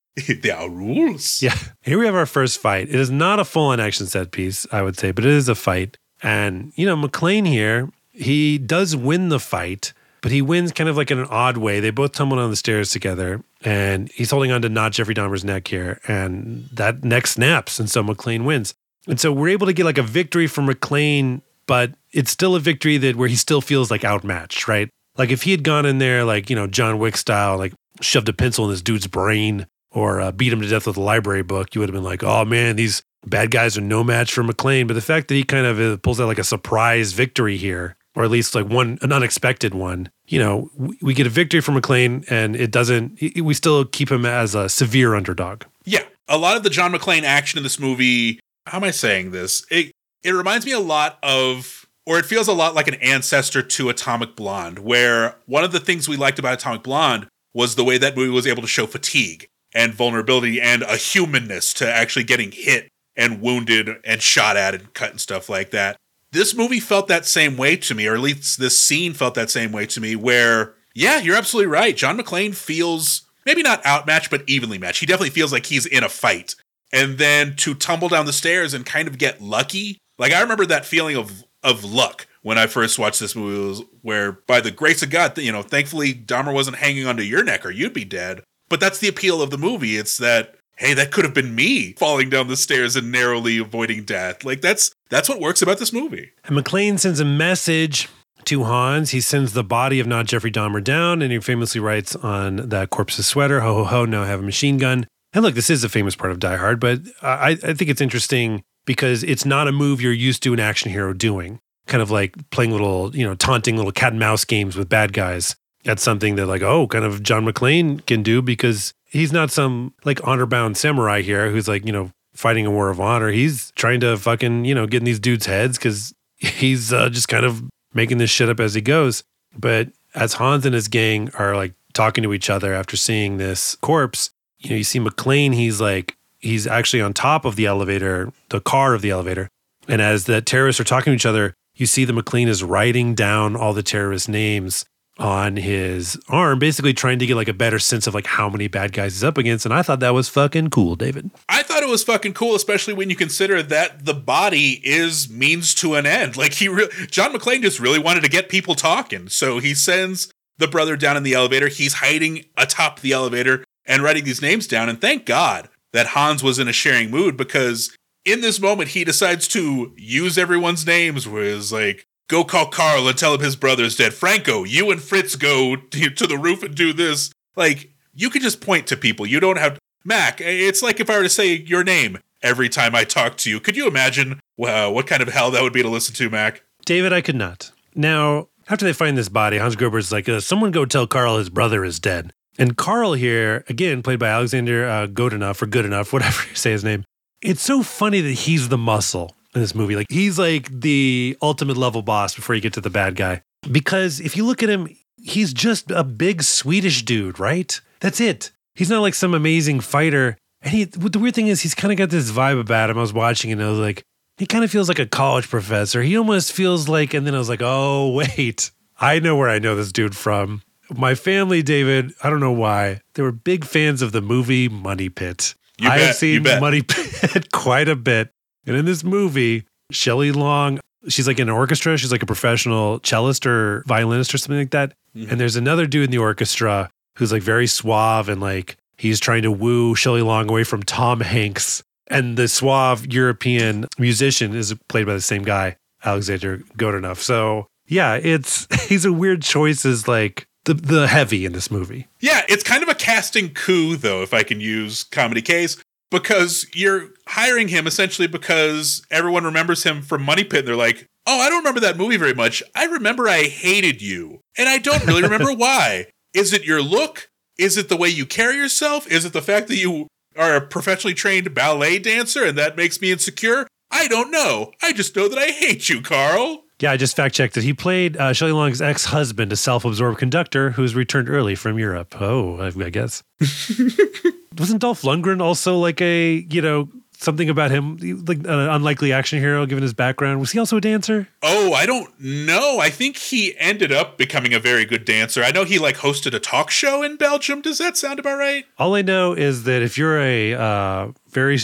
there 0.42 0.58
are 0.58 0.70
rules. 0.70 1.42
Yeah. 1.44 1.56
Here 1.84 2.00
we 2.00 2.06
have 2.08 2.16
our 2.16 2.26
first 2.26 2.60
fight. 2.60 2.90
It 2.90 2.96
is 2.96 3.12
not 3.12 3.40
a 3.40 3.46
full 3.46 3.68
on 3.68 3.80
action 3.80 4.08
set 4.08 4.32
piece, 4.32 4.66
I 4.72 4.82
would 4.82 4.98
say, 4.98 5.12
but 5.12 5.26
it 5.26 5.32
is 5.32 5.48
a 5.48 5.56
fight. 5.56 5.98
And, 6.24 6.74
you 6.76 6.88
know, 6.88 6.96
McClane 6.96 7.48
here, 7.48 7.90
he 8.12 8.58
does 8.58 8.96
win 8.96 9.30
the 9.30 9.40
fight, 9.40 9.94
but 10.22 10.32
he 10.32 10.42
wins 10.42 10.72
kind 10.72 10.90
of 10.90 10.98
like 10.98 11.12
in 11.12 11.20
an 11.20 11.28
odd 11.30 11.58
way. 11.58 11.80
They 11.80 11.92
both 11.92 12.14
tumble 12.14 12.38
down 12.38 12.50
the 12.50 12.56
stairs 12.56 12.90
together, 12.90 13.44
and 13.64 14.12
he's 14.12 14.32
holding 14.32 14.52
on 14.52 14.64
to 14.64 14.70
not 14.70 14.94
Jeffrey 14.94 15.14
Dahmer's 15.14 15.46
neck 15.46 15.68
here, 15.68 16.00
and 16.08 16.68
that 16.74 17.04
neck 17.04 17.28
snaps, 17.28 17.80
and 17.80 17.88
so 17.88 18.02
McClane 18.02 18.44
wins. 18.44 18.74
And 19.08 19.20
so 19.20 19.32
we're 19.32 19.50
able 19.50 19.68
to 19.68 19.74
get 19.74 19.86
like 19.86 20.00
a 20.00 20.04
victory 20.04 20.48
from 20.48 20.68
McClane, 20.68 21.42
but 21.68 21.92
it's 22.12 22.32
still 22.32 22.56
a 22.56 22.60
victory 22.60 22.98
that 22.98 23.16
where 23.16 23.30
he 23.30 23.36
still 23.36 23.62
feels 23.62 23.92
like 23.92 24.04
outmatched, 24.04 24.68
right? 24.68 24.90
Like 25.16 25.30
if 25.30 25.44
he 25.44 25.52
had 25.52 25.64
gone 25.64 25.86
in 25.86 26.00
there 26.00 26.24
like, 26.24 26.50
you 26.50 26.56
know, 26.56 26.68
John 26.68 27.00
Wick 27.00 27.18
style, 27.18 27.58
like 27.58 27.74
shoved 28.02 28.30
a 28.30 28.34
pencil 28.34 28.66
in 28.66 28.72
this 28.72 28.82
dude's 28.82 29.08
brain 29.08 29.68
or 29.92 30.20
uh, 30.22 30.32
beat 30.32 30.54
him 30.54 30.62
to 30.62 30.68
death 30.68 30.86
with 30.88 30.98
a 30.98 31.02
library 31.02 31.44
book, 31.44 31.74
you 31.74 31.82
would 31.82 31.90
have 31.90 31.94
been 31.96 32.04
like, 32.04 32.24
oh 32.24 32.46
man, 32.46 32.76
these 32.76 33.02
bad 33.26 33.52
guys 33.52 33.78
are 33.78 33.82
no 33.82 34.04
match 34.04 34.32
for 34.34 34.44
McClane. 34.44 34.88
But 34.88 34.94
the 34.94 35.02
fact 35.02 35.28
that 35.30 35.36
he 35.36 35.44
kind 35.44 35.66
of 35.66 35.80
uh, 35.80 35.98
pulls 35.98 36.20
out 36.20 36.28
like 36.28 36.38
a 36.40 36.44
surprise 36.44 37.14
victory 37.14 37.58
here, 37.58 37.96
or 38.16 38.24
at 38.24 38.32
least 38.32 38.54
like 38.56 38.68
one, 38.68 39.00
an 39.02 39.12
unexpected 39.12 39.74
one, 39.74 40.10
you 40.28 40.40
know, 40.40 40.70
we, 40.76 40.98
we 41.02 41.14
get 41.14 41.26
a 41.28 41.30
victory 41.32 41.62
from 41.62 41.80
McClane 41.80 42.26
and 42.30 42.56
it 42.56 42.72
doesn't, 42.72 43.18
it- 43.22 43.42
we 43.42 43.54
still 43.54 43.86
keep 43.86 44.12
him 44.12 44.26
as 44.26 44.54
a 44.56 44.70
severe 44.70 45.16
underdog. 45.16 45.64
Yeah, 45.86 46.04
a 46.28 46.38
lot 46.38 46.58
of 46.58 46.64
the 46.64 46.70
John 46.70 46.92
McClane 46.94 47.24
action 47.24 47.58
in 47.58 47.64
this 47.64 47.80
movie. 47.80 48.40
How 48.68 48.78
am 48.78 48.84
I 48.84 48.92
saying 48.92 49.32
this? 49.32 49.66
It 49.72 49.92
it 50.24 50.32
reminds 50.32 50.66
me 50.66 50.74
a 50.74 50.80
lot 50.80 51.18
of, 51.24 51.86
or 52.06 52.20
it 52.20 52.26
feels 52.26 52.50
a 52.50 52.54
lot 52.54 52.76
like 52.76 52.90
an 52.90 52.96
ancestor 52.96 53.62
to 53.62 53.88
Atomic 53.90 54.36
Blonde, 54.36 54.80
where 54.80 55.36
one 55.46 55.64
of 55.64 55.72
the 55.72 55.80
things 55.80 56.10
we 56.10 56.18
liked 56.18 56.38
about 56.40 56.56
Atomic 56.56 56.84
Blonde 56.84 57.28
was 57.58 57.74
the 57.74 57.84
way 57.84 57.98
that 57.98 58.16
movie 58.16 58.30
was 58.30 58.46
able 58.46 58.62
to 58.62 58.68
show 58.68 58.86
fatigue 58.86 59.50
and 59.74 59.92
vulnerability 59.92 60.62
and 60.62 60.84
a 60.84 60.96
humanness 60.96 61.74
to 61.74 61.92
actually 61.92 62.24
getting 62.24 62.52
hit 62.52 62.88
and 63.16 63.42
wounded 63.42 63.90
and 64.04 64.22
shot 64.22 64.56
at 64.56 64.76
and 64.76 64.94
cut 64.94 65.10
and 65.10 65.20
stuff 65.20 65.50
like 65.50 65.72
that. 65.72 65.98
This 66.32 66.54
movie 66.54 66.80
felt 66.80 67.08
that 67.08 67.26
same 67.26 67.58
way 67.58 67.76
to 67.78 67.96
me, 67.96 68.06
or 68.06 68.14
at 68.14 68.22
least 68.22 68.60
this 68.60 68.86
scene 68.86 69.14
felt 69.14 69.34
that 69.34 69.50
same 69.50 69.72
way 69.72 69.88
to 69.88 70.00
me, 70.00 70.16
where, 70.16 70.76
yeah, 70.94 71.18
you're 71.18 71.36
absolutely 71.36 71.72
right. 71.72 71.98
John 71.98 72.20
McClane 72.20 72.54
feels 72.54 73.24
maybe 73.44 73.64
not 73.64 73.84
outmatched, 73.88 74.30
but 74.30 74.48
evenly 74.48 74.78
matched. 74.78 75.00
He 75.00 75.08
definitely 75.08 75.32
feels 75.32 75.52
like 75.52 75.66
he's 75.66 75.88
in 75.88 76.04
a 76.04 76.10
fight. 76.10 76.54
And 76.94 77.18
then 77.18 77.56
to 77.56 77.74
tumble 77.74 78.08
down 78.08 78.28
the 78.28 78.34
stairs 78.34 78.76
and 78.76 78.86
kind 78.86 79.08
of 79.08 79.18
get 79.18 79.42
lucky. 79.42 79.98
Like 80.20 80.32
I 80.32 80.42
remember 80.42 80.68
that 80.68 80.86
feeling 80.86 81.18
of 81.18 81.44
of 81.64 81.84
luck 81.84 82.27
when 82.42 82.58
I 82.58 82.68
first 82.68 83.00
watched 83.00 83.20
this 83.20 83.36
movie 83.36 83.68
was 83.68 83.84
where 84.02 84.34
by 84.34 84.62
the 84.62 84.72
grace 84.72 85.04
of 85.04 85.10
God, 85.10 85.38
you 85.38 85.52
know, 85.52 85.62
thankfully 85.64 86.14
Dahmer 86.14 86.54
wasn't 86.54 86.78
hanging 86.78 87.08
onto 87.08 87.24
your 87.24 87.44
neck 87.44 87.66
or 87.66 87.72
you'd 87.72 87.94
be 87.94 88.06
dead. 88.06 88.42
But 88.70 88.80
that's 88.80 89.00
the 89.00 89.08
appeal 89.08 89.42
of 89.42 89.50
the 89.50 89.58
movie. 89.58 89.98
It's 89.98 90.18
that 90.18 90.56
hey, 90.78 90.94
that 90.94 91.12
could 91.12 91.26
have 91.26 91.34
been 91.34 91.56
me 91.56 91.94
falling 91.94 92.30
down 92.30 92.48
the 92.48 92.56
stairs 92.56 92.96
and 92.96 93.12
narrowly 93.12 93.58
avoiding 93.58 94.04
death. 94.04 94.46
Like 94.46 94.62
that's 94.62 94.92
that's 95.10 95.28
what 95.30 95.40
works 95.40 95.62
about 95.62 95.80
this 95.80 95.94
movie. 95.94 96.32
And 96.46 96.58
McClane 96.58 97.00
sends 97.00 97.20
a 97.20 97.26
message 97.26 98.08
to 98.46 98.64
Hans. 98.64 99.12
He 99.12 99.22
sends 99.22 99.54
the 99.54 99.64
body 99.64 100.00
of 100.00 100.08
not 100.08 100.26
Jeffrey 100.26 100.52
Dahmer 100.52 100.84
down, 100.84 101.22
and 101.22 101.32
he 101.32 101.40
famously 101.40 101.82
writes 101.82 102.16
on 102.16 102.70
that 102.70 102.90
corpse's 102.90 103.28
sweater, 103.28 103.62
ho 103.62 103.76
ho 103.76 103.84
ho, 103.84 104.06
now 104.06 104.24
have 104.24 104.40
a 104.40 104.44
machine 104.44 104.78
gun. 104.78 105.06
And 105.34 105.44
look, 105.44 105.56
this 105.56 105.70
is 105.70 105.84
a 105.84 105.90
famous 105.90 106.16
part 106.16 106.32
of 106.32 106.40
Die 106.40 106.56
Hard, 106.56 106.80
but 106.80 107.02
I, 107.22 107.58
I 107.62 107.74
think 107.74 107.90
it's 107.90 108.02
interesting 108.02 108.64
because 108.86 109.24
it's 109.24 109.46
not 109.46 109.68
a 109.68 109.74
move 109.74 110.02
you're 110.02 110.14
used 110.14 110.42
to 110.44 110.54
an 110.54 110.60
action 110.60 110.92
hero 110.92 111.14
doing. 111.14 111.60
Kind 111.88 112.02
of 112.02 112.12
like 112.12 112.36
playing 112.52 112.72
little, 112.72 113.16
you 113.16 113.26
know, 113.26 113.36
taunting 113.36 113.78
little 113.78 113.92
cat 113.92 114.12
and 114.12 114.20
mouse 114.20 114.46
games 114.46 114.76
with 114.76 114.90
bad 114.90 115.14
guys. 115.14 115.56
That's 115.84 116.04
something 116.04 116.36
that, 116.36 116.46
like, 116.46 116.62
oh, 116.62 116.88
kind 116.88 117.06
of 117.06 117.24
John 117.24 117.46
McClane 117.46 118.06
can 118.06 118.22
do 118.22 118.42
because 118.42 118.94
he's 119.06 119.32
not 119.32 119.52
some 119.52 119.94
like 120.04 120.26
honor 120.28 120.46
bound 120.46 120.78
samurai 120.78 121.22
here 121.22 121.50
who's 121.50 121.68
like, 121.68 121.86
you 121.86 121.92
know, 121.92 122.12
fighting 122.34 122.66
a 122.66 122.72
war 122.72 122.90
of 122.90 123.00
honor. 123.00 123.30
He's 123.30 123.72
trying 123.72 124.00
to 124.02 124.18
fucking, 124.18 124.66
you 124.66 124.76
know, 124.76 124.86
get 124.86 124.98
in 124.98 125.06
these 125.06 125.20
dudes' 125.20 125.46
heads 125.46 125.78
because 125.78 126.14
he's 126.38 126.94
uh, 126.94 127.10
just 127.10 127.28
kind 127.28 127.46
of 127.46 127.64
making 127.94 128.18
this 128.18 128.30
shit 128.30 128.50
up 128.50 128.60
as 128.60 128.74
he 128.74 128.82
goes. 128.82 129.24
But 129.58 129.90
as 130.14 130.34
Hans 130.34 130.66
and 130.66 130.76
his 130.76 130.88
gang 130.88 131.32
are 131.40 131.56
like 131.56 131.74
talking 131.94 132.24
to 132.24 132.34
each 132.34 132.50
other 132.50 132.74
after 132.74 132.98
seeing 132.98 133.38
this 133.38 133.76
corpse, 133.76 134.30
you 134.60 134.70
know, 134.72 134.76
you 134.76 134.84
see 134.84 135.00
McClane, 135.00 135.54
he's 135.54 135.80
like, 135.80 136.16
he's 136.40 136.68
actually 136.68 137.02
on 137.02 137.14
top 137.14 137.46
of 137.46 137.56
the 137.56 137.66
elevator, 137.66 138.32
the 138.50 138.60
car 138.60 138.94
of 138.94 139.02
the 139.02 139.10
elevator. 139.10 139.50
And 139.88 140.02
as 140.02 140.26
the 140.26 140.42
terrorists 140.42 140.80
are 140.80 140.84
talking 140.84 141.12
to 141.12 141.16
each 141.16 141.26
other, 141.26 141.54
you 141.78 141.86
see 141.86 142.06
that 142.06 142.14
McClane 142.14 142.48
is 142.48 142.64
writing 142.64 143.16
down 143.16 143.56
all 143.56 143.74
the 143.74 143.84
terrorist 143.84 144.28
names 144.28 144.86
on 145.20 145.56
his 145.56 146.20
arm, 146.30 146.60
basically 146.60 146.94
trying 146.94 147.20
to 147.20 147.26
get 147.26 147.36
like 147.36 147.48
a 147.48 147.54
better 147.54 147.80
sense 147.80 148.06
of 148.06 148.14
like 148.14 148.28
how 148.28 148.50
many 148.50 148.68
bad 148.68 148.94
guys 148.94 149.14
he's 149.14 149.24
up 149.24 149.38
against. 149.38 149.66
And 149.66 149.74
I 149.74 149.82
thought 149.82 150.00
that 150.02 150.14
was 150.14 150.30
fucking 150.30 150.70
cool, 150.70 150.96
David. 150.96 151.32
I 151.50 151.64
thought 151.64 151.84
it 151.84 151.90
was 151.90 152.04
fucking 152.04 152.34
cool, 152.34 152.56
especially 152.56 152.94
when 152.94 153.10
you 153.10 153.16
consider 153.16 153.64
that 153.64 154.06
the 154.06 154.14
body 154.14 154.80
is 154.84 155.30
means 155.30 155.74
to 155.76 155.96
an 155.96 156.06
end. 156.06 156.38
Like 156.38 156.54
he, 156.54 156.68
re- 156.68 156.90
John 157.10 157.34
McClane 157.34 157.62
just 157.62 157.80
really 157.80 158.00
wanted 158.00 158.24
to 158.24 158.30
get 158.30 158.50
people 158.50 158.76
talking, 158.76 159.28
so 159.30 159.60
he 159.60 159.74
sends 159.74 160.32
the 160.58 160.68
brother 160.68 160.96
down 160.96 161.18
in 161.18 161.24
the 161.24 161.34
elevator. 161.34 161.68
He's 161.68 161.94
hiding 161.94 162.46
atop 162.56 163.00
the 163.00 163.12
elevator 163.12 163.64
and 163.86 164.04
writing 164.04 164.24
these 164.24 164.42
names 164.42 164.68
down. 164.68 164.90
And 164.90 165.00
thank 165.00 165.26
God 165.26 165.70
that 165.94 166.08
Hans 166.08 166.44
was 166.44 166.60
in 166.60 166.68
a 166.68 166.74
sharing 166.74 167.10
mood 167.10 167.38
because 167.38 167.96
in 168.28 168.42
this 168.42 168.60
moment, 168.60 168.90
he 168.90 169.04
decides 169.04 169.48
to 169.50 169.94
use 169.96 170.38
everyone's 170.38 170.86
names, 170.86 171.28
where 171.28 171.44
it's 171.44 171.72
like, 171.72 172.06
go 172.28 172.44
call 172.44 172.68
Carl 172.68 173.08
and 173.08 173.18
tell 173.18 173.34
him 173.34 173.42
his 173.42 173.56
brother's 173.56 173.96
dead. 173.96 174.14
Franco, 174.14 174.64
you 174.64 174.92
and 174.92 175.02
Fritz 175.02 175.36
go 175.36 175.76
to 175.76 176.10
to 176.16 176.28
the 176.28 176.38
roof 176.38 176.62
and 176.62 176.76
do 176.76 176.94
this. 176.94 177.32
Like, 177.56 177.92
you 178.14 178.30
can 178.30 178.42
just 178.42 178.62
point 178.62 178.88
to 178.88 178.98
people. 178.98 179.26
You 179.26 179.40
don't 179.40 179.58
have. 179.58 179.80
Mac, 180.06 180.40
it's 180.40 180.82
like 180.82 181.00
if 181.00 181.10
I 181.10 181.18
were 181.18 181.24
to 181.24 181.30
say 181.30 181.54
your 181.54 181.84
name 181.84 182.20
every 182.42 182.70
time 182.70 182.96
I 182.96 183.04
talk 183.04 183.36
to 183.38 183.50
you. 183.50 183.60
Could 183.60 183.76
you 183.76 183.88
imagine 183.88 184.40
wow, 184.58 184.92
what 184.92 185.08
kind 185.08 185.22
of 185.22 185.28
hell 185.30 185.52
that 185.52 185.64
would 185.64 185.74
be 185.74 185.84
to 185.84 185.90
listen 185.90 186.16
to, 186.16 186.30
Mac? 186.30 186.64
David, 186.86 187.14
I 187.14 187.22
could 187.22 187.36
not. 187.36 187.72
Now, 187.96 188.48
after 188.70 188.86
they 188.86 188.94
find 188.94 189.18
this 189.18 189.30
body, 189.30 189.58
Hans 189.58 189.76
Gruber's 189.76 190.12
like, 190.12 190.28
uh, 190.30 190.40
someone 190.40 190.72
go 190.72 190.86
tell 190.86 191.08
Carl 191.08 191.38
his 191.38 191.50
brother 191.50 191.84
is 191.84 192.00
dead. 192.00 192.32
And 192.58 192.76
Carl 192.76 193.14
here, 193.14 193.64
again, 193.70 194.02
played 194.02 194.20
by 194.20 194.30
Alexander 194.30 194.88
uh, 194.88 195.08
Godunov 195.08 195.62
or 195.62 195.68
Good 195.68 195.86
Enough, 195.86 196.12
whatever 196.14 196.48
you 196.50 196.56
say 196.56 196.72
his 196.72 196.84
name. 196.84 197.06
It's 197.42 197.62
so 197.62 197.84
funny 197.84 198.22
that 198.22 198.32
he's 198.32 198.70
the 198.70 198.78
muscle 198.78 199.36
in 199.54 199.62
this 199.62 199.76
movie. 199.76 199.96
Like 199.96 200.08
he's 200.10 200.40
like 200.40 200.70
the 200.72 201.38
ultimate 201.42 201.78
level 201.78 202.02
boss 202.02 202.36
before 202.36 202.56
you 202.56 202.62
get 202.62 202.74
to 202.74 202.82
the 202.82 202.90
bad 202.90 203.16
guy. 203.16 203.42
Because 203.72 204.20
if 204.20 204.36
you 204.36 204.46
look 204.46 204.64
at 204.64 204.70
him, 204.70 204.96
he's 205.22 205.54
just 205.54 205.92
a 205.92 206.04
big 206.04 206.44
Swedish 206.44 207.04
dude, 207.04 207.40
right? 207.40 207.80
That's 208.00 208.20
it. 208.22 208.52
He's 208.76 208.90
not 208.90 209.02
like 209.02 209.16
some 209.16 209.34
amazing 209.34 209.80
fighter. 209.80 210.38
And 210.62 210.74
he, 210.74 210.84
the 210.86 211.20
weird 211.20 211.36
thing 211.36 211.48
is, 211.48 211.62
he's 211.62 211.76
kind 211.76 211.92
of 211.92 211.98
got 211.98 212.10
this 212.10 212.32
vibe 212.32 212.60
about 212.60 212.90
him. 212.90 212.98
I 212.98 213.02
was 213.02 213.14
watching 213.14 213.52
and 213.52 213.62
I 213.62 213.70
was 213.70 213.80
like, 213.80 214.04
he 214.38 214.46
kind 214.46 214.64
of 214.64 214.72
feels 214.72 214.88
like 214.88 215.00
a 215.00 215.06
college 215.06 215.50
professor. 215.50 216.02
He 216.02 216.18
almost 216.18 216.54
feels 216.54 216.88
like, 216.88 217.14
and 217.14 217.26
then 217.26 217.36
I 217.36 217.40
was 217.40 217.50
like, 217.50 217.62
oh, 217.64 218.12
wait, 218.38 218.72
I 219.00 219.20
know 219.20 219.36
where 219.36 219.50
I 219.50 219.60
know 219.60 219.76
this 219.76 219.92
dude 219.92 220.16
from. 220.16 220.62
My 220.96 221.16
family, 221.16 221.62
David, 221.62 222.14
I 222.24 222.30
don't 222.30 222.40
know 222.40 222.52
why, 222.52 223.02
they 223.16 223.24
were 223.24 223.34
big 223.34 223.66
fans 223.66 224.02
of 224.02 224.14
the 224.14 224.22
movie 224.22 224.70
Money 224.70 225.10
Pit. 225.10 225.54
You 225.80 225.90
I 225.90 225.98
bet, 225.98 226.08
have 226.08 226.16
seen. 226.16 226.44
Money 226.44 226.82
Pit 226.88 227.52
quite 227.52 227.88
a 227.90 227.96
bit. 227.96 228.32
And 228.66 228.76
in 228.76 228.86
this 228.86 229.04
movie, 229.04 229.66
Shelley 229.92 230.32
Long, 230.32 230.80
she's 231.08 231.28
like 231.28 231.40
in 231.40 231.50
an 231.50 231.56
orchestra. 231.56 231.98
She's 231.98 232.12
like 232.12 232.24
a 232.24 232.28
professional 232.28 233.00
cellist 233.00 233.46
or 233.46 233.84
violinist 233.88 234.34
or 234.34 234.38
something 234.38 234.60
like 234.60 234.72
that. 234.72 234.94
Mm-hmm. 235.16 235.32
And 235.32 235.40
there's 235.40 235.56
another 235.56 235.86
dude 235.86 236.06
in 236.06 236.12
the 236.12 236.18
orchestra 236.18 236.90
who's 237.18 237.32
like 237.32 237.42
very 237.42 237.68
suave 237.68 238.30
and 238.30 238.42
like 238.42 238.78
he's 238.98 239.20
trying 239.20 239.44
to 239.44 239.52
woo 239.52 239.96
Shelley 239.96 240.22
Long 240.22 240.50
away 240.50 240.64
from 240.64 240.84
Tom 240.84 241.22
Hanks. 241.22 241.84
And 242.10 242.38
the 242.38 242.48
suave 242.48 243.12
European 243.12 243.86
musician 243.98 244.56
is 244.56 244.74
played 244.88 245.06
by 245.06 245.14
the 245.14 245.22
same 245.22 245.44
guy, 245.44 245.76
Alexander 246.04 246.60
Godunov. 246.78 247.18
So 247.18 247.68
yeah, 247.88 248.16
it's 248.16 248.68
he's 248.88 249.06
a 249.06 249.14
weird 249.14 249.42
choice 249.42 249.86
as 249.86 250.08
like 250.08 250.47
the 250.68 250.74
the 250.74 251.08
heavy 251.08 251.46
in 251.46 251.54
this 251.54 251.72
movie. 251.72 252.08
Yeah, 252.20 252.42
it's 252.48 252.64
kind 252.64 252.84
of 252.84 252.90
a 252.90 252.96
casting 252.96 253.54
coup, 253.54 253.96
though, 253.96 254.22
if 254.22 254.34
I 254.34 254.44
can 254.44 254.60
use 254.60 255.04
comedy 255.06 255.42
case, 255.42 255.78
because 256.12 256.68
you're 256.74 257.10
hiring 257.28 257.70
him 257.70 257.88
essentially 257.88 258.28
because 258.28 259.02
everyone 259.10 259.46
remembers 259.46 259.84
him 259.84 260.02
from 260.02 260.24
Money 260.24 260.44
Pit. 260.44 260.60
And 260.60 260.68
they're 260.68 260.76
like, 260.76 261.06
oh, 261.26 261.40
I 261.40 261.50
don't 261.50 261.60
remember 261.60 261.80
that 261.80 261.98
movie 261.98 262.18
very 262.18 262.34
much. 262.34 262.62
I 262.76 262.86
remember 262.86 263.28
I 263.28 263.44
hated 263.44 264.02
you, 264.02 264.42
and 264.58 264.70
I 264.70 264.78
don't 264.78 265.06
really 265.08 265.24
remember 265.24 265.54
why. 265.54 266.08
Is 266.34 266.54
it 266.54 266.66
your 266.66 266.82
look? 266.82 267.30
Is 267.58 267.78
it 267.78 267.90
the 267.90 267.98
way 267.98 268.10
you 268.10 268.26
carry 268.26 268.58
yourself? 268.58 269.08
Is 269.08 269.26
it 269.26 269.34
the 269.34 269.42
fact 269.42 269.68
that 269.70 269.78
you 269.78 270.08
are 270.36 270.56
a 270.56 270.62
professionally 270.62 271.16
trained 271.16 271.56
ballet 271.56 271.98
dancer 271.98 272.44
and 272.44 272.58
that 272.58 272.78
makes 272.78 273.02
me 273.02 273.12
insecure? 273.12 273.68
I 273.90 274.08
don't 274.08 274.30
know. 274.30 274.74
I 274.84 274.94
just 274.94 275.16
know 275.16 275.28
that 275.28 275.40
I 275.40 275.48
hate 275.48 275.90
you, 275.90 276.02
Carl. 276.02 276.66
Yeah, 276.80 276.92
I 276.92 276.98
just 276.98 277.16
fact 277.16 277.34
checked 277.34 277.58
it. 277.58 277.64
He 277.64 277.74
played 277.74 278.18
uh, 278.18 278.34
Shelley 278.34 278.52
Long's 278.52 278.82
ex 278.82 279.06
husband, 279.06 279.52
a 279.52 279.56
self 279.56 279.84
absorbed 279.84 280.20
conductor 280.20 280.72
who's 280.72 280.94
returned 280.94 281.30
early 281.30 281.56
from 281.56 281.80
Europe. 281.80 282.16
Oh, 282.20 282.58
I, 282.58 282.68
I 282.68 282.90
guess. 282.90 283.24
Wasn't 284.58 284.82
Dolph 284.82 285.02
Lundgren 285.02 285.42
also 285.42 285.78
like 285.78 286.02
a, 286.02 286.46
you 286.50 286.62
know, 286.62 286.90
something 287.20 287.50
about 287.50 287.72
him, 287.72 287.98
like 288.28 288.40
an 288.40 288.46
unlikely 288.46 289.12
action 289.12 289.40
hero 289.40 289.66
given 289.66 289.82
his 289.82 289.94
background? 289.94 290.40
Was 290.40 290.52
he 290.52 290.60
also 290.60 290.78
a 290.78 290.82
dancer? 290.82 291.28
Oh, 291.42 291.74
I 291.74 291.86
don't 291.86 292.10
know. 292.20 292.80
I 292.80 292.90
think 292.90 293.18
he 293.18 293.58
ended 293.58 293.92
up 293.92 294.18
becoming 294.18 294.54
a 294.54 294.60
very 294.60 294.86
good 294.86 295.04
dancer. 295.04 295.44
I 295.44 295.52
know 295.52 295.64
he 295.64 295.80
like 295.80 295.98
hosted 295.98 296.34
a 296.34 296.40
talk 296.40 296.70
show 296.70 297.02
in 297.04 297.18
Belgium. 297.18 297.62
Does 297.62 297.80
that 297.80 297.98
sound 297.98 298.20
about 298.20 298.38
right? 298.38 298.66
All 298.78 298.96
I 298.96 299.02
know 299.02 299.34
is 299.34 299.64
that 299.64 299.82
if 299.82 299.98
you're 299.98 300.20
a 300.20 300.54
uh, 300.54 301.12
very 301.30 301.60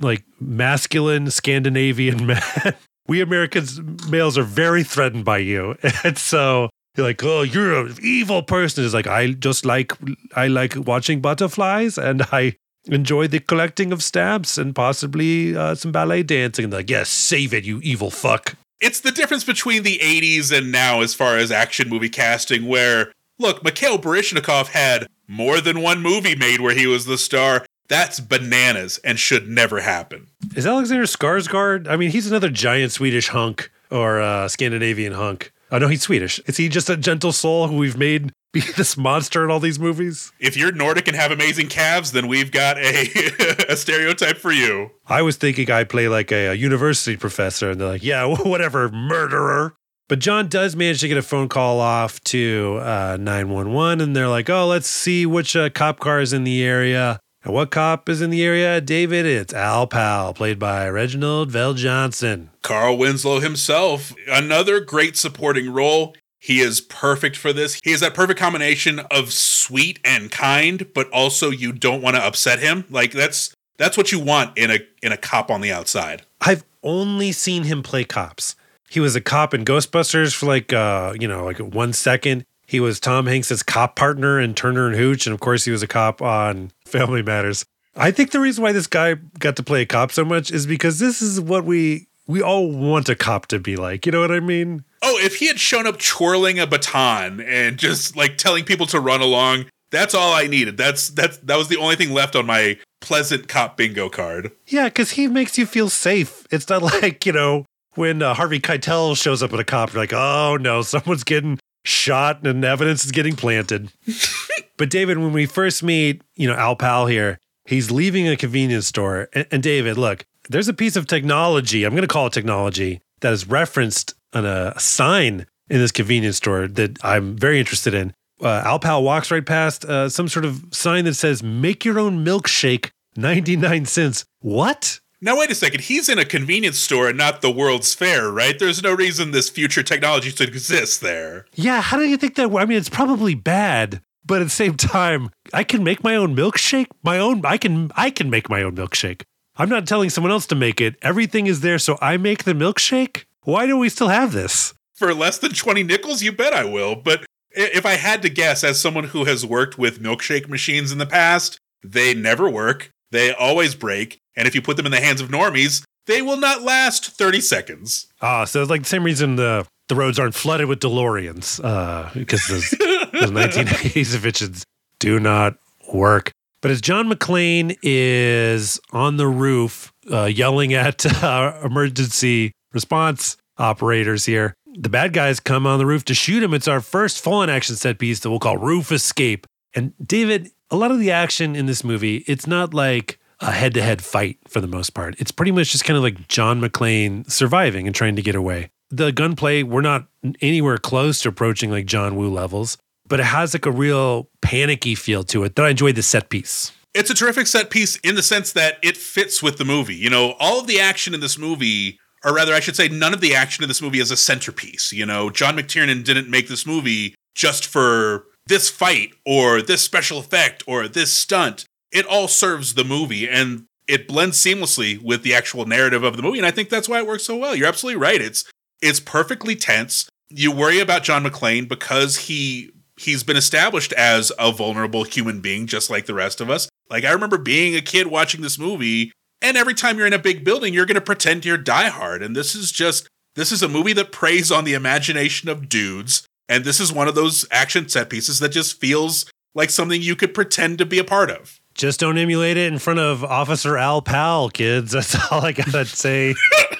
like 0.00 0.24
masculine 0.40 1.30
Scandinavian 1.30 2.26
man, 2.26 2.74
we 3.06 3.20
Americans 3.20 3.80
males 4.08 4.38
are 4.38 4.44
very 4.44 4.82
threatened 4.82 5.24
by 5.24 5.38
you, 5.38 5.76
and 6.04 6.18
so 6.18 6.70
you're 6.96 7.06
like, 7.06 7.22
oh, 7.24 7.42
you're 7.42 7.86
an 7.86 7.96
evil 8.02 8.42
person. 8.42 8.84
It's 8.84 8.94
like 8.94 9.06
I 9.06 9.32
just 9.32 9.64
like 9.64 9.92
I 10.36 10.48
like 10.48 10.74
watching 10.76 11.20
butterflies, 11.20 11.98
and 11.98 12.22
I 12.32 12.56
enjoy 12.86 13.26
the 13.26 13.40
collecting 13.40 13.92
of 13.92 14.02
stamps 14.02 14.58
and 14.58 14.74
possibly 14.74 15.56
uh, 15.56 15.74
some 15.74 15.92
ballet 15.92 16.22
dancing. 16.22 16.64
And 16.64 16.72
like, 16.72 16.90
yes, 16.90 17.08
save 17.08 17.54
it, 17.54 17.64
you 17.64 17.80
evil 17.82 18.10
fuck. 18.10 18.56
It's 18.80 19.00
the 19.00 19.12
difference 19.12 19.44
between 19.44 19.82
the 19.82 19.98
80s 19.98 20.56
and 20.56 20.70
now 20.70 21.00
as 21.00 21.14
far 21.14 21.38
as 21.38 21.50
action 21.50 21.88
movie 21.88 22.08
casting, 22.08 22.66
where, 22.66 23.12
look, 23.38 23.64
Mikhail 23.64 23.98
Baryshnikov 23.98 24.68
had 24.68 25.06
more 25.26 25.60
than 25.60 25.80
one 25.80 26.02
movie 26.02 26.36
made 26.36 26.60
where 26.60 26.74
he 26.74 26.86
was 26.86 27.06
the 27.06 27.16
star. 27.16 27.64
That's 27.88 28.20
bananas 28.20 28.98
and 29.04 29.18
should 29.18 29.48
never 29.48 29.80
happen. 29.80 30.28
Is 30.56 30.66
Alexander 30.66 31.04
Skarsgård? 31.04 31.88
I 31.88 31.96
mean, 31.96 32.10
he's 32.10 32.26
another 32.26 32.48
giant 32.48 32.92
Swedish 32.92 33.28
hunk 33.28 33.70
or 33.90 34.20
uh, 34.20 34.48
Scandinavian 34.48 35.12
hunk. 35.12 35.52
Oh 35.70 35.78
no, 35.78 35.88
he's 35.88 36.02
Swedish. 36.02 36.38
Is 36.46 36.56
he 36.56 36.68
just 36.68 36.88
a 36.88 36.96
gentle 36.96 37.32
soul 37.32 37.68
who 37.68 37.76
we've 37.76 37.96
made 37.96 38.32
be 38.52 38.60
this 38.60 38.96
monster 38.96 39.44
in 39.44 39.50
all 39.50 39.60
these 39.60 39.78
movies? 39.78 40.32
If 40.38 40.56
you're 40.56 40.72
Nordic 40.72 41.08
and 41.08 41.16
have 41.16 41.30
amazing 41.30 41.68
calves, 41.68 42.12
then 42.12 42.28
we've 42.28 42.52
got 42.52 42.78
a, 42.78 43.66
a 43.68 43.76
stereotype 43.76 44.38
for 44.38 44.52
you. 44.52 44.90
I 45.06 45.22
was 45.22 45.36
thinking 45.36 45.70
I'd 45.70 45.88
play 45.88 46.08
like 46.08 46.30
a, 46.30 46.48
a 46.48 46.54
university 46.54 47.16
professor, 47.16 47.70
and 47.70 47.80
they're 47.80 47.88
like, 47.88 48.04
"Yeah, 48.04 48.26
whatever, 48.44 48.88
murderer." 48.88 49.74
But 50.06 50.18
John 50.18 50.48
does 50.48 50.76
manage 50.76 51.00
to 51.00 51.08
get 51.08 51.16
a 51.16 51.22
phone 51.22 51.48
call 51.48 51.80
off 51.80 52.20
to 52.24 52.78
uh, 52.82 53.16
911, 53.18 54.00
and 54.00 54.14
they're 54.14 54.28
like, 54.28 54.48
"Oh, 54.48 54.66
let's 54.66 54.88
see 54.88 55.26
which 55.26 55.56
uh, 55.56 55.70
cop 55.70 55.98
car 55.98 56.20
is 56.20 56.32
in 56.32 56.44
the 56.44 56.62
area." 56.62 57.18
And 57.44 57.52
what 57.52 57.70
cop 57.70 58.08
is 58.08 58.22
in 58.22 58.30
the 58.30 58.42
area, 58.42 58.80
David? 58.80 59.26
It's 59.26 59.52
Al 59.52 59.86
Pal, 59.86 60.32
played 60.32 60.58
by 60.58 60.88
Reginald 60.88 61.50
Vell 61.50 61.74
Johnson. 61.74 62.48
Carl 62.62 62.96
Winslow 62.96 63.40
himself, 63.40 64.14
another 64.26 64.80
great 64.80 65.18
supporting 65.18 65.70
role. 65.70 66.16
He 66.38 66.60
is 66.60 66.80
perfect 66.80 67.36
for 67.36 67.52
this. 67.52 67.78
He 67.84 67.90
has 67.90 68.00
that 68.00 68.14
perfect 68.14 68.40
combination 68.40 69.00
of 69.10 69.30
sweet 69.30 70.00
and 70.06 70.30
kind, 70.30 70.90
but 70.94 71.10
also 71.10 71.50
you 71.50 71.72
don't 71.72 72.00
want 72.00 72.16
to 72.16 72.24
upset 72.24 72.60
him. 72.60 72.86
Like 72.88 73.12
that's 73.12 73.54
that's 73.76 73.98
what 73.98 74.10
you 74.10 74.20
want 74.20 74.56
in 74.56 74.70
a 74.70 74.78
in 75.02 75.12
a 75.12 75.18
cop 75.18 75.50
on 75.50 75.60
the 75.60 75.72
outside. 75.72 76.22
I've 76.40 76.64
only 76.82 77.30
seen 77.32 77.64
him 77.64 77.82
play 77.82 78.04
cops. 78.04 78.56
He 78.88 79.00
was 79.00 79.16
a 79.16 79.20
cop 79.20 79.52
in 79.52 79.66
Ghostbusters 79.66 80.34
for 80.34 80.46
like 80.46 80.72
uh, 80.72 81.12
you 81.18 81.28
know, 81.28 81.44
like 81.44 81.58
one 81.58 81.92
second. 81.92 82.44
He 82.66 82.80
was 82.80 83.00
Tom 83.00 83.26
Hanks's 83.26 83.62
cop 83.62 83.96
partner 83.96 84.40
in 84.40 84.54
Turner 84.54 84.86
and 84.86 84.96
Hooch, 84.96 85.26
and 85.26 85.34
of 85.34 85.40
course 85.40 85.64
he 85.64 85.70
was 85.70 85.82
a 85.82 85.86
cop 85.86 86.22
on 86.22 86.70
Family 86.84 87.22
Matters. 87.22 87.64
I 87.96 88.10
think 88.10 88.32
the 88.32 88.40
reason 88.40 88.62
why 88.62 88.72
this 88.72 88.86
guy 88.86 89.14
got 89.38 89.56
to 89.56 89.62
play 89.62 89.82
a 89.82 89.86
cop 89.86 90.10
so 90.10 90.24
much 90.24 90.50
is 90.50 90.66
because 90.66 90.98
this 90.98 91.22
is 91.22 91.40
what 91.40 91.64
we 91.64 92.08
we 92.26 92.42
all 92.42 92.70
want 92.70 93.08
a 93.08 93.14
cop 93.14 93.46
to 93.48 93.58
be 93.58 93.76
like. 93.76 94.06
You 94.06 94.12
know 94.12 94.20
what 94.20 94.32
I 94.32 94.40
mean? 94.40 94.84
Oh, 95.02 95.18
if 95.20 95.36
he 95.36 95.46
had 95.46 95.60
shown 95.60 95.86
up 95.86 95.98
twirling 95.98 96.58
a 96.58 96.66
baton 96.66 97.40
and 97.40 97.78
just 97.78 98.16
like 98.16 98.38
telling 98.38 98.64
people 98.64 98.86
to 98.86 99.00
run 99.00 99.20
along, 99.20 99.66
that's 99.90 100.14
all 100.14 100.32
I 100.32 100.46
needed. 100.46 100.76
That's 100.76 101.08
that's 101.10 101.36
that 101.38 101.56
was 101.56 101.68
the 101.68 101.76
only 101.76 101.96
thing 101.96 102.12
left 102.12 102.34
on 102.34 102.46
my 102.46 102.78
pleasant 103.00 103.48
cop 103.48 103.76
bingo 103.76 104.08
card. 104.08 104.50
Yeah, 104.66 104.84
because 104.84 105.12
he 105.12 105.28
makes 105.28 105.58
you 105.58 105.66
feel 105.66 105.88
safe. 105.88 106.46
It's 106.50 106.68
not 106.68 106.82
like 107.02 107.26
you 107.26 107.32
know 107.32 107.64
when 107.94 108.22
uh, 108.22 108.34
Harvey 108.34 108.58
Keitel 108.58 109.16
shows 109.16 109.42
up 109.42 109.52
at 109.52 109.60
a 109.60 109.64
cop, 109.64 109.92
you're 109.92 110.02
like, 110.02 110.12
oh 110.12 110.56
no, 110.60 110.82
someone's 110.82 111.24
getting 111.24 111.58
shot 111.84 112.46
and 112.46 112.64
evidence 112.64 113.04
is 113.04 113.12
getting 113.12 113.36
planted. 113.36 113.90
but 114.76 114.90
David, 114.90 115.18
when 115.18 115.32
we 115.32 115.46
first 115.46 115.82
meet, 115.82 116.22
you 116.34 116.48
know, 116.48 116.54
Al 116.54 116.76
Pal 116.76 117.06
here, 117.06 117.38
he's 117.66 117.90
leaving 117.90 118.26
a 118.26 118.36
convenience 118.36 118.86
store. 118.86 119.28
And, 119.32 119.46
and 119.52 119.62
David, 119.62 119.96
look, 119.96 120.26
there's 120.48 120.68
a 120.68 120.74
piece 120.74 120.96
of 120.96 121.06
technology, 121.06 121.84
I'm 121.84 121.92
going 121.92 122.02
to 122.02 122.08
call 122.08 122.26
it 122.26 122.32
technology, 122.32 123.00
that 123.20 123.32
is 123.32 123.48
referenced 123.48 124.14
on 124.32 124.44
a 124.44 124.78
sign 124.78 125.46
in 125.70 125.78
this 125.78 125.92
convenience 125.92 126.36
store 126.36 126.66
that 126.68 127.02
I'm 127.04 127.36
very 127.36 127.58
interested 127.58 127.94
in. 127.94 128.14
Uh, 128.42 128.62
Al 128.64 128.78
Pal 128.78 129.02
walks 129.02 129.30
right 129.30 129.44
past 129.44 129.84
uh, 129.84 130.08
some 130.08 130.28
sort 130.28 130.44
of 130.44 130.64
sign 130.72 131.04
that 131.04 131.14
says, 131.14 131.42
make 131.42 131.84
your 131.84 131.98
own 131.98 132.24
milkshake, 132.24 132.90
99 133.16 133.86
cents. 133.86 134.24
What? 134.40 135.00
Now 135.24 135.38
wait 135.38 135.50
a 135.50 135.54
second. 135.54 135.80
He's 135.80 136.10
in 136.10 136.18
a 136.18 136.24
convenience 136.26 136.78
store 136.78 137.08
and 137.08 137.16
not 137.16 137.40
the 137.40 137.50
World's 137.50 137.94
Fair, 137.94 138.30
right? 138.30 138.58
There's 138.58 138.82
no 138.82 138.92
reason 138.92 139.30
this 139.30 139.48
future 139.48 139.82
technology 139.82 140.28
should 140.28 140.50
exist 140.50 141.00
there. 141.00 141.46
Yeah, 141.54 141.80
how 141.80 141.96
do 141.96 142.04
you 142.04 142.18
think 142.18 142.34
that? 142.34 142.54
I 142.54 142.66
mean, 142.66 142.76
it's 142.76 142.90
probably 142.90 143.34
bad, 143.34 144.02
but 144.26 144.42
at 144.42 144.44
the 144.44 144.50
same 144.50 144.76
time, 144.76 145.30
I 145.54 145.64
can 145.64 145.82
make 145.82 146.04
my 146.04 146.14
own 146.14 146.36
milkshake. 146.36 146.88
My 147.02 147.18
own, 147.18 147.40
I 147.46 147.56
can, 147.56 147.90
I 147.96 148.10
can 148.10 148.28
make 148.28 148.50
my 148.50 148.62
own 148.62 148.76
milkshake. 148.76 149.22
I'm 149.56 149.70
not 149.70 149.86
telling 149.86 150.10
someone 150.10 150.30
else 150.30 150.46
to 150.48 150.54
make 150.54 150.78
it. 150.78 150.96
Everything 151.00 151.46
is 151.46 151.62
there, 151.62 151.78
so 151.78 151.96
I 152.02 152.18
make 152.18 152.44
the 152.44 152.52
milkshake. 152.52 153.24
Why 153.44 153.64
do 153.64 153.78
we 153.78 153.88
still 153.88 154.08
have 154.08 154.32
this? 154.32 154.74
For 154.92 155.14
less 155.14 155.38
than 155.38 155.52
20 155.52 155.84
nickels, 155.84 156.22
you 156.22 156.32
bet 156.32 156.52
I 156.52 156.66
will. 156.66 156.96
But 156.96 157.24
if 157.50 157.86
I 157.86 157.94
had 157.94 158.20
to 158.20 158.28
guess, 158.28 158.62
as 158.62 158.78
someone 158.78 159.04
who 159.04 159.24
has 159.24 159.46
worked 159.46 159.78
with 159.78 160.02
milkshake 160.02 160.50
machines 160.50 160.92
in 160.92 160.98
the 160.98 161.06
past, 161.06 161.58
they 161.82 162.12
never 162.12 162.46
work. 162.50 162.90
They 163.10 163.32
always 163.32 163.74
break. 163.74 164.20
And 164.36 164.48
if 164.48 164.54
you 164.54 164.62
put 164.62 164.76
them 164.76 164.86
in 164.86 164.92
the 164.92 165.00
hands 165.00 165.20
of 165.20 165.28
normies, 165.28 165.84
they 166.06 166.22
will 166.22 166.36
not 166.36 166.62
last 166.62 167.10
30 167.10 167.40
seconds. 167.40 168.06
Ah, 168.20 168.44
so 168.44 168.60
it's 168.60 168.70
like 168.70 168.82
the 168.82 168.88
same 168.88 169.04
reason 169.04 169.36
the 169.36 169.66
the 169.88 169.94
roads 169.94 170.18
aren't 170.18 170.34
flooded 170.34 170.66
with 170.66 170.80
DeLoreans, 170.80 171.62
uh, 171.62 172.10
because 172.14 172.46
those, 172.48 172.70
those 172.70 173.30
1980s 173.30 174.14
efficients 174.14 174.64
do 174.98 175.20
not 175.20 175.56
work. 175.92 176.32
But 176.62 176.70
as 176.70 176.80
John 176.80 177.10
McClane 177.10 177.76
is 177.82 178.80
on 178.92 179.18
the 179.18 179.28
roof 179.28 179.92
uh, 180.10 180.24
yelling 180.24 180.72
at 180.72 181.04
uh, 181.22 181.60
emergency 181.62 182.52
response 182.72 183.36
operators 183.58 184.24
here, 184.24 184.54
the 184.74 184.88
bad 184.88 185.12
guys 185.12 185.40
come 185.40 185.66
on 185.66 185.78
the 185.78 185.86
roof 185.86 186.04
to 186.06 186.14
shoot 186.14 186.42
him. 186.42 186.54
It's 186.54 186.66
our 186.66 186.80
first 186.80 187.22
full 187.22 187.34
on 187.34 187.50
action 187.50 187.76
set 187.76 187.98
piece 187.98 188.20
that 188.20 188.30
we'll 188.30 188.40
call 188.40 188.56
Roof 188.56 188.90
Escape. 188.90 189.46
And 189.74 189.92
David, 190.04 190.50
a 190.70 190.76
lot 190.76 190.90
of 190.90 190.98
the 190.98 191.10
action 191.10 191.54
in 191.54 191.66
this 191.66 191.84
movie, 191.84 192.24
it's 192.26 192.46
not 192.46 192.72
like 192.72 193.18
a 193.40 193.52
head 193.52 193.74
to 193.74 193.82
head 193.82 194.02
fight 194.02 194.38
for 194.48 194.60
the 194.60 194.66
most 194.66 194.90
part. 194.90 195.14
It's 195.18 195.30
pretty 195.30 195.52
much 195.52 195.72
just 195.72 195.84
kind 195.84 195.96
of 195.96 196.02
like 196.02 196.28
John 196.28 196.60
McClane 196.60 197.30
surviving 197.30 197.86
and 197.86 197.94
trying 197.94 198.16
to 198.16 198.22
get 198.22 198.34
away. 198.34 198.70
The 198.90 199.12
gunplay, 199.12 199.62
we're 199.62 199.80
not 199.80 200.06
anywhere 200.40 200.78
close 200.78 201.20
to 201.22 201.28
approaching 201.28 201.70
like 201.70 201.86
John 201.86 202.16
Woo 202.16 202.30
levels, 202.30 202.78
but 203.08 203.20
it 203.20 203.24
has 203.24 203.54
like 203.54 203.66
a 203.66 203.72
real 203.72 204.28
panicky 204.40 204.94
feel 204.94 205.24
to 205.24 205.44
it 205.44 205.56
that 205.56 205.64
I 205.64 205.70
enjoyed 205.70 205.96
the 205.96 206.02
set 206.02 206.28
piece. 206.28 206.72
It's 206.94 207.10
a 207.10 207.14
terrific 207.14 207.48
set 207.48 207.70
piece 207.70 207.96
in 207.96 208.14
the 208.14 208.22
sense 208.22 208.52
that 208.52 208.78
it 208.82 208.96
fits 208.96 209.42
with 209.42 209.58
the 209.58 209.64
movie. 209.64 209.96
You 209.96 210.10
know, 210.10 210.36
all 210.38 210.60
of 210.60 210.68
the 210.68 210.78
action 210.78 211.12
in 211.12 211.20
this 211.20 211.36
movie, 211.36 211.98
or 212.24 212.32
rather, 212.32 212.54
I 212.54 212.60
should 212.60 212.76
say, 212.76 212.88
none 212.88 213.12
of 213.12 213.20
the 213.20 213.34
action 213.34 213.64
in 213.64 213.68
this 213.68 213.82
movie 213.82 213.98
is 213.98 214.12
a 214.12 214.16
centerpiece. 214.16 214.92
You 214.92 215.04
know, 215.04 215.28
John 215.28 215.56
McTiernan 215.56 216.04
didn't 216.04 216.30
make 216.30 216.46
this 216.46 216.64
movie 216.64 217.16
just 217.34 217.66
for 217.66 218.26
this 218.46 218.70
fight 218.70 219.12
or 219.26 219.60
this 219.60 219.82
special 219.82 220.18
effect 220.18 220.62
or 220.66 220.86
this 220.86 221.12
stunt. 221.12 221.64
It 221.94 222.04
all 222.04 222.28
serves 222.28 222.74
the 222.74 222.84
movie 222.84 223.26
and 223.26 223.64
it 223.86 224.08
blends 224.08 224.36
seamlessly 224.38 225.00
with 225.02 225.22
the 225.22 225.34
actual 225.34 225.64
narrative 225.64 226.02
of 226.02 226.16
the 226.16 226.22
movie. 226.22 226.38
And 226.38 226.46
I 226.46 226.50
think 226.50 226.68
that's 226.68 226.88
why 226.88 226.98
it 226.98 227.06
works 227.06 227.24
so 227.24 227.36
well. 227.36 227.54
You're 227.54 227.68
absolutely 227.68 228.00
right. 228.00 228.20
It's 228.20 228.44
it's 228.82 229.00
perfectly 229.00 229.56
tense. 229.56 230.08
You 230.28 230.50
worry 230.52 230.80
about 230.80 231.04
John 231.04 231.24
McClane 231.24 231.68
because 231.68 232.16
he 232.16 232.70
he's 232.96 233.22
been 233.22 233.36
established 233.36 233.92
as 233.94 234.32
a 234.38 234.52
vulnerable 234.52 235.04
human 235.04 235.40
being, 235.40 235.66
just 235.66 235.90
like 235.90 236.06
the 236.06 236.14
rest 236.14 236.40
of 236.40 236.50
us. 236.50 236.68
Like 236.90 237.04
I 237.04 237.12
remember 237.12 237.38
being 237.38 237.74
a 237.74 237.80
kid 237.80 238.08
watching 238.08 238.42
this 238.42 238.58
movie, 238.58 239.12
and 239.40 239.56
every 239.56 239.74
time 239.74 239.96
you're 239.96 240.06
in 240.06 240.12
a 240.12 240.18
big 240.18 240.44
building, 240.44 240.74
you're 240.74 240.86
going 240.86 240.94
to 240.96 241.00
pretend 241.00 241.44
you're 241.44 241.58
Die 241.58 241.88
Hard, 241.88 242.22
and 242.22 242.34
this 242.34 242.54
is 242.54 242.72
just 242.72 243.08
this 243.36 243.52
is 243.52 243.62
a 243.62 243.68
movie 243.68 243.92
that 243.94 244.12
preys 244.12 244.52
on 244.52 244.64
the 244.64 244.74
imagination 244.74 245.48
of 245.48 245.68
dudes, 245.68 246.26
and 246.48 246.64
this 246.64 246.80
is 246.80 246.92
one 246.92 247.08
of 247.08 247.14
those 247.14 247.46
action 247.50 247.88
set 247.88 248.10
pieces 248.10 248.38
that 248.40 248.52
just 248.52 248.80
feels 248.80 249.26
like 249.54 249.70
something 249.70 250.02
you 250.02 250.16
could 250.16 250.34
pretend 250.34 250.78
to 250.78 250.86
be 250.86 250.98
a 250.98 251.04
part 251.04 251.30
of. 251.30 251.60
Just 251.74 252.00
don't 252.00 252.18
emulate 252.18 252.56
it 252.56 252.72
in 252.72 252.78
front 252.78 253.00
of 253.00 253.24
Officer 253.24 253.76
Al 253.76 254.00
Powell, 254.00 254.48
kids. 254.48 254.92
That's 254.92 255.16
all 255.30 255.44
I 255.44 255.52
gotta 255.52 255.84
say 255.84 256.34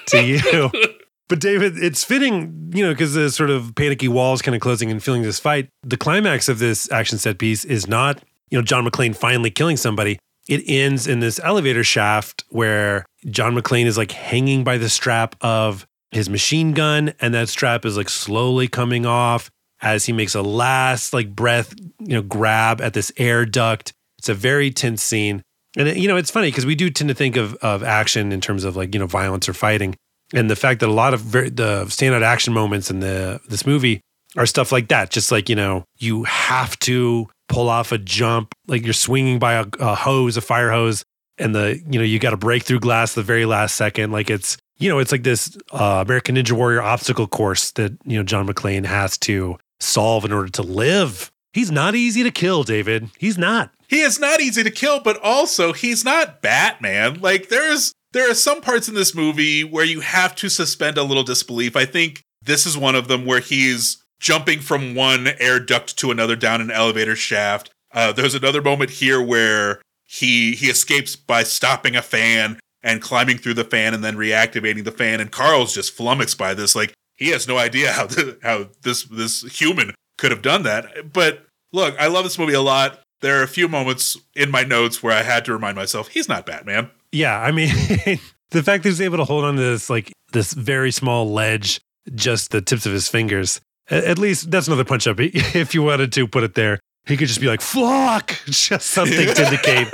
to 0.08 0.24
you. 0.24 0.70
But 1.26 1.40
David, 1.40 1.82
it's 1.82 2.04
fitting, 2.04 2.70
you 2.74 2.84
know, 2.84 2.92
because 2.92 3.14
the 3.14 3.30
sort 3.30 3.48
of 3.48 3.74
panicky 3.74 4.08
walls 4.08 4.42
kind 4.42 4.54
of 4.54 4.60
closing 4.60 4.90
and 4.90 5.02
feeling 5.02 5.22
this 5.22 5.40
fight. 5.40 5.70
The 5.82 5.96
climax 5.96 6.50
of 6.50 6.58
this 6.58 6.90
action 6.92 7.16
set 7.16 7.38
piece 7.38 7.64
is 7.64 7.88
not, 7.88 8.22
you 8.50 8.58
know, 8.58 8.62
John 8.62 8.86
McClane 8.86 9.16
finally 9.16 9.50
killing 9.50 9.78
somebody. 9.78 10.18
It 10.48 10.62
ends 10.66 11.06
in 11.06 11.20
this 11.20 11.40
elevator 11.42 11.82
shaft 11.82 12.44
where 12.50 13.06
John 13.30 13.56
McClane 13.56 13.86
is 13.86 13.96
like 13.96 14.12
hanging 14.12 14.64
by 14.64 14.76
the 14.76 14.90
strap 14.90 15.34
of 15.40 15.86
his 16.10 16.28
machine 16.28 16.72
gun, 16.72 17.14
and 17.20 17.32
that 17.32 17.48
strap 17.48 17.86
is 17.86 17.96
like 17.96 18.10
slowly 18.10 18.68
coming 18.68 19.06
off 19.06 19.50
as 19.80 20.04
he 20.04 20.12
makes 20.12 20.34
a 20.34 20.42
last 20.42 21.14
like 21.14 21.34
breath, 21.34 21.74
you 22.00 22.14
know, 22.14 22.22
grab 22.22 22.82
at 22.82 22.92
this 22.92 23.10
air 23.16 23.46
duct. 23.46 23.94
It's 24.24 24.30
a 24.30 24.34
very 24.34 24.70
tense 24.70 25.02
scene. 25.02 25.42
And 25.76 25.98
you 25.98 26.08
know, 26.08 26.16
it's 26.16 26.30
funny 26.30 26.48
because 26.48 26.64
we 26.64 26.74
do 26.74 26.88
tend 26.88 27.08
to 27.08 27.14
think 27.14 27.36
of 27.36 27.56
of 27.56 27.82
action 27.82 28.32
in 28.32 28.40
terms 28.40 28.64
of 28.64 28.74
like, 28.74 28.94
you 28.94 28.98
know, 28.98 29.06
violence 29.06 29.50
or 29.50 29.52
fighting. 29.52 29.94
And 30.32 30.48
the 30.48 30.56
fact 30.56 30.80
that 30.80 30.88
a 30.88 30.92
lot 30.92 31.12
of 31.12 31.20
very, 31.20 31.50
the 31.50 31.84
standout 31.88 32.22
action 32.22 32.54
moments 32.54 32.90
in 32.90 33.00
the 33.00 33.38
this 33.50 33.66
movie 33.66 34.00
are 34.38 34.46
stuff 34.46 34.72
like 34.72 34.88
that. 34.88 35.10
Just 35.10 35.30
like, 35.30 35.50
you 35.50 35.54
know, 35.54 35.84
you 35.98 36.24
have 36.24 36.78
to 36.80 37.28
pull 37.50 37.68
off 37.68 37.92
a 37.92 37.98
jump, 37.98 38.54
like 38.66 38.82
you're 38.82 38.94
swinging 38.94 39.38
by 39.38 39.54
a, 39.54 39.66
a 39.78 39.94
hose, 39.94 40.38
a 40.38 40.40
fire 40.40 40.70
hose, 40.70 41.04
and 41.36 41.54
the, 41.54 41.78
you 41.90 41.98
know, 41.98 42.04
you 42.04 42.18
got 42.18 42.30
to 42.30 42.38
break 42.38 42.62
through 42.62 42.80
glass 42.80 43.14
the 43.14 43.22
very 43.22 43.44
last 43.44 43.74
second. 43.74 44.10
Like 44.10 44.30
it's, 44.30 44.56
you 44.78 44.88
know, 44.88 45.00
it's 45.00 45.12
like 45.12 45.22
this 45.22 45.54
uh, 45.70 46.02
American 46.06 46.36
Ninja 46.36 46.52
Warrior 46.52 46.80
obstacle 46.80 47.26
course 47.26 47.72
that, 47.72 47.92
you 48.06 48.16
know, 48.16 48.22
John 48.22 48.48
McClane 48.48 48.86
has 48.86 49.18
to 49.18 49.58
solve 49.80 50.24
in 50.24 50.32
order 50.32 50.48
to 50.48 50.62
live. 50.62 51.30
He's 51.52 51.70
not 51.70 51.94
easy 51.94 52.22
to 52.22 52.30
kill, 52.30 52.62
David. 52.64 53.10
He's 53.18 53.36
not. 53.36 53.70
He 53.88 54.00
is 54.00 54.18
not 54.18 54.40
easy 54.40 54.62
to 54.62 54.70
kill, 54.70 55.00
but 55.00 55.20
also 55.22 55.72
he's 55.72 56.04
not 56.04 56.42
Batman. 56.42 57.20
Like 57.20 57.48
there's 57.48 57.92
there 58.12 58.30
are 58.30 58.34
some 58.34 58.60
parts 58.60 58.88
in 58.88 58.94
this 58.94 59.14
movie 59.14 59.64
where 59.64 59.84
you 59.84 60.00
have 60.00 60.34
to 60.36 60.48
suspend 60.48 60.96
a 60.96 61.02
little 61.02 61.24
disbelief. 61.24 61.76
I 61.76 61.84
think 61.84 62.22
this 62.40 62.64
is 62.64 62.78
one 62.78 62.94
of 62.94 63.08
them 63.08 63.26
where 63.26 63.40
he's 63.40 64.02
jumping 64.20 64.60
from 64.60 64.94
one 64.94 65.28
air 65.38 65.58
duct 65.58 65.98
to 65.98 66.10
another 66.10 66.36
down 66.36 66.60
an 66.60 66.70
elevator 66.70 67.16
shaft. 67.16 67.70
Uh, 67.92 68.12
there's 68.12 68.34
another 68.34 68.62
moment 68.62 68.90
here 68.90 69.22
where 69.22 69.82
he 70.04 70.54
he 70.54 70.68
escapes 70.68 71.16
by 71.16 71.42
stopping 71.42 71.96
a 71.96 72.02
fan 72.02 72.58
and 72.82 73.02
climbing 73.02 73.38
through 73.38 73.54
the 73.54 73.64
fan 73.64 73.94
and 73.94 74.04
then 74.04 74.16
reactivating 74.16 74.84
the 74.84 74.92
fan. 74.92 75.20
And 75.20 75.32
Carl's 75.32 75.74
just 75.74 75.92
flummoxed 75.92 76.38
by 76.38 76.54
this. 76.54 76.76
Like 76.76 76.94
he 77.16 77.28
has 77.30 77.48
no 77.48 77.58
idea 77.58 77.92
how 77.92 78.08
how 78.42 78.68
this 78.82 79.04
this 79.04 79.42
human 79.42 79.94
could 80.18 80.30
have 80.30 80.42
done 80.42 80.62
that. 80.62 81.12
But 81.12 81.46
look, 81.72 81.96
I 81.98 82.06
love 82.06 82.24
this 82.24 82.38
movie 82.38 82.54
a 82.54 82.60
lot. 82.60 83.00
There 83.24 83.40
are 83.40 83.42
a 83.42 83.48
few 83.48 83.68
moments 83.68 84.18
in 84.36 84.50
my 84.50 84.64
notes 84.64 85.02
where 85.02 85.16
I 85.16 85.22
had 85.22 85.46
to 85.46 85.52
remind 85.54 85.76
myself 85.76 86.08
he's 86.08 86.28
not 86.28 86.44
Batman. 86.44 86.90
Yeah, 87.10 87.40
I 87.40 87.52
mean, 87.52 87.68
the 88.50 88.62
fact 88.62 88.82
that 88.82 88.90
he's 88.90 89.00
able 89.00 89.16
to 89.16 89.24
hold 89.24 89.46
on 89.46 89.56
to 89.56 89.62
this 89.62 89.88
like 89.88 90.12
this 90.34 90.52
very 90.52 90.90
small 90.90 91.32
ledge, 91.32 91.80
just 92.14 92.50
the 92.50 92.60
tips 92.60 92.84
of 92.84 92.92
his 92.92 93.08
fingers. 93.08 93.62
At 93.88 94.18
least 94.18 94.50
that's 94.50 94.66
another 94.66 94.84
punch 94.84 95.06
up. 95.06 95.16
If 95.20 95.74
you 95.74 95.82
wanted 95.82 96.12
to 96.12 96.28
put 96.28 96.44
it 96.44 96.54
there, 96.54 96.78
he 97.06 97.16
could 97.16 97.28
just 97.28 97.40
be 97.40 97.46
like 97.46 97.62
"flock," 97.62 98.38
just 98.44 98.88
something 98.88 99.34
to 99.34 99.42
indicate 99.42 99.88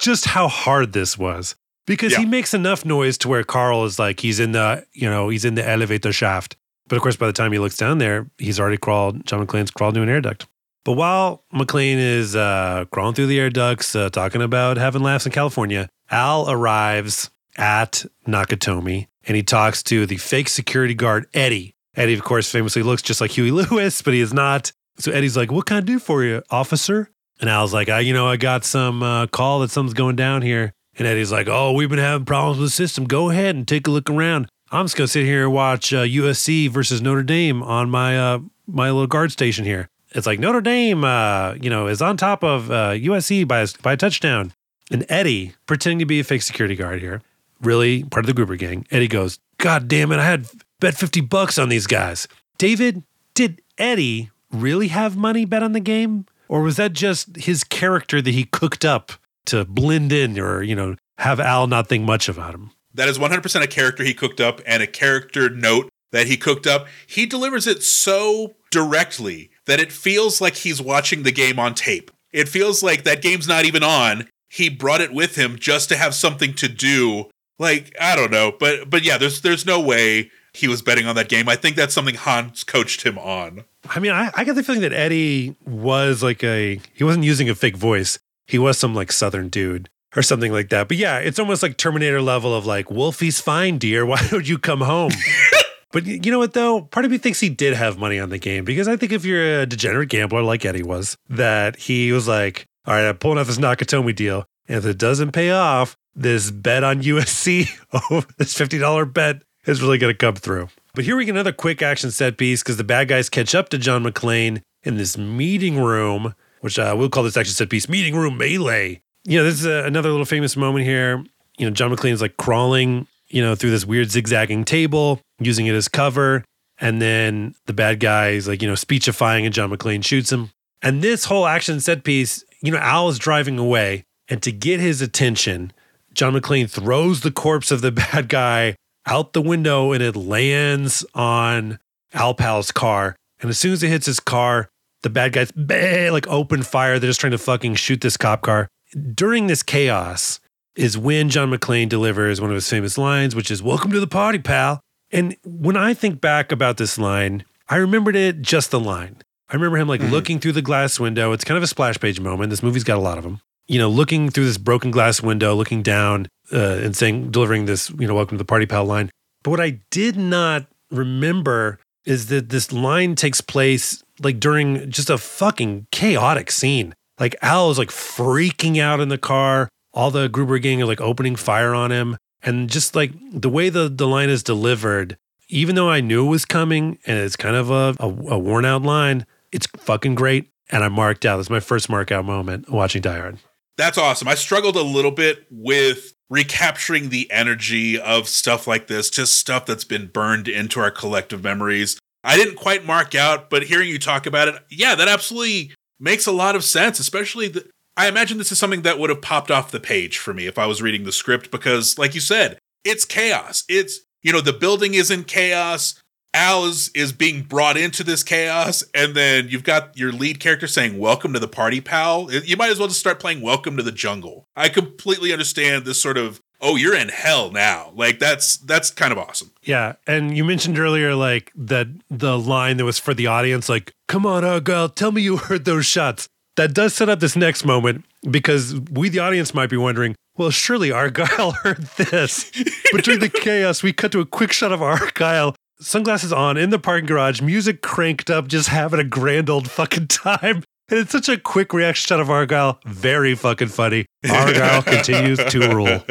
just 0.00 0.26
how 0.26 0.46
hard 0.46 0.92
this 0.92 1.16
was. 1.16 1.56
Because 1.86 2.14
he 2.14 2.26
makes 2.26 2.52
enough 2.52 2.84
noise 2.84 3.16
to 3.18 3.28
where 3.28 3.44
Carl 3.44 3.86
is 3.86 3.98
like 3.98 4.20
he's 4.20 4.40
in 4.40 4.52
the 4.52 4.84
you 4.92 5.08
know 5.08 5.30
he's 5.30 5.46
in 5.46 5.54
the 5.54 5.66
elevator 5.66 6.12
shaft. 6.12 6.54
But 6.86 6.96
of 6.96 7.02
course, 7.02 7.16
by 7.16 7.28
the 7.28 7.32
time 7.32 7.50
he 7.50 7.58
looks 7.58 7.78
down 7.78 7.96
there, 7.96 8.26
he's 8.36 8.60
already 8.60 8.76
crawled. 8.76 9.24
John 9.24 9.40
McClane's 9.46 9.70
crawled 9.70 9.94
to 9.94 10.02
an 10.02 10.10
air 10.10 10.20
duct. 10.20 10.46
But 10.84 10.92
while 10.92 11.44
McClane 11.52 11.96
is 11.96 12.36
uh, 12.36 12.84
crawling 12.90 13.14
through 13.14 13.28
the 13.28 13.40
air 13.40 13.48
ducts, 13.48 13.96
uh, 13.96 14.10
talking 14.10 14.42
about 14.42 14.76
having 14.76 15.02
laughs 15.02 15.24
in 15.24 15.32
California, 15.32 15.88
Al 16.10 16.50
arrives 16.50 17.30
at 17.56 18.04
Nakatomi 18.28 19.06
and 19.26 19.36
he 19.36 19.42
talks 19.42 19.82
to 19.84 20.04
the 20.04 20.18
fake 20.18 20.48
security 20.48 20.94
guard, 20.94 21.26
Eddie. 21.32 21.74
Eddie, 21.96 22.14
of 22.14 22.22
course, 22.22 22.50
famously 22.50 22.82
looks 22.82 23.00
just 23.00 23.20
like 23.20 23.30
Huey 23.30 23.50
Lewis, 23.70 24.02
but 24.02 24.12
he 24.12 24.20
is 24.20 24.34
not. 24.34 24.72
So 24.98 25.10
Eddie's 25.10 25.36
like, 25.36 25.50
What 25.50 25.64
can 25.66 25.78
I 25.78 25.80
do 25.80 25.98
for 25.98 26.22
you, 26.22 26.42
officer? 26.50 27.10
And 27.40 27.48
Al's 27.48 27.72
like, 27.72 27.88
I, 27.88 28.00
You 28.00 28.12
know, 28.12 28.28
I 28.28 28.36
got 28.36 28.64
some 28.64 29.02
uh, 29.02 29.26
call 29.28 29.60
that 29.60 29.70
something's 29.70 29.94
going 29.94 30.16
down 30.16 30.42
here. 30.42 30.74
And 30.98 31.08
Eddie's 31.08 31.32
like, 31.32 31.48
Oh, 31.48 31.72
we've 31.72 31.88
been 31.88 31.98
having 31.98 32.26
problems 32.26 32.58
with 32.58 32.68
the 32.68 32.74
system. 32.74 33.04
Go 33.04 33.30
ahead 33.30 33.56
and 33.56 33.66
take 33.66 33.86
a 33.86 33.90
look 33.90 34.10
around. 34.10 34.48
I'm 34.70 34.84
just 34.84 34.96
going 34.96 35.06
to 35.06 35.12
sit 35.12 35.24
here 35.24 35.44
and 35.44 35.52
watch 35.52 35.94
uh, 35.94 36.02
USC 36.02 36.68
versus 36.68 37.00
Notre 37.00 37.22
Dame 37.22 37.62
on 37.62 37.90
my, 37.90 38.18
uh, 38.18 38.40
my 38.66 38.90
little 38.90 39.06
guard 39.06 39.30
station 39.30 39.64
here 39.64 39.88
it's 40.14 40.26
like 40.26 40.38
Notre 40.38 40.60
Dame, 40.60 41.04
uh, 41.04 41.54
you 41.54 41.68
know, 41.68 41.88
is 41.88 42.00
on 42.00 42.16
top 42.16 42.44
of 42.44 42.70
uh, 42.70 42.92
USC 42.92 43.46
by 43.46 43.60
a, 43.60 43.68
by 43.82 43.94
a 43.94 43.96
touchdown. 43.96 44.52
And 44.90 45.04
Eddie, 45.08 45.54
pretending 45.66 45.98
to 45.98 46.06
be 46.06 46.20
a 46.20 46.24
fake 46.24 46.42
security 46.42 46.76
guard 46.76 47.00
here, 47.00 47.20
really 47.60 48.04
part 48.04 48.24
of 48.24 48.26
the 48.26 48.34
Gruber 48.34 48.56
gang, 48.56 48.86
Eddie 48.90 49.08
goes, 49.08 49.38
God 49.58 49.88
damn 49.88 50.12
it, 50.12 50.18
I 50.18 50.24
had 50.24 50.46
bet 50.80 50.94
50 50.94 51.20
bucks 51.22 51.58
on 51.58 51.68
these 51.68 51.86
guys. 51.86 52.28
David, 52.58 53.02
did 53.34 53.60
Eddie 53.76 54.30
really 54.52 54.88
have 54.88 55.16
money 55.16 55.44
bet 55.44 55.62
on 55.62 55.72
the 55.72 55.80
game? 55.80 56.26
Or 56.48 56.60
was 56.60 56.76
that 56.76 56.92
just 56.92 57.36
his 57.36 57.64
character 57.64 58.22
that 58.22 58.30
he 58.30 58.44
cooked 58.44 58.84
up 58.84 59.12
to 59.46 59.64
blend 59.64 60.12
in 60.12 60.38
or, 60.38 60.62
you 60.62 60.76
know, 60.76 60.96
have 61.18 61.40
Al 61.40 61.66
not 61.66 61.88
think 61.88 62.04
much 62.04 62.28
about 62.28 62.54
him? 62.54 62.70
That 62.92 63.08
is 63.08 63.18
100% 63.18 63.62
a 63.62 63.66
character 63.66 64.04
he 64.04 64.14
cooked 64.14 64.40
up 64.40 64.60
and 64.66 64.82
a 64.82 64.86
character 64.86 65.50
note 65.50 65.88
that 66.12 66.28
he 66.28 66.36
cooked 66.36 66.66
up. 66.66 66.86
He 67.06 67.26
delivers 67.26 67.66
it 67.66 67.82
so 67.82 68.54
directly 68.70 69.50
that 69.66 69.80
it 69.80 69.92
feels 69.92 70.40
like 70.40 70.56
he's 70.56 70.80
watching 70.80 71.22
the 71.22 71.32
game 71.32 71.58
on 71.58 71.74
tape. 71.74 72.10
It 72.32 72.48
feels 72.48 72.82
like 72.82 73.04
that 73.04 73.22
game's 73.22 73.48
not 73.48 73.64
even 73.64 73.82
on. 73.82 74.28
He 74.48 74.68
brought 74.68 75.00
it 75.00 75.12
with 75.12 75.36
him 75.36 75.58
just 75.58 75.88
to 75.88 75.96
have 75.96 76.14
something 76.14 76.54
to 76.54 76.68
do. 76.68 77.30
Like, 77.58 77.94
I 78.00 78.16
don't 78.16 78.32
know, 78.32 78.52
but 78.58 78.90
but 78.90 79.04
yeah, 79.04 79.18
there's 79.18 79.40
there's 79.40 79.64
no 79.64 79.80
way 79.80 80.30
he 80.54 80.68
was 80.68 80.82
betting 80.82 81.06
on 81.06 81.16
that 81.16 81.28
game. 81.28 81.48
I 81.48 81.56
think 81.56 81.76
that's 81.76 81.92
something 81.92 82.14
Hans 82.14 82.64
coached 82.64 83.04
him 83.04 83.18
on. 83.18 83.64
I 83.88 83.98
mean, 83.98 84.12
I, 84.12 84.30
I 84.34 84.44
get 84.44 84.54
the 84.54 84.62
feeling 84.62 84.82
that 84.82 84.92
Eddie 84.92 85.56
was 85.66 86.22
like 86.22 86.42
a, 86.42 86.80
he 86.94 87.04
wasn't 87.04 87.24
using 87.24 87.50
a 87.50 87.54
fake 87.54 87.76
voice. 87.76 88.18
He 88.46 88.58
was 88.58 88.78
some 88.78 88.94
like 88.94 89.12
Southern 89.12 89.48
dude 89.48 89.88
or 90.16 90.22
something 90.22 90.52
like 90.52 90.70
that. 90.70 90.88
But 90.88 90.96
yeah, 90.96 91.18
it's 91.18 91.38
almost 91.38 91.62
like 91.62 91.76
Terminator 91.76 92.22
level 92.22 92.54
of 92.54 92.66
like, 92.66 92.86
Wolfie's 92.86 93.40
fine, 93.40 93.78
dear. 93.78 94.06
Why 94.06 94.26
don't 94.30 94.48
you 94.48 94.58
come 94.58 94.80
home? 94.80 95.12
but 95.94 96.06
you 96.06 96.32
know 96.32 96.40
what, 96.40 96.54
though? 96.54 96.80
Part 96.82 97.04
of 97.04 97.12
me 97.12 97.18
thinks 97.18 97.38
he 97.38 97.48
did 97.48 97.72
have 97.72 97.98
money 97.98 98.18
on 98.18 98.28
the 98.28 98.38
game 98.38 98.64
because 98.64 98.88
I 98.88 98.96
think 98.96 99.12
if 99.12 99.24
you're 99.24 99.60
a 99.60 99.64
degenerate 99.64 100.08
gambler 100.08 100.42
like 100.42 100.64
Eddie 100.64 100.82
was, 100.82 101.16
that 101.28 101.76
he 101.76 102.10
was 102.10 102.26
like, 102.26 102.66
all 102.84 102.94
right, 102.94 103.08
I'm 103.08 103.16
pulling 103.16 103.38
off 103.38 103.46
this 103.46 103.58
Nakatomi 103.58 104.12
deal. 104.12 104.44
And 104.66 104.78
if 104.78 104.86
it 104.86 104.98
doesn't 104.98 105.30
pay 105.30 105.52
off, 105.52 105.96
this 106.12 106.50
bet 106.50 106.82
on 106.82 107.00
USC, 107.02 107.68
oh, 107.92 108.24
this 108.38 108.58
$50 108.58 109.12
bet 109.12 109.42
is 109.66 109.80
really 109.82 109.98
going 109.98 110.12
to 110.12 110.18
come 110.18 110.34
through. 110.34 110.66
But 110.96 111.04
here 111.04 111.14
we 111.14 111.26
get 111.26 111.36
another 111.36 111.52
quick 111.52 111.80
action 111.80 112.10
set 112.10 112.38
piece 112.38 112.64
because 112.64 112.76
the 112.76 112.82
bad 112.82 113.06
guys 113.06 113.28
catch 113.28 113.54
up 113.54 113.68
to 113.68 113.78
John 113.78 114.02
McClane 114.02 114.62
in 114.82 114.96
this 114.96 115.16
meeting 115.16 115.78
room, 115.78 116.34
which 116.60 116.76
uh, 116.76 116.96
we'll 116.98 117.08
call 117.08 117.22
this 117.22 117.36
action 117.36 117.54
set 117.54 117.70
piece 117.70 117.88
meeting 117.88 118.16
room 118.16 118.36
melee. 118.36 119.00
You 119.22 119.38
know, 119.38 119.44
this 119.44 119.60
is 119.60 119.66
a, 119.66 119.84
another 119.84 120.10
little 120.10 120.26
famous 120.26 120.56
moment 120.56 120.84
here. 120.84 121.24
You 121.56 121.66
know, 121.66 121.70
John 121.70 121.94
McClane 121.94 122.12
is 122.12 122.20
like 122.20 122.36
crawling, 122.36 123.06
you 123.28 123.42
know, 123.42 123.54
through 123.54 123.70
this 123.70 123.86
weird 123.86 124.10
zigzagging 124.10 124.64
table, 124.64 125.20
using 125.44 125.66
it 125.66 125.74
as 125.74 125.88
cover. 125.88 126.44
And 126.78 127.00
then 127.00 127.54
the 127.66 127.72
bad 127.72 128.00
guy 128.00 128.30
is 128.30 128.48
like, 128.48 128.62
you 128.62 128.68
know, 128.68 128.74
speechifying 128.74 129.44
and 129.44 129.54
John 129.54 129.70
McClane 129.70 130.04
shoots 130.04 130.32
him. 130.32 130.50
And 130.82 131.02
this 131.02 131.24
whole 131.24 131.46
action 131.46 131.80
set 131.80 132.04
piece, 132.04 132.44
you 132.62 132.72
know, 132.72 132.78
Al 132.78 133.08
is 133.08 133.18
driving 133.18 133.58
away. 133.58 134.04
And 134.28 134.42
to 134.42 134.52
get 134.52 134.80
his 134.80 135.00
attention, 135.00 135.72
John 136.12 136.34
McClane 136.34 136.70
throws 136.70 137.20
the 137.20 137.30
corpse 137.30 137.70
of 137.70 137.80
the 137.80 137.92
bad 138.12 138.28
guy 138.28 138.76
out 139.06 139.32
the 139.32 139.42
window 139.42 139.92
and 139.92 140.02
it 140.02 140.16
lands 140.16 141.04
on 141.14 141.78
Al 142.12 142.34
Pal's 142.34 142.72
car. 142.72 143.16
And 143.40 143.50
as 143.50 143.58
soon 143.58 143.72
as 143.72 143.82
it 143.82 143.88
hits 143.88 144.06
his 144.06 144.20
car, 144.20 144.68
the 145.04 145.10
bad 145.10 145.32
guys 145.32 145.52
bah, 145.52 146.10
like 146.10 146.26
open 146.26 146.62
fire. 146.62 146.98
They're 146.98 147.10
just 147.10 147.20
trying 147.20 147.32
to 147.32 147.38
fucking 147.38 147.76
shoot 147.76 148.00
this 148.00 148.16
cop 148.16 148.42
car. 148.42 148.68
During 149.14 149.46
this 149.46 149.62
chaos 149.62 150.40
is 150.74 150.98
when 150.98 151.28
John 151.28 151.50
McClane 151.52 151.88
delivers 151.88 152.40
one 152.40 152.50
of 152.50 152.54
his 152.54 152.68
famous 152.68 152.98
lines, 152.98 153.36
which 153.36 153.50
is 153.50 153.62
"Welcome 153.62 153.92
to 153.92 154.00
the 154.00 154.06
party, 154.06 154.38
pal." 154.38 154.80
And 155.14 155.36
when 155.44 155.76
I 155.76 155.94
think 155.94 156.20
back 156.20 156.50
about 156.50 156.76
this 156.76 156.98
line, 156.98 157.44
I 157.68 157.76
remembered 157.76 158.16
it 158.16 158.42
just 158.42 158.72
the 158.72 158.80
line. 158.80 159.18
I 159.48 159.54
remember 159.54 159.78
him 159.78 159.86
like 159.86 160.00
mm-hmm. 160.00 160.10
looking 160.10 160.40
through 160.40 160.52
the 160.52 160.62
glass 160.62 160.98
window. 160.98 161.30
It's 161.30 161.44
kind 161.44 161.56
of 161.56 161.62
a 161.62 161.68
splash 161.68 162.00
page 162.00 162.18
moment. 162.18 162.50
This 162.50 162.64
movie's 162.64 162.82
got 162.82 162.98
a 162.98 163.00
lot 163.00 163.16
of 163.16 163.22
them. 163.22 163.40
You 163.68 163.78
know, 163.78 163.88
looking 163.88 164.28
through 164.28 164.46
this 164.46 164.58
broken 164.58 164.90
glass 164.90 165.22
window, 165.22 165.54
looking 165.54 165.82
down 165.82 166.26
uh, 166.52 166.78
and 166.82 166.96
saying, 166.96 167.30
delivering 167.30 167.66
this, 167.66 167.90
you 167.90 168.08
know, 168.08 168.14
welcome 168.14 168.36
to 168.36 168.42
the 168.42 168.46
party 168.46 168.66
pal 168.66 168.84
line. 168.84 169.08
But 169.44 169.52
what 169.52 169.60
I 169.60 169.78
did 169.90 170.16
not 170.16 170.66
remember 170.90 171.78
is 172.04 172.26
that 172.26 172.48
this 172.48 172.72
line 172.72 173.14
takes 173.14 173.40
place 173.40 174.02
like 174.20 174.40
during 174.40 174.90
just 174.90 175.10
a 175.10 175.16
fucking 175.16 175.86
chaotic 175.92 176.50
scene. 176.50 176.92
Like 177.20 177.36
Al 177.40 177.70
is 177.70 177.78
like 177.78 177.90
freaking 177.90 178.80
out 178.80 178.98
in 178.98 179.10
the 179.10 179.18
car. 179.18 179.68
All 179.92 180.10
the 180.10 180.28
Gruber 180.28 180.58
gang 180.58 180.82
are 180.82 180.86
like 180.86 181.00
opening 181.00 181.36
fire 181.36 181.72
on 181.72 181.92
him. 181.92 182.16
And 182.44 182.70
just 182.70 182.94
like 182.94 183.12
the 183.32 183.48
way 183.48 183.70
the, 183.70 183.88
the 183.88 184.06
line 184.06 184.28
is 184.28 184.42
delivered, 184.42 185.16
even 185.48 185.74
though 185.74 185.90
I 185.90 186.00
knew 186.00 186.26
it 186.26 186.30
was 186.30 186.44
coming 186.44 186.98
and 187.06 187.18
it's 187.18 187.36
kind 187.36 187.56
of 187.56 187.70
a, 187.70 187.94
a, 187.98 188.06
a 188.06 188.38
worn 188.38 188.64
out 188.64 188.82
line, 188.82 189.26
it's 189.50 189.66
fucking 189.78 190.14
great. 190.14 190.50
And 190.70 190.82
I 190.84 190.88
marked 190.88 191.26
out. 191.26 191.40
It's 191.40 191.50
my 191.50 191.60
first 191.60 191.88
mark 191.88 192.10
out 192.10 192.24
moment 192.24 192.70
watching 192.70 193.02
Die 193.02 193.18
Hard. 193.18 193.38
That's 193.76 193.98
awesome. 193.98 194.28
I 194.28 194.34
struggled 194.34 194.76
a 194.76 194.82
little 194.82 195.10
bit 195.10 195.46
with 195.50 196.14
recapturing 196.30 197.10
the 197.10 197.30
energy 197.30 197.98
of 198.00 198.28
stuff 198.28 198.66
like 198.66 198.86
this, 198.86 199.10
just 199.10 199.38
stuff 199.38 199.66
that's 199.66 199.84
been 199.84 200.06
burned 200.06 200.48
into 200.48 200.80
our 200.80 200.90
collective 200.90 201.42
memories. 201.42 201.98
I 202.22 202.36
didn't 202.36 202.56
quite 202.56 202.86
mark 202.86 203.14
out, 203.14 203.50
but 203.50 203.64
hearing 203.64 203.88
you 203.88 203.98
talk 203.98 204.26
about 204.26 204.48
it, 204.48 204.54
yeah, 204.70 204.94
that 204.94 205.08
absolutely 205.08 205.74
makes 206.00 206.26
a 206.26 206.32
lot 206.32 206.56
of 206.56 206.64
sense, 206.64 206.98
especially 206.98 207.48
the, 207.48 207.68
I 207.96 208.08
imagine 208.08 208.38
this 208.38 208.50
is 208.50 208.58
something 208.58 208.82
that 208.82 208.98
would 208.98 209.10
have 209.10 209.22
popped 209.22 209.50
off 209.50 209.70
the 209.70 209.80
page 209.80 210.18
for 210.18 210.34
me 210.34 210.46
if 210.46 210.58
I 210.58 210.66
was 210.66 210.82
reading 210.82 211.04
the 211.04 211.12
script 211.12 211.50
because 211.50 211.98
like 211.98 212.14
you 212.14 212.20
said, 212.20 212.58
it's 212.84 213.04
chaos. 213.04 213.64
It's 213.68 214.00
you 214.22 214.32
know, 214.32 214.40
the 214.40 214.52
building 214.52 214.94
is 214.94 215.10
in 215.10 215.24
chaos. 215.24 216.00
Al 216.32 216.64
is, 216.64 216.90
is 216.96 217.12
being 217.12 217.42
brought 217.42 217.76
into 217.76 218.02
this 218.02 218.24
chaos, 218.24 218.82
and 218.92 219.14
then 219.14 219.46
you've 219.48 219.62
got 219.62 219.96
your 219.96 220.10
lead 220.10 220.40
character 220.40 220.66
saying, 220.66 220.98
Welcome 220.98 221.32
to 221.34 221.38
the 221.38 221.46
party, 221.46 221.80
pal. 221.80 222.32
You 222.32 222.56
might 222.56 222.70
as 222.70 222.80
well 222.80 222.88
just 222.88 222.98
start 222.98 223.20
playing 223.20 223.40
Welcome 223.40 223.76
to 223.76 223.84
the 223.84 223.92
Jungle. 223.92 224.48
I 224.56 224.68
completely 224.68 225.32
understand 225.32 225.84
this 225.84 226.02
sort 226.02 226.18
of 226.18 226.40
oh 226.60 226.76
you're 226.76 226.96
in 226.96 227.08
hell 227.08 227.50
now 227.50 227.92
like 227.94 228.18
that's 228.18 228.56
that's 228.58 228.90
kind 228.90 229.12
of 229.12 229.18
awesome 229.18 229.50
yeah 229.64 229.94
and 230.06 230.36
you 230.36 230.44
mentioned 230.44 230.78
earlier 230.78 231.14
like 231.14 231.50
that 231.54 231.88
the 232.10 232.38
line 232.38 232.76
that 232.76 232.84
was 232.84 232.98
for 232.98 233.12
the 233.12 233.26
audience 233.26 233.68
like 233.68 233.92
come 234.06 234.24
on 234.24 234.44
uh, 234.44 234.60
girl, 234.60 234.88
tell 234.88 235.12
me 235.12 235.20
you 235.20 235.36
heard 235.48 235.64
those 235.64 235.84
shots 235.84 236.28
that 236.56 236.74
does 236.74 236.94
set 236.94 237.08
up 237.08 237.20
this 237.20 237.36
next 237.36 237.64
moment 237.64 238.04
because 238.30 238.78
we 238.92 239.08
the 239.08 239.18
audience 239.18 239.54
might 239.54 239.70
be 239.70 239.76
wondering 239.76 240.14
well 240.36 240.50
surely 240.50 240.90
Argyle 240.90 241.50
heard 241.62 241.82
this 241.96 242.50
but 242.92 243.04
during 243.04 243.20
the 243.20 243.28
chaos 243.28 243.82
we 243.82 243.92
cut 243.92 244.12
to 244.12 244.20
a 244.20 244.26
quick 244.26 244.52
shot 244.52 244.72
of 244.72 244.82
Argyle 244.82 245.54
sunglasses 245.80 246.32
on 246.32 246.56
in 246.56 246.70
the 246.70 246.78
parking 246.78 247.06
garage, 247.06 247.40
music 247.40 247.82
cranked 247.82 248.30
up, 248.30 248.48
just 248.48 248.68
having 248.68 249.00
a 249.00 249.04
grand 249.04 249.50
old 249.50 249.70
fucking 249.70 250.08
time. 250.08 250.62
And 250.88 250.98
it's 250.98 251.12
such 251.12 251.28
a 251.28 251.38
quick 251.38 251.72
reaction 251.72 252.08
shot 252.08 252.20
of 252.20 252.30
Argyle. 252.30 252.78
Very 252.84 253.34
fucking 253.34 253.68
funny. 253.68 254.06
Argyle 254.28 254.82
continues 254.86 255.38
to 255.38 255.74
rule. 255.74 256.02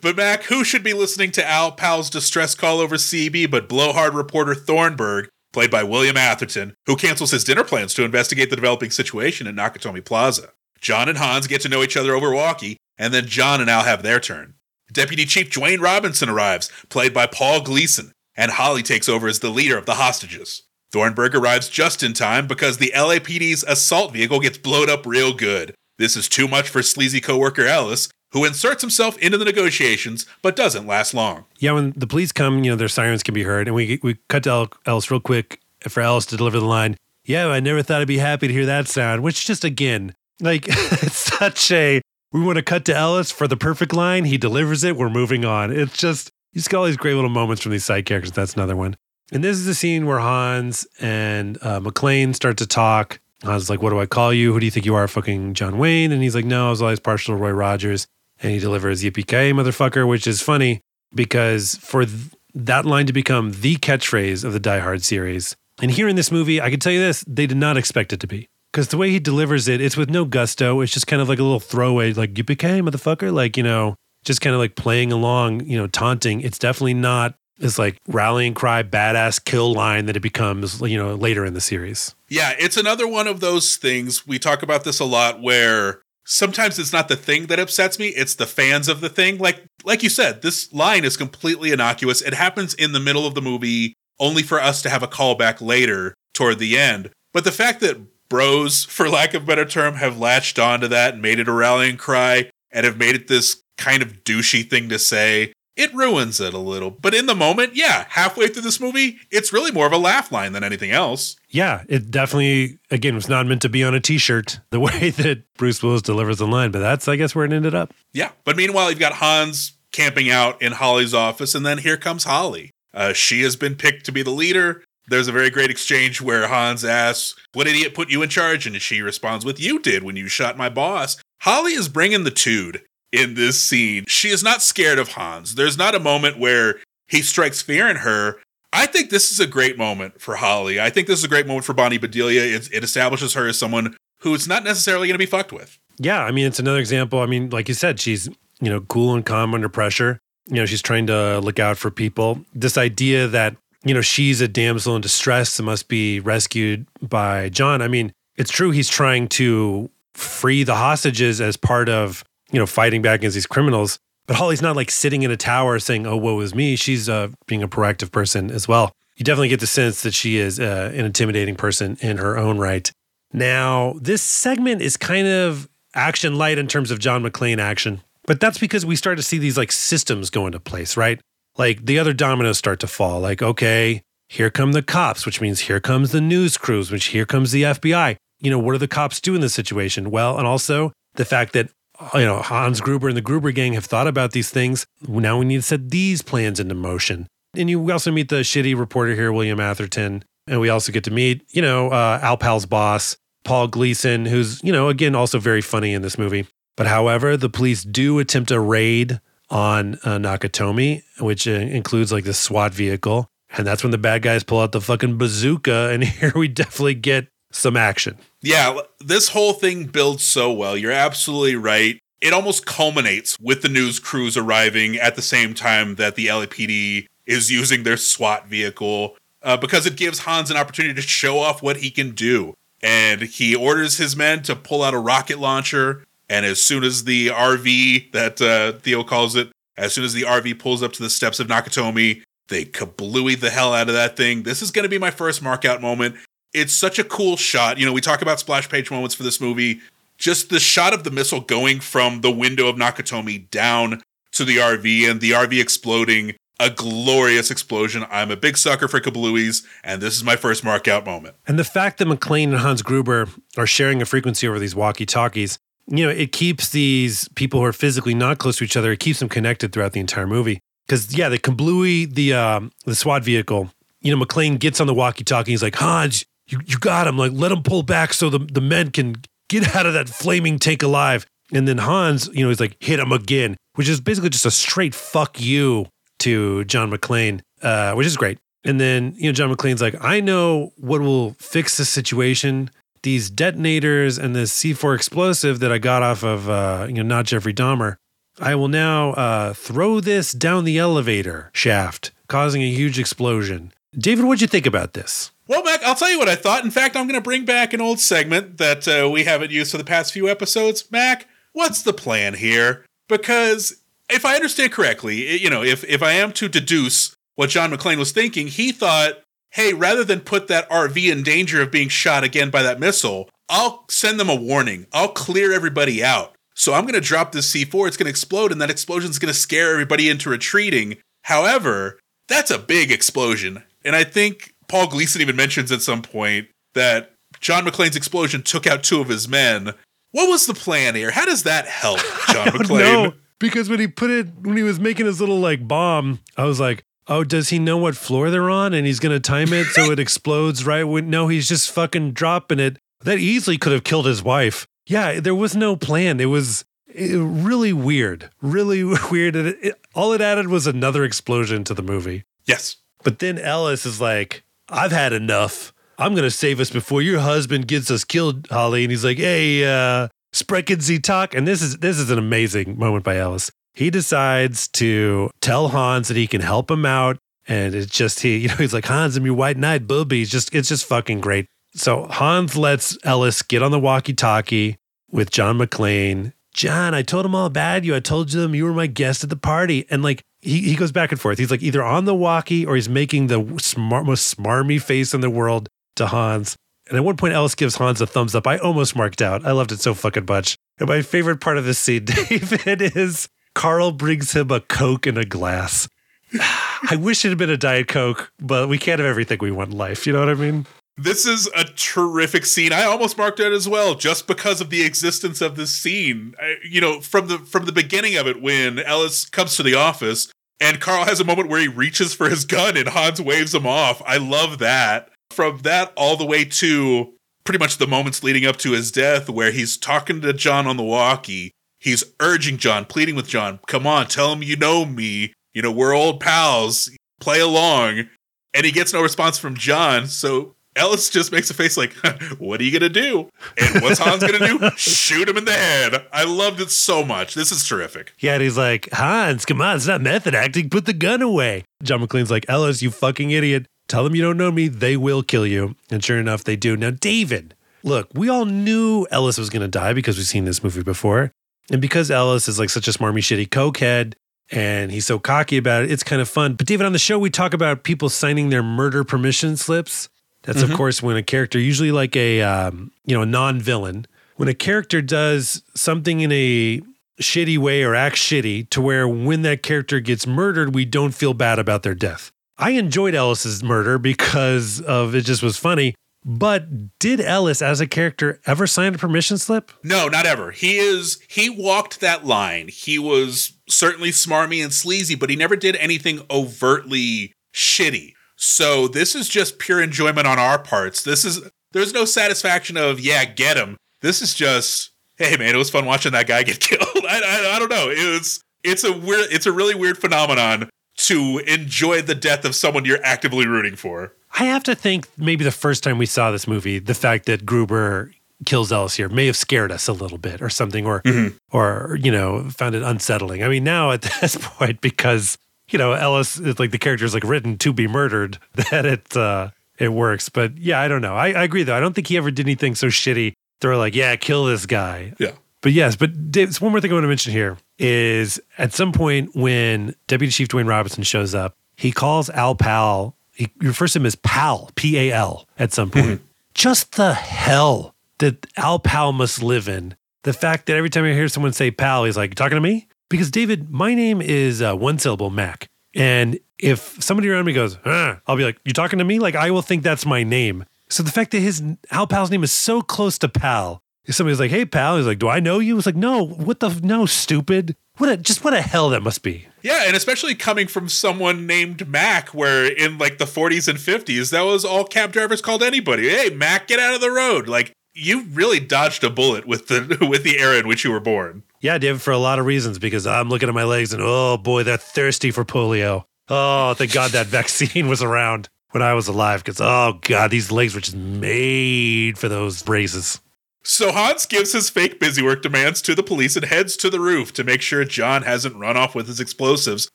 But 0.00 0.16
Mac, 0.16 0.44
who 0.44 0.64
should 0.64 0.82
be 0.82 0.94
listening 0.94 1.32
to 1.32 1.46
Al 1.46 1.72
Pal's 1.72 2.10
distress 2.10 2.54
call 2.54 2.80
over 2.80 2.96
CB 2.96 3.50
but 3.50 3.68
blowhard 3.68 4.14
reporter 4.14 4.54
Thornburg, 4.54 5.28
played 5.56 5.70
by 5.70 5.82
William 5.82 6.18
Atherton, 6.18 6.74
who 6.84 6.96
cancels 6.96 7.30
his 7.30 7.42
dinner 7.42 7.64
plans 7.64 7.94
to 7.94 8.04
investigate 8.04 8.50
the 8.50 8.56
developing 8.56 8.90
situation 8.90 9.46
at 9.46 9.54
Nakatomi 9.54 10.04
Plaza. 10.04 10.50
John 10.82 11.08
and 11.08 11.16
Hans 11.16 11.46
get 11.46 11.62
to 11.62 11.68
know 11.70 11.82
each 11.82 11.96
other 11.96 12.14
over 12.14 12.30
walkie, 12.30 12.76
and 12.98 13.14
then 13.14 13.24
John 13.24 13.62
and 13.62 13.70
Al 13.70 13.84
have 13.84 14.02
their 14.02 14.20
turn. 14.20 14.56
Deputy 14.92 15.24
Chief 15.24 15.48
Dwayne 15.48 15.80
Robinson 15.80 16.28
arrives, 16.28 16.70
played 16.90 17.14
by 17.14 17.26
Paul 17.26 17.62
Gleason, 17.62 18.12
and 18.36 18.50
Holly 18.50 18.82
takes 18.82 19.08
over 19.08 19.28
as 19.28 19.38
the 19.38 19.48
leader 19.48 19.78
of 19.78 19.86
the 19.86 19.94
hostages. 19.94 20.64
Thornburg 20.92 21.34
arrives 21.34 21.70
just 21.70 22.02
in 22.02 22.12
time 22.12 22.46
because 22.46 22.76
the 22.76 22.92
LAPD's 22.94 23.64
assault 23.64 24.12
vehicle 24.12 24.40
gets 24.40 24.58
blown 24.58 24.90
up 24.90 25.06
real 25.06 25.32
good. 25.32 25.74
This 25.96 26.18
is 26.18 26.28
too 26.28 26.46
much 26.46 26.68
for 26.68 26.82
sleazy 26.82 27.22
coworker 27.22 27.64
Ellis, 27.64 28.10
who 28.32 28.44
inserts 28.44 28.82
himself 28.82 29.16
into 29.18 29.38
the 29.38 29.44
negotiations 29.44 30.26
but 30.42 30.56
doesn't 30.56 30.86
last 30.86 31.14
long. 31.14 31.44
Yeah, 31.58 31.72
when 31.72 31.92
the 31.96 32.06
police 32.06 32.32
come, 32.32 32.64
you 32.64 32.70
know, 32.70 32.76
their 32.76 32.88
sirens 32.88 33.22
can 33.22 33.34
be 33.34 33.44
heard, 33.44 33.68
and 33.68 33.74
we 33.74 34.00
we 34.02 34.18
cut 34.28 34.44
to 34.44 34.68
Ellis 34.84 35.10
real 35.10 35.20
quick 35.20 35.60
for 35.88 36.00
Ellis 36.00 36.26
to 36.26 36.36
deliver 36.36 36.58
the 36.58 36.66
line. 36.66 36.96
Yeah, 37.24 37.48
I 37.48 37.60
never 37.60 37.82
thought 37.82 38.00
I'd 38.00 38.08
be 38.08 38.18
happy 38.18 38.46
to 38.46 38.52
hear 38.52 38.66
that 38.66 38.88
sound. 38.88 39.22
Which 39.22 39.46
just 39.46 39.64
again, 39.64 40.14
like 40.40 40.64
it's 40.68 41.16
such 41.16 41.70
a 41.70 42.00
we 42.32 42.42
want 42.42 42.56
to 42.56 42.62
cut 42.62 42.84
to 42.86 42.96
Ellis 42.96 43.30
for 43.30 43.48
the 43.48 43.56
perfect 43.56 43.92
line. 43.92 44.24
He 44.24 44.38
delivers 44.38 44.84
it. 44.84 44.96
We're 44.96 45.10
moving 45.10 45.44
on. 45.44 45.72
It's 45.72 45.96
just 45.96 46.30
you 46.52 46.58
just 46.60 46.70
got 46.70 46.78
all 46.78 46.84
these 46.84 46.96
great 46.96 47.14
little 47.14 47.30
moments 47.30 47.62
from 47.62 47.72
these 47.72 47.84
side 47.84 48.06
characters. 48.06 48.32
That's 48.32 48.54
another 48.54 48.76
one. 48.76 48.96
And 49.32 49.42
this 49.42 49.56
is 49.56 49.66
the 49.66 49.74
scene 49.74 50.06
where 50.06 50.20
Hans 50.20 50.86
and 51.00 51.58
uh, 51.60 51.80
McClane 51.80 52.34
start 52.34 52.58
to 52.58 52.66
talk. 52.66 53.18
Hans 53.42 53.64
is 53.64 53.70
like, 53.70 53.82
What 53.82 53.90
do 53.90 54.00
I 54.00 54.06
call 54.06 54.32
you? 54.32 54.52
Who 54.52 54.60
do 54.60 54.64
you 54.66 54.70
think 54.70 54.86
you 54.86 54.94
are, 54.94 55.08
fucking 55.08 55.54
John 55.54 55.78
Wayne? 55.78 56.12
And 56.12 56.22
he's 56.22 56.34
like, 56.34 56.44
No, 56.44 56.68
I 56.68 56.70
was 56.70 56.82
always 56.82 57.00
partial 57.00 57.34
to 57.34 57.42
Roy 57.42 57.50
Rogers. 57.50 58.06
And 58.42 58.52
he 58.52 58.58
delivers 58.58 59.02
Yippee 59.02 59.26
Ki 59.26 59.52
motherfucker, 59.52 60.06
which 60.06 60.26
is 60.26 60.42
funny 60.42 60.80
because 61.14 61.76
for 61.76 62.04
th- 62.04 62.32
that 62.54 62.84
line 62.84 63.06
to 63.06 63.12
become 63.12 63.52
the 63.52 63.76
catchphrase 63.76 64.44
of 64.44 64.52
the 64.52 64.60
Die 64.60 64.78
Hard 64.78 65.02
series. 65.02 65.56
And 65.80 65.90
here 65.90 66.08
in 66.08 66.16
this 66.16 66.32
movie, 66.32 66.60
I 66.60 66.70
can 66.70 66.80
tell 66.80 66.92
you 66.92 67.00
this, 67.00 67.24
they 67.26 67.46
did 67.46 67.56
not 67.56 67.76
expect 67.76 68.12
it 68.12 68.20
to 68.20 68.26
be. 68.26 68.48
Because 68.72 68.88
the 68.88 68.96
way 68.96 69.10
he 69.10 69.18
delivers 69.18 69.68
it, 69.68 69.80
it's 69.80 69.96
with 69.96 70.10
no 70.10 70.24
gusto. 70.24 70.80
It's 70.80 70.92
just 70.92 71.06
kind 71.06 71.22
of 71.22 71.28
like 71.28 71.38
a 71.38 71.42
little 71.42 71.60
throwaway, 71.60 72.12
like, 72.12 72.34
Yippee 72.34 72.58
Ki 72.58 72.66
motherfucker. 72.82 73.32
Like, 73.32 73.56
you 73.56 73.62
know, 73.62 73.94
just 74.24 74.40
kind 74.40 74.54
of 74.54 74.60
like 74.60 74.74
playing 74.74 75.12
along, 75.12 75.64
you 75.66 75.78
know, 75.78 75.86
taunting. 75.86 76.40
It's 76.40 76.58
definitely 76.58 76.94
not 76.94 77.34
this 77.58 77.78
like 77.78 77.98
rallying 78.06 78.52
cry, 78.52 78.82
badass 78.82 79.42
kill 79.42 79.72
line 79.72 80.06
that 80.06 80.16
it 80.16 80.20
becomes, 80.20 80.80
you 80.82 80.98
know, 80.98 81.14
later 81.14 81.44
in 81.44 81.54
the 81.54 81.60
series. 81.60 82.14
Yeah, 82.28 82.52
it's 82.58 82.76
another 82.76 83.06
one 83.06 83.26
of 83.26 83.40
those 83.40 83.76
things. 83.76 84.26
We 84.26 84.38
talk 84.38 84.62
about 84.62 84.84
this 84.84 85.00
a 85.00 85.04
lot 85.04 85.40
where 85.40 86.02
sometimes 86.26 86.78
it's 86.78 86.92
not 86.92 87.08
the 87.08 87.16
thing 87.16 87.46
that 87.46 87.58
upsets 87.58 87.98
me, 87.98 88.08
it's 88.08 88.34
the 88.34 88.46
fans 88.46 88.88
of 88.88 89.00
the 89.00 89.08
thing. 89.08 89.38
Like 89.38 89.64
like 89.84 90.02
you 90.02 90.10
said, 90.10 90.42
this 90.42 90.72
line 90.72 91.04
is 91.04 91.16
completely 91.16 91.72
innocuous. 91.72 92.20
It 92.20 92.34
happens 92.34 92.74
in 92.74 92.92
the 92.92 93.00
middle 93.00 93.26
of 93.26 93.34
the 93.34 93.42
movie 93.42 93.94
only 94.18 94.42
for 94.42 94.60
us 94.60 94.82
to 94.82 94.90
have 94.90 95.02
a 95.02 95.08
callback 95.08 95.60
later 95.60 96.14
toward 96.34 96.58
the 96.58 96.78
end. 96.78 97.10
But 97.32 97.44
the 97.44 97.52
fact 97.52 97.80
that 97.80 98.00
bros, 98.28 98.84
for 98.84 99.08
lack 99.08 99.34
of 99.34 99.44
a 99.44 99.46
better 99.46 99.64
term, 99.64 99.94
have 99.94 100.18
latched 100.18 100.58
onto 100.58 100.88
that 100.88 101.14
and 101.14 101.22
made 101.22 101.38
it 101.38 101.48
a 101.48 101.52
rallying 101.52 101.96
cry 101.96 102.50
and 102.72 102.84
have 102.84 102.98
made 102.98 103.14
it 103.14 103.28
this 103.28 103.62
kind 103.78 104.02
of 104.02 104.24
douchey 104.24 104.68
thing 104.68 104.88
to 104.88 104.98
say, 104.98 105.52
it 105.76 105.94
ruins 105.94 106.40
it 106.40 106.54
a 106.54 106.58
little. 106.58 106.90
But 106.90 107.14
in 107.14 107.26
the 107.26 107.34
moment, 107.34 107.76
yeah, 107.76 108.06
halfway 108.08 108.48
through 108.48 108.62
this 108.62 108.80
movie, 108.80 109.18
it's 109.30 109.52
really 109.52 109.70
more 109.70 109.86
of 109.86 109.92
a 109.92 109.98
laugh 109.98 110.32
line 110.32 110.52
than 110.52 110.64
anything 110.64 110.90
else. 110.90 111.36
Yeah, 111.48 111.84
it 111.88 112.10
definitely, 112.10 112.78
again, 112.90 113.14
was 113.14 113.28
not 113.28 113.46
meant 113.46 113.62
to 113.62 113.68
be 113.68 113.84
on 113.84 113.94
a 113.94 114.00
t 114.00 114.18
shirt 114.18 114.60
the 114.70 114.80
way 114.80 115.10
that 115.10 115.42
Bruce 115.56 115.82
Willis 115.82 116.02
delivers 116.02 116.38
the 116.38 116.46
line, 116.46 116.70
but 116.70 116.80
that's, 116.80 117.08
I 117.08 117.16
guess, 117.16 117.34
where 117.34 117.44
it 117.44 117.52
ended 117.52 117.74
up. 117.74 117.92
Yeah. 118.12 118.30
But 118.44 118.56
meanwhile, 118.56 118.90
you've 118.90 118.98
got 118.98 119.14
Hans 119.14 119.74
camping 119.92 120.30
out 120.30 120.60
in 120.60 120.72
Holly's 120.72 121.14
office, 121.14 121.54
and 121.54 121.64
then 121.64 121.78
here 121.78 121.96
comes 121.96 122.24
Holly. 122.24 122.70
Uh, 122.94 123.12
she 123.12 123.42
has 123.42 123.56
been 123.56 123.74
picked 123.74 124.06
to 124.06 124.12
be 124.12 124.22
the 124.22 124.30
leader. 124.30 124.82
There's 125.08 125.28
a 125.28 125.32
very 125.32 125.50
great 125.50 125.70
exchange 125.70 126.20
where 126.20 126.48
Hans 126.48 126.84
asks, 126.84 127.36
What 127.52 127.66
idiot 127.66 127.94
put 127.94 128.10
you 128.10 128.22
in 128.22 128.28
charge? 128.28 128.66
And 128.66 128.80
she 128.80 129.02
responds 129.02 129.44
with, 129.44 129.60
You 129.60 129.78
did 129.78 130.02
when 130.02 130.16
you 130.16 130.28
shot 130.28 130.56
my 130.56 130.68
boss. 130.68 131.16
Holly 131.42 131.72
is 131.72 131.88
bringing 131.88 132.24
the 132.24 132.30
tude 132.30 132.82
in 133.12 133.34
this 133.34 133.62
scene. 133.62 134.04
She 134.08 134.30
is 134.30 134.42
not 134.42 134.62
scared 134.62 134.98
of 134.98 135.08
Hans. 135.08 135.54
There's 135.54 135.78
not 135.78 135.94
a 135.94 136.00
moment 136.00 136.38
where 136.38 136.76
he 137.08 137.22
strikes 137.22 137.62
fear 137.62 137.88
in 137.88 137.96
her. 137.96 138.36
I 138.72 138.86
think 138.86 139.10
this 139.10 139.30
is 139.30 139.40
a 139.40 139.46
great 139.46 139.78
moment 139.78 140.20
for 140.20 140.36
Holly. 140.36 140.80
I 140.80 140.90
think 140.90 141.06
this 141.06 141.20
is 141.20 141.24
a 141.24 141.28
great 141.28 141.46
moment 141.46 141.64
for 141.64 141.72
Bonnie 141.72 141.98
Bedelia. 141.98 142.42
It, 142.42 142.68
it 142.72 142.84
establishes 142.84 143.34
her 143.34 143.46
as 143.46 143.58
someone 143.58 143.96
who's 144.20 144.48
not 144.48 144.64
necessarily 144.64 145.06
going 145.08 145.14
to 145.14 145.18
be 145.18 145.26
fucked 145.26 145.52
with. 145.52 145.78
Yeah, 145.98 146.22
I 146.22 146.30
mean, 146.30 146.46
it's 146.46 146.58
another 146.58 146.78
example. 146.78 147.20
I 147.20 147.26
mean, 147.26 147.48
like 147.50 147.68
you 147.68 147.74
said, 147.74 148.00
she's, 148.00 148.28
you 148.60 148.68
know, 148.70 148.80
cool 148.80 149.14
and 149.14 149.24
calm 149.24 149.54
under 149.54 149.68
pressure. 149.68 150.18
You 150.46 150.56
know, 150.56 150.66
she's 150.66 150.82
trying 150.82 151.06
to 151.06 151.38
look 151.40 151.58
out 151.58 151.78
for 151.78 151.90
people. 151.90 152.44
This 152.54 152.76
idea 152.76 153.28
that, 153.28 153.56
you 153.84 153.94
know, 153.94 154.02
she's 154.02 154.40
a 154.40 154.48
damsel 154.48 154.96
in 154.96 155.00
distress 155.00 155.58
and 155.58 155.66
must 155.66 155.88
be 155.88 156.20
rescued 156.20 156.86
by 157.00 157.48
John. 157.48 157.80
I 157.80 157.88
mean, 157.88 158.12
it's 158.36 158.50
true 158.50 158.72
he's 158.72 158.88
trying 158.88 159.28
to 159.28 159.90
free 160.14 160.64
the 160.64 160.74
hostages 160.74 161.40
as 161.40 161.56
part 161.56 161.88
of, 161.88 162.24
you 162.50 162.58
know, 162.58 162.66
fighting 162.66 163.02
back 163.02 163.20
against 163.20 163.34
these 163.34 163.46
criminals. 163.46 163.98
But 164.26 164.36
Holly's 164.36 164.62
not 164.62 164.76
like 164.76 164.90
sitting 164.90 165.22
in 165.22 165.30
a 165.30 165.36
tower 165.36 165.78
saying, 165.78 166.06
oh, 166.06 166.16
woe 166.16 166.40
is 166.40 166.54
me. 166.54 166.76
She's 166.76 167.08
uh, 167.08 167.28
being 167.46 167.62
a 167.62 167.68
proactive 167.68 168.10
person 168.10 168.50
as 168.50 168.66
well. 168.66 168.92
You 169.16 169.24
definitely 169.24 169.48
get 169.48 169.60
the 169.60 169.66
sense 169.66 170.02
that 170.02 170.14
she 170.14 170.36
is 170.36 170.60
uh, 170.60 170.92
an 170.94 171.04
intimidating 171.04 171.54
person 171.54 171.96
in 172.00 172.18
her 172.18 172.36
own 172.36 172.58
right. 172.58 172.90
Now, 173.32 173.94
this 174.00 174.22
segment 174.22 174.82
is 174.82 174.96
kind 174.96 175.26
of 175.26 175.68
action 175.94 176.36
light 176.36 176.58
in 176.58 176.66
terms 176.66 176.90
of 176.90 176.98
John 176.98 177.22
McClane 177.22 177.58
action, 177.58 178.02
but 178.24 178.40
that's 178.40 178.58
because 178.58 178.84
we 178.84 178.96
start 178.96 179.16
to 179.16 179.22
see 179.22 179.38
these 179.38 179.56
like 179.56 179.72
systems 179.72 180.28
go 180.28 180.46
into 180.46 180.60
place, 180.60 180.96
right? 180.96 181.20
Like 181.56 181.86
the 181.86 181.98
other 181.98 182.12
dominoes 182.12 182.58
start 182.58 182.80
to 182.80 182.86
fall. 182.86 183.20
Like, 183.20 183.42
okay, 183.42 184.02
here 184.28 184.50
come 184.50 184.72
the 184.72 184.82
cops, 184.82 185.24
which 185.24 185.40
means 185.40 185.60
here 185.60 185.80
comes 185.80 186.12
the 186.12 186.20
news 186.20 186.58
crews, 186.58 186.90
which 186.90 187.06
here 187.06 187.26
comes 187.26 187.52
the 187.52 187.62
FBI. 187.62 188.16
You 188.40 188.50
know, 188.50 188.58
what 188.58 188.72
do 188.72 188.78
the 188.78 188.88
cops 188.88 189.20
do 189.20 189.34
in 189.34 189.40
this 189.40 189.54
situation? 189.54 190.10
Well, 190.10 190.36
and 190.36 190.46
also 190.46 190.92
the 191.14 191.24
fact 191.24 191.52
that 191.54 191.70
you 192.14 192.24
know 192.24 192.40
Hans 192.40 192.80
Gruber 192.80 193.08
and 193.08 193.16
the 193.16 193.22
Gruber 193.22 193.52
gang 193.52 193.74
have 193.74 193.84
thought 193.84 194.06
about 194.06 194.32
these 194.32 194.50
things. 194.50 194.86
Now 195.06 195.38
we 195.38 195.44
need 195.44 195.56
to 195.56 195.62
set 195.62 195.90
these 195.90 196.22
plans 196.22 196.60
into 196.60 196.74
motion. 196.74 197.28
And 197.54 197.70
you 197.70 197.90
also 197.90 198.10
meet 198.10 198.28
the 198.28 198.36
shitty 198.36 198.78
reporter 198.78 199.14
here, 199.14 199.32
William 199.32 199.60
Atherton, 199.60 200.24
and 200.46 200.60
we 200.60 200.68
also 200.68 200.92
get 200.92 201.04
to 201.04 201.10
meet, 201.10 201.42
you 201.50 201.62
know, 201.62 201.88
uh, 201.88 202.20
Al 202.22 202.36
Pal's 202.36 202.66
boss, 202.66 203.16
Paul 203.44 203.68
Gleason, 203.68 204.26
who's, 204.26 204.62
you 204.62 204.72
know, 204.72 204.88
again, 204.88 205.14
also 205.14 205.38
very 205.38 205.62
funny 205.62 205.94
in 205.94 206.02
this 206.02 206.18
movie. 206.18 206.46
But 206.76 206.86
however, 206.86 207.36
the 207.36 207.48
police 207.48 207.82
do 207.82 208.18
attempt 208.18 208.50
a 208.50 208.60
raid 208.60 209.20
on 209.48 209.94
uh, 210.04 210.18
Nakatomi, 210.18 211.02
which 211.20 211.48
uh, 211.48 211.52
includes 211.52 212.12
like 212.12 212.24
the 212.24 212.34
SWAT 212.34 212.74
vehicle. 212.74 213.30
And 213.56 213.66
that's 213.66 213.82
when 213.82 213.92
the 213.92 213.98
bad 213.98 214.22
guys 214.22 214.44
pull 214.44 214.60
out 214.60 214.72
the 214.72 214.80
fucking 214.80 215.16
bazooka. 215.16 215.90
And 215.90 216.04
here 216.04 216.32
we 216.34 216.48
definitely 216.48 216.94
get 216.94 217.28
some 217.56 217.76
action. 217.76 218.18
Yeah, 218.42 218.78
this 219.00 219.30
whole 219.30 219.52
thing 219.52 219.84
builds 219.86 220.22
so 220.22 220.52
well. 220.52 220.76
You're 220.76 220.92
absolutely 220.92 221.56
right. 221.56 221.98
It 222.20 222.32
almost 222.32 222.66
culminates 222.66 223.38
with 223.40 223.62
the 223.62 223.68
news 223.68 223.98
crews 223.98 224.36
arriving 224.36 224.96
at 224.96 225.16
the 225.16 225.22
same 225.22 225.54
time 225.54 225.96
that 225.96 226.14
the 226.14 226.26
LAPD 226.26 227.06
is 227.26 227.50
using 227.50 227.82
their 227.82 227.96
SWAT 227.96 228.46
vehicle 228.46 229.16
uh, 229.42 229.56
because 229.56 229.86
it 229.86 229.96
gives 229.96 230.20
Hans 230.20 230.50
an 230.50 230.56
opportunity 230.56 230.94
to 230.94 231.02
show 231.02 231.38
off 231.38 231.62
what 231.62 231.78
he 231.78 231.90
can 231.90 232.12
do. 232.12 232.54
And 232.82 233.22
he 233.22 233.54
orders 233.54 233.96
his 233.96 234.16
men 234.16 234.42
to 234.44 234.56
pull 234.56 234.82
out 234.82 234.94
a 234.94 234.98
rocket 234.98 235.38
launcher. 235.38 236.04
And 236.28 236.46
as 236.46 236.62
soon 236.62 236.84
as 236.84 237.04
the 237.04 237.28
RV 237.28 238.12
that 238.12 238.40
uh, 238.40 238.78
Theo 238.78 239.02
calls 239.04 239.36
it, 239.36 239.50
as 239.76 239.92
soon 239.92 240.04
as 240.04 240.12
the 240.12 240.22
RV 240.22 240.58
pulls 240.58 240.82
up 240.82 240.92
to 240.94 241.02
the 241.02 241.10
steps 241.10 241.40
of 241.40 241.48
Nakatomi, 241.48 242.22
they 242.48 242.64
kablooey 242.64 243.38
the 243.38 243.50
hell 243.50 243.74
out 243.74 243.88
of 243.88 243.94
that 243.94 244.16
thing. 244.16 244.42
This 244.42 244.62
is 244.62 244.70
going 244.70 244.84
to 244.84 244.88
be 244.88 244.98
my 244.98 245.10
first 245.10 245.42
markout 245.42 245.80
moment. 245.80 246.16
It's 246.52 246.72
such 246.72 246.98
a 246.98 247.04
cool 247.04 247.36
shot. 247.36 247.78
You 247.78 247.86
know, 247.86 247.92
we 247.92 248.00
talk 248.00 248.22
about 248.22 248.40
splash 248.40 248.68
page 248.68 248.90
moments 248.90 249.14
for 249.14 249.22
this 249.22 249.40
movie. 249.40 249.80
Just 250.18 250.48
the 250.48 250.60
shot 250.60 250.94
of 250.94 251.04
the 251.04 251.10
missile 251.10 251.40
going 251.40 251.80
from 251.80 252.22
the 252.22 252.30
window 252.30 252.68
of 252.68 252.76
Nakatomi 252.76 253.50
down 253.50 254.02
to 254.32 254.44
the 254.44 254.56
RV 254.56 255.10
and 255.10 255.20
the 255.20 255.32
RV 255.32 255.60
exploding 255.60 256.34
a 256.58 256.70
glorious 256.70 257.50
explosion. 257.50 258.06
I'm 258.10 258.30
a 258.30 258.36
big 258.36 258.56
sucker 258.56 258.88
for 258.88 259.00
kablooies, 259.00 259.64
and 259.84 260.00
this 260.00 260.14
is 260.14 260.24
my 260.24 260.36
first 260.36 260.64
markout 260.64 261.04
moment. 261.04 261.36
And 261.46 261.58
the 261.58 261.64
fact 261.64 261.98
that 261.98 262.08
McClane 262.08 262.44
and 262.44 262.58
Hans 262.58 262.82
Gruber 262.82 263.28
are 263.56 263.66
sharing 263.66 264.00
a 264.00 264.06
frequency 264.06 264.48
over 264.48 264.58
these 264.58 264.74
walkie 264.74 265.06
talkies, 265.06 265.58
you 265.86 266.04
know, 266.04 266.10
it 266.10 266.32
keeps 266.32 266.70
these 266.70 267.28
people 267.34 267.60
who 267.60 267.66
are 267.66 267.72
physically 267.72 268.14
not 268.14 268.38
close 268.38 268.56
to 268.58 268.64
each 268.64 268.76
other, 268.76 268.92
it 268.92 269.00
keeps 269.00 269.20
them 269.20 269.28
connected 269.28 269.72
throughout 269.72 269.92
the 269.92 270.00
entire 270.00 270.26
movie. 270.26 270.60
Because, 270.86 271.16
yeah, 271.16 271.28
the 271.28 271.38
kablooey, 271.38 272.12
the, 272.12 272.32
um, 272.32 272.72
the 272.84 272.94
SWAT 272.94 273.24
vehicle, 273.24 273.70
you 274.00 274.14
know, 274.14 274.24
McClane 274.24 274.58
gets 274.58 274.80
on 274.80 274.86
the 274.86 274.94
walkie 274.94 275.24
talkie. 275.24 275.50
He's 275.50 275.62
like, 275.62 275.76
Hans, 275.76 276.24
you, 276.48 276.60
you 276.64 276.78
got 276.78 277.06
him. 277.06 277.16
Like, 277.18 277.32
let 277.32 277.52
him 277.52 277.62
pull 277.62 277.82
back 277.82 278.14
so 278.14 278.30
the, 278.30 278.38
the 278.38 278.60
men 278.60 278.90
can 278.90 279.16
get 279.48 279.74
out 279.76 279.86
of 279.86 279.94
that 279.94 280.08
flaming 280.08 280.58
tank 280.58 280.82
alive. 280.82 281.26
And 281.52 281.66
then 281.68 281.78
Hans, 281.78 282.28
you 282.32 282.42
know, 282.42 282.48
he's 282.48 282.60
like, 282.60 282.76
hit 282.80 282.98
him 282.98 283.12
again, 283.12 283.56
which 283.74 283.88
is 283.88 284.00
basically 284.00 284.30
just 284.30 284.46
a 284.46 284.50
straight 284.50 284.94
fuck 284.94 285.40
you 285.40 285.86
to 286.20 286.64
John 286.64 286.90
McClane, 286.90 287.40
uh, 287.62 287.92
which 287.94 288.06
is 288.06 288.16
great. 288.16 288.38
And 288.64 288.80
then, 288.80 289.14
you 289.16 289.26
know, 289.26 289.32
John 289.32 289.54
McClane's 289.54 289.80
like, 289.80 289.94
I 290.00 290.20
know 290.20 290.72
what 290.76 291.00
will 291.00 291.32
fix 291.34 291.76
this 291.76 291.88
situation. 291.88 292.70
These 293.04 293.30
detonators 293.30 294.18
and 294.18 294.34
this 294.34 294.52
C4 294.52 294.96
explosive 294.96 295.60
that 295.60 295.70
I 295.70 295.78
got 295.78 296.02
off 296.02 296.24
of, 296.24 296.50
uh, 296.50 296.86
you 296.88 296.94
know, 296.94 297.02
not 297.02 297.26
Jeffrey 297.26 297.54
Dahmer. 297.54 297.96
I 298.40 298.54
will 298.56 298.68
now 298.68 299.12
uh, 299.12 299.52
throw 299.52 300.00
this 300.00 300.32
down 300.32 300.64
the 300.64 300.78
elevator 300.78 301.50
shaft, 301.54 302.10
causing 302.26 302.62
a 302.62 302.68
huge 302.70 302.98
explosion. 302.98 303.72
David, 303.96 304.24
what'd 304.24 304.42
you 304.42 304.48
think 304.48 304.66
about 304.66 304.94
this? 304.94 305.30
Well, 305.48 305.62
Mac, 305.62 305.82
I'll 305.84 305.94
tell 305.94 306.10
you 306.10 306.18
what 306.18 306.28
I 306.28 306.34
thought. 306.34 306.64
In 306.64 306.70
fact, 306.70 306.96
I'm 306.96 307.06
going 307.06 307.18
to 307.18 307.24
bring 307.24 307.44
back 307.44 307.72
an 307.72 307.80
old 307.80 308.00
segment 308.00 308.58
that 308.58 308.88
uh, 308.88 309.08
we 309.08 309.24
haven't 309.24 309.52
used 309.52 309.70
for 309.70 309.78
the 309.78 309.84
past 309.84 310.12
few 310.12 310.28
episodes. 310.28 310.90
Mac, 310.90 311.28
what's 311.52 311.82
the 311.82 311.92
plan 311.92 312.34
here? 312.34 312.84
Because 313.08 313.80
if 314.10 314.24
I 314.24 314.34
understand 314.34 314.72
correctly, 314.72 315.36
you 315.36 315.48
know, 315.48 315.62
if 315.62 315.84
if 315.84 316.02
I 316.02 316.12
am 316.12 316.32
to 316.32 316.48
deduce 316.48 317.14
what 317.36 317.50
John 317.50 317.70
McClane 317.70 317.98
was 317.98 318.12
thinking, 318.12 318.48
he 318.48 318.72
thought, 318.72 319.22
hey, 319.50 319.72
rather 319.72 320.02
than 320.02 320.20
put 320.20 320.48
that 320.48 320.68
RV 320.68 321.10
in 321.10 321.22
danger 321.22 321.62
of 321.62 321.70
being 321.70 321.88
shot 321.88 322.24
again 322.24 322.50
by 322.50 322.62
that 322.62 322.80
missile, 322.80 323.30
I'll 323.48 323.84
send 323.88 324.18
them 324.18 324.28
a 324.28 324.34
warning. 324.34 324.86
I'll 324.92 325.08
clear 325.08 325.52
everybody 325.52 326.02
out. 326.02 326.34
So 326.54 326.72
I'm 326.72 326.84
going 326.84 326.94
to 326.94 327.00
drop 327.00 327.32
this 327.32 327.52
C4. 327.52 327.86
It's 327.86 327.96
going 327.96 328.06
to 328.06 328.10
explode, 328.10 328.50
and 328.50 328.60
that 328.60 328.70
explosion 328.70 329.10
is 329.10 329.18
going 329.18 329.32
to 329.32 329.38
scare 329.38 329.72
everybody 329.72 330.08
into 330.08 330.30
retreating. 330.30 330.96
However, 331.22 332.00
that's 332.28 332.50
a 332.50 332.58
big 332.58 332.90
explosion. 332.90 333.62
And 333.84 333.94
I 333.94 334.04
think 334.04 334.54
Paul 334.68 334.88
Gleason 334.88 335.20
even 335.22 335.36
mentions 335.36 335.70
at 335.72 335.82
some 335.82 336.02
point 336.02 336.48
that 336.74 337.12
John 337.40 337.64
McClane's 337.64 337.96
explosion 337.96 338.42
took 338.42 338.66
out 338.66 338.82
two 338.82 339.00
of 339.00 339.08
his 339.08 339.28
men. 339.28 339.72
What 340.12 340.28
was 340.28 340.46
the 340.46 340.54
plan 340.54 340.94
here? 340.94 341.10
How 341.10 341.24
does 341.24 341.42
that 341.44 341.66
help 341.66 341.98
John 342.28 342.48
McClane? 342.48 343.14
because 343.38 343.68
when 343.68 343.80
he 343.80 343.86
put 343.86 344.10
it 344.10 344.28
when 344.40 344.56
he 344.56 344.62
was 344.62 344.80
making 344.80 345.06
his 345.06 345.20
little 345.20 345.38
like 345.38 345.66
bomb, 345.66 346.20
I 346.36 346.44
was 346.44 346.60
like, 346.60 346.82
"Oh, 347.06 347.24
does 347.24 347.50
he 347.50 347.58
know 347.58 347.76
what 347.76 347.96
floor 347.96 348.30
they're 348.30 348.50
on 348.50 348.72
and 348.72 348.86
he's 348.86 349.00
going 349.00 349.14
to 349.14 349.20
time 349.20 349.52
it 349.52 349.66
so 349.66 349.90
it 349.90 349.98
explodes 349.98 350.64
right 350.64 350.84
when 350.84 351.10
no, 351.10 351.28
he's 351.28 351.48
just 351.48 351.70
fucking 351.70 352.12
dropping 352.12 352.60
it." 352.60 352.78
That 353.02 353.18
easily 353.18 353.58
could 353.58 353.72
have 353.72 353.84
killed 353.84 354.06
his 354.06 354.22
wife. 354.22 354.66
Yeah, 354.86 355.20
there 355.20 355.34
was 355.34 355.54
no 355.54 355.76
plan. 355.76 356.20
It 356.20 356.26
was 356.26 356.64
it, 356.86 357.16
really 357.16 357.72
weird. 357.72 358.30
Really 358.40 358.82
weird 359.10 359.36
it, 359.36 359.58
it, 359.60 359.74
all 359.94 360.12
it 360.12 360.20
added 360.20 360.48
was 360.48 360.66
another 360.66 361.04
explosion 361.04 361.64
to 361.64 361.74
the 361.74 361.82
movie. 361.82 362.24
Yes. 362.46 362.76
But 363.02 363.18
then 363.18 363.38
Ellis 363.38 363.86
is 363.86 364.00
like, 364.00 364.42
"I've 364.68 364.92
had 364.92 365.12
enough. 365.12 365.72
I'm 365.98 366.12
going 366.12 366.24
to 366.24 366.30
save 366.30 366.60
us 366.60 366.70
before 366.70 367.00
your 367.00 367.20
husband 367.20 367.68
gets 367.68 367.90
us 367.90 368.04
killed, 368.04 368.46
Holly." 368.50 368.84
And 368.84 368.90
he's 368.90 369.04
like, 369.04 369.18
"Hey, 369.18 369.64
uh 369.64 370.08
Sprechen 370.36 371.02
talk. 371.02 371.34
And 371.34 371.48
this 371.48 371.62
is 371.62 371.78
this 371.78 371.98
is 371.98 372.10
an 372.10 372.18
amazing 372.18 372.78
moment 372.78 373.04
by 373.04 373.16
Ellis. 373.16 373.50
He 373.72 373.90
decides 373.90 374.68
to 374.68 375.30
tell 375.40 375.68
Hans 375.68 376.08
that 376.08 376.16
he 376.16 376.26
can 376.26 376.42
help 376.42 376.70
him 376.70 376.84
out. 376.84 377.16
And 377.48 377.74
it's 377.74 377.90
just 377.90 378.20
he, 378.20 378.36
you 378.38 378.48
know, 378.48 378.56
he's 378.56 378.74
like, 378.74 378.84
Hans, 378.84 379.16
I'm 379.16 379.24
your 379.24 379.34
white 379.34 379.56
knight, 379.56 379.86
booby. 379.86 380.22
It's 380.22 380.30
just 380.30 380.54
it's 380.54 380.68
just 380.68 380.84
fucking 380.84 381.20
great. 381.20 381.46
So 381.74 382.06
Hans 382.06 382.56
lets 382.56 382.98
Ellis 383.04 383.42
get 383.42 383.62
on 383.62 383.70
the 383.70 383.78
walkie-talkie 383.78 384.76
with 385.10 385.30
John 385.30 385.58
McClane. 385.58 386.32
John, 386.52 386.94
I 386.94 387.02
told 387.02 387.26
him 387.26 387.34
all 387.34 387.46
about 387.46 387.84
you. 387.84 387.94
I 387.94 388.00
told 388.00 388.30
them 388.30 388.54
you 388.54 388.64
were 388.64 388.72
my 388.72 388.86
guest 388.86 389.22
at 389.24 389.30
the 389.30 389.36
party. 389.36 389.86
And 389.90 390.02
like 390.02 390.22
he, 390.40 390.60
he 390.60 390.76
goes 390.76 390.92
back 390.92 391.12
and 391.12 391.20
forth. 391.20 391.38
He's 391.38 391.50
like 391.50 391.62
either 391.62 391.82
on 391.82 392.04
the 392.04 392.14
walkie 392.14 392.64
or 392.64 392.76
he's 392.76 392.88
making 392.88 393.26
the 393.28 393.58
smart, 393.58 394.06
most 394.06 394.36
smarmy 394.36 394.80
face 394.80 395.14
in 395.14 395.20
the 395.20 395.30
world 395.30 395.68
to 395.96 396.06
Hans. 396.06 396.56
And 396.88 396.96
at 396.96 397.04
one 397.04 397.16
point, 397.16 397.34
Ellis 397.34 397.54
gives 397.54 397.76
Hans 397.76 398.00
a 398.00 398.06
thumbs 398.06 398.34
up. 398.34 398.46
I 398.46 398.58
almost 398.58 398.94
marked 398.94 399.20
out. 399.20 399.44
I 399.44 399.52
loved 399.52 399.72
it 399.72 399.80
so 399.80 399.92
fucking 399.92 400.26
much. 400.28 400.56
And 400.78 400.88
my 400.88 401.02
favorite 401.02 401.40
part 401.40 401.58
of 401.58 401.64
this 401.64 401.78
scene, 401.78 402.04
David, 402.28 402.96
is 402.96 403.28
Carl 403.54 403.92
brings 403.92 404.32
him 404.32 404.50
a 404.50 404.60
Coke 404.60 405.06
in 405.06 405.16
a 405.16 405.24
glass. 405.24 405.88
I 406.40 406.96
wish 406.96 407.24
it 407.24 407.30
had 407.30 407.38
been 407.38 407.50
a 407.50 407.56
Diet 407.56 407.88
Coke, 407.88 408.30
but 408.38 408.68
we 408.68 408.78
can't 408.78 409.00
have 409.00 409.08
everything 409.08 409.38
we 409.40 409.50
want 409.50 409.72
in 409.72 409.78
life. 409.78 410.06
You 410.06 410.12
know 410.12 410.20
what 410.20 410.28
I 410.28 410.34
mean? 410.34 410.66
This 410.98 411.26
is 411.26 411.48
a 411.54 411.64
terrific 411.64 412.46
scene. 412.46 412.72
I 412.72 412.84
almost 412.84 413.18
marked 413.18 413.38
it 413.38 413.52
as 413.52 413.68
well, 413.68 413.94
just 413.94 414.26
because 414.26 414.62
of 414.62 414.70
the 414.70 414.82
existence 414.82 415.42
of 415.42 415.54
this 415.54 415.70
scene. 415.70 416.34
I, 416.40 416.56
you 416.68 416.80
know, 416.80 417.00
from 417.00 417.28
the 417.28 417.38
from 417.38 417.66
the 417.66 417.72
beginning 417.72 418.16
of 418.16 418.26
it, 418.26 418.40
when 418.40 418.78
Ellis 418.78 419.26
comes 419.26 419.56
to 419.56 419.62
the 419.62 419.74
office 419.74 420.32
and 420.58 420.80
Carl 420.80 421.04
has 421.04 421.20
a 421.20 421.24
moment 421.24 421.50
where 421.50 421.60
he 421.60 421.68
reaches 421.68 422.14
for 422.14 422.30
his 422.30 422.44
gun 422.44 422.76
and 422.76 422.88
Hans 422.88 423.20
waves 423.20 423.54
him 423.54 423.66
off. 423.66 424.02
I 424.06 424.16
love 424.16 424.58
that 424.58 425.10
from 425.30 425.58
that 425.58 425.92
all 425.96 426.16
the 426.16 426.24
way 426.24 426.44
to 426.44 427.12
pretty 427.44 427.58
much 427.58 427.76
the 427.76 427.86
moments 427.86 428.24
leading 428.24 428.46
up 428.46 428.56
to 428.56 428.72
his 428.72 428.90
death, 428.90 429.28
where 429.28 429.52
he's 429.52 429.76
talking 429.76 430.20
to 430.22 430.32
John 430.32 430.66
on 430.66 430.76
the 430.76 430.82
walkie. 430.82 431.52
He's 431.78 432.04
urging 432.20 432.56
John, 432.56 432.86
pleading 432.86 433.14
with 433.14 433.28
John, 433.28 433.60
come 433.66 433.86
on, 433.86 434.06
tell 434.06 434.32
him 434.32 434.42
you 434.42 434.56
know 434.56 434.84
me. 434.84 435.34
You 435.54 435.62
know, 435.62 435.70
we're 435.70 435.94
old 435.94 436.20
pals. 436.20 436.90
Play 437.20 437.40
along. 437.40 438.08
And 438.52 438.66
he 438.66 438.72
gets 438.72 438.92
no 438.92 439.02
response 439.02 439.38
from 439.38 439.54
John. 439.54 440.06
So 440.06 440.55
Ellis 440.76 441.10
just 441.10 441.32
makes 441.32 441.50
a 441.50 441.54
face 441.54 441.76
like, 441.76 441.92
"What 442.38 442.60
are 442.60 442.64
you 442.64 442.72
gonna 442.78 442.88
do?" 442.88 443.28
And 443.56 443.82
what's 443.82 443.98
Hans 443.98 444.22
gonna 444.22 444.46
do? 444.46 444.70
Shoot 444.76 445.28
him 445.28 445.36
in 445.36 445.44
the 445.44 445.52
head. 445.52 446.06
I 446.12 446.24
loved 446.24 446.60
it 446.60 446.70
so 446.70 447.04
much. 447.04 447.34
This 447.34 447.50
is 447.50 447.66
terrific. 447.66 448.12
Yeah, 448.18 448.34
and 448.34 448.42
he's 448.42 448.58
like, 448.58 448.88
Hans, 448.92 449.44
come 449.44 449.60
on, 449.60 449.76
it's 449.76 449.86
not 449.86 450.00
method 450.00 450.34
acting. 450.34 450.70
Put 450.70 450.86
the 450.86 450.92
gun 450.92 451.22
away. 451.22 451.64
John 451.82 452.00
McClane's 452.00 452.30
like, 452.30 452.46
Ellis, 452.48 452.82
you 452.82 452.90
fucking 452.90 453.30
idiot. 453.30 453.66
Tell 453.88 454.04
them 454.04 454.14
you 454.14 454.22
don't 454.22 454.36
know 454.36 454.50
me. 454.50 454.68
They 454.68 454.96
will 454.96 455.22
kill 455.22 455.46
you. 455.46 455.76
And 455.90 456.04
sure 456.04 456.18
enough, 456.18 456.44
they 456.44 456.56
do. 456.56 456.76
Now, 456.76 456.90
David, 456.90 457.54
look, 457.82 458.08
we 458.14 458.28
all 458.28 458.44
knew 458.44 459.06
Ellis 459.10 459.38
was 459.38 459.48
to 459.48 459.68
die 459.68 459.92
because 459.92 460.16
we've 460.16 460.26
seen 460.26 460.44
this 460.44 460.62
movie 460.62 460.82
before. 460.82 461.30
And 461.70 461.80
because 461.80 462.10
Ellis 462.10 462.48
is 462.48 462.58
like 462.58 462.70
such 462.70 462.88
a 462.88 462.92
smarmy, 462.92 463.18
shitty 463.18 463.48
cokehead 463.48 464.14
and 464.50 464.92
he's 464.92 465.06
so 465.06 465.18
cocky 465.18 465.56
about 465.56 465.84
it, 465.84 465.90
it's 465.90 466.02
kind 466.02 466.22
of 466.22 466.28
fun. 466.28 466.54
But 466.54 466.66
David, 466.66 466.86
on 466.86 466.92
the 466.92 466.98
show, 466.98 467.18
we 467.18 467.30
talk 467.30 467.54
about 467.54 467.82
people 467.84 468.08
signing 468.08 468.50
their 468.50 468.62
murder 468.62 469.04
permission 469.04 469.56
slips. 469.56 470.08
That's, 470.46 470.62
of 470.62 470.72
course, 470.72 471.02
when 471.02 471.16
a 471.16 471.22
character, 471.22 471.58
usually 471.58 471.92
like 471.92 472.16
a, 472.16 472.40
um, 472.40 472.92
you 473.04 473.14
know, 473.14 473.22
a 473.22 473.26
non 473.26 473.60
villain, 473.60 474.06
when 474.36 474.48
a 474.48 474.54
character 474.54 475.02
does 475.02 475.62
something 475.74 476.20
in 476.20 476.30
a 476.32 476.80
shitty 477.20 477.58
way 477.58 477.82
or 477.82 477.94
acts 477.94 478.20
shitty 478.20 478.70
to 478.70 478.80
where 478.80 479.08
when 479.08 479.42
that 479.42 479.62
character 479.62 480.00
gets 480.00 480.26
murdered, 480.26 480.74
we 480.74 480.84
don't 480.84 481.12
feel 481.12 481.34
bad 481.34 481.58
about 481.58 481.82
their 481.82 481.94
death. 481.94 482.30
I 482.58 482.70
enjoyed 482.70 483.14
Ellis's 483.14 483.62
murder 483.62 483.98
because 483.98 484.80
of 484.80 485.14
it 485.14 485.22
just 485.22 485.42
was 485.42 485.56
funny. 485.56 485.94
But 486.24 486.98
did 486.98 487.20
Ellis 487.20 487.62
as 487.62 487.80
a 487.80 487.86
character 487.86 488.40
ever 488.46 488.66
sign 488.66 488.96
a 488.96 488.98
permission 488.98 489.38
slip? 489.38 489.70
No, 489.84 490.08
not 490.08 490.26
ever. 490.26 490.50
He 490.50 490.76
is 490.76 491.20
he 491.28 491.48
walked 491.48 492.00
that 492.00 492.26
line. 492.26 492.66
He 492.66 492.98
was 492.98 493.52
certainly 493.68 494.10
smarmy 494.10 494.62
and 494.62 494.72
sleazy, 494.72 495.14
but 495.14 495.30
he 495.30 495.36
never 495.36 495.54
did 495.54 495.76
anything 495.76 496.22
overtly 496.28 497.32
shitty. 497.54 498.14
So 498.36 498.86
this 498.86 499.14
is 499.14 499.28
just 499.28 499.58
pure 499.58 499.82
enjoyment 499.82 500.26
on 500.26 500.38
our 500.38 500.58
parts. 500.58 501.02
This 501.02 501.24
is 501.24 501.48
there's 501.72 501.92
no 501.92 502.04
satisfaction 502.04 502.76
of 502.76 503.00
yeah, 503.00 503.24
get 503.24 503.56
him. 503.56 503.76
This 504.02 504.22
is 504.22 504.34
just 504.34 504.90
hey 505.18 505.36
man, 505.36 505.54
it 505.54 505.58
was 505.58 505.70
fun 505.70 505.86
watching 505.86 506.12
that 506.12 506.26
guy 506.26 506.42
get 506.42 506.60
killed. 506.60 507.04
I, 507.08 507.20
I, 507.24 507.56
I 507.56 507.58
don't 507.58 507.70
know. 507.70 507.88
It 507.90 508.18
was 508.18 508.40
it's 508.62 508.84
a 508.84 508.92
weird 508.92 509.26
it's 509.30 509.46
a 509.46 509.52
really 509.52 509.74
weird 509.74 509.98
phenomenon 509.98 510.68
to 510.96 511.42
enjoy 511.46 512.02
the 512.02 512.14
death 512.14 512.44
of 512.44 512.54
someone 512.54 512.84
you're 512.84 513.04
actively 513.04 513.46
rooting 513.46 513.76
for. 513.76 514.14
I 514.38 514.44
have 514.44 514.62
to 514.64 514.74
think 514.74 515.08
maybe 515.16 515.44
the 515.44 515.50
first 515.50 515.82
time 515.82 515.98
we 515.98 516.06
saw 516.06 516.30
this 516.30 516.46
movie, 516.46 516.78
the 516.78 516.94
fact 516.94 517.26
that 517.26 517.46
Gruber 517.46 518.12
kills 518.44 518.70
Ellis 518.70 518.94
here 518.94 519.08
may 519.08 519.26
have 519.26 519.36
scared 519.36 519.72
us 519.72 519.88
a 519.88 519.92
little 519.92 520.18
bit 520.18 520.42
or 520.42 520.50
something, 520.50 520.86
or 520.86 521.00
mm-hmm. 521.02 521.36
or 521.56 521.98
you 522.00 522.10
know 522.10 522.48
found 522.50 522.74
it 522.74 522.82
unsettling. 522.82 523.42
I 523.42 523.48
mean, 523.48 523.64
now 523.64 523.92
at 523.92 524.02
this 524.20 524.36
point, 524.36 524.80
because 524.80 525.38
you 525.68 525.78
know 525.78 525.92
Ellis 525.92 526.38
is 526.38 526.58
like 526.58 526.70
the 526.70 526.78
character 526.78 527.04
is 527.04 527.14
like 527.14 527.24
written 527.24 527.58
to 527.58 527.72
be 527.72 527.86
murdered, 527.86 528.38
that 528.70 528.86
it 528.86 529.16
uh, 529.16 529.50
it 529.78 529.90
works. 529.92 530.28
But 530.28 530.56
yeah, 530.58 530.80
I 530.80 530.88
don't 530.88 531.02
know. 531.02 531.14
I, 531.14 531.28
I 531.28 531.42
agree 531.44 531.62
though. 531.62 531.76
I 531.76 531.80
don't 531.80 531.94
think 531.94 532.06
he 532.06 532.16
ever 532.16 532.30
did 532.30 532.46
anything 532.46 532.74
so 532.74 532.88
shitty. 532.88 533.34
They're 533.60 533.76
like, 533.76 533.94
yeah, 533.94 534.16
kill 534.16 534.44
this 534.44 534.66
guy. 534.66 535.14
Yeah. 535.18 535.32
But 535.62 535.72
yes, 535.72 535.96
but 535.96 536.30
Dave, 536.30 536.54
so 536.54 536.64
one 536.64 536.72
more 536.72 536.80
thing 536.80 536.90
I 536.90 536.94
want 536.94 537.04
to 537.04 537.08
mention 537.08 537.32
here 537.32 537.56
is 537.78 538.40
at 538.58 538.72
some 538.72 538.92
point 538.92 539.34
when 539.34 539.94
Deputy 540.06 540.30
Chief 540.30 540.48
Dwayne 540.48 540.68
Robinson 540.68 541.02
shows 541.02 541.34
up, 541.34 541.54
he 541.76 541.90
calls 541.90 542.30
Al 542.30 542.54
Pal, 542.54 543.16
he 543.32 543.50
refers 543.58 543.94
to 543.94 543.98
him 543.98 544.06
as 544.06 544.14
Pal, 544.16 544.70
P 544.76 544.98
A 544.98 545.12
L, 545.12 545.48
at 545.58 545.72
some 545.72 545.90
point. 545.90 546.22
Just 546.54 546.96
the 546.96 547.14
hell 547.14 547.94
that 548.18 548.46
Al 548.56 548.78
Pal 548.78 549.12
must 549.12 549.42
live 549.42 549.68
in. 549.68 549.96
The 550.22 550.32
fact 550.32 550.66
that 550.66 550.76
every 550.76 550.90
time 550.90 551.04
I 551.04 551.12
hear 551.12 551.28
someone 551.28 551.52
say 551.52 551.70
Pal, 551.70 552.04
he's 552.04 552.16
like, 552.16 552.34
talking 552.34 552.56
to 552.56 552.60
me? 552.60 552.88
Because 553.08 553.30
David, 553.30 553.70
my 553.70 553.94
name 553.94 554.20
is 554.20 554.62
uh, 554.62 554.74
one 554.74 554.98
syllable 554.98 555.30
Mac. 555.30 555.68
And 555.94 556.38
if 556.58 557.02
somebody 557.02 557.28
around 557.28 557.44
me 557.44 557.52
goes, 557.52 557.78
I'll 557.84 558.36
be 558.36 558.44
like, 558.44 558.58
You 558.64 558.72
talking 558.72 558.98
to 558.98 559.04
me? 559.04 559.18
Like, 559.18 559.36
I 559.36 559.50
will 559.50 559.62
think 559.62 559.82
that's 559.82 560.06
my 560.06 560.22
name. 560.22 560.64
So 560.88 561.02
the 561.02 561.10
fact 561.10 561.32
that 561.32 561.40
his 561.40 561.62
Al 561.90 562.06
Pal's 562.06 562.30
name 562.30 562.44
is 562.44 562.52
so 562.52 562.82
close 562.82 563.18
to 563.18 563.28
Pal, 563.28 563.82
if 564.04 564.14
somebody's 564.14 564.40
like, 564.40 564.50
Hey, 564.50 564.64
Pal, 564.64 564.96
he's 564.96 565.06
like, 565.06 565.18
Do 565.18 565.28
I 565.28 565.40
know 565.40 565.58
you? 565.58 565.76
It's 565.76 565.86
like, 565.86 565.96
No, 565.96 566.24
what 566.26 566.60
the, 566.60 566.68
no, 566.82 567.06
stupid. 567.06 567.76
What 567.98 568.10
a, 568.10 568.16
just 568.18 568.44
what 568.44 568.52
a 568.52 568.60
hell 568.60 568.90
that 568.90 569.02
must 569.02 569.22
be. 569.22 569.46
Yeah, 569.62 569.84
and 569.86 569.96
especially 569.96 570.34
coming 570.34 570.66
from 570.66 570.88
someone 570.88 571.46
named 571.46 571.88
Mac, 571.88 572.28
where 572.34 572.70
in 572.70 572.98
like 572.98 573.16
the 573.16 573.24
40s 573.24 573.68
and 573.68 573.78
50s, 573.78 574.30
that 574.30 574.42
was 574.42 574.64
all 574.66 574.84
cab 574.84 575.12
drivers 575.12 575.40
called 575.40 575.62
anybody. 575.62 576.08
Hey, 576.08 576.28
Mac, 576.28 576.68
get 576.68 576.78
out 576.78 576.94
of 576.94 577.00
the 577.00 577.10
road. 577.10 577.48
Like 577.48 577.72
you 577.96 578.24
really 578.24 578.60
dodged 578.60 579.02
a 579.02 579.10
bullet 579.10 579.46
with 579.46 579.68
the 579.68 579.98
with 580.08 580.22
the 580.22 580.38
era 580.38 580.58
in 580.58 580.68
which 580.68 580.84
you 580.84 580.92
were 580.92 581.00
born. 581.00 581.42
Yeah, 581.60 581.78
David, 581.78 582.02
for 582.02 582.12
a 582.12 582.18
lot 582.18 582.38
of 582.38 582.46
reasons, 582.46 582.78
because 582.78 583.06
I'm 583.06 583.28
looking 583.28 583.48
at 583.48 583.54
my 583.54 583.64
legs 583.64 583.92
and 583.92 584.02
oh 584.04 584.36
boy, 584.36 584.62
they're 584.62 584.76
thirsty 584.76 585.30
for 585.30 585.44
polio. 585.44 586.04
Oh, 586.28 586.74
thank 586.74 586.92
God 586.92 587.12
that 587.12 587.26
vaccine 587.26 587.88
was 587.88 588.02
around 588.02 588.48
when 588.70 588.82
I 588.82 588.94
was 588.94 589.08
alive, 589.08 589.42
because 589.42 589.60
oh 589.60 589.98
God, 590.02 590.30
these 590.30 590.52
legs 590.52 590.74
were 590.74 590.80
just 590.80 590.96
made 590.96 592.18
for 592.18 592.28
those 592.28 592.62
braces. 592.62 593.20
So 593.62 593.90
Hans 593.90 594.26
gives 594.26 594.52
his 594.52 594.70
fake 594.70 595.00
busy 595.00 595.22
work 595.22 595.42
demands 595.42 595.82
to 595.82 595.96
the 595.96 596.02
police 596.04 596.36
and 596.36 596.44
heads 596.44 596.76
to 596.76 596.88
the 596.88 597.00
roof 597.00 597.32
to 597.32 597.42
make 597.42 597.62
sure 597.62 597.84
John 597.84 598.22
hasn't 598.22 598.54
run 598.54 598.76
off 598.76 598.94
with 598.94 599.08
his 599.08 599.18
explosives. 599.18 599.90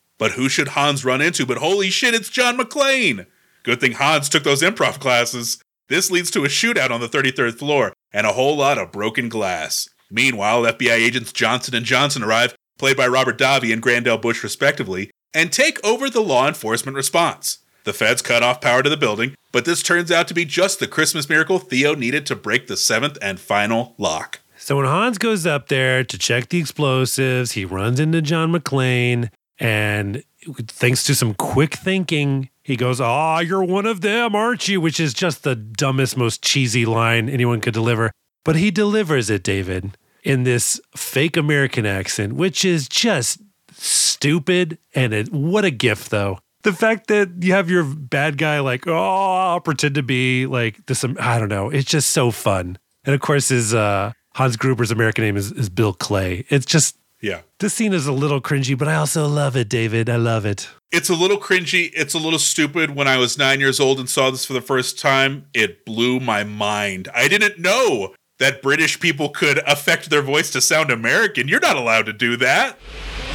But 0.18 0.34
who 0.34 0.50
should 0.50 0.70
Hans 0.70 1.06
run 1.06 1.22
into? 1.22 1.46
But 1.46 1.60
holy 1.60 1.90
shit, 1.90 2.14
it's 2.14 2.30
John 2.30 2.58
McClane! 2.58 3.28
Good 3.64 3.80
thing 3.80 3.94
Hans 3.94 4.28
took 4.28 4.44
those 4.44 4.62
improv 4.62 5.00
classes. 5.00 5.61
This 5.92 6.10
leads 6.10 6.32
to 6.32 6.46
a 6.46 6.48
shootout 6.48 6.90
on 6.90 7.02
the 7.02 7.10
33rd 7.10 7.60
floor 7.60 7.92
and 8.14 8.26
a 8.26 8.32
whole 8.32 8.56
lot 8.56 8.78
of 8.78 8.94
broken 8.94 9.28
glass. 9.28 9.90
Meanwhile, 10.10 10.62
FBI 10.62 10.94
agents 10.94 11.34
Johnson 11.34 11.76
and 11.76 11.86
Johnson 11.86 12.24
arrive, 12.24 12.56
played 12.80 12.96
by 12.96 13.10
Robert 13.10 13.38
Davi 13.38 13.74
and 13.74 13.82
Grand 13.82 14.08
L. 14.08 14.18
Bush 14.18 14.42
respectively, 14.42 15.12
and 15.34 15.52
take 15.52 15.86
over 15.86 16.10
the 16.10 16.22
law 16.22 16.48
enforcement 16.48 16.96
response. 16.96 17.58
The 17.84 17.92
feds 17.92 18.22
cut 18.22 18.42
off 18.42 18.62
power 18.62 18.82
to 18.82 18.90
the 18.90 18.96
building, 18.96 19.36
but 19.52 19.66
this 19.66 19.84
turns 19.84 20.14
out 20.14 20.30
to 20.30 20.34
be 20.34 20.46
just 20.46 20.80
the 20.80 20.88
Christmas 20.88 21.28
miracle 21.28 21.60
Theo 21.60 21.94
needed 21.94 22.26
to 22.28 22.38
break 22.38 22.68
the 22.68 22.78
seventh 22.78 23.18
and 23.22 23.38
final 23.38 23.94
lock. 23.98 24.40
So 24.56 24.78
when 24.78 24.86
Hans 24.86 25.18
goes 25.18 25.46
up 25.46 25.68
there 25.68 26.06
to 26.06 26.18
check 26.18 26.48
the 26.48 26.60
explosives, 26.60 27.52
he 27.52 27.66
runs 27.66 28.00
into 28.00 28.22
John 28.22 28.54
McClane, 28.54 29.30
and 29.60 30.24
thanks 30.68 31.04
to 31.06 31.16
some 31.16 31.34
quick 31.34 31.76
thinking, 31.76 32.50
he 32.64 32.76
goes, 32.76 33.02
Ah, 33.02 33.40
you're 33.40 33.64
one 33.64 33.86
of 33.86 34.02
them, 34.02 34.36
aren't 34.36 34.68
you? 34.68 34.80
Which 34.80 35.00
is 35.00 35.14
just 35.14 35.44
the 35.44 35.56
dumbest, 35.56 36.18
most 36.18 36.44
cheesy 36.44 36.86
line 36.86 37.30
anyone 37.30 37.62
could 37.62 37.74
deliver. 37.74 38.12
But 38.44 38.56
he 38.56 38.72
delivers 38.72 39.30
it, 39.30 39.44
David, 39.44 39.98
in 40.24 40.44
this 40.44 40.80
fake 40.96 41.38
American 41.38 41.86
accent, 41.86 42.34
which 42.34 42.66
is 42.66 42.88
just 42.88 43.40
stupid. 43.72 44.78
And 44.96 45.14
it, 45.14 45.32
what 45.32 45.66
a 45.66 45.72
gift, 45.72 46.12
though. 46.12 46.40
The 46.64 46.74
fact 46.74 47.08
that 47.08 47.30
you 47.40 47.54
have 47.54 47.70
your 47.70 47.84
bad 47.84 48.38
guy 48.38 48.60
like, 48.60 48.88
oh, 48.88 48.94
I'll 48.94 49.60
pretend 49.60 49.96
to 49.96 50.04
be 50.04 50.46
like 50.46 50.86
this. 50.86 51.04
I 51.04 51.40
don't 51.40 51.50
know. 51.50 51.70
It's 51.70 51.90
just 51.90 52.12
so 52.12 52.30
fun. 52.30 52.78
And 53.04 53.16
of 53.16 53.22
course, 53.22 53.50
his 53.50 53.74
uh, 53.74 54.14
Hans 54.36 54.58
Gruber's 54.58 54.92
American 54.92 55.24
name 55.24 55.38
is, 55.38 55.52
is 55.52 55.70
Bill 55.70 55.94
Clay. 55.94 56.46
It's 56.50 56.66
just 56.66 56.98
Yeah. 57.22 57.42
this 57.60 57.74
scene 57.74 57.94
is 57.94 58.08
a 58.08 58.12
little 58.12 58.42
cringy, 58.42 58.78
but 58.78 58.88
I 58.88 58.96
also 58.96 59.28
love 59.28 59.56
it, 59.56 59.70
David. 59.70 60.10
I 60.10 60.16
love 60.16 60.46
it. 60.46 60.68
It's 60.92 61.10
a 61.10 61.14
little 61.14 61.38
cringy. 61.38 61.92
It's 61.94 62.14
a 62.14 62.20
little 62.20 62.40
stupid. 62.40 62.96
When 62.96 63.08
I 63.08 63.18
was 63.18 63.38
nine 63.38 63.60
years 63.60 63.80
old 63.80 64.00
and 64.00 64.10
saw 64.10 64.32
this 64.32 64.44
for 64.44 64.54
the 64.54 64.62
first 64.62 65.00
time, 65.00 65.46
it 65.54 65.86
blew 65.86 66.20
my 66.20 66.44
mind. 66.44 67.08
I 67.14 67.28
didn't 67.28 67.60
know 67.60 68.16
that 68.40 68.62
British 68.64 69.00
people 69.00 69.30
could 69.30 69.60
affect 69.68 70.10
their 70.10 70.24
voice 70.24 70.50
to 70.52 70.62
sound 70.62 70.90
American. 70.90 71.48
You're 71.48 71.60
not 71.60 71.78
allowed 71.78 72.08
to 72.08 72.14
do 72.14 72.36
that. 72.38 72.76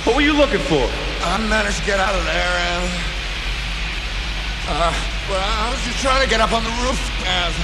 What 0.05 0.17
were 0.17 0.23
you 0.23 0.33
looking 0.33 0.61
for? 0.61 0.91
I 1.23 1.39
managed 1.49 1.79
to 1.79 1.87
get 1.87 2.01
out 2.01 2.15
of 2.15 2.25
there 2.25 2.35
and. 2.35 2.91
Uh, 4.69 4.93
well, 5.31 5.41
I 5.41 5.71
was 5.71 5.81
just 5.85 6.01
trying 6.03 6.25
to 6.25 6.29
get 6.29 6.41
up 6.41 6.53
on 6.53 6.65
the 6.65 6.71
roof 6.83 6.99
and 7.25 7.55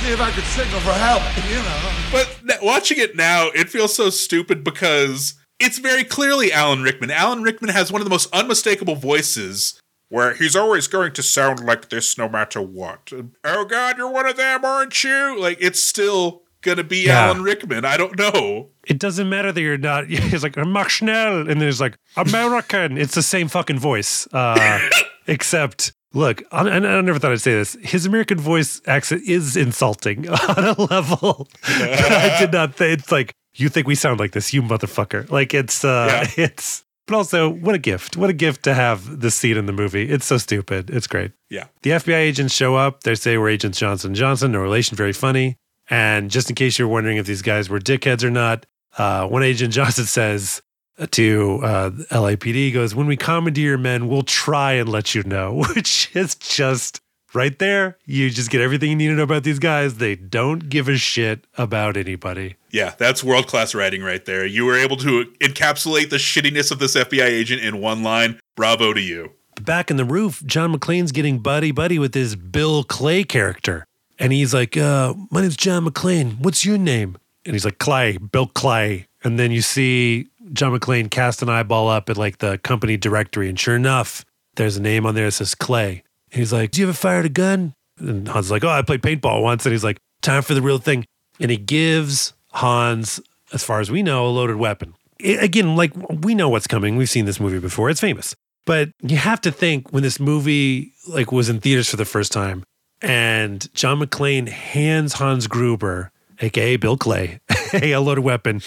see 0.00 0.10
if 0.10 0.20
I 0.20 0.30
could 0.30 0.44
signal 0.44 0.80
for 0.80 0.92
help, 0.92 1.22
you 1.48 1.60
know. 1.60 1.92
But 2.10 2.62
watching 2.62 2.98
it 2.98 3.14
now, 3.14 3.48
it 3.54 3.68
feels 3.68 3.94
so 3.94 4.08
stupid 4.08 4.64
because 4.64 5.34
it's 5.60 5.78
very 5.78 6.04
clearly 6.04 6.52
Alan 6.52 6.82
Rickman. 6.82 7.10
Alan 7.10 7.42
Rickman 7.42 7.70
has 7.70 7.92
one 7.92 8.00
of 8.00 8.04
the 8.06 8.10
most 8.10 8.32
unmistakable 8.34 8.96
voices 8.96 9.80
where 10.08 10.34
he's 10.34 10.56
always 10.56 10.88
going 10.88 11.12
to 11.12 11.22
sound 11.22 11.60
like 11.60 11.88
this 11.88 12.18
no 12.18 12.28
matter 12.28 12.60
what. 12.60 13.12
Oh 13.44 13.64
God, 13.64 13.96
you're 13.98 14.10
one 14.10 14.26
of 14.26 14.36
them, 14.36 14.64
aren't 14.64 15.04
you? 15.04 15.38
Like 15.40 15.58
it's 15.60 15.82
still 15.82 16.42
gonna 16.62 16.84
be 16.84 17.06
Yeah. 17.06 17.26
Alan 17.26 17.42
Rickman. 17.42 17.84
I 17.84 17.96
don't 17.96 18.18
know. 18.18 18.68
It 18.86 18.98
doesn't 18.98 19.28
matter 19.28 19.52
that 19.52 19.60
you're 19.60 19.78
not. 19.78 20.06
He's 20.08 20.42
like 20.42 20.56
Mark 20.56 20.88
Schnell, 20.90 21.48
and 21.48 21.60
there's 21.60 21.80
like 21.80 21.96
American. 22.16 22.98
It's 22.98 23.14
the 23.14 23.22
same 23.22 23.48
fucking 23.48 23.78
voice, 23.78 24.26
uh, 24.32 24.80
except 25.26 25.92
look. 26.12 26.42
I, 26.50 26.68
and 26.68 26.86
I 26.86 27.00
never 27.02 27.18
thought 27.18 27.32
I'd 27.32 27.40
say 27.40 27.52
this. 27.52 27.76
His 27.82 28.04
American 28.06 28.38
voice 28.38 28.80
accent 28.86 29.22
is 29.26 29.56
insulting 29.56 30.28
on 30.28 30.64
a 30.64 30.80
level 30.82 31.48
that 31.68 32.36
I 32.36 32.40
did 32.40 32.52
not 32.52 32.74
think. 32.74 32.98
It's 33.00 33.12
like 33.12 33.32
you 33.60 33.68
think 33.68 33.86
we 33.86 33.94
sound 33.94 34.20
like 34.20 34.32
this, 34.32 34.52
you 34.52 34.62
motherfucker. 34.62 35.28
Like 35.30 35.54
it's 35.54 35.84
uh, 35.84 36.06
Yeah. 36.36 36.44
it's. 36.44 36.84
But 37.06 37.16
also, 37.16 37.48
what 37.48 37.74
a 37.74 37.78
gift! 37.78 38.16
What 38.16 38.30
a 38.30 38.32
gift 38.32 38.62
to 38.64 38.74
have 38.74 39.20
this 39.20 39.34
scene 39.34 39.56
in 39.56 39.66
the 39.66 39.72
movie. 39.72 40.08
It's 40.08 40.26
so 40.26 40.38
stupid. 40.38 40.90
It's 40.90 41.08
great. 41.08 41.32
Yeah. 41.48 41.66
The 41.82 41.90
FBI 41.90 42.14
agents 42.14 42.54
show 42.54 42.76
up. 42.76 43.02
They 43.02 43.16
say 43.16 43.36
we're 43.36 43.48
agents 43.48 43.80
Johnson 43.80 44.14
Johnson. 44.14 44.52
No 44.52 44.60
relation. 44.60 44.96
Very 44.96 45.12
funny. 45.12 45.56
And 45.88 46.30
just 46.30 46.48
in 46.50 46.54
case 46.54 46.78
you're 46.78 46.86
wondering 46.86 47.16
if 47.16 47.26
these 47.26 47.42
guys 47.42 47.68
were 47.68 47.80
dickheads 47.80 48.22
or 48.22 48.30
not, 48.30 48.64
uh, 48.96 49.26
one 49.26 49.42
agent 49.42 49.72
Johnson 49.78 50.04
says 50.04 50.62
to 51.10 51.60
uh, 51.64 51.90
LAPD, 52.12 52.54
he 52.54 52.70
goes, 52.70 52.94
"When 52.94 53.08
we 53.08 53.16
commandeer 53.16 53.70
your 53.70 53.78
men, 53.78 54.06
we'll 54.06 54.22
try 54.22 54.74
and 54.74 54.88
let 54.88 55.12
you 55.12 55.24
know," 55.24 55.64
which 55.74 56.14
is 56.14 56.36
just 56.36 57.00
right 57.34 57.58
there, 57.58 57.98
you 58.04 58.30
just 58.30 58.50
get 58.50 58.60
everything 58.60 58.90
you 58.90 58.96
need 58.96 59.08
to 59.08 59.14
know 59.14 59.22
about 59.22 59.44
these 59.44 59.58
guys. 59.58 59.96
They 59.96 60.16
don't 60.16 60.68
give 60.68 60.88
a 60.88 60.96
shit 60.96 61.46
about 61.56 61.96
anybody. 61.96 62.56
Yeah, 62.70 62.94
that's 62.98 63.24
world 63.24 63.46
class 63.46 63.74
writing 63.74 64.02
right 64.02 64.24
there. 64.24 64.46
You 64.46 64.64
were 64.64 64.76
able 64.76 64.96
to 64.98 65.24
encapsulate 65.40 66.10
the 66.10 66.16
shittiness 66.16 66.70
of 66.70 66.78
this 66.78 66.94
FBI 66.96 67.24
agent 67.24 67.62
in 67.62 67.80
one 67.80 68.02
line. 68.02 68.40
Bravo 68.56 68.92
to 68.92 69.00
you. 69.00 69.32
Back 69.60 69.90
in 69.90 69.96
the 69.96 70.04
roof, 70.04 70.42
John 70.46 70.74
McClane's 70.74 71.12
getting 71.12 71.38
buddy 71.38 71.72
buddy 71.72 71.98
with 71.98 72.14
his 72.14 72.36
Bill 72.36 72.84
Clay 72.84 73.24
character. 73.24 73.84
And 74.18 74.32
he's 74.32 74.54
like, 74.54 74.76
uh, 74.76 75.14
My 75.30 75.40
name's 75.40 75.56
John 75.56 75.86
McClane. 75.86 76.38
What's 76.40 76.64
your 76.64 76.78
name? 76.78 77.18
And 77.44 77.54
he's 77.54 77.64
like, 77.64 77.78
Clay, 77.78 78.18
Bill 78.18 78.46
Clay. 78.46 79.06
And 79.24 79.38
then 79.38 79.50
you 79.50 79.62
see 79.62 80.28
John 80.52 80.78
McClane 80.78 81.10
cast 81.10 81.42
an 81.42 81.48
eyeball 81.48 81.88
up 81.88 82.08
at 82.10 82.16
like 82.16 82.38
the 82.38 82.58
company 82.58 82.96
directory. 82.96 83.48
And 83.48 83.58
sure 83.58 83.76
enough, 83.76 84.24
there's 84.56 84.76
a 84.76 84.82
name 84.82 85.06
on 85.06 85.14
there 85.14 85.26
that 85.26 85.32
says 85.32 85.54
Clay. 85.54 86.02
He's 86.30 86.52
like, 86.52 86.70
Do 86.70 86.80
you 86.80 86.86
ever 86.88 86.96
fired 86.96 87.26
a 87.26 87.30
gun? 87.30 87.74
And 87.98 88.26
Hans 88.28 88.46
is 88.46 88.50
like, 88.52 88.64
Oh, 88.64 88.68
I 88.68 88.82
played 88.82 89.02
paintball 89.02 89.42
once. 89.42 89.64
And 89.66 89.72
he's 89.72 89.84
like, 89.84 89.98
Time 90.22 90.42
for 90.42 90.54
the 90.54 90.62
real 90.62 90.78
thing. 90.78 91.04
And 91.38 91.50
he 91.50 91.56
gives 91.56 92.34
Hans, 92.52 93.20
as 93.52 93.64
far 93.64 93.80
as 93.80 93.90
we 93.90 94.02
know, 94.02 94.26
a 94.26 94.30
loaded 94.30 94.56
weapon. 94.56 94.94
I- 95.22 95.38
again, 95.40 95.76
like 95.76 95.92
we 96.08 96.34
know 96.34 96.48
what's 96.48 96.66
coming. 96.66 96.96
We've 96.96 97.10
seen 97.10 97.24
this 97.24 97.40
movie 97.40 97.58
before. 97.58 97.90
It's 97.90 98.00
famous. 98.00 98.34
But 98.66 98.90
you 99.02 99.16
have 99.16 99.40
to 99.42 99.50
think 99.50 99.92
when 99.92 100.02
this 100.02 100.20
movie 100.20 100.92
like 101.08 101.32
was 101.32 101.48
in 101.48 101.60
theaters 101.60 101.88
for 101.88 101.96
the 101.96 102.04
first 102.04 102.30
time 102.32 102.64
and 103.02 103.72
John 103.74 104.00
McClane 104.00 104.48
hands 104.48 105.14
Hans 105.14 105.46
Gruber, 105.46 106.12
aka 106.40 106.76
Bill 106.76 106.96
Clay, 106.98 107.40
a 107.72 107.96
loaded 107.96 108.22
weapon, 108.22 108.60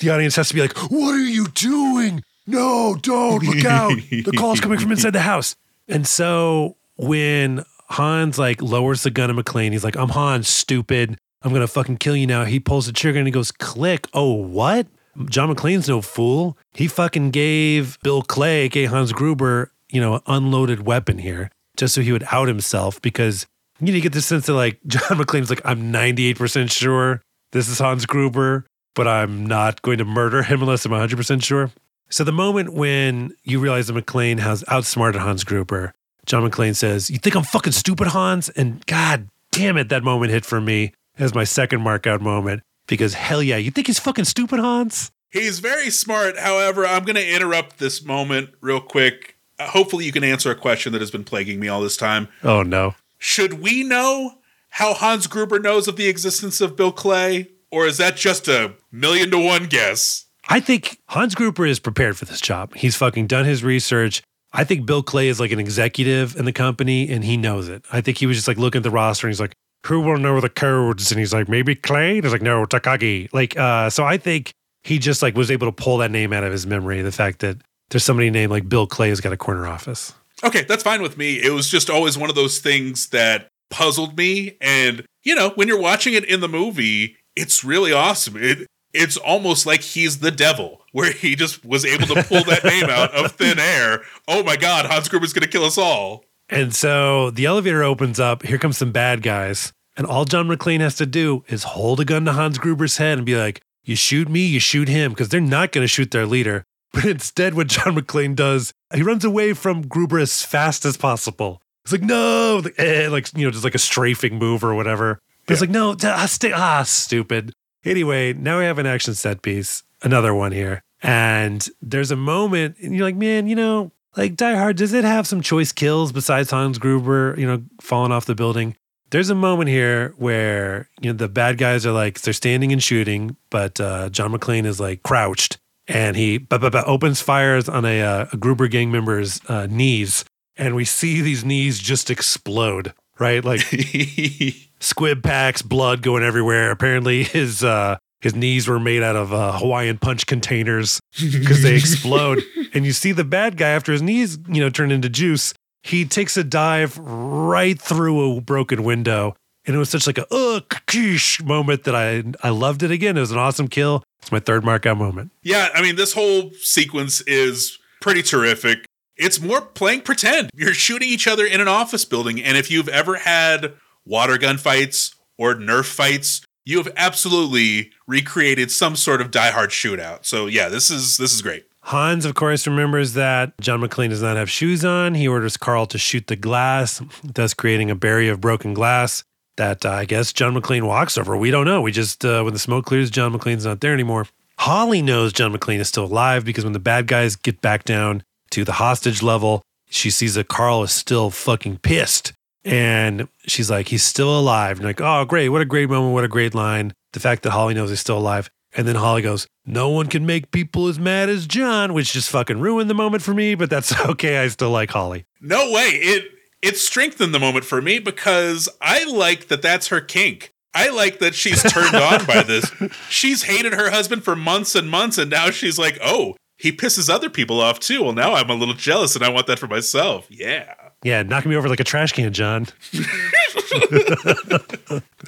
the 0.00 0.10
audience 0.10 0.34
has 0.36 0.48
to 0.48 0.54
be 0.54 0.60
like, 0.60 0.76
What 0.90 1.14
are 1.14 1.18
you 1.18 1.46
doing? 1.48 2.22
No, 2.48 2.96
don't 3.00 3.42
look 3.44 3.64
out. 3.64 3.92
The 4.10 4.34
call's 4.36 4.60
coming 4.60 4.78
from 4.78 4.92
inside 4.92 5.10
the 5.12 5.20
house. 5.20 5.56
And 5.88 6.06
so 6.06 6.76
when 6.96 7.64
Hans 7.88 8.38
like 8.38 8.60
lowers 8.62 9.02
the 9.02 9.10
gun 9.10 9.30
at 9.30 9.36
McClane, 9.36 9.72
he's 9.72 9.84
like, 9.84 9.96
I'm 9.96 10.10
Hans, 10.10 10.48
stupid. 10.48 11.18
I'm 11.42 11.52
gonna 11.52 11.66
fucking 11.66 11.98
kill 11.98 12.16
you 12.16 12.26
now. 12.26 12.44
He 12.44 12.60
pulls 12.60 12.86
the 12.86 12.92
trigger 12.92 13.18
and 13.18 13.28
he 13.28 13.32
goes, 13.32 13.52
click. 13.52 14.08
Oh, 14.12 14.32
what? 14.32 14.86
John 15.28 15.54
McClane's 15.54 15.88
no 15.88 16.02
fool. 16.02 16.58
He 16.74 16.88
fucking 16.88 17.30
gave 17.30 17.98
Bill 18.02 18.22
Clay, 18.22 18.64
aka 18.64 18.84
Hans 18.84 19.12
Gruber, 19.12 19.72
you 19.90 20.00
know, 20.00 20.16
an 20.16 20.20
unloaded 20.26 20.84
weapon 20.84 21.18
here, 21.18 21.50
just 21.76 21.94
so 21.94 22.02
he 22.02 22.12
would 22.12 22.26
out 22.30 22.48
himself 22.48 23.00
because 23.00 23.46
you 23.80 23.88
know, 23.88 23.96
you 23.96 24.02
get 24.02 24.12
the 24.12 24.22
sense 24.22 24.46
that 24.46 24.54
like 24.54 24.78
John 24.86 25.18
McClane's 25.18 25.50
like, 25.50 25.62
I'm 25.64 25.92
98% 25.92 26.70
sure 26.70 27.22
this 27.52 27.68
is 27.68 27.78
Hans 27.78 28.06
Gruber, 28.06 28.66
but 28.94 29.06
I'm 29.06 29.46
not 29.46 29.82
going 29.82 29.98
to 29.98 30.04
murder 30.04 30.42
him 30.42 30.62
unless 30.62 30.84
I'm 30.84 30.92
100% 30.92 31.42
sure. 31.42 31.70
So 32.08 32.22
the 32.24 32.32
moment 32.32 32.72
when 32.72 33.34
you 33.42 33.58
realize 33.58 33.88
that 33.88 33.94
McClane 33.94 34.38
has 34.38 34.64
outsmarted 34.68 35.20
Hans 35.20 35.44
Gruber, 35.44 35.92
John 36.26 36.48
McClane 36.48 36.76
says, 36.76 37.10
You 37.10 37.18
think 37.18 37.36
I'm 37.36 37.44
fucking 37.44 37.72
stupid, 37.72 38.08
Hans? 38.08 38.48
And 38.50 38.84
god 38.86 39.28
damn 39.52 39.76
it, 39.76 39.88
that 39.88 40.02
moment 40.02 40.32
hit 40.32 40.44
for 40.44 40.60
me 40.60 40.92
as 41.18 41.34
my 41.34 41.44
second 41.44 41.80
markout 41.80 42.20
moment 42.20 42.62
because 42.86 43.14
hell 43.14 43.42
yeah, 43.42 43.56
you 43.56 43.70
think 43.70 43.86
he's 43.86 43.98
fucking 43.98 44.24
stupid, 44.24 44.60
Hans? 44.60 45.12
He's 45.30 45.60
very 45.60 45.90
smart. 45.90 46.38
However, 46.38 46.86
I'm 46.86 47.04
going 47.04 47.16
to 47.16 47.34
interrupt 47.34 47.78
this 47.78 48.04
moment 48.04 48.50
real 48.60 48.80
quick. 48.80 49.36
Uh, 49.58 49.68
hopefully, 49.68 50.04
you 50.04 50.12
can 50.12 50.24
answer 50.24 50.50
a 50.50 50.54
question 50.54 50.92
that 50.92 51.00
has 51.00 51.10
been 51.10 51.24
plaguing 51.24 51.60
me 51.60 51.68
all 51.68 51.80
this 51.80 51.96
time. 51.96 52.28
Oh 52.42 52.62
no. 52.62 52.94
Should 53.18 53.54
we 53.54 53.82
know 53.82 54.38
how 54.70 54.94
Hans 54.94 55.26
Gruber 55.26 55.58
knows 55.58 55.88
of 55.88 55.96
the 55.96 56.08
existence 56.08 56.60
of 56.60 56.76
Bill 56.76 56.92
Clay? 56.92 57.50
Or 57.70 57.86
is 57.86 57.98
that 57.98 58.16
just 58.16 58.46
a 58.46 58.74
million 58.92 59.30
to 59.30 59.38
one 59.38 59.66
guess? 59.66 60.26
I 60.48 60.60
think 60.60 61.00
Hans 61.08 61.34
Gruber 61.34 61.66
is 61.66 61.80
prepared 61.80 62.16
for 62.16 62.24
this 62.24 62.40
job. 62.40 62.74
He's 62.74 62.94
fucking 62.94 63.26
done 63.26 63.44
his 63.44 63.64
research. 63.64 64.22
I 64.52 64.64
think 64.64 64.86
Bill 64.86 65.02
Clay 65.02 65.28
is 65.28 65.40
like 65.40 65.50
an 65.50 65.58
executive 65.58 66.36
in 66.36 66.44
the 66.44 66.52
company 66.52 67.08
and 67.10 67.24
he 67.24 67.36
knows 67.36 67.68
it. 67.68 67.84
I 67.92 68.00
think 68.00 68.18
he 68.18 68.26
was 68.26 68.36
just 68.36 68.48
like 68.48 68.56
looking 68.56 68.78
at 68.80 68.82
the 68.82 68.90
roster 68.90 69.26
and 69.26 69.32
he's 69.32 69.40
like, 69.40 69.52
who 69.86 70.00
will 70.00 70.18
know 70.18 70.40
the 70.40 70.48
codes? 70.48 71.10
And 71.12 71.18
he's 71.18 71.32
like, 71.32 71.48
maybe 71.48 71.74
Clay? 71.74 72.16
And 72.16 72.24
he's 72.24 72.32
like, 72.32 72.42
no, 72.42 72.64
Takagi. 72.64 73.32
Like, 73.32 73.56
uh, 73.56 73.90
so 73.90 74.04
I 74.04 74.16
think 74.16 74.52
he 74.82 74.98
just 74.98 75.22
like 75.22 75.36
was 75.36 75.50
able 75.50 75.66
to 75.66 75.72
pull 75.72 75.98
that 75.98 76.10
name 76.10 76.32
out 76.32 76.44
of 76.44 76.52
his 76.52 76.66
memory. 76.66 77.02
The 77.02 77.12
fact 77.12 77.40
that 77.40 77.58
there's 77.90 78.04
somebody 78.04 78.30
named 78.30 78.50
like 78.50 78.68
Bill 78.68 78.86
Clay 78.86 79.10
who's 79.10 79.20
got 79.20 79.32
a 79.32 79.36
corner 79.36 79.66
office. 79.66 80.14
Okay, 80.44 80.62
that's 80.62 80.82
fine 80.82 81.02
with 81.02 81.16
me. 81.16 81.42
It 81.42 81.52
was 81.52 81.68
just 81.68 81.88
always 81.88 82.18
one 82.18 82.30
of 82.30 82.36
those 82.36 82.58
things 82.58 83.08
that 83.10 83.48
puzzled 83.70 84.16
me. 84.16 84.56
And, 84.60 85.04
you 85.22 85.34
know, 85.34 85.50
when 85.50 85.68
you're 85.68 85.80
watching 85.80 86.14
it 86.14 86.24
in 86.24 86.40
the 86.40 86.48
movie, 86.48 87.16
it's 87.34 87.64
really 87.64 87.92
awesome. 87.92 88.36
It, 88.36 88.66
it's 88.96 89.16
almost 89.16 89.66
like 89.66 89.82
he's 89.82 90.18
the 90.18 90.30
devil, 90.30 90.80
where 90.92 91.12
he 91.12 91.36
just 91.36 91.64
was 91.64 91.84
able 91.84 92.06
to 92.06 92.22
pull 92.24 92.44
that 92.44 92.64
name 92.64 92.84
out 92.84 93.12
of 93.14 93.32
thin 93.32 93.58
air. 93.58 94.02
Oh 94.26 94.42
my 94.42 94.56
God, 94.56 94.86
Hans 94.86 95.08
Gruber's 95.08 95.32
going 95.32 95.42
to 95.44 95.48
kill 95.48 95.64
us 95.64 95.78
all. 95.78 96.24
And 96.48 96.74
so 96.74 97.30
the 97.30 97.44
elevator 97.46 97.82
opens 97.82 98.20
up. 98.20 98.42
Here 98.42 98.58
comes 98.58 98.78
some 98.78 98.92
bad 98.92 99.22
guys. 99.22 99.72
And 99.96 100.06
all 100.06 100.24
John 100.24 100.46
McClane 100.48 100.80
has 100.80 100.96
to 100.96 101.06
do 101.06 101.44
is 101.48 101.62
hold 101.64 102.00
a 102.00 102.04
gun 102.04 102.24
to 102.26 102.32
Hans 102.32 102.58
Gruber's 102.58 102.98
head 102.98 103.18
and 103.18 103.26
be 103.26 103.36
like, 103.36 103.62
you 103.84 103.96
shoot 103.96 104.28
me, 104.28 104.44
you 104.44 104.60
shoot 104.60 104.88
him, 104.88 105.12
because 105.12 105.28
they're 105.28 105.40
not 105.40 105.72
going 105.72 105.84
to 105.84 105.88
shoot 105.88 106.10
their 106.10 106.26
leader. 106.26 106.64
But 106.92 107.04
instead, 107.04 107.52
what 107.54 107.66
John 107.66 107.94
McClane 107.94 108.34
does, 108.34 108.72
he 108.94 109.02
runs 109.02 109.22
away 109.24 109.52
from 109.52 109.86
Gruber 109.86 110.18
as 110.18 110.42
fast 110.42 110.86
as 110.86 110.96
possible. 110.96 111.60
It's 111.84 111.92
like, 111.92 112.00
no, 112.00 112.62
like, 112.64 112.74
eh, 112.78 113.08
like 113.10 113.36
you 113.36 113.44
know, 113.44 113.50
just 113.50 113.64
like 113.64 113.74
a 113.74 113.78
strafing 113.78 114.38
move 114.38 114.64
or 114.64 114.74
whatever. 114.74 115.18
But 115.46 115.52
It's 115.52 115.60
like, 115.60 115.68
no, 115.68 115.94
ah, 116.04 116.24
st- 116.26 116.54
ah, 116.54 116.84
stupid. 116.84 117.52
Anyway, 117.86 118.32
now 118.32 118.58
we 118.58 118.64
have 118.64 118.78
an 118.78 118.86
action 118.86 119.14
set 119.14 119.42
piece, 119.42 119.84
another 120.02 120.34
one 120.34 120.50
here. 120.50 120.82
And 121.02 121.66
there's 121.80 122.10
a 122.10 122.16
moment, 122.16 122.76
and 122.82 122.94
you're 122.94 123.06
like, 123.06 123.14
man, 123.14 123.46
you 123.46 123.54
know, 123.54 123.92
like 124.16 124.34
Die 124.34 124.56
Hard, 124.56 124.76
does 124.76 124.92
it 124.92 125.04
have 125.04 125.26
some 125.26 125.40
choice 125.40 125.70
kills 125.70 126.10
besides 126.10 126.50
Hans 126.50 126.78
Gruber, 126.78 127.36
you 127.38 127.46
know, 127.46 127.62
falling 127.80 128.10
off 128.10 128.26
the 128.26 128.34
building? 128.34 128.76
There's 129.10 129.30
a 129.30 129.36
moment 129.36 129.68
here 129.70 130.14
where, 130.16 130.88
you 131.00 131.12
know, 131.12 131.16
the 131.16 131.28
bad 131.28 131.58
guys 131.58 131.86
are 131.86 131.92
like, 131.92 132.20
they're 132.22 132.32
standing 132.32 132.72
and 132.72 132.82
shooting, 132.82 133.36
but 133.50 133.78
uh, 133.78 134.08
John 134.08 134.32
McClane 134.32 134.66
is 134.66 134.80
like 134.80 135.04
crouched 135.04 135.58
and 135.86 136.16
he 136.16 136.44
opens 136.50 137.20
fires 137.20 137.68
on 137.68 137.84
a, 137.84 138.02
uh, 138.02 138.26
a 138.32 138.36
Gruber 138.36 138.66
gang 138.66 138.90
member's 138.90 139.40
uh, 139.48 139.66
knees. 139.66 140.24
And 140.56 140.74
we 140.74 140.84
see 140.84 141.20
these 141.20 141.44
knees 141.44 141.78
just 141.78 142.10
explode, 142.10 142.94
right? 143.20 143.44
Like 143.44 143.60
squib 144.80 145.22
packs, 145.22 145.62
blood 145.62 146.02
going 146.02 146.22
everywhere. 146.22 146.70
Apparently, 146.70 147.24
his 147.36 147.62
uh, 147.64 147.96
his 148.20 148.34
knees 148.34 148.66
were 148.66 148.80
made 148.80 149.02
out 149.02 149.16
of 149.16 149.32
uh, 149.32 149.58
Hawaiian 149.58 149.98
punch 149.98 150.26
containers 150.26 151.00
because 151.20 151.62
they 151.62 151.76
explode. 151.76 152.42
and 152.74 152.84
you 152.84 152.92
see 152.92 153.12
the 153.12 153.24
bad 153.24 153.56
guy 153.56 153.68
after 153.68 153.92
his 153.92 154.02
knees, 154.02 154.38
you 154.48 154.60
know, 154.60 154.70
turn 154.70 154.90
into 154.90 155.08
juice. 155.08 155.54
He 155.82 156.04
takes 156.04 156.36
a 156.36 156.42
dive 156.42 156.98
right 156.98 157.80
through 157.80 158.38
a 158.38 158.40
broken 158.40 158.82
window, 158.82 159.36
and 159.66 159.76
it 159.76 159.78
was 159.78 159.90
such 159.90 160.06
like 160.06 160.18
a 160.18 160.26
uh 160.34 160.60
quiche 160.88 161.42
moment 161.42 161.84
that 161.84 161.94
I 161.94 162.24
I 162.42 162.50
loved 162.50 162.82
it 162.82 162.90
again. 162.90 163.16
It 163.16 163.20
was 163.20 163.30
an 163.30 163.38
awesome 163.38 163.68
kill. 163.68 164.02
It's 164.20 164.32
my 164.32 164.40
third 164.40 164.64
markout 164.64 164.98
moment. 164.98 165.30
Yeah, 165.42 165.68
I 165.74 165.82
mean, 165.82 165.94
this 165.94 166.12
whole 166.12 166.50
sequence 166.54 167.20
is 167.22 167.78
pretty 168.00 168.22
terrific. 168.22 168.84
It's 169.16 169.40
more 169.40 169.60
playing 169.60 170.02
pretend. 170.02 170.50
You're 170.54 170.74
shooting 170.74 171.08
each 171.08 171.28
other 171.28 171.46
in 171.46 171.60
an 171.60 171.68
office 171.68 172.04
building, 172.04 172.42
and 172.42 172.56
if 172.56 172.70
you've 172.70 172.88
ever 172.88 173.14
had 173.16 173.74
water 174.06 174.38
gun 174.38 174.56
fights 174.58 175.14
or 175.36 175.54
Nerf 175.54 175.84
fights, 175.84 176.42
you 176.64 176.78
have 176.78 176.92
absolutely 176.96 177.90
recreated 178.06 178.70
some 178.70 178.96
sort 178.96 179.20
of 179.20 179.30
diehard 179.30 179.68
shootout. 179.68 180.24
So 180.24 180.46
yeah, 180.46 180.68
this 180.68 180.90
is 180.90 181.16
this 181.18 181.32
is 181.32 181.42
great. 181.42 181.66
Hans, 181.82 182.24
of 182.24 182.34
course, 182.34 182.66
remembers 182.66 183.12
that 183.12 183.52
John 183.60 183.80
McClane 183.80 184.08
does 184.08 184.22
not 184.22 184.36
have 184.36 184.50
shoes 184.50 184.84
on. 184.84 185.14
He 185.14 185.28
orders 185.28 185.56
Carl 185.56 185.86
to 185.86 185.98
shoot 185.98 186.26
the 186.26 186.34
glass, 186.34 187.00
thus 187.22 187.54
creating 187.54 187.92
a 187.92 187.94
barrier 187.94 188.32
of 188.32 188.40
broken 188.40 188.74
glass 188.74 189.22
that 189.56 189.86
uh, 189.86 189.90
I 189.90 190.04
guess 190.04 190.32
John 190.32 190.54
McClane 190.54 190.86
walks 190.86 191.16
over. 191.16 191.36
We 191.36 191.52
don't 191.52 191.64
know. 191.64 191.80
We 191.80 191.92
just, 191.92 192.24
uh, 192.24 192.42
when 192.42 192.52
the 192.52 192.58
smoke 192.58 192.86
clears, 192.86 193.08
John 193.08 193.32
McClane's 193.32 193.64
not 193.64 193.80
there 193.80 193.94
anymore. 193.94 194.26
Holly 194.58 195.02
knows 195.02 195.32
John 195.32 195.54
McClane 195.54 195.78
is 195.78 195.88
still 195.88 196.04
alive 196.06 196.44
because 196.44 196.64
when 196.64 196.72
the 196.72 196.78
bad 196.78 197.06
guys 197.06 197.36
get 197.36 197.60
back 197.60 197.84
down 197.84 198.22
to 198.50 198.64
the 198.64 198.72
hostage 198.72 199.22
level, 199.22 199.62
she 199.88 200.10
sees 200.10 200.34
that 200.34 200.48
Carl 200.48 200.82
is 200.82 200.92
still 200.92 201.30
fucking 201.30 201.78
pissed. 201.78 202.32
And 202.66 203.28
she's 203.46 203.70
like, 203.70 203.88
he's 203.88 204.02
still 204.02 204.38
alive. 204.38 204.78
And 204.78 204.86
like, 204.86 205.00
oh, 205.00 205.24
great. 205.24 205.48
What 205.50 205.62
a 205.62 205.66
great 205.66 205.88
moment. 205.88 206.14
What 206.14 206.24
a 206.24 206.28
great 206.28 206.54
line. 206.54 206.92
The 207.12 207.20
fact 207.20 207.42
that 207.44 207.50
Holly 207.52 207.74
knows 207.74 207.90
he's 207.90 208.00
still 208.00 208.18
alive. 208.18 208.50
And 208.74 208.86
then 208.86 208.96
Holly 208.96 209.22
goes, 209.22 209.46
no 209.64 209.88
one 209.88 210.08
can 210.08 210.26
make 210.26 210.50
people 210.50 210.88
as 210.88 210.98
mad 210.98 211.28
as 211.28 211.46
John, 211.46 211.94
which 211.94 212.12
just 212.12 212.28
fucking 212.28 212.60
ruined 212.60 212.90
the 212.90 212.94
moment 212.94 213.22
for 213.22 213.32
me, 213.32 213.54
but 213.54 213.70
that's 213.70 213.98
okay. 214.06 214.38
I 214.38 214.48
still 214.48 214.70
like 214.70 214.90
Holly. 214.90 215.24
No 215.40 215.70
way. 215.70 215.90
It 215.92 216.30
it 216.62 216.76
strengthened 216.76 217.32
the 217.34 217.38
moment 217.38 217.64
for 217.64 217.80
me 217.80 217.98
because 217.98 218.68
I 218.80 219.04
like 219.04 219.48
that 219.48 219.62
that's 219.62 219.88
her 219.88 220.00
kink. 220.00 220.52
I 220.74 220.90
like 220.90 221.20
that 221.20 221.34
she's 221.34 221.62
turned 221.62 221.94
on 221.94 222.26
by 222.26 222.42
this. 222.46 222.70
She's 223.08 223.44
hated 223.44 223.72
her 223.72 223.90
husband 223.90 224.24
for 224.24 224.34
months 224.36 224.74
and 224.74 224.90
months, 224.90 225.16
and 225.16 225.30
now 225.30 225.50
she's 225.50 225.78
like, 225.78 225.98
oh, 226.02 226.34
he 226.58 226.72
pisses 226.72 227.08
other 227.08 227.30
people 227.30 227.60
off 227.60 227.78
too. 227.80 228.02
Well, 228.02 228.12
now 228.12 228.34
I'm 228.34 228.50
a 228.50 228.54
little 228.54 228.74
jealous 228.74 229.14
and 229.14 229.24
I 229.24 229.28
want 229.28 229.46
that 229.46 229.58
for 229.58 229.66
myself. 229.68 230.26
Yeah. 230.30 230.74
Yeah, 231.02 231.22
knocking 231.22 231.50
me 231.50 231.56
over 231.56 231.68
like 231.68 231.80
a 231.80 231.84
trash 231.84 232.12
can, 232.12 232.32
John. 232.32 232.66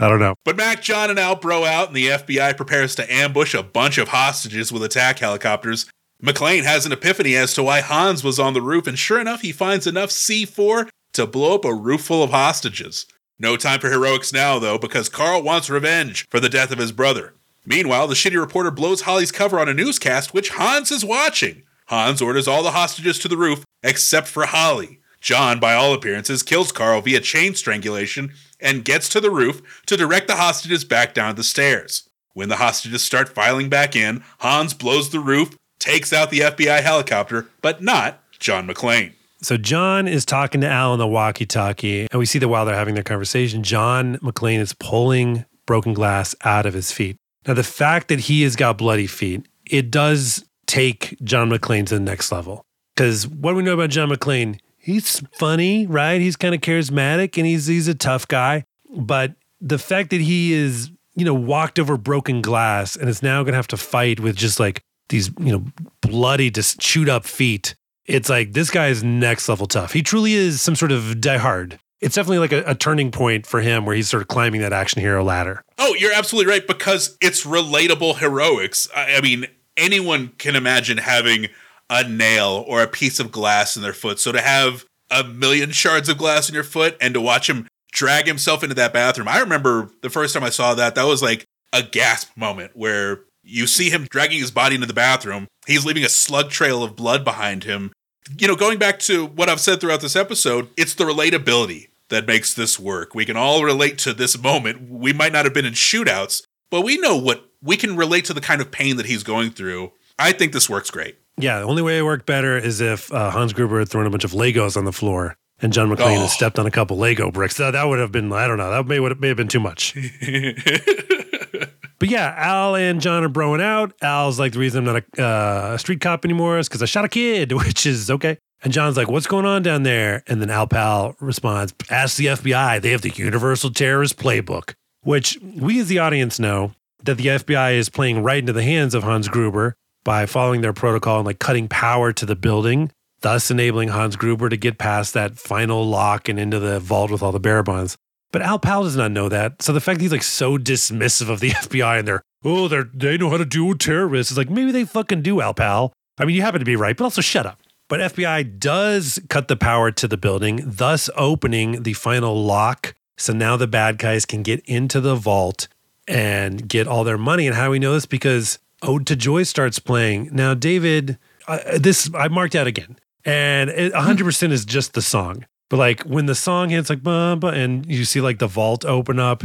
I 0.01 0.09
don't 0.09 0.19
know. 0.19 0.35
But 0.45 0.57
Mac, 0.57 0.83
John, 0.83 1.11
and 1.11 1.19
Al 1.19 1.37
bro 1.37 1.65
out, 1.65 1.89
and 1.89 1.97
the 1.97 2.09
FBI 2.09 2.57
prepares 2.57 2.95
to 2.97 3.13
ambush 3.13 3.55
a 3.55 3.63
bunch 3.63 3.99
of 3.99 4.09
hostages 4.09 4.73
with 4.73 4.83
attack 4.83 5.19
helicopters. 5.19 5.87
McClane 6.23 6.65
has 6.65 6.85
an 6.85 6.93
epiphany 6.93 7.37
as 7.37 7.55
to 7.55 7.63
why 7.63 7.81
Hans 7.81 8.25
was 8.25 8.41
on 8.41 8.55
the 8.55 8.63
roof, 8.63 8.87
and 8.87 8.99
sure 8.99 9.21
enough, 9.21 9.43
he 9.43 9.53
finds 9.53 9.87
enough 9.87 10.11
C4 10.11 10.89
to 11.13 11.27
blow 11.27 11.55
up 11.55 11.65
a 11.65 11.75
roof 11.75 12.03
full 12.03 12.23
of 12.23 12.31
hostages. 12.31 13.07
No 13.39 13.57
time 13.57 13.79
for 13.79 13.89
heroics 13.89 14.33
now, 14.33 14.59
though, 14.59 14.79
because 14.79 15.09
Carl 15.09 15.43
wants 15.43 15.71
revenge 15.71 16.27
for 16.29 16.41
the 16.41 16.49
death 16.49 16.73
of 16.73 16.79
his 16.79 16.91
brother. 16.91 17.35
Meanwhile, 17.65 18.09
the 18.09 18.15
shitty 18.15 18.41
reporter 18.41 18.71
blows 18.71 19.03
Holly's 19.03 19.31
cover 19.31 19.61
on 19.61 19.69
a 19.69 19.75
newscast, 19.75 20.35
which 20.35 20.49
Hans 20.51 20.91
is 20.91 21.05
watching. 21.05 21.63
Hans 21.87 22.21
orders 22.21 22.49
all 22.49 22.63
the 22.63 22.73
hostages 22.73 23.19
to 23.21 23.29
the 23.29 23.37
roof 23.37 23.65
except 23.83 24.27
for 24.27 24.47
Holly. 24.47 25.01
John, 25.21 25.59
by 25.59 25.75
all 25.75 25.95
appearances, 25.95 26.43
kills 26.43 26.73
Carl 26.73 27.01
via 27.01 27.21
chain 27.21 27.55
strangulation 27.55 28.33
and 28.61 28.85
gets 28.85 29.09
to 29.11 29.21
the 29.21 29.31
roof 29.31 29.83
to 29.87 29.97
direct 29.97 30.29
the 30.29 30.37
hostages 30.37 30.85
back 30.85 31.15
down 31.15 31.35
the 31.35 31.45
stairs. 31.45 32.09
When 32.35 32.49
the 32.49 32.57
hostages 32.57 33.03
start 33.03 33.29
filing 33.29 33.69
back 33.69 33.97
in, 33.97 34.23
Hans 34.39 34.75
blows 34.75 35.11
the 35.11 35.21
roof, 35.21 35.57
takes 35.79 36.13
out 36.13 36.31
the 36.31 36.41
FBI 36.41 36.83
helicopter, 36.83 37.49
but 37.63 37.83
not 37.83 38.23
John 38.39 38.69
McClane. 38.69 39.13
So 39.41 39.57
John 39.57 40.09
is 40.09 40.25
talking 40.25 40.61
to 40.63 40.69
Al 40.69 40.93
on 40.93 40.99
the 40.99 41.07
walkie-talkie, 41.07 42.09
and 42.11 42.19
we 42.19 42.27
see 42.27 42.39
that 42.41 42.49
while 42.49 42.65
they're 42.65 42.75
having 42.75 42.95
their 42.95 43.05
conversation, 43.05 43.63
John 43.63 44.19
McClane 44.19 44.59
is 44.59 44.73
pulling 44.73 45.45
broken 45.67 45.95
glass 45.95 46.35
out 46.45 46.67
of 46.67 46.75
his 46.75 46.91
feet. 46.91 47.17
Now, 47.47 47.55
the 47.55 47.63
fact 47.63 48.09
that 48.09 48.21
he 48.21 48.43
has 48.43 48.57
got 48.57 48.79
bloody 48.79 49.07
feet, 49.07 49.47
it 49.65 49.91
does 49.91 50.45
take 50.67 51.17
John 51.23 51.51
McClane 51.51 51.87
to 51.87 51.95
the 51.95 52.01
next 52.01 52.33
level. 52.33 52.65
Because 52.95 53.29
what 53.29 53.53
do 53.53 53.57
we 53.57 53.63
know 53.63 53.75
about 53.75 53.91
John 53.91 54.11
McClane? 54.11 54.59
He's 54.89 55.23
funny, 55.35 55.87
right? 55.87 56.19
He's 56.19 56.37
kind 56.37 56.55
of 56.55 56.63
charismatic 56.63 57.37
and 57.37 57.47
he's 57.47 57.67
he's 57.67 57.89
a 57.89 57.95
tough 57.95 58.27
guy. 58.27 58.65
But 58.89 59.35
the 59.61 59.77
fact 59.77 60.09
that 60.09 60.23
he 60.23 60.55
is, 60.55 60.91
you 61.15 61.27
know, 61.27 61.35
walked 61.35 61.79
over 61.79 61.99
broken 61.99 62.41
glass 62.41 62.97
and 62.97 63.07
is 63.07 63.23
now 63.23 63.43
gonna 63.43 63.59
have 63.59 63.69
to 63.69 63.77
fight 63.77 64.19
with 64.19 64.35
just 64.35 64.59
like 64.59 64.81
these, 65.11 65.31
you 65.39 65.53
know, 65.53 65.65
bloody, 66.01 66.51
just 66.51 66.81
chewed 66.81 67.11
up 67.11 67.27
feet. 67.27 67.75
It's 68.07 68.31
like 68.31 68.55
this 68.55 68.71
guy 68.71 68.89
is 68.89 69.05
next 69.05 69.47
level 69.47 69.67
tough. 69.67 69.93
He 69.93 70.03
truly 70.03 70.33
is 70.33 70.63
some 70.63 70.75
sort 70.75 70.91
of 70.91 71.03
diehard. 71.17 71.79
It's 72.01 72.15
definitely 72.15 72.39
like 72.39 72.53
a, 72.53 72.71
a 72.71 72.75
turning 72.75 73.11
point 73.11 73.47
for 73.47 73.61
him 73.61 73.85
where 73.85 73.95
he's 73.95 74.09
sort 74.09 74.23
of 74.23 74.29
climbing 74.29 74.63
that 74.63 74.73
action 74.73 75.03
hero 75.03 75.23
ladder. 75.23 75.63
Oh, 75.77 75.95
you're 75.99 76.15
absolutely 76.15 76.51
right 76.51 76.67
because 76.67 77.19
it's 77.21 77.45
relatable 77.45 78.21
heroics. 78.21 78.89
I, 78.97 79.17
I 79.17 79.21
mean, 79.21 79.49
anyone 79.77 80.29
can 80.39 80.57
imagine 80.57 80.97
having 80.97 81.49
a 81.91 82.09
nail 82.09 82.65
or 82.67 82.83
a 82.83 82.89
piece 82.89 83.21
of 83.21 83.33
glass 83.33 83.77
in 83.77 83.83
their 83.83 83.93
foot. 83.93 84.19
So 84.19 84.33
to 84.33 84.41
have 84.41 84.85
a 85.11 85.25
million 85.25 85.71
shards 85.71 86.09
of 86.09 86.19
glass 86.19 86.49
in 86.49 86.55
your 86.55 86.65
foot 86.65 86.97
and 87.01 87.15
to 87.15 87.21
watch 87.21 87.49
him 87.49 87.67
drag 87.93 88.27
himself 88.27 88.63
into 88.63 88.75
that 88.75 88.93
bathroom. 88.93 89.29
I 89.29 89.41
remember 89.41 89.91
the 90.03 90.11
first 90.11 90.35
time 90.35 90.45
I 90.45 90.51
saw 90.51 90.75
that, 90.75 90.95
that 90.95 91.07
was 91.07 91.23
like 91.23 91.45
a 91.73 91.83
gasp 91.83 92.37
moment 92.37 92.73
where 92.75 93.21
you 93.43 93.67
see 93.67 93.91
him 93.91 94.07
dragging 94.11 94.41
his 94.41 94.51
body 94.51 94.75
into 94.75 94.87
the 94.87 94.93
bathroom. 94.93 95.49
He's 95.67 95.87
leaving 95.87 96.05
a 96.05 96.09
slug 96.09 96.51
trail 96.51 96.83
of 96.83 96.97
blood 96.97 97.25
behind 97.25 97.65
him. 97.65 97.93
You 98.39 98.47
know, 98.47 98.57
going 98.57 98.79
back 98.79 98.99
to 99.01 99.27
what 99.27 99.49
I've 99.49 99.61
said 99.61 99.81
throughout 99.81 100.03
this 100.03 100.17
episode, 100.17 100.69
it's 100.77 100.95
the 100.95 101.05
relatability 101.05 101.89
that 102.11 102.27
makes 102.27 102.53
this 102.53 102.79
work. 102.79 103.15
We 103.15 103.25
can 103.25 103.37
all 103.37 103.65
relate 103.65 103.99
to 103.99 104.13
this 104.13 104.41
moment. 104.41 104.91
We 104.91 105.13
might 105.13 105.33
not 105.33 105.47
have 105.47 105.55
been 105.55 105.65
in 105.65 105.73
shootouts, 105.73 106.43
but 106.71 106.83
we 106.83 106.99
know 106.99 107.17
what 107.17 107.49
we 107.63 107.77
can 107.77 107.97
relate 107.97 108.27
to 108.27 108.35
the 108.35 108.41
kind 108.41 108.61
of 108.61 108.71
pain 108.71 108.97
that 108.99 109.07
he's 109.07 109.23
going 109.23 109.51
through. 109.51 109.93
I 110.19 110.33
think 110.33 110.53
this 110.53 110.69
works 110.69 110.91
great. 110.91 111.17
Yeah, 111.39 111.61
the 111.61 111.67
only 111.67 111.83
way 111.83 111.99
it 111.99 112.03
worked 112.03 112.27
better 112.27 112.59
is 112.59 112.81
if 112.81 113.13
uh, 113.13 113.31
Hans 113.31 113.53
Gruber 113.53 113.79
had 113.79 113.89
thrown 113.89 114.07
a 114.07 114.11
bunch 114.11 114.25
of 114.25 114.33
Legos 114.33 114.77
on 114.77 114.85
the 114.85 114.93
floor 114.93 115.37
and 115.61 115.73
John 115.73 115.89
McClane 115.89 116.17
Oh. 116.17 116.21
had 116.23 116.31
stepped 116.31 116.59
on 116.59 116.67
a 116.67 116.71
couple 116.71 116.97
Lego 116.99 117.31
bricks. 117.31 117.57
That, 117.57 117.73
that 117.73 117.85
would 117.85 117.99
have 117.99 118.13
been, 118.13 118.33
I 118.33 118.47
don't 118.47 118.59
know, 118.59 118.71
that 118.71 118.87
may, 118.87 119.01
would, 119.01 119.21
may 119.21 119.29
have 119.29 119.37
been 119.37 119.49
too 119.49 119.61
much. 119.61 119.95
but 121.99 122.09
yeah, 122.09 122.35
Al 122.37 122.77
and 122.77 123.01
John 123.01 123.25
are 123.25 123.29
broing 123.29 123.61
out. 123.61 123.93
Al's 124.03 124.39
like, 124.39 124.53
the 124.53 124.59
reason 124.59 124.87
I'm 124.87 124.95
not 124.95 125.05
a, 125.19 125.23
uh, 125.23 125.75
a 125.75 125.79
street 125.79 126.01
cop 126.01 126.25
anymore 126.25 126.59
is 126.59 126.69
because 126.69 126.83
I 126.83 126.87
shot 126.87 127.05
a 127.05 127.09
kid, 127.09 127.53
which 127.53 127.87
is 127.87 128.11
okay. 128.11 128.39
And 128.63 128.73
John's 128.73 128.97
like, 128.97 129.09
what's 129.09 129.27
going 129.29 129.47
on 129.47 129.63
down 129.63 129.85
there? 129.85 130.25
And 130.27 130.43
then 130.43 130.51
Al 130.51 130.67
Pal 130.67 131.15
responds, 131.21 131.73
ask 131.91 132.17
the 132.17 132.27
FBI. 132.27 132.81
They 132.83 132.91
have 132.91 133.03
the 133.03 133.11
Universal 133.11 133.71
Terrorist 133.71 134.17
Playbook, 134.19 134.75
which 135.03 135.39
we 135.43 135.79
as 135.81 135.87
the 135.89 136.01
audience 136.01 136.41
know 136.41 136.73
that 137.05 137.19
the 137.19 137.27
FBI 137.27 137.75
is 137.77 137.89
playing 137.89 138.23
right 138.25 138.39
into 138.41 138.53
the 138.53 138.65
hands 138.65 138.95
of 138.95 139.05
Hans 139.05 139.29
Gruber 139.29 139.77
by 140.09 140.25
following 140.25 140.63
their 140.63 140.73
protocol 140.73 141.19
and 141.19 141.27
like 141.27 141.39
cutting 141.39 141.69
power 141.69 142.15
to 142.15 142.25
the 142.25 142.35
building, 142.35 142.91
thus 143.21 143.51
enabling 143.51 143.91
Hans 143.91 144.17
Gruber 144.17 144.49
to 144.49 144.57
get 144.57 144.79
past 144.79 145.13
that 145.13 145.37
final 145.37 145.87
lock 145.87 146.31
and 146.31 146.41
into 146.41 146.59
the 146.59 146.81
vault 146.81 147.11
with 147.11 147.23
all 147.23 147.31
the 147.31 147.39
bearer 147.39 147.63
bonds. 147.63 147.95
But 148.33 148.41
Al 148.41 148.59
Pal 148.59 148.85
does 148.85 148.97
not 148.97 149.11
know 149.11 149.29
that. 149.29 149.61
So 149.61 149.75
the 149.75 149.83
fact 149.83 150.01
he's 150.01 150.11
like 150.11 150.23
so 150.23 150.57
dismissive 150.57 151.29
of 151.29 151.41
the 151.41 151.51
FBI 151.51 151.99
and 151.99 152.09
they're, 152.09 152.23
oh, 152.43 152.69
they're, 152.69 152.89
they 152.95 153.19
know 153.19 153.29
how 153.29 153.37
to 153.37 153.45
deal 153.45 153.67
with 153.67 153.81
terrorists. 153.81 154.31
It's 154.33 154.39
like, 154.39 154.49
maybe 154.49 154.73
they 154.73 154.87
fucking 154.87 155.21
do, 155.21 155.43
Al 155.43 155.53
Pal. 155.53 155.93
I 156.17 156.25
mean, 156.25 156.37
you 156.37 156.41
happen 156.41 156.61
to 156.61 156.65
be 156.65 156.75
right, 156.75 156.97
but 156.97 157.05
also 157.05 157.21
shut 157.21 157.45
up. 157.45 157.61
But 157.91 158.01
FBI 158.01 158.59
does 158.59 159.21
cut 159.29 159.49
the 159.49 159.57
power 159.57 159.91
to 159.91 160.09
the 160.09 160.17
building, 160.17 160.63
thus 160.65 161.11
opening 161.17 161.83
the 161.83 161.93
final 161.93 162.35
lock. 162.43 162.95
So 163.19 163.35
now 163.35 163.59
the 163.59 163.67
bad 163.67 163.99
guys 163.99 164.25
can 164.25 164.43
get 164.43 164.61
into 164.61 165.03
the 165.03 165.17
vault 165.17 165.69
and 166.07 166.67
get 166.67 166.89
all 166.89 167.05
their 167.05 167.19
money. 167.19 167.47
And 167.47 167.55
how 167.55 167.67
do 167.67 167.73
we 167.73 167.79
know 167.79 167.93
this? 167.93 168.07
Because 168.07 168.59
Ode 168.83 169.07
to 169.07 169.17
Joy 169.17 169.43
starts 169.43 169.79
playing. 169.79 170.31
Now, 170.33 170.55
David, 170.55 171.19
uh, 171.47 171.79
this 171.79 172.11
I 172.15 172.29
marked 172.29 172.55
out 172.55 172.67
again, 172.67 172.99
and 173.25 173.71
it 173.71 173.93
100% 173.93 174.51
is 174.51 174.65
just 174.65 174.95
the 174.95 175.03
song. 175.03 175.45
But 175.69 175.77
like 175.77 176.03
when 176.03 176.27
the 176.27 176.35
song 176.35 176.71
hits 176.71 176.89
like 176.89 177.03
bah, 177.03 177.37
bah, 177.37 177.49
and 177.49 177.85
you 177.87 178.05
see 178.05 178.21
like 178.21 178.39
the 178.39 178.47
vault 178.47 178.85
open 178.85 179.19
up, 179.19 179.45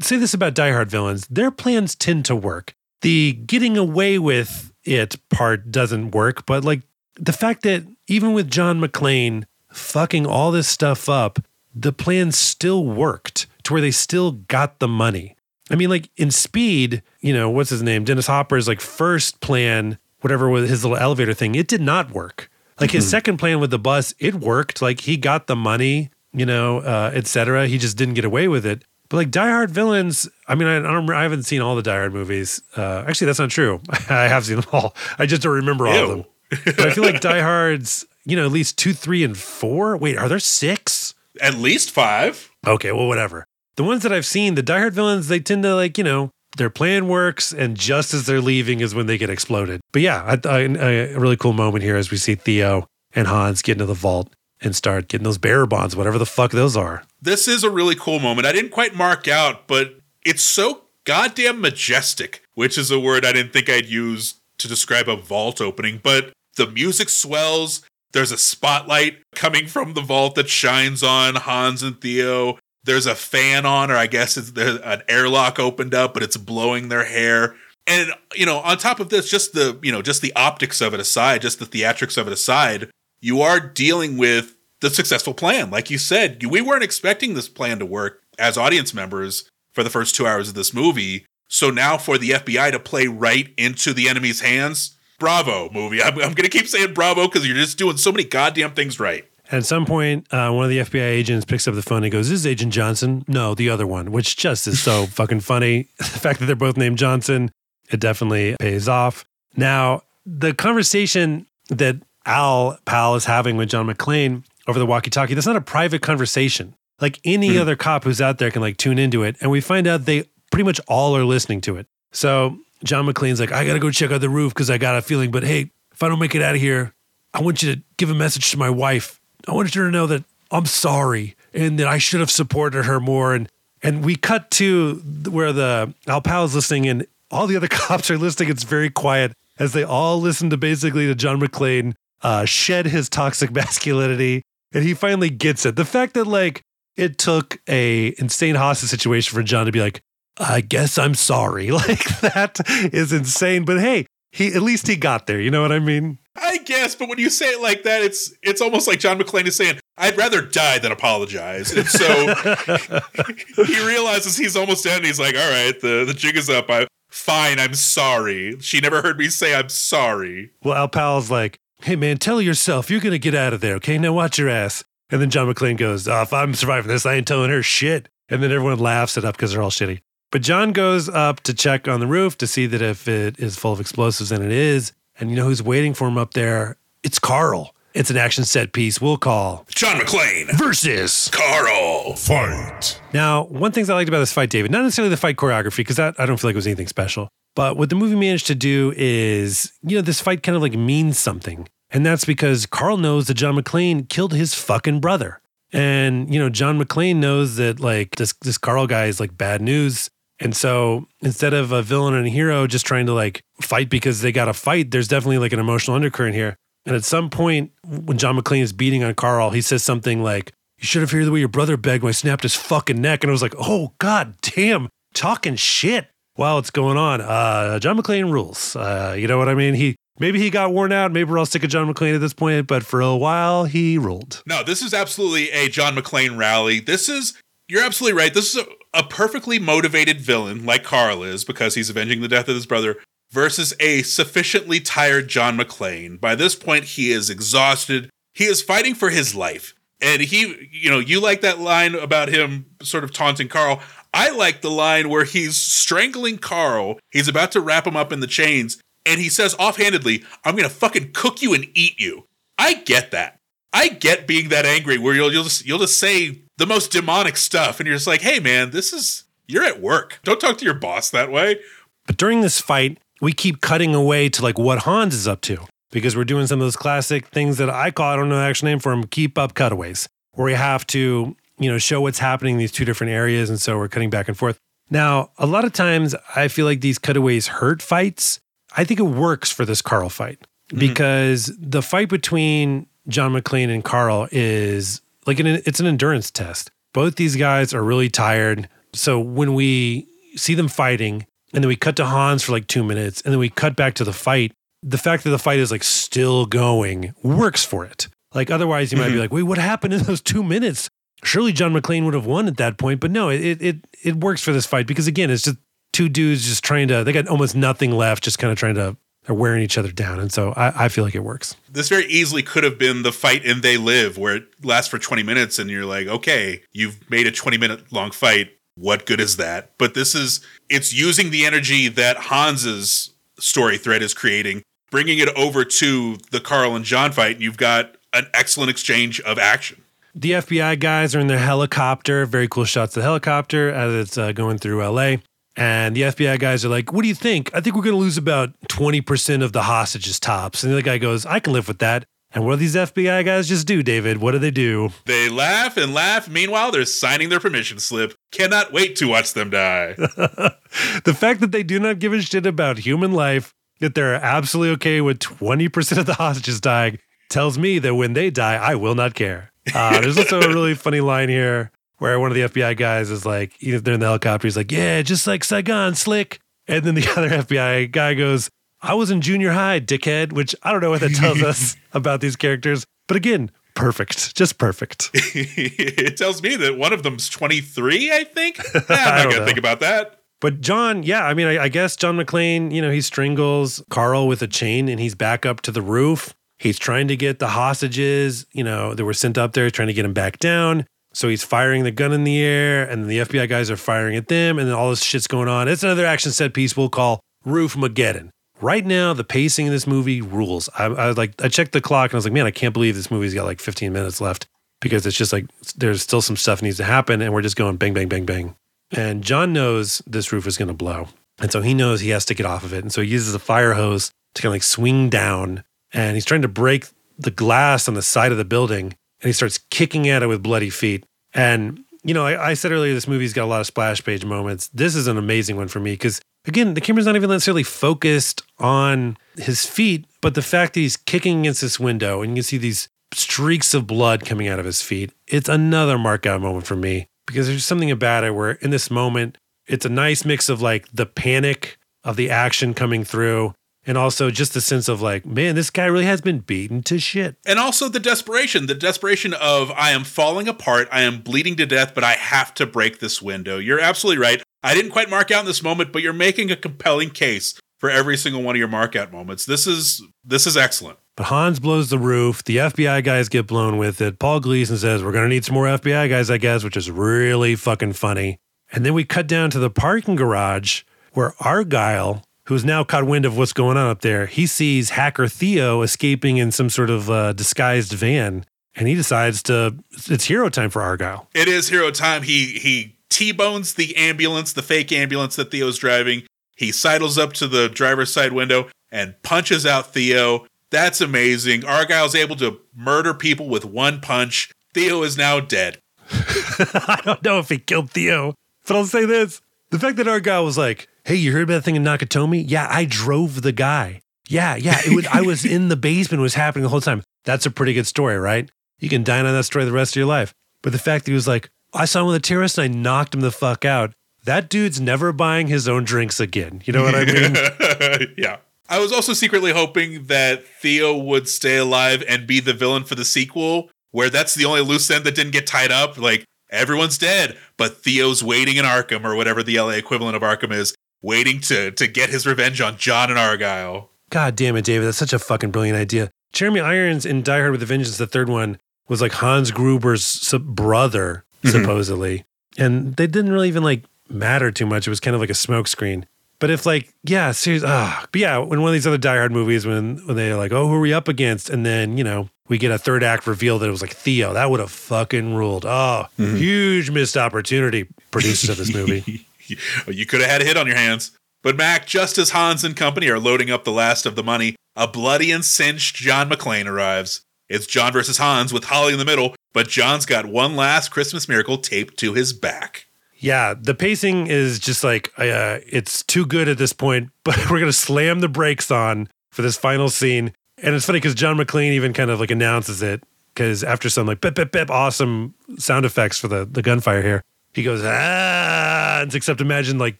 say 0.00 0.16
this 0.16 0.34
about 0.34 0.54
Die 0.54 0.72
Hard 0.72 0.90
villains, 0.90 1.26
their 1.26 1.50
plans 1.50 1.94
tend 1.94 2.24
to 2.26 2.36
work. 2.36 2.74
The 3.02 3.32
getting 3.32 3.76
away 3.76 4.18
with 4.18 4.72
it 4.84 5.16
part 5.28 5.70
doesn't 5.70 6.12
work, 6.12 6.46
but 6.46 6.64
like 6.64 6.82
the 7.14 7.32
fact 7.32 7.62
that 7.62 7.84
even 8.06 8.32
with 8.32 8.50
John 8.50 8.80
McClane 8.80 9.44
fucking 9.72 10.26
all 10.26 10.50
this 10.50 10.68
stuff 10.68 11.08
up, 11.08 11.38
the 11.74 11.92
plan 11.92 12.32
still 12.32 12.86
worked 12.86 13.46
to 13.64 13.72
where 13.72 13.82
they 13.82 13.90
still 13.90 14.32
got 14.32 14.78
the 14.78 14.88
money. 14.88 15.36
I 15.70 15.76
mean, 15.76 15.90
like 15.90 16.10
in 16.16 16.30
Speed, 16.30 17.02
you 17.20 17.32
know, 17.32 17.50
what's 17.50 17.70
his 17.70 17.82
name? 17.82 18.04
Dennis 18.04 18.26
Hopper's 18.26 18.66
like 18.68 18.80
first 18.80 19.40
plan, 19.40 19.98
whatever 20.20 20.48
with 20.48 20.68
his 20.68 20.84
little 20.84 20.96
elevator 20.98 21.34
thing, 21.34 21.54
it 21.54 21.68
did 21.68 21.80
not 21.80 22.10
work. 22.10 22.50
Like 22.80 22.92
his 22.92 23.08
second 23.10 23.38
plan 23.38 23.58
with 23.58 23.70
the 23.70 23.78
bus, 23.78 24.14
it 24.20 24.36
worked. 24.36 24.80
Like 24.80 25.00
he 25.00 25.16
got 25.16 25.48
the 25.48 25.56
money, 25.56 26.10
you 26.32 26.46
know, 26.46 26.78
uh, 26.78 27.10
et 27.12 27.26
cetera. 27.26 27.66
He 27.66 27.76
just 27.76 27.96
didn't 27.96 28.14
get 28.14 28.24
away 28.24 28.46
with 28.46 28.64
it. 28.64 28.84
But 29.08 29.16
like 29.16 29.30
Die 29.30 29.48
Hard 29.48 29.70
villains, 29.70 30.28
I 30.46 30.54
mean, 30.54 30.68
I, 30.68 30.76
I 30.76 30.92
don't, 30.92 31.10
I 31.10 31.22
haven't 31.22 31.44
seen 31.44 31.60
all 31.60 31.74
the 31.74 31.82
Die 31.82 31.90
Hard 31.90 32.12
movies. 32.12 32.62
Uh, 32.76 33.04
actually, 33.08 33.26
that's 33.26 33.38
not 33.38 33.50
true. 33.50 33.80
I 34.08 34.28
have 34.28 34.44
seen 34.44 34.56
them 34.56 34.66
all. 34.72 34.94
I 35.18 35.26
just 35.26 35.42
don't 35.42 35.54
remember 35.54 35.88
all 35.88 35.94
of 35.96 36.08
them. 36.08 36.24
But 36.64 36.80
I 36.80 36.90
feel 36.90 37.04
like 37.04 37.20
Die 37.20 37.40
Hard's, 37.40 38.06
you 38.24 38.36
know, 38.36 38.44
at 38.46 38.52
least 38.52 38.78
two, 38.78 38.92
three, 38.92 39.24
and 39.24 39.36
four. 39.36 39.96
Wait, 39.96 40.16
are 40.16 40.28
there 40.28 40.38
six? 40.38 41.14
At 41.40 41.54
least 41.54 41.90
five. 41.90 42.50
Okay, 42.66 42.92
well, 42.92 43.08
whatever. 43.08 43.46
The 43.78 43.84
ones 43.84 44.02
that 44.02 44.12
I've 44.12 44.26
seen, 44.26 44.56
the 44.56 44.62
Die 44.64 44.76
Hard 44.76 44.92
villains, 44.92 45.28
they 45.28 45.38
tend 45.38 45.62
to 45.62 45.72
like, 45.72 45.98
you 45.98 46.02
know, 46.02 46.32
their 46.56 46.68
plan 46.68 47.06
works, 47.06 47.52
and 47.52 47.76
just 47.76 48.12
as 48.12 48.26
they're 48.26 48.40
leaving 48.40 48.80
is 48.80 48.92
when 48.92 49.06
they 49.06 49.16
get 49.16 49.30
exploded. 49.30 49.80
But 49.92 50.02
yeah, 50.02 50.36
a 50.44 51.16
really 51.16 51.36
cool 51.36 51.52
moment 51.52 51.84
here 51.84 51.94
as 51.94 52.10
we 52.10 52.16
see 52.16 52.34
Theo 52.34 52.88
and 53.14 53.28
Hans 53.28 53.62
get 53.62 53.74
into 53.74 53.86
the 53.86 53.94
vault 53.94 54.32
and 54.60 54.74
start 54.74 55.06
getting 55.06 55.22
those 55.22 55.38
bearer 55.38 55.64
bonds, 55.64 55.94
whatever 55.94 56.18
the 56.18 56.26
fuck 56.26 56.50
those 56.50 56.76
are. 56.76 57.04
This 57.22 57.46
is 57.46 57.62
a 57.62 57.70
really 57.70 57.94
cool 57.94 58.18
moment. 58.18 58.48
I 58.48 58.52
didn't 58.52 58.72
quite 58.72 58.96
mark 58.96 59.28
out, 59.28 59.68
but 59.68 60.00
it's 60.26 60.42
so 60.42 60.86
goddamn 61.04 61.60
majestic, 61.60 62.42
which 62.54 62.76
is 62.76 62.90
a 62.90 62.98
word 62.98 63.24
I 63.24 63.30
didn't 63.30 63.52
think 63.52 63.70
I'd 63.70 63.86
use 63.86 64.40
to 64.58 64.66
describe 64.66 65.08
a 65.08 65.14
vault 65.14 65.60
opening. 65.60 66.00
But 66.02 66.32
the 66.56 66.66
music 66.66 67.08
swells. 67.08 67.82
There's 68.10 68.32
a 68.32 68.38
spotlight 68.38 69.18
coming 69.36 69.68
from 69.68 69.94
the 69.94 70.00
vault 70.00 70.34
that 70.34 70.48
shines 70.48 71.04
on 71.04 71.36
Hans 71.36 71.84
and 71.84 72.00
Theo. 72.00 72.58
There's 72.88 73.04
a 73.04 73.14
fan 73.14 73.66
on, 73.66 73.90
or 73.90 73.96
I 73.96 74.06
guess 74.06 74.38
it's 74.38 74.50
an 74.56 75.02
airlock 75.08 75.58
opened 75.58 75.94
up, 75.94 76.14
but 76.14 76.22
it's 76.22 76.38
blowing 76.38 76.88
their 76.88 77.04
hair. 77.04 77.54
And 77.86 78.12
you 78.34 78.46
know, 78.46 78.60
on 78.60 78.78
top 78.78 78.98
of 78.98 79.10
this, 79.10 79.30
just 79.30 79.52
the 79.52 79.78
you 79.82 79.92
know, 79.92 80.00
just 80.00 80.22
the 80.22 80.34
optics 80.34 80.80
of 80.80 80.94
it 80.94 81.00
aside, 81.00 81.42
just 81.42 81.58
the 81.58 81.66
theatrics 81.66 82.16
of 82.16 82.26
it 82.26 82.32
aside, 82.32 82.90
you 83.20 83.42
are 83.42 83.60
dealing 83.60 84.16
with 84.16 84.54
the 84.80 84.88
successful 84.88 85.34
plan. 85.34 85.70
Like 85.70 85.90
you 85.90 85.98
said, 85.98 86.42
we 86.46 86.62
weren't 86.62 86.82
expecting 86.82 87.34
this 87.34 87.48
plan 87.48 87.78
to 87.78 87.84
work 87.84 88.22
as 88.38 88.56
audience 88.56 88.94
members 88.94 89.48
for 89.72 89.84
the 89.84 89.90
first 89.90 90.14
two 90.14 90.26
hours 90.26 90.48
of 90.48 90.54
this 90.54 90.72
movie. 90.72 91.26
So 91.48 91.70
now 91.70 91.98
for 91.98 92.16
the 92.16 92.30
FBI 92.30 92.70
to 92.72 92.78
play 92.78 93.06
right 93.06 93.52
into 93.58 93.92
the 93.92 94.08
enemy's 94.08 94.40
hands, 94.40 94.96
bravo, 95.18 95.68
movie. 95.72 96.02
I'm, 96.02 96.14
I'm 96.14 96.34
going 96.34 96.36
to 96.36 96.48
keep 96.48 96.68
saying 96.68 96.94
bravo 96.94 97.26
because 97.26 97.46
you're 97.46 97.56
just 97.56 97.78
doing 97.78 97.96
so 97.96 98.12
many 98.12 98.24
goddamn 98.24 98.72
things 98.72 98.98
right. 98.98 99.24
At 99.50 99.64
some 99.64 99.86
point, 99.86 100.26
uh, 100.32 100.50
one 100.50 100.64
of 100.64 100.70
the 100.70 100.78
FBI 100.78 101.00
agents 101.00 101.46
picks 101.46 101.66
up 101.66 101.74
the 101.74 101.82
phone 101.82 102.02
and 102.04 102.12
goes, 102.12 102.28
This 102.28 102.40
is 102.40 102.46
Agent 102.46 102.72
Johnson. 102.72 103.24
No, 103.26 103.54
the 103.54 103.70
other 103.70 103.86
one, 103.86 104.12
which 104.12 104.36
just 104.36 104.66
is 104.66 104.80
so 104.80 105.06
fucking 105.10 105.40
funny. 105.40 105.88
The 105.98 106.04
fact 106.04 106.40
that 106.40 106.46
they're 106.46 106.56
both 106.56 106.76
named 106.76 106.98
Johnson, 106.98 107.50
it 107.90 108.00
definitely 108.00 108.56
pays 108.58 108.88
off. 108.88 109.24
Now, 109.56 110.02
the 110.26 110.52
conversation 110.52 111.46
that 111.68 111.96
Al 112.26 112.78
Pal 112.84 113.14
is 113.14 113.24
having 113.24 113.56
with 113.56 113.70
John 113.70 113.86
McClane 113.86 114.44
over 114.66 114.78
the 114.78 114.86
walkie 114.86 115.10
talkie, 115.10 115.34
that's 115.34 115.46
not 115.46 115.56
a 115.56 115.60
private 115.60 116.02
conversation. 116.02 116.74
Like 117.00 117.20
any 117.24 117.56
other 117.56 117.76
cop 117.76 118.04
who's 118.04 118.20
out 118.20 118.38
there 118.38 118.50
can 118.50 118.60
like 118.60 118.76
tune 118.76 118.98
into 118.98 119.22
it. 119.22 119.36
And 119.40 119.50
we 119.50 119.60
find 119.60 119.86
out 119.86 120.04
they 120.04 120.24
pretty 120.50 120.64
much 120.64 120.80
all 120.88 121.16
are 121.16 121.24
listening 121.24 121.60
to 121.62 121.76
it. 121.76 121.86
So 122.12 122.58
John 122.84 123.06
McClane's 123.06 123.40
like, 123.40 123.52
I 123.52 123.64
got 123.64 123.74
to 123.74 123.78
go 123.78 123.90
check 123.90 124.10
out 124.10 124.20
the 124.20 124.28
roof 124.28 124.52
because 124.52 124.68
I 124.68 124.78
got 124.78 124.96
a 124.96 125.02
feeling, 125.02 125.30
but 125.30 125.42
hey, 125.44 125.70
if 125.92 126.02
I 126.02 126.08
don't 126.08 126.18
make 126.18 126.34
it 126.34 126.42
out 126.42 126.54
of 126.54 126.60
here, 126.60 126.94
I 127.32 127.40
want 127.42 127.62
you 127.62 127.74
to 127.74 127.82
give 127.96 128.10
a 128.10 128.14
message 128.14 128.50
to 128.50 128.56
my 128.56 128.70
wife. 128.70 129.17
I 129.48 129.52
wanted 129.52 129.74
her 129.74 129.86
to 129.86 129.90
know 129.90 130.06
that 130.06 130.24
I'm 130.50 130.66
sorry, 130.66 131.36
and 131.52 131.78
that 131.78 131.86
I 131.86 131.98
should 131.98 132.20
have 132.20 132.30
supported 132.30 132.84
her 132.84 133.00
more. 133.00 133.34
And 133.34 133.48
and 133.82 134.04
we 134.04 134.16
cut 134.16 134.50
to 134.52 134.96
where 135.30 135.52
the 135.52 135.94
Al 136.06 136.20
Pal 136.20 136.44
is 136.44 136.54
listening, 136.54 136.86
and 136.86 137.06
all 137.30 137.46
the 137.46 137.56
other 137.56 137.68
cops 137.70 138.10
are 138.10 138.18
listening. 138.18 138.50
It's 138.50 138.64
very 138.64 138.90
quiet 138.90 139.32
as 139.58 139.72
they 139.72 139.84
all 139.84 140.20
listen 140.20 140.50
to 140.50 140.56
basically 140.56 141.06
to 141.06 141.14
John 141.14 141.40
McClane 141.40 141.94
uh, 142.22 142.44
shed 142.44 142.86
his 142.86 143.08
toxic 143.08 143.50
masculinity, 143.54 144.42
and 144.72 144.84
he 144.84 144.94
finally 144.94 145.30
gets 145.30 145.64
it. 145.66 145.76
The 145.76 145.84
fact 145.84 146.14
that 146.14 146.26
like 146.26 146.62
it 146.96 147.16
took 147.16 147.60
a 147.68 148.14
insane 148.18 148.56
hostage 148.56 148.90
situation 148.90 149.34
for 149.34 149.42
John 149.42 149.66
to 149.66 149.72
be 149.72 149.80
like, 149.80 150.02
I 150.36 150.60
guess 150.60 150.98
I'm 150.98 151.14
sorry. 151.14 151.70
Like 151.78 152.20
that 152.20 152.60
is 152.92 153.12
insane. 153.12 153.64
But 153.64 153.80
hey, 153.80 154.06
he 154.32 154.52
at 154.54 154.62
least 154.62 154.86
he 154.86 154.96
got 154.96 155.26
there. 155.26 155.40
You 155.40 155.50
know 155.50 155.62
what 155.62 155.72
I 155.72 155.78
mean? 155.78 156.18
I 156.36 156.58
guess, 156.58 156.94
but 156.94 157.08
when 157.08 157.18
you 157.18 157.30
say 157.30 157.46
it 157.46 157.60
like 157.60 157.82
that, 157.82 158.02
it's 158.02 158.32
it's 158.42 158.60
almost 158.60 158.86
like 158.86 159.00
John 159.00 159.18
McClane 159.18 159.46
is 159.46 159.56
saying, 159.56 159.80
"I'd 159.96 160.16
rather 160.16 160.42
die 160.42 160.78
than 160.78 160.92
apologize." 160.92 161.72
And 161.72 161.86
so 161.86 162.34
he 163.64 163.86
realizes 163.86 164.36
he's 164.36 164.56
almost 164.56 164.84
dead, 164.84 164.98
and 164.98 165.06
he's 165.06 165.18
like, 165.18 165.34
"All 165.34 165.50
right, 165.50 165.78
the 165.80 166.04
the 166.06 166.14
jig 166.14 166.36
is 166.36 166.48
up. 166.48 166.70
I 166.70 166.86
fine. 167.10 167.58
I'm 167.58 167.74
sorry. 167.74 168.56
She 168.60 168.80
never 168.80 169.02
heard 169.02 169.18
me 169.18 169.28
say 169.28 169.54
I'm 169.54 169.68
sorry." 169.68 170.50
Well, 170.62 170.74
Al 170.74 170.88
Pal's 170.88 171.30
like, 171.30 171.58
"Hey 171.82 171.96
man, 171.96 172.18
tell 172.18 172.40
yourself 172.40 172.90
you're 172.90 173.00
gonna 173.00 173.18
get 173.18 173.34
out 173.34 173.52
of 173.52 173.60
there. 173.60 173.74
Okay, 173.76 173.98
now 173.98 174.12
watch 174.12 174.38
your 174.38 174.48
ass." 174.48 174.84
And 175.10 175.22
then 175.22 175.30
John 175.30 175.52
McClane 175.52 175.78
goes, 175.78 176.06
oh, 176.06 176.22
"If 176.22 176.32
I'm 176.32 176.54
surviving 176.54 176.88
this, 176.88 177.06
I 177.06 177.14
ain't 177.14 177.26
telling 177.26 177.50
her 177.50 177.62
shit." 177.62 178.08
And 178.28 178.42
then 178.42 178.52
everyone 178.52 178.78
laughs 178.78 179.16
it 179.16 179.24
up 179.24 179.36
because 179.36 179.52
they're 179.52 179.62
all 179.62 179.70
shitty. 179.70 180.00
But 180.30 180.42
John 180.42 180.72
goes 180.72 181.08
up 181.08 181.40
to 181.40 181.54
check 181.54 181.88
on 181.88 182.00
the 182.00 182.06
roof 182.06 182.36
to 182.38 182.46
see 182.46 182.66
that 182.66 182.82
if 182.82 183.08
it 183.08 183.38
is 183.38 183.56
full 183.56 183.72
of 183.72 183.80
explosives, 183.80 184.30
and 184.30 184.44
it 184.44 184.52
is. 184.52 184.92
And 185.18 185.30
you 185.30 185.36
know 185.36 185.44
who's 185.44 185.62
waiting 185.62 185.94
for 185.94 186.06
him 186.06 186.18
up 186.18 186.34
there? 186.34 186.76
It's 187.02 187.18
Carl. 187.18 187.74
It's 187.94 188.10
an 188.10 188.18
action 188.18 188.44
set 188.44 188.72
piece 188.72 189.00
we'll 189.00 189.16
call 189.16 189.64
John 189.74 189.98
McClane 189.98 190.56
versus 190.58 191.30
Carl. 191.32 192.14
Fight. 192.14 193.00
Now, 193.14 193.44
one 193.44 193.72
thing 193.72 193.90
I 193.90 193.94
liked 193.94 194.08
about 194.08 194.20
this 194.20 194.32
fight, 194.32 194.50
David, 194.50 194.70
not 194.70 194.82
necessarily 194.82 195.10
the 195.10 195.16
fight 195.16 195.36
choreography, 195.36 195.78
because 195.78 195.96
that 195.96 196.14
I 196.20 196.26
don't 196.26 196.38
feel 196.38 196.48
like 196.48 196.54
it 196.54 196.58
was 196.58 196.66
anything 196.66 196.86
special. 196.86 197.28
But 197.54 197.76
what 197.76 197.88
the 197.88 197.96
movie 197.96 198.14
managed 198.14 198.46
to 198.48 198.54
do 198.54 198.92
is, 198.96 199.72
you 199.82 199.96
know, 199.96 200.02
this 200.02 200.20
fight 200.20 200.42
kind 200.42 200.54
of 200.54 200.62
like 200.62 200.74
means 200.74 201.18
something. 201.18 201.66
And 201.90 202.04
that's 202.04 202.26
because 202.26 202.66
Carl 202.66 202.98
knows 202.98 203.26
that 203.26 203.34
John 203.34 203.56
McClane 203.56 204.08
killed 204.08 204.34
his 204.34 204.54
fucking 204.54 205.00
brother. 205.00 205.40
And, 205.72 206.32
you 206.32 206.38
know, 206.38 206.50
John 206.50 206.78
McClane 206.80 207.16
knows 207.16 207.56
that 207.56 207.80
like 207.80 208.16
this 208.16 208.34
this 208.42 208.58
Carl 208.58 208.86
guy 208.86 209.06
is 209.06 209.18
like 209.18 209.36
bad 209.36 209.62
news. 209.62 210.10
And 210.40 210.54
so 210.54 211.06
instead 211.20 211.52
of 211.52 211.72
a 211.72 211.82
villain 211.82 212.14
and 212.14 212.26
a 212.26 212.30
hero 212.30 212.66
just 212.66 212.86
trying 212.86 213.06
to 213.06 213.12
like 213.12 213.42
fight 213.60 213.90
because 213.90 214.20
they 214.20 214.32
got 214.32 214.44
to 214.46 214.52
fight, 214.52 214.90
there's 214.90 215.08
definitely 215.08 215.38
like 215.38 215.52
an 215.52 215.58
emotional 215.58 215.96
undercurrent 215.96 216.34
here. 216.34 216.56
And 216.86 216.94
at 216.94 217.04
some 217.04 217.28
point, 217.28 217.72
when 217.84 218.18
John 218.18 218.38
McClane 218.38 218.62
is 218.62 218.72
beating 218.72 219.02
on 219.02 219.14
Carl, 219.14 219.50
he 219.50 219.60
says 219.60 219.82
something 219.82 220.22
like, 220.22 220.52
You 220.78 220.86
should 220.86 221.02
have 221.02 221.10
heard 221.10 221.26
the 221.26 221.32
way 221.32 221.40
your 221.40 221.48
brother 221.48 221.76
begged 221.76 222.02
when 222.02 222.10
I 222.10 222.12
snapped 222.12 222.44
his 222.44 222.54
fucking 222.54 223.00
neck. 223.00 223.24
And 223.24 223.30
I 223.30 223.32
was 223.32 223.42
like, 223.42 223.54
Oh, 223.58 223.94
god 223.98 224.34
damn, 224.40 224.88
talking 225.12 225.56
shit 225.56 226.08
while 226.34 226.58
it's 226.58 226.70
going 226.70 226.96
on. 226.96 227.20
Uh, 227.20 227.78
John 227.80 227.98
McClane 227.98 228.32
rules. 228.32 228.76
Uh, 228.76 229.14
you 229.18 229.26
know 229.26 229.38
what 229.38 229.48
I 229.48 229.54
mean? 229.54 229.74
He 229.74 229.96
maybe 230.20 230.38
he 230.38 230.50
got 230.50 230.72
worn 230.72 230.92
out. 230.92 231.12
Maybe 231.12 231.28
we're 231.28 231.38
all 231.38 231.46
sick 231.46 231.64
of 231.64 231.70
John 231.70 231.92
McClane 231.92 232.14
at 232.14 232.20
this 232.20 232.32
point, 232.32 232.66
but 232.68 232.84
for 232.84 233.00
a 233.00 233.16
while 233.16 233.64
he 233.64 233.98
ruled. 233.98 234.42
No, 234.46 234.62
this 234.62 234.80
is 234.80 234.94
absolutely 234.94 235.50
a 235.50 235.68
John 235.68 235.96
McClane 235.96 236.38
rally. 236.38 236.80
This 236.80 237.08
is 237.08 237.34
you're 237.68 237.84
absolutely 237.84 238.18
right. 238.18 238.32
This 238.32 238.54
is 238.54 238.62
a, 238.62 238.98
a 239.00 239.04
perfectly 239.04 239.58
motivated 239.58 240.20
villain 240.20 240.64
like 240.64 240.84
Carl 240.84 241.22
is 241.22 241.44
because 241.44 241.74
he's 241.74 241.90
avenging 241.90 242.20
the 242.20 242.28
death 242.28 242.48
of 242.48 242.54
his 242.54 242.66
brother 242.66 242.96
versus 243.30 243.74
a 243.78 244.02
sufficiently 244.02 244.80
tired 244.80 245.28
John 245.28 245.58
McClane. 245.58 246.18
By 246.18 246.34
this 246.34 246.54
point, 246.54 246.84
he 246.84 247.12
is 247.12 247.28
exhausted. 247.28 248.10
He 248.34 248.44
is 248.44 248.62
fighting 248.62 248.94
for 248.94 249.10
his 249.10 249.34
life. 249.34 249.74
And 250.00 250.22
he, 250.22 250.68
you 250.70 250.90
know, 250.90 251.00
you 251.00 251.20
like 251.20 251.40
that 251.40 251.58
line 251.58 251.94
about 251.94 252.28
him 252.28 252.66
sort 252.82 253.04
of 253.04 253.12
taunting 253.12 253.48
Carl. 253.48 253.82
I 254.14 254.30
like 254.30 254.62
the 254.62 254.70
line 254.70 255.08
where 255.08 255.24
he's 255.24 255.56
strangling 255.56 256.38
Carl. 256.38 256.98
He's 257.10 257.28
about 257.28 257.52
to 257.52 257.60
wrap 257.60 257.86
him 257.86 257.96
up 257.96 258.12
in 258.12 258.20
the 258.20 258.26
chains. 258.26 258.80
And 259.04 259.20
he 259.20 259.28
says 259.28 259.54
offhandedly, 259.58 260.24
I'm 260.44 260.54
going 260.54 260.68
to 260.68 260.74
fucking 260.74 261.12
cook 261.12 261.42
you 261.42 261.52
and 261.52 261.66
eat 261.74 261.98
you. 261.98 262.24
I 262.56 262.74
get 262.74 263.10
that. 263.10 263.38
I 263.72 263.88
get 263.88 264.26
being 264.26 264.48
that 264.48 264.64
angry 264.64 264.98
where 264.98 265.14
you'll, 265.14 265.32
you'll 265.32 265.44
just, 265.44 265.66
you'll 265.66 265.78
just 265.78 265.98
say 265.98 266.42
the 266.58 266.66
most 266.66 266.92
demonic 266.92 267.36
stuff. 267.36 267.80
And 267.80 267.86
you're 267.86 267.96
just 267.96 268.06
like, 268.06 268.20
hey, 268.20 268.38
man, 268.40 268.70
this 268.70 268.92
is, 268.92 269.24
you're 269.46 269.64
at 269.64 269.80
work. 269.80 270.20
Don't 270.24 270.40
talk 270.40 270.58
to 270.58 270.64
your 270.64 270.74
boss 270.74 271.10
that 271.10 271.32
way. 271.32 271.60
But 272.06 272.16
during 272.16 272.42
this 272.42 272.60
fight, 272.60 272.98
we 273.20 273.32
keep 273.32 273.60
cutting 273.60 273.94
away 273.94 274.28
to 274.28 274.42
like 274.42 274.58
what 274.58 274.80
Hans 274.80 275.14
is 275.14 275.26
up 275.26 275.40
to 275.42 275.66
because 275.90 276.16
we're 276.16 276.24
doing 276.24 276.46
some 276.46 276.60
of 276.60 276.66
those 276.66 276.76
classic 276.76 277.28
things 277.28 277.58
that 277.58 277.70
I 277.70 277.90
call, 277.90 278.12
I 278.12 278.16
don't 278.16 278.28
know 278.28 278.36
the 278.36 278.42
actual 278.42 278.66
name 278.66 278.78
for 278.78 278.90
them, 278.90 279.04
keep 279.04 279.38
up 279.38 279.54
cutaways, 279.54 280.08
where 280.32 280.44
we 280.44 280.54
have 280.54 280.86
to, 280.88 281.34
you 281.58 281.70
know, 281.70 281.78
show 281.78 282.00
what's 282.00 282.18
happening 282.18 282.54
in 282.54 282.58
these 282.58 282.72
two 282.72 282.84
different 282.84 283.12
areas. 283.12 283.48
And 283.50 283.60
so 283.60 283.78
we're 283.78 283.88
cutting 283.88 284.10
back 284.10 284.28
and 284.28 284.36
forth. 284.36 284.58
Now, 284.90 285.30
a 285.38 285.46
lot 285.46 285.64
of 285.64 285.72
times 285.72 286.14
I 286.34 286.48
feel 286.48 286.66
like 286.66 286.80
these 286.80 286.98
cutaways 286.98 287.46
hurt 287.46 287.82
fights. 287.82 288.40
I 288.76 288.84
think 288.84 289.00
it 289.00 289.04
works 289.04 289.50
for 289.50 289.64
this 289.64 289.82
Carl 289.82 290.08
fight 290.08 290.40
mm-hmm. 290.70 290.78
because 290.78 291.52
the 291.58 291.82
fight 291.82 292.08
between 292.08 292.86
John 293.06 293.32
McClane 293.32 293.72
and 293.72 293.84
Carl 293.84 294.28
is 294.30 295.00
like 295.28 295.38
an 295.38 295.46
it's 295.46 295.78
an 295.78 295.86
endurance 295.86 296.30
test. 296.30 296.70
Both 296.94 297.16
these 297.16 297.36
guys 297.36 297.74
are 297.74 297.84
really 297.84 298.08
tired. 298.08 298.68
So 298.94 299.20
when 299.20 299.52
we 299.52 300.08
see 300.34 300.54
them 300.54 300.68
fighting 300.68 301.26
and 301.52 301.62
then 301.62 301.68
we 301.68 301.76
cut 301.76 301.96
to 301.96 302.06
Hans 302.06 302.42
for 302.42 302.52
like 302.52 302.66
2 302.66 302.82
minutes 302.82 303.20
and 303.20 303.32
then 303.32 303.38
we 303.38 303.50
cut 303.50 303.76
back 303.76 303.94
to 303.94 304.04
the 304.04 304.12
fight, 304.12 304.52
the 304.82 304.96
fact 304.96 305.24
that 305.24 305.30
the 305.30 305.38
fight 305.38 305.58
is 305.58 305.70
like 305.70 305.84
still 305.84 306.46
going 306.46 307.14
works 307.22 307.62
for 307.62 307.84
it. 307.84 308.08
Like 308.34 308.50
otherwise 308.50 308.90
you 308.90 308.96
might 308.96 309.08
be 309.08 309.12
mm-hmm. 309.12 309.20
like, 309.20 309.32
"Wait, 309.32 309.42
what 309.42 309.58
happened 309.58 309.92
in 309.92 310.02
those 310.04 310.22
2 310.22 310.42
minutes?" 310.42 310.88
Surely 311.24 311.52
John 311.52 311.74
McClane 311.74 312.04
would 312.04 312.14
have 312.14 312.26
won 312.26 312.46
at 312.46 312.56
that 312.56 312.78
point, 312.78 313.00
but 313.00 313.10
no, 313.10 313.28
it 313.28 313.60
it 313.60 313.76
it 314.02 314.16
works 314.16 314.42
for 314.42 314.52
this 314.52 314.66
fight 314.66 314.86
because 314.86 315.06
again, 315.06 315.30
it's 315.30 315.42
just 315.42 315.58
two 315.92 316.08
dudes 316.08 316.46
just 316.46 316.64
trying 316.64 316.88
to 316.88 317.04
they 317.04 317.12
got 317.12 317.28
almost 317.28 317.54
nothing 317.54 317.90
left, 317.90 318.22
just 318.22 318.38
kind 318.38 318.50
of 318.50 318.58
trying 318.58 318.76
to 318.76 318.96
they're 319.28 319.36
wearing 319.36 319.62
each 319.62 319.76
other 319.76 319.92
down. 319.92 320.18
And 320.18 320.32
so 320.32 320.54
I, 320.56 320.86
I 320.86 320.88
feel 320.88 321.04
like 321.04 321.14
it 321.14 321.22
works. 321.22 321.54
This 321.70 321.90
very 321.90 322.06
easily 322.06 322.42
could 322.42 322.64
have 322.64 322.78
been 322.78 323.02
the 323.02 323.12
fight 323.12 323.44
in 323.44 323.60
They 323.60 323.76
Live, 323.76 324.16
where 324.16 324.36
it 324.36 324.44
lasts 324.64 324.88
for 324.88 324.98
20 324.98 325.22
minutes 325.22 325.58
and 325.58 325.68
you're 325.68 325.84
like, 325.84 326.06
okay, 326.06 326.62
you've 326.72 326.98
made 327.10 327.26
a 327.26 327.30
20 327.30 327.58
minute 327.58 327.92
long 327.92 328.10
fight. 328.10 328.52
What 328.74 329.04
good 329.04 329.20
is 329.20 329.36
that? 329.36 329.72
But 329.76 329.92
this 329.92 330.14
is, 330.14 330.40
it's 330.70 330.94
using 330.94 331.30
the 331.30 331.44
energy 331.44 331.88
that 331.88 332.16
Hans's 332.16 333.10
story 333.38 333.76
thread 333.76 334.02
is 334.02 334.14
creating, 334.14 334.62
bringing 334.90 335.18
it 335.18 335.28
over 335.36 335.62
to 335.62 336.16
the 336.30 336.40
Carl 336.40 336.74
and 336.74 336.84
John 336.84 337.12
fight. 337.12 337.32
And 337.32 337.42
you've 337.42 337.58
got 337.58 337.96
an 338.14 338.28
excellent 338.32 338.70
exchange 338.70 339.20
of 339.20 339.38
action. 339.38 339.82
The 340.14 340.32
FBI 340.32 340.80
guys 340.80 341.14
are 341.14 341.20
in 341.20 341.26
their 341.26 341.38
helicopter. 341.38 342.24
Very 342.24 342.48
cool 342.48 342.64
shots 342.64 342.96
of 342.96 343.02
the 343.02 343.04
helicopter 343.04 343.70
as 343.70 343.94
it's 343.94 344.16
uh, 344.16 344.32
going 344.32 344.56
through 344.56 344.82
LA. 344.82 345.16
And 345.58 345.96
the 345.96 346.02
FBI 346.02 346.38
guys 346.38 346.64
are 346.64 346.68
like, 346.68 346.92
What 346.92 347.02
do 347.02 347.08
you 347.08 347.16
think? 347.16 347.50
I 347.52 347.60
think 347.60 347.74
we're 347.74 347.82
going 347.82 347.96
to 347.96 348.00
lose 348.00 348.16
about 348.16 348.50
20% 348.68 349.42
of 349.42 349.52
the 349.52 349.62
hostages 349.62 350.20
tops. 350.20 350.62
And 350.62 350.70
the 350.70 350.76
other 350.76 350.82
guy 350.82 350.98
goes, 350.98 351.26
I 351.26 351.40
can 351.40 351.52
live 351.52 351.66
with 351.66 351.80
that. 351.80 352.06
And 352.30 352.44
what 352.44 352.52
do 352.52 352.56
these 352.56 352.76
FBI 352.76 353.24
guys 353.24 353.48
just 353.48 353.66
do, 353.66 353.82
David? 353.82 354.18
What 354.18 354.32
do 354.32 354.38
they 354.38 354.52
do? 354.52 354.90
They 355.06 355.28
laugh 355.28 355.76
and 355.76 355.92
laugh. 355.92 356.28
Meanwhile, 356.28 356.70
they're 356.70 356.84
signing 356.84 357.28
their 357.30 357.40
permission 357.40 357.80
slip. 357.80 358.14
Cannot 358.30 358.72
wait 358.72 358.94
to 358.96 359.08
watch 359.08 359.32
them 359.32 359.50
die. 359.50 359.94
the 359.96 361.16
fact 361.18 361.40
that 361.40 361.50
they 361.50 361.64
do 361.64 361.80
not 361.80 361.98
give 361.98 362.12
a 362.12 362.22
shit 362.22 362.46
about 362.46 362.78
human 362.78 363.12
life, 363.12 363.52
that 363.80 363.96
they're 363.96 364.14
absolutely 364.14 364.74
okay 364.74 365.00
with 365.00 365.18
20% 365.18 365.98
of 365.98 366.06
the 366.06 366.14
hostages 366.14 366.60
dying, 366.60 366.98
tells 367.30 367.58
me 367.58 367.80
that 367.80 367.96
when 367.96 368.12
they 368.12 368.30
die, 368.30 368.56
I 368.56 368.76
will 368.76 368.94
not 368.94 369.14
care. 369.14 369.50
Uh, 369.74 370.00
there's 370.00 370.18
also 370.18 370.40
a 370.40 370.48
really 370.48 370.74
funny 370.74 371.00
line 371.00 371.28
here 371.28 371.72
where 371.98 372.18
one 372.18 372.30
of 372.30 372.34
the 372.34 372.42
FBI 372.42 372.76
guys 372.76 373.10
is 373.10 373.26
like, 373.26 373.60
you 373.62 373.78
they're 373.80 373.94
in 373.94 374.00
the 374.00 374.06
helicopter. 374.06 374.46
He's 374.46 374.56
like, 374.56 374.72
yeah, 374.72 375.02
just 375.02 375.26
like 375.26 375.44
Saigon, 375.44 375.94
slick. 375.94 376.40
And 376.66 376.84
then 376.84 376.94
the 376.94 377.08
other 377.16 377.28
FBI 377.28 377.90
guy 377.90 378.14
goes, 378.14 378.50
I 378.80 378.94
was 378.94 379.10
in 379.10 379.20
junior 379.20 379.52
high, 379.52 379.80
dickhead, 379.80 380.32
which 380.32 380.54
I 380.62 380.72
don't 380.72 380.80
know 380.80 380.90
what 380.90 381.00
that 381.00 381.14
tells 381.14 381.42
us 381.42 381.76
about 381.92 382.20
these 382.20 382.36
characters. 382.36 382.86
But 383.08 383.16
again, 383.16 383.50
perfect, 383.74 384.36
just 384.36 384.58
perfect. 384.58 385.10
it 385.14 386.16
tells 386.16 386.42
me 386.42 386.56
that 386.56 386.78
one 386.78 386.92
of 386.92 387.02
them's 387.02 387.28
23, 387.28 388.12
I 388.12 388.24
think. 388.24 388.60
Eh, 388.60 388.80
I'm 388.88 389.24
not 389.24 389.24
going 389.24 389.36
to 389.40 389.46
think 389.46 389.58
about 389.58 389.80
that. 389.80 390.20
But 390.40 390.60
John, 390.60 391.02
yeah, 391.02 391.24
I 391.24 391.34
mean, 391.34 391.48
I, 391.48 391.64
I 391.64 391.68
guess 391.68 391.96
John 391.96 392.16
McClane, 392.16 392.72
you 392.72 392.80
know, 392.80 392.92
he 392.92 393.00
strangles 393.00 393.82
Carl 393.90 394.28
with 394.28 394.40
a 394.42 394.46
chain 394.46 394.88
and 394.88 395.00
he's 395.00 395.16
back 395.16 395.44
up 395.44 395.62
to 395.62 395.72
the 395.72 395.82
roof. 395.82 396.32
He's 396.58 396.78
trying 396.78 397.08
to 397.08 397.16
get 397.16 397.40
the 397.40 397.48
hostages, 397.48 398.46
you 398.52 398.62
know, 398.62 398.94
that 398.94 399.04
were 399.04 399.14
sent 399.14 399.36
up 399.36 399.52
there, 399.54 399.70
trying 399.70 399.88
to 399.88 399.94
get 399.94 400.04
him 400.04 400.12
back 400.12 400.38
down. 400.38 400.86
So 401.18 401.26
he's 401.26 401.42
firing 401.42 401.82
the 401.82 401.90
gun 401.90 402.12
in 402.12 402.22
the 402.22 402.40
air, 402.40 402.88
and 402.88 403.10
the 403.10 403.18
FBI 403.18 403.48
guys 403.48 403.72
are 403.72 403.76
firing 403.76 404.14
at 404.14 404.28
them, 404.28 404.56
and 404.56 404.68
then 404.68 404.76
all 404.76 404.90
this 404.90 405.02
shit's 405.02 405.26
going 405.26 405.48
on. 405.48 405.66
It's 405.66 405.82
another 405.82 406.06
action 406.06 406.30
set 406.30 406.54
piece 406.54 406.76
we'll 406.76 406.90
call 406.90 407.18
Roof 407.44 407.74
Mageddon. 407.74 408.30
Right 408.60 408.86
now, 408.86 409.14
the 409.14 409.24
pacing 409.24 409.66
in 409.66 409.72
this 409.72 409.84
movie 409.84 410.20
rules. 410.20 410.68
I, 410.78 410.84
I 410.84 411.08
was 411.08 411.16
like, 411.16 411.34
I 411.42 411.48
checked 411.48 411.72
the 411.72 411.80
clock 411.80 412.10
and 412.10 412.14
I 412.14 412.18
was 412.18 412.24
like, 412.24 412.32
man, 412.34 412.46
I 412.46 412.52
can't 412.52 412.72
believe 412.72 412.94
this 412.94 413.10
movie's 413.10 413.34
got 413.34 413.46
like 413.46 413.60
15 413.60 413.92
minutes 413.92 414.20
left 414.20 414.46
because 414.80 415.06
it's 415.06 415.16
just 415.16 415.32
like 415.32 415.46
there's 415.76 416.02
still 416.02 416.22
some 416.22 416.36
stuff 416.36 416.62
needs 416.62 416.76
to 416.76 416.84
happen, 416.84 417.20
and 417.20 417.34
we're 417.34 417.42
just 417.42 417.56
going 417.56 417.78
bang, 417.78 417.94
bang, 417.94 418.06
bang, 418.06 418.24
bang. 418.24 418.54
And 418.92 419.24
John 419.24 419.52
knows 419.52 420.00
this 420.06 420.32
roof 420.32 420.46
is 420.46 420.56
going 420.56 420.68
to 420.68 420.74
blow, 420.74 421.08
and 421.40 421.50
so 421.50 421.62
he 421.62 421.74
knows 421.74 422.00
he 422.00 422.10
has 422.10 422.26
to 422.26 422.34
get 422.34 422.46
off 422.46 422.62
of 422.62 422.72
it, 422.72 422.84
and 422.84 422.92
so 422.92 423.02
he 423.02 423.08
uses 423.08 423.34
a 423.34 423.40
fire 423.40 423.74
hose 423.74 424.12
to 424.34 424.42
kind 424.42 424.50
of 424.50 424.54
like 424.54 424.62
swing 424.62 425.10
down, 425.10 425.64
and 425.92 426.14
he's 426.14 426.24
trying 426.24 426.42
to 426.42 426.48
break 426.48 426.86
the 427.18 427.32
glass 427.32 427.88
on 427.88 427.94
the 427.94 428.02
side 428.02 428.30
of 428.30 428.38
the 428.38 428.44
building. 428.44 428.94
And 429.20 429.28
he 429.28 429.32
starts 429.32 429.58
kicking 429.70 430.08
at 430.08 430.22
it 430.22 430.26
with 430.26 430.42
bloody 430.42 430.70
feet. 430.70 431.04
And, 431.34 431.84
you 432.02 432.14
know, 432.14 432.24
I, 432.24 432.50
I 432.50 432.54
said 432.54 432.72
earlier 432.72 432.94
this 432.94 433.08
movie's 433.08 433.32
got 433.32 433.44
a 433.44 433.46
lot 433.46 433.60
of 433.60 433.66
splash 433.66 434.02
page 434.04 434.24
moments. 434.24 434.68
This 434.68 434.94
is 434.94 435.06
an 435.06 435.16
amazing 435.16 435.56
one 435.56 435.68
for 435.68 435.80
me 435.80 435.92
because, 435.92 436.20
again, 436.46 436.74
the 436.74 436.80
camera's 436.80 437.06
not 437.06 437.16
even 437.16 437.30
necessarily 437.30 437.62
focused 437.62 438.42
on 438.58 439.16
his 439.36 439.66
feet, 439.66 440.06
but 440.20 440.34
the 440.34 440.42
fact 440.42 440.74
that 440.74 440.80
he's 440.80 440.96
kicking 440.96 441.40
against 441.40 441.60
this 441.60 441.80
window 441.80 442.22
and 442.22 442.32
you 442.32 442.36
can 442.36 442.42
see 442.44 442.58
these 442.58 442.88
streaks 443.12 443.74
of 443.74 443.86
blood 443.86 444.24
coming 444.24 444.48
out 444.48 444.58
of 444.58 444.66
his 444.66 444.82
feet. 444.82 445.12
It's 445.26 445.48
another 445.48 445.98
mark 445.98 446.26
out 446.26 446.40
moment 446.40 446.66
for 446.66 446.76
me 446.76 447.08
because 447.26 447.46
there's 447.46 447.64
something 447.64 447.90
about 447.90 448.24
it 448.24 448.34
where 448.34 448.52
in 448.52 448.70
this 448.70 448.90
moment, 448.90 449.38
it's 449.66 449.84
a 449.84 449.90
nice 449.90 450.24
mix 450.24 450.48
of 450.48 450.62
like 450.62 450.88
the 450.92 451.06
panic 451.06 451.78
of 452.04 452.16
the 452.16 452.30
action 452.30 452.74
coming 452.74 453.04
through 453.04 453.52
and 453.88 453.98
also 453.98 454.30
just 454.30 454.52
the 454.52 454.60
sense 454.60 454.86
of 454.86 455.00
like, 455.00 455.24
man, 455.26 455.54
this 455.54 455.70
guy 455.70 455.86
really 455.86 456.04
has 456.04 456.20
been 456.20 456.40
beaten 456.40 456.82
to 456.84 456.98
shit. 456.98 457.36
And 457.46 457.58
also 457.58 457.88
the 457.88 457.98
desperation, 457.98 458.66
the 458.66 458.74
desperation 458.74 459.32
of 459.34 459.70
I 459.72 459.90
am 459.90 460.04
falling 460.04 460.46
apart, 460.46 460.88
I 460.92 461.02
am 461.02 461.22
bleeding 461.22 461.56
to 461.56 461.66
death, 461.66 461.94
but 461.94 462.04
I 462.04 462.12
have 462.12 462.52
to 462.54 462.66
break 462.66 463.00
this 463.00 463.22
window. 463.22 463.58
You're 463.58 463.80
absolutely 463.80 464.22
right. 464.22 464.42
I 464.62 464.74
didn't 464.74 464.92
quite 464.92 465.08
mark 465.08 465.30
out 465.30 465.40
in 465.40 465.46
this 465.46 465.62
moment, 465.62 465.92
but 465.92 466.02
you're 466.02 466.12
making 466.12 466.50
a 466.50 466.56
compelling 466.56 467.10
case 467.10 467.58
for 467.78 467.88
every 467.88 468.16
single 468.16 468.42
one 468.42 468.54
of 468.56 468.58
your 468.58 468.68
mark 468.68 468.94
out 468.94 469.10
moments. 469.10 469.46
This 469.46 469.66
is 469.66 470.02
this 470.24 470.46
is 470.46 470.56
excellent. 470.56 470.98
But 471.16 471.26
Hans 471.26 471.58
blows 471.58 471.90
the 471.90 471.98
roof. 471.98 472.44
The 472.44 472.58
FBI 472.58 473.02
guys 473.02 473.28
get 473.28 473.46
blown 473.46 473.78
with 473.78 474.00
it. 474.00 474.18
Paul 474.20 474.38
Gleason 474.38 474.76
says, 474.76 475.02
We're 475.02 475.12
going 475.12 475.24
to 475.24 475.28
need 475.28 475.44
some 475.44 475.54
more 475.54 475.66
FBI 475.66 476.08
guys, 476.08 476.30
I 476.30 476.38
guess, 476.38 476.62
which 476.62 476.76
is 476.76 476.90
really 476.90 477.56
fucking 477.56 477.94
funny. 477.94 478.38
And 478.70 478.86
then 478.86 478.94
we 478.94 479.04
cut 479.04 479.26
down 479.26 479.50
to 479.50 479.58
the 479.58 479.70
parking 479.70 480.14
garage 480.14 480.82
where 481.14 481.34
Argyle, 481.40 482.22
who's 482.48 482.64
now 482.64 482.82
caught 482.82 483.04
wind 483.04 483.26
of 483.26 483.36
what's 483.36 483.52
going 483.52 483.76
on 483.76 483.90
up 483.90 484.00
there, 484.00 484.24
he 484.24 484.46
sees 484.46 484.90
hacker 484.90 485.28
Theo 485.28 485.82
escaping 485.82 486.38
in 486.38 486.50
some 486.50 486.70
sort 486.70 486.88
of 486.88 487.10
uh, 487.10 487.34
disguised 487.34 487.92
van. 487.92 488.44
And 488.74 488.88
he 488.88 488.94
decides 488.94 489.42
to, 489.44 489.76
it's 490.08 490.24
hero 490.24 490.48
time 490.48 490.70
for 490.70 490.80
Argyle. 490.80 491.28
It 491.34 491.46
is 491.46 491.68
hero 491.68 491.90
time. 491.90 492.22
He 492.22 492.58
he 492.58 492.96
T-bones 493.10 493.74
the 493.74 493.96
ambulance, 493.96 494.52
the 494.52 494.62
fake 494.62 494.92
ambulance 494.92 495.36
that 495.36 495.50
Theo's 495.50 495.78
driving. 495.78 496.22
He 496.56 496.72
sidles 496.72 497.18
up 497.18 497.32
to 497.34 497.46
the 497.46 497.68
driver's 497.68 498.12
side 498.12 498.32
window 498.32 498.68
and 498.90 499.20
punches 499.22 499.66
out 499.66 499.92
Theo. 499.92 500.46
That's 500.70 501.00
amazing. 501.00 501.64
Argyle's 501.64 502.14
able 502.14 502.36
to 502.36 502.60
murder 502.74 503.12
people 503.12 503.48
with 503.48 503.64
one 503.64 504.00
punch. 504.00 504.50
Theo 504.72 505.02
is 505.02 505.18
now 505.18 505.40
dead. 505.40 505.78
I 506.10 507.00
don't 507.04 507.22
know 507.22 507.40
if 507.40 507.48
he 507.48 507.58
killed 507.58 507.90
Theo, 507.90 508.34
but 508.66 508.76
I'll 508.76 508.86
say 508.86 509.04
this. 509.04 509.40
The 509.70 509.78
fact 509.78 509.96
that 509.96 510.08
Argyle 510.08 510.44
was 510.44 510.56
like, 510.56 510.88
hey, 511.08 511.14
you 511.14 511.32
heard 511.32 511.44
about 511.44 511.54
that 511.54 511.64
thing 511.64 511.74
in 511.74 511.82
Nakatomi? 511.82 512.44
Yeah, 512.46 512.68
I 512.70 512.84
drove 512.84 513.40
the 513.40 513.50
guy. 513.50 514.02
Yeah, 514.28 514.56
yeah, 514.56 514.78
it 514.84 514.94
was, 514.94 515.06
I 515.06 515.22
was 515.22 515.42
in 515.46 515.70
the 515.70 515.76
basement, 515.76 516.20
it 516.20 516.22
was 516.22 516.34
happening 516.34 516.64
the 516.64 516.68
whole 516.68 516.82
time. 516.82 517.02
That's 517.24 517.46
a 517.46 517.50
pretty 517.50 517.72
good 517.72 517.86
story, 517.86 518.18
right? 518.18 518.50
You 518.78 518.90
can 518.90 519.04
dine 519.04 519.24
on 519.24 519.32
that 519.32 519.44
story 519.44 519.64
the 519.64 519.72
rest 519.72 519.92
of 519.92 519.96
your 519.96 520.06
life. 520.06 520.34
But 520.62 520.72
the 520.72 520.78
fact 520.78 521.06
that 521.06 521.12
he 521.12 521.14
was 521.14 521.26
like, 521.26 521.48
I 521.72 521.86
saw 521.86 522.00
him 522.00 522.08
with 522.08 522.16
a 522.16 522.20
terrorist 522.20 522.58
and 522.58 522.64
I 522.64 522.78
knocked 522.78 523.14
him 523.14 523.22
the 523.22 523.30
fuck 523.30 523.64
out. 523.64 523.94
That 524.24 524.50
dude's 524.50 524.82
never 524.82 525.10
buying 525.12 525.46
his 525.46 525.66
own 525.66 525.84
drinks 525.84 526.20
again. 526.20 526.60
You 526.66 526.74
know 526.74 526.82
what 526.82 526.94
I 526.94 527.04
mean? 527.06 528.14
yeah. 528.18 528.36
I 528.68 528.78
was 528.78 528.92
also 528.92 529.14
secretly 529.14 529.52
hoping 529.52 530.04
that 530.04 530.44
Theo 530.44 530.94
would 530.94 531.26
stay 531.26 531.56
alive 531.56 532.04
and 532.06 532.26
be 532.26 532.38
the 532.40 532.52
villain 532.52 532.84
for 532.84 532.96
the 532.96 533.04
sequel, 533.06 533.70
where 533.92 534.10
that's 534.10 534.34
the 534.34 534.44
only 534.44 534.60
loose 534.60 534.90
end 534.90 535.04
that 535.04 535.14
didn't 535.14 535.32
get 535.32 535.46
tied 535.46 535.72
up. 535.72 535.96
Like, 535.96 536.26
everyone's 536.50 536.98
dead, 536.98 537.38
but 537.56 537.78
Theo's 537.78 538.22
waiting 538.22 538.56
in 538.56 538.66
Arkham, 538.66 539.06
or 539.06 539.16
whatever 539.16 539.42
the 539.42 539.58
LA 539.58 539.70
equivalent 539.70 540.16
of 540.16 540.22
Arkham 540.22 540.52
is, 540.52 540.74
waiting 541.02 541.40
to, 541.42 541.70
to 541.72 541.86
get 541.86 542.10
his 542.10 542.26
revenge 542.26 542.60
on 542.60 542.76
John 542.76 543.10
and 543.10 543.18
Argyle. 543.18 543.90
God 544.10 544.36
damn 544.36 544.56
it, 544.56 544.64
David. 544.64 544.86
That's 544.86 544.98
such 544.98 545.12
a 545.12 545.18
fucking 545.18 545.50
brilliant 545.50 545.78
idea. 545.78 546.10
Jeremy 546.32 546.60
Irons 546.60 547.06
in 547.06 547.22
Die 547.22 547.38
Hard 547.38 547.52
with 547.52 547.62
a 547.62 547.66
Vengeance, 547.66 547.96
the 547.98 548.06
third 548.06 548.28
one, 548.28 548.58
was 548.88 549.00
like 549.00 549.12
Hans 549.12 549.50
Gruber's 549.50 550.04
sub- 550.04 550.44
brother, 550.44 551.24
supposedly. 551.44 552.24
And 552.56 552.96
they 552.96 553.06
didn't 553.06 553.32
really 553.32 553.48
even 553.48 553.62
like 553.62 553.84
matter 554.08 554.50
too 554.50 554.66
much. 554.66 554.86
It 554.86 554.90
was 554.90 555.00
kind 555.00 555.14
of 555.14 555.20
like 555.20 555.30
a 555.30 555.34
smokescreen. 555.34 556.04
But 556.40 556.50
if 556.50 556.66
like, 556.66 556.94
yeah, 557.02 557.32
seriously, 557.32 557.68
ah, 557.70 558.06
but 558.12 558.20
yeah, 558.20 558.38
when 558.38 558.60
one 558.60 558.68
of 558.68 558.72
these 558.72 558.86
other 558.86 558.98
Die 558.98 559.16
Hard 559.16 559.32
movies, 559.32 559.66
when 559.66 559.98
when 560.06 560.16
they're 560.16 560.36
like, 560.36 560.52
oh, 560.52 560.68
who 560.68 560.74
are 560.74 560.80
we 560.80 560.92
up 560.92 561.08
against? 561.08 561.50
And 561.50 561.66
then, 561.66 561.98
you 561.98 562.04
know, 562.04 562.30
we 562.48 562.58
get 562.58 562.70
a 562.70 562.78
third 562.78 563.02
act 563.02 563.26
reveal 563.26 563.58
that 563.58 563.66
it 563.66 563.72
was 563.72 563.82
like 563.82 563.92
Theo. 563.92 564.32
That 564.34 564.50
would 564.50 564.60
have 564.60 564.70
fucking 564.70 565.34
ruled. 565.34 565.66
Oh, 565.66 566.06
huge 566.16 566.90
missed 566.90 567.16
opportunity, 567.16 567.88
producers 568.10 568.50
of 568.50 568.56
this 568.56 568.72
movie. 568.72 569.26
you 569.86 570.06
could 570.06 570.20
have 570.20 570.30
had 570.30 570.42
a 570.42 570.44
hit 570.44 570.56
on 570.56 570.66
your 570.66 570.76
hands. 570.76 571.12
But 571.42 571.56
Mac, 571.56 571.86
just 571.86 572.18
as 572.18 572.30
Hans 572.30 572.64
and 572.64 572.76
company 572.76 573.08
are 573.08 573.18
loading 573.20 573.50
up 573.50 573.64
the 573.64 573.72
last 573.72 574.06
of 574.06 574.16
the 574.16 574.24
money, 574.24 574.56
a 574.74 574.88
bloody 574.88 575.30
and 575.30 575.44
cinched 575.44 575.96
John 575.96 576.28
McClane 576.28 576.66
arrives. 576.66 577.22
It's 577.48 577.66
John 577.66 577.92
versus 577.92 578.18
Hans 578.18 578.52
with 578.52 578.64
Holly 578.64 578.92
in 578.92 578.98
the 578.98 579.04
middle, 579.04 579.34
but 579.52 579.68
John's 579.68 580.04
got 580.04 580.26
one 580.26 580.56
last 580.56 580.90
Christmas 580.90 581.28
miracle 581.28 581.58
taped 581.58 581.96
to 581.98 582.12
his 582.12 582.32
back. 582.32 582.86
Yeah, 583.16 583.54
the 583.58 583.74
pacing 583.74 584.26
is 584.26 584.58
just 584.58 584.84
like 584.84 585.10
uh, 585.16 585.58
it's 585.66 586.02
too 586.02 586.26
good 586.26 586.48
at 586.48 586.58
this 586.58 586.72
point, 586.72 587.10
but 587.24 587.38
we're 587.50 587.60
gonna 587.60 587.72
slam 587.72 588.20
the 588.20 588.28
brakes 588.28 588.70
on 588.70 589.08
for 589.30 589.42
this 589.42 589.56
final 589.56 589.88
scene. 589.88 590.32
And 590.58 590.74
it's 590.74 590.86
funny 590.86 590.98
because 590.98 591.14
John 591.14 591.36
McClane 591.36 591.72
even 591.72 591.92
kind 591.92 592.10
of 592.10 592.20
like 592.20 592.30
announces 592.30 592.82
it 592.82 593.02
because 593.32 593.62
after 593.62 593.88
some 593.88 594.06
like 594.06 594.20
bip 594.20 594.34
bip 594.34 594.52
bip 594.52 594.70
awesome 594.70 595.34
sound 595.56 595.86
effects 595.86 596.18
for 596.18 596.28
the 596.28 596.44
the 596.44 596.62
gunfire 596.62 597.02
here, 597.02 597.24
he 597.54 597.62
goes 597.62 597.82
ah. 597.84 599.04
Except 599.12 599.40
imagine 599.40 599.78
like 599.78 599.96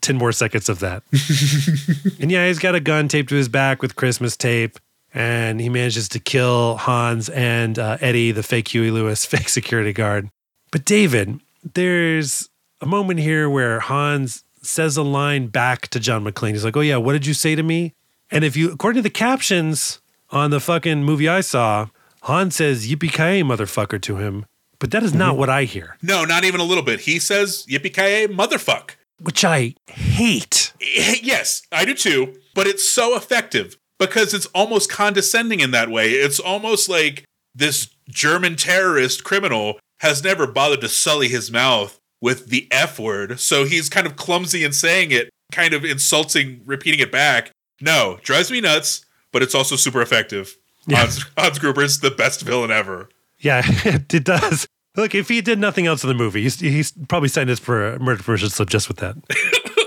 ten 0.00 0.16
more 0.16 0.32
seconds 0.32 0.68
of 0.68 0.80
that. 0.80 1.02
and 2.20 2.30
yeah, 2.30 2.46
he's 2.46 2.58
got 2.58 2.74
a 2.74 2.80
gun 2.80 3.08
taped 3.08 3.28
to 3.30 3.36
his 3.36 3.48
back 3.48 3.82
with 3.82 3.96
Christmas 3.96 4.36
tape, 4.36 4.78
and 5.14 5.60
he 5.60 5.68
manages 5.68 6.08
to 6.10 6.18
kill 6.18 6.76
Hans 6.76 7.28
and 7.28 7.78
uh, 7.78 7.98
Eddie, 8.00 8.32
the 8.32 8.42
fake 8.42 8.68
Huey 8.68 8.90
Lewis, 8.90 9.24
fake 9.26 9.48
security 9.48 9.92
guard. 9.92 10.28
But 10.70 10.84
David, 10.84 11.40
there's 11.74 12.48
a 12.80 12.86
moment 12.86 13.20
here 13.20 13.48
where 13.48 13.80
Hans 13.80 14.44
says 14.62 14.96
a 14.96 15.02
line 15.02 15.48
back 15.48 15.88
to 15.88 16.00
John 16.00 16.24
McClane. 16.24 16.52
He's 16.52 16.64
like, 16.64 16.76
"Oh 16.76 16.80
yeah, 16.80 16.96
what 16.96 17.12
did 17.12 17.26
you 17.26 17.34
say 17.34 17.54
to 17.54 17.62
me?" 17.62 17.94
And 18.30 18.44
if 18.44 18.56
you, 18.56 18.72
according 18.72 18.98
to 18.98 19.02
the 19.02 19.10
captions 19.10 20.00
on 20.30 20.50
the 20.50 20.60
fucking 20.60 21.04
movie 21.04 21.28
I 21.28 21.40
saw, 21.40 21.88
Hans 22.22 22.56
says 22.56 22.88
"Yippee 22.88 23.12
ki 23.12 23.42
motherfucker" 23.42 24.00
to 24.02 24.16
him, 24.16 24.46
but 24.82 24.90
that 24.90 25.04
is 25.04 25.14
not 25.14 25.30
mm-hmm. 25.30 25.38
what 25.38 25.48
I 25.48 25.62
hear, 25.62 25.96
No, 26.02 26.24
not 26.24 26.42
even 26.42 26.58
a 26.58 26.64
little 26.64 26.82
bit. 26.82 27.02
He 27.02 27.20
says, 27.20 27.64
Yippee 27.70 27.94
ki 27.94 28.34
motherfuck. 28.34 28.96
which 29.20 29.44
I 29.44 29.76
hate. 29.86 30.72
Yes, 31.22 31.62
I 31.70 31.84
do 31.84 31.94
too, 31.94 32.34
but 32.52 32.66
it's 32.66 32.88
so 32.88 33.14
effective 33.16 33.76
because 34.00 34.34
it's 34.34 34.46
almost 34.46 34.90
condescending 34.90 35.60
in 35.60 35.70
that 35.70 35.88
way. 35.88 36.10
It's 36.10 36.40
almost 36.40 36.88
like 36.88 37.22
this 37.54 37.90
German 38.08 38.56
terrorist 38.56 39.22
criminal 39.22 39.78
has 40.00 40.24
never 40.24 40.48
bothered 40.48 40.80
to 40.80 40.88
sully 40.88 41.28
his 41.28 41.52
mouth 41.52 42.00
with 42.20 42.48
the 42.48 42.66
F 42.72 42.98
word, 42.98 43.38
so 43.38 43.64
he's 43.64 43.88
kind 43.88 44.08
of 44.08 44.16
clumsy 44.16 44.64
in 44.64 44.72
saying 44.72 45.12
it, 45.12 45.30
kind 45.52 45.74
of 45.74 45.84
insulting, 45.84 46.60
repeating 46.66 46.98
it 46.98 47.12
back. 47.12 47.52
No, 47.80 48.18
drives 48.24 48.50
me 48.50 48.60
nuts, 48.60 49.06
but 49.30 49.44
it's 49.44 49.54
also 49.54 49.76
super 49.76 50.02
effective. 50.02 50.56
Hans, 50.90 51.24
Hans 51.38 51.60
Gruber's 51.60 52.00
the 52.00 52.10
best 52.10 52.42
villain 52.42 52.72
ever. 52.72 53.08
Yeah, 53.42 53.62
it 53.84 54.24
does. 54.24 54.66
Look, 54.96 55.14
if 55.14 55.28
he 55.28 55.40
did 55.40 55.58
nothing 55.58 55.86
else 55.86 56.04
in 56.04 56.08
the 56.08 56.14
movie, 56.14 56.42
he's, 56.42 56.60
he's 56.60 56.92
probably 57.08 57.28
signed 57.28 57.48
us 57.48 57.58
for 57.58 57.94
a 57.94 57.98
murder 57.98 58.22
permission 58.22 58.50
slip 58.50 58.68
just 58.68 58.88
with 58.88 58.98
that. 58.98 59.16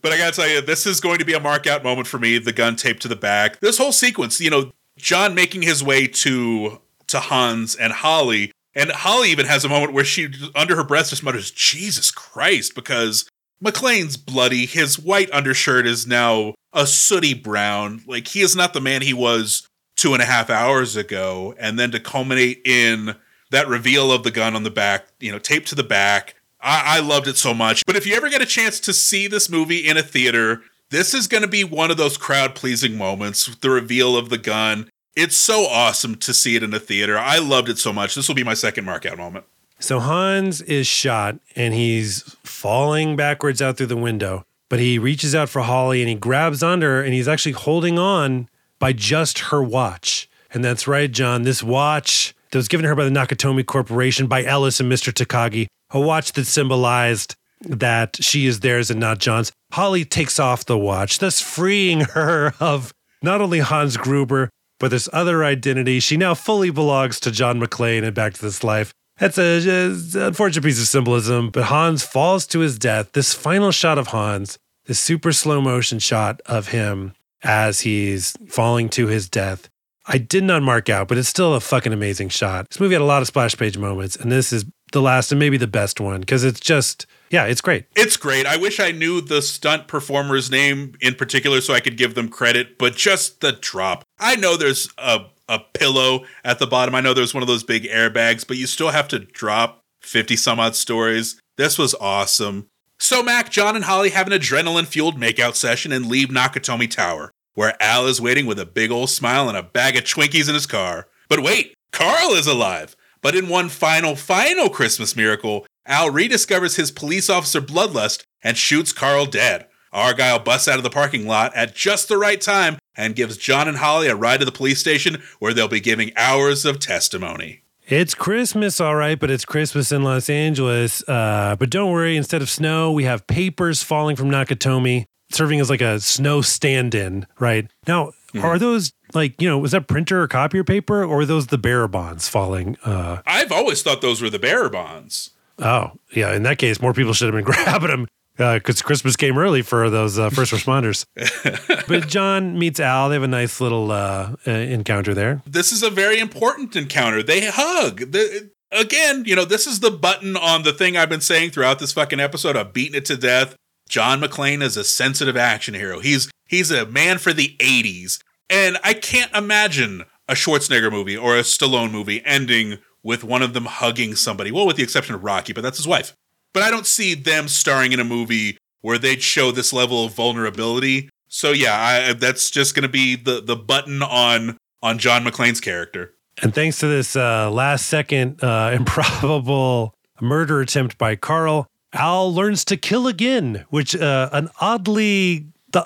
But 0.00 0.12
I 0.12 0.18
gotta 0.18 0.36
tell 0.36 0.48
you, 0.48 0.60
this 0.60 0.86
is 0.86 1.00
going 1.00 1.18
to 1.18 1.24
be 1.24 1.32
a 1.32 1.40
mark 1.40 1.66
out 1.66 1.82
moment 1.82 2.06
for 2.06 2.18
me. 2.18 2.38
The 2.38 2.52
gun 2.52 2.76
taped 2.76 3.02
to 3.02 3.08
the 3.08 3.16
back. 3.16 3.58
This 3.60 3.78
whole 3.78 3.92
sequence, 3.92 4.40
you 4.40 4.48
know, 4.48 4.70
John 4.96 5.34
making 5.34 5.62
his 5.62 5.82
way 5.82 6.06
to 6.06 6.80
to 7.08 7.20
Hans 7.20 7.74
and 7.74 7.92
Holly, 7.92 8.52
and 8.74 8.90
Holly 8.92 9.30
even 9.30 9.46
has 9.46 9.64
a 9.64 9.68
moment 9.68 9.92
where 9.92 10.04
she, 10.04 10.28
under 10.54 10.76
her 10.76 10.84
breath, 10.84 11.10
just 11.10 11.24
mutters, 11.24 11.50
"Jesus 11.50 12.10
Christ!" 12.10 12.74
because 12.74 13.28
McClane's 13.62 14.16
bloody. 14.16 14.66
His 14.66 14.98
white 14.98 15.30
undershirt 15.32 15.86
is 15.86 16.06
now 16.06 16.54
a 16.72 16.86
sooty 16.86 17.34
brown. 17.34 18.02
Like 18.06 18.28
he 18.28 18.40
is 18.40 18.54
not 18.54 18.72
the 18.72 18.80
man 18.80 19.02
he 19.02 19.14
was 19.14 19.66
two 19.96 20.12
and 20.12 20.22
a 20.22 20.26
half 20.26 20.48
hours 20.48 20.94
ago. 20.94 21.54
And 21.58 21.78
then 21.78 21.90
to 21.90 21.98
culminate 21.98 22.62
in 22.64 23.16
that 23.50 23.68
reveal 23.68 24.12
of 24.12 24.22
the 24.22 24.30
gun 24.30 24.54
on 24.54 24.62
the 24.62 24.70
back, 24.70 25.06
you 25.20 25.32
know, 25.32 25.38
taped 25.38 25.68
to 25.68 25.74
the 25.74 25.82
back. 25.82 26.34
I, 26.60 26.98
I 26.98 27.00
loved 27.00 27.28
it 27.28 27.36
so 27.36 27.54
much. 27.54 27.84
But 27.86 27.96
if 27.96 28.06
you 28.06 28.14
ever 28.14 28.28
get 28.28 28.42
a 28.42 28.46
chance 28.46 28.80
to 28.80 28.92
see 28.92 29.26
this 29.26 29.48
movie 29.48 29.86
in 29.86 29.96
a 29.96 30.02
theater, 30.02 30.62
this 30.90 31.14
is 31.14 31.26
going 31.26 31.42
to 31.42 31.48
be 31.48 31.64
one 31.64 31.90
of 31.90 31.96
those 31.96 32.16
crowd 32.16 32.54
pleasing 32.54 32.96
moments. 32.96 33.54
The 33.56 33.70
reveal 33.70 34.16
of 34.16 34.30
the 34.30 34.38
gun. 34.38 34.90
It's 35.14 35.36
so 35.36 35.66
awesome 35.66 36.14
to 36.16 36.32
see 36.32 36.56
it 36.56 36.62
in 36.62 36.72
a 36.72 36.78
theater. 36.78 37.18
I 37.18 37.38
loved 37.38 37.68
it 37.68 37.78
so 37.78 37.92
much. 37.92 38.14
This 38.14 38.28
will 38.28 38.34
be 38.34 38.44
my 38.44 38.54
second 38.54 38.84
mark 38.84 39.04
out 39.04 39.18
moment. 39.18 39.44
So 39.80 40.00
Hans 40.00 40.60
is 40.62 40.86
shot 40.86 41.38
and 41.54 41.74
he's 41.74 42.36
falling 42.42 43.16
backwards 43.16 43.62
out 43.62 43.76
through 43.76 43.86
the 43.86 43.96
window, 43.96 44.44
but 44.68 44.80
he 44.80 44.98
reaches 44.98 45.34
out 45.34 45.48
for 45.48 45.62
Holly 45.62 46.02
and 46.02 46.08
he 46.08 46.14
grabs 46.14 46.62
her 46.62 47.02
and 47.02 47.14
he's 47.14 47.28
actually 47.28 47.52
holding 47.52 47.98
on 47.98 48.48
by 48.78 48.92
just 48.92 49.38
her 49.38 49.62
watch. 49.62 50.28
And 50.52 50.64
that's 50.64 50.88
right, 50.88 51.10
John, 51.10 51.42
this 51.42 51.62
watch 51.62 52.34
that 52.50 52.58
was 52.58 52.68
given 52.68 52.82
to 52.84 52.88
her 52.88 52.94
by 52.94 53.04
the 53.04 53.10
Nakatomi 53.10 53.64
Corporation 53.64 54.26
by 54.26 54.44
Ellis 54.44 54.80
and 54.80 54.90
Mr. 54.90 55.12
Takagi, 55.12 55.66
a 55.90 56.00
watch 56.00 56.32
that 56.32 56.46
symbolized 56.46 57.34
that 57.60 58.22
she 58.22 58.46
is 58.46 58.60
theirs 58.60 58.90
and 58.90 59.00
not 59.00 59.18
John's. 59.18 59.52
Holly 59.72 60.04
takes 60.04 60.38
off 60.38 60.64
the 60.64 60.78
watch, 60.78 61.18
thus 61.18 61.40
freeing 61.40 62.00
her 62.14 62.54
of 62.60 62.92
not 63.22 63.40
only 63.40 63.58
Hans 63.58 63.96
Gruber, 63.96 64.48
but 64.78 64.90
this 64.90 65.08
other 65.12 65.44
identity, 65.44 66.00
she 66.00 66.16
now 66.16 66.34
fully 66.34 66.70
belongs 66.70 67.18
to 67.20 67.30
John 67.30 67.60
McClane 67.60 68.04
and 68.04 68.14
Back 68.14 68.34
to 68.34 68.42
This 68.42 68.62
Life. 68.62 68.92
That's 69.18 69.36
a, 69.36 69.60
just 69.60 70.14
unfortunate 70.14 70.62
piece 70.62 70.80
of 70.80 70.86
symbolism, 70.86 71.50
but 71.50 71.64
Hans 71.64 72.04
falls 72.04 72.46
to 72.48 72.60
his 72.60 72.78
death. 72.78 73.12
This 73.12 73.34
final 73.34 73.72
shot 73.72 73.98
of 73.98 74.08
Hans, 74.08 74.58
this 74.86 75.00
super 75.00 75.32
slow 75.32 75.60
motion 75.60 75.98
shot 75.98 76.40
of 76.46 76.68
him 76.68 77.14
as 77.42 77.80
he's 77.80 78.36
falling 78.48 78.88
to 78.90 79.08
his 79.08 79.28
death. 79.28 79.68
I 80.08 80.18
did 80.18 80.42
not 80.42 80.62
mark 80.62 80.88
out, 80.88 81.06
but 81.06 81.18
it's 81.18 81.28
still 81.28 81.54
a 81.54 81.60
fucking 81.60 81.92
amazing 81.92 82.30
shot. 82.30 82.70
This 82.70 82.80
movie 82.80 82.94
had 82.94 83.02
a 83.02 83.04
lot 83.04 83.20
of 83.20 83.28
splash 83.28 83.56
page 83.56 83.76
moments, 83.76 84.16
and 84.16 84.32
this 84.32 84.52
is 84.52 84.64
the 84.92 85.02
last 85.02 85.30
and 85.30 85.38
maybe 85.38 85.58
the 85.58 85.66
best 85.66 86.00
one 86.00 86.20
because 86.20 86.44
it's 86.44 86.60
just, 86.60 87.06
yeah, 87.30 87.44
it's 87.44 87.60
great. 87.60 87.84
It's 87.94 88.16
great. 88.16 88.46
I 88.46 88.56
wish 88.56 88.80
I 88.80 88.90
knew 88.90 89.20
the 89.20 89.42
stunt 89.42 89.86
performer's 89.86 90.50
name 90.50 90.94
in 91.02 91.14
particular 91.14 91.60
so 91.60 91.74
I 91.74 91.80
could 91.80 91.98
give 91.98 92.14
them 92.14 92.28
credit, 92.30 92.78
but 92.78 92.96
just 92.96 93.42
the 93.42 93.52
drop. 93.52 94.02
I 94.18 94.36
know 94.36 94.56
there's 94.56 94.88
a, 94.96 95.26
a 95.46 95.58
pillow 95.58 96.24
at 96.42 96.58
the 96.58 96.66
bottom. 96.66 96.94
I 96.94 97.00
know 97.00 97.12
there's 97.12 97.34
one 97.34 97.42
of 97.42 97.48
those 97.48 97.64
big 97.64 97.84
airbags, 97.84 98.46
but 98.46 98.56
you 98.56 98.66
still 98.66 98.88
have 98.90 99.08
to 99.08 99.18
drop 99.18 99.82
50 100.00 100.36
some 100.36 100.58
odd 100.58 100.74
stories. 100.74 101.40
This 101.58 101.76
was 101.76 101.94
awesome. 102.00 102.68
So, 103.00 103.22
Mac, 103.22 103.50
John, 103.50 103.76
and 103.76 103.84
Holly 103.84 104.10
have 104.10 104.26
an 104.26 104.32
adrenaline 104.32 104.86
fueled 104.86 105.20
makeout 105.20 105.54
session 105.54 105.92
and 105.92 106.06
leave 106.06 106.28
Nakatomi 106.28 106.90
Tower, 106.90 107.30
where 107.58 107.74
Al 107.82 108.06
is 108.06 108.20
waiting 108.20 108.46
with 108.46 108.60
a 108.60 108.64
big 108.64 108.92
old 108.92 109.10
smile 109.10 109.48
and 109.48 109.58
a 109.58 109.64
bag 109.64 109.96
of 109.96 110.04
Twinkies 110.04 110.48
in 110.48 110.54
his 110.54 110.64
car. 110.64 111.08
But 111.28 111.42
wait, 111.42 111.74
Carl 111.90 112.34
is 112.34 112.46
alive. 112.46 112.94
But 113.20 113.34
in 113.34 113.48
one 113.48 113.68
final, 113.68 114.14
final 114.14 114.70
Christmas 114.70 115.16
miracle, 115.16 115.66
Al 115.84 116.08
rediscovers 116.08 116.76
his 116.76 116.92
police 116.92 117.28
officer 117.28 117.60
bloodlust 117.60 118.22
and 118.44 118.56
shoots 118.56 118.92
Carl 118.92 119.26
dead. 119.26 119.66
Argyle 119.92 120.38
busts 120.38 120.68
out 120.68 120.76
of 120.76 120.84
the 120.84 120.88
parking 120.88 121.26
lot 121.26 121.52
at 121.56 121.74
just 121.74 122.06
the 122.06 122.16
right 122.16 122.40
time 122.40 122.78
and 122.96 123.16
gives 123.16 123.36
John 123.36 123.66
and 123.66 123.78
Holly 123.78 124.06
a 124.06 124.14
ride 124.14 124.38
to 124.38 124.46
the 124.46 124.52
police 124.52 124.78
station 124.78 125.20
where 125.40 125.52
they'll 125.52 125.66
be 125.66 125.80
giving 125.80 126.12
hours 126.16 126.64
of 126.64 126.78
testimony. 126.78 127.62
It's 127.88 128.14
Christmas, 128.14 128.80
all 128.80 128.94
right, 128.94 129.18
but 129.18 129.32
it's 129.32 129.44
Christmas 129.44 129.90
in 129.90 130.04
Los 130.04 130.30
Angeles. 130.30 131.02
Uh, 131.08 131.56
but 131.58 131.70
don't 131.70 131.90
worry, 131.90 132.16
instead 132.16 132.40
of 132.40 132.48
snow, 132.48 132.92
we 132.92 133.02
have 133.02 133.26
papers 133.26 133.82
falling 133.82 134.14
from 134.14 134.30
Nakatomi, 134.30 135.06
serving 135.30 135.60
as 135.60 135.70
like 135.70 135.80
a 135.80 136.00
snow 136.00 136.40
stand 136.40 136.94
in, 136.94 137.26
right? 137.38 137.70
Now, 137.86 138.12
are 138.42 138.58
those 138.58 138.92
like, 139.14 139.40
you 139.40 139.48
know, 139.48 139.58
was 139.58 139.72
that 139.72 139.88
printer 139.88 140.22
or 140.22 140.28
copier 140.28 140.64
paper 140.64 141.04
or 141.04 141.20
are 141.20 141.26
those 141.26 141.48
the 141.48 141.58
bearer 141.58 141.88
bonds 141.88 142.28
falling? 142.28 142.76
Uh, 142.84 143.22
I've 143.26 143.52
always 143.52 143.82
thought 143.82 144.00
those 144.00 144.20
were 144.20 144.30
the 144.30 144.38
bearer 144.38 144.68
bonds. 144.68 145.30
oh, 145.58 145.92
yeah, 146.14 146.34
in 146.34 146.42
that 146.44 146.58
case, 146.58 146.80
more 146.80 146.92
people 146.92 147.12
should 147.12 147.32
have 147.32 147.44
been 147.44 147.52
grabbing 147.64 147.88
them 147.88 148.06
because 148.38 148.82
Christmas 148.82 149.16
came 149.16 149.36
early 149.36 149.62
for 149.62 149.90
those 149.90 150.18
uh, 150.18 150.30
first 150.30 150.52
responders. 150.52 151.04
but 151.88 152.06
John 152.06 152.58
meets 152.58 152.78
Al. 152.78 153.08
They 153.08 153.16
have 153.16 153.24
a 153.24 153.28
nice 153.28 153.60
little 153.60 153.90
uh, 153.90 154.36
uh, 154.46 154.50
encounter 154.50 155.12
there. 155.12 155.42
This 155.44 155.72
is 155.72 155.82
a 155.82 155.90
very 155.90 156.18
important 156.20 156.76
encounter. 156.76 157.22
They 157.22 157.46
hug. 157.46 158.12
The, 158.12 158.50
again, 158.70 159.24
you 159.26 159.34
know, 159.34 159.44
this 159.44 159.66
is 159.66 159.80
the 159.80 159.90
button 159.90 160.36
on 160.36 160.62
the 160.62 160.72
thing 160.72 160.96
I've 160.96 161.08
been 161.08 161.20
saying 161.20 161.50
throughout 161.50 161.80
this 161.80 161.92
fucking 161.92 162.20
episode. 162.20 162.56
I've 162.56 162.72
beaten 162.72 162.94
it 162.94 163.04
to 163.06 163.16
death. 163.16 163.56
John 163.88 164.20
McClane 164.20 164.62
is 164.62 164.76
a 164.76 164.84
sensitive 164.84 165.36
action 165.36 165.74
hero. 165.74 166.00
He's 166.00 166.30
he's 166.46 166.70
a 166.70 166.86
man 166.86 167.18
for 167.18 167.32
the 167.32 167.56
80s. 167.58 168.18
And 168.50 168.78
I 168.82 168.94
can't 168.94 169.34
imagine 169.34 170.04
a 170.28 170.34
Schwarzenegger 170.34 170.90
movie 170.90 171.16
or 171.16 171.36
a 171.36 171.42
Stallone 171.42 171.90
movie 171.90 172.24
ending 172.24 172.78
with 173.02 173.24
one 173.24 173.42
of 173.42 173.54
them 173.54 173.66
hugging 173.66 174.14
somebody. 174.14 174.50
Well, 174.50 174.66
with 174.66 174.76
the 174.76 174.82
exception 174.82 175.14
of 175.14 175.24
Rocky, 175.24 175.52
but 175.52 175.62
that's 175.62 175.76
his 175.76 175.86
wife. 175.86 176.14
But 176.52 176.62
I 176.62 176.70
don't 176.70 176.86
see 176.86 177.14
them 177.14 177.48
starring 177.48 177.92
in 177.92 178.00
a 178.00 178.04
movie 178.04 178.56
where 178.80 178.98
they'd 178.98 179.22
show 179.22 179.50
this 179.50 179.72
level 179.72 180.04
of 180.04 180.14
vulnerability. 180.14 181.10
So 181.28 181.52
yeah, 181.52 181.76
I, 181.76 182.12
that's 182.14 182.50
just 182.50 182.74
going 182.74 182.82
to 182.82 182.88
be 182.88 183.16
the 183.16 183.40
the 183.40 183.56
button 183.56 184.02
on 184.02 184.56
on 184.82 184.98
John 184.98 185.24
McClane's 185.24 185.60
character. 185.60 186.14
And 186.40 186.54
thanks 186.54 186.78
to 186.78 186.86
this 186.86 187.16
uh, 187.16 187.50
last 187.50 187.86
second 187.86 188.42
uh, 188.42 188.70
improbable 188.74 189.94
murder 190.20 190.60
attempt 190.60 190.96
by 190.96 191.16
Carl, 191.16 191.66
Al 191.92 192.32
learns 192.32 192.64
to 192.66 192.76
kill 192.76 193.06
again, 193.06 193.64
which 193.70 193.96
uh, 193.96 194.28
an 194.32 194.48
oddly, 194.60 195.46
the, 195.72 195.84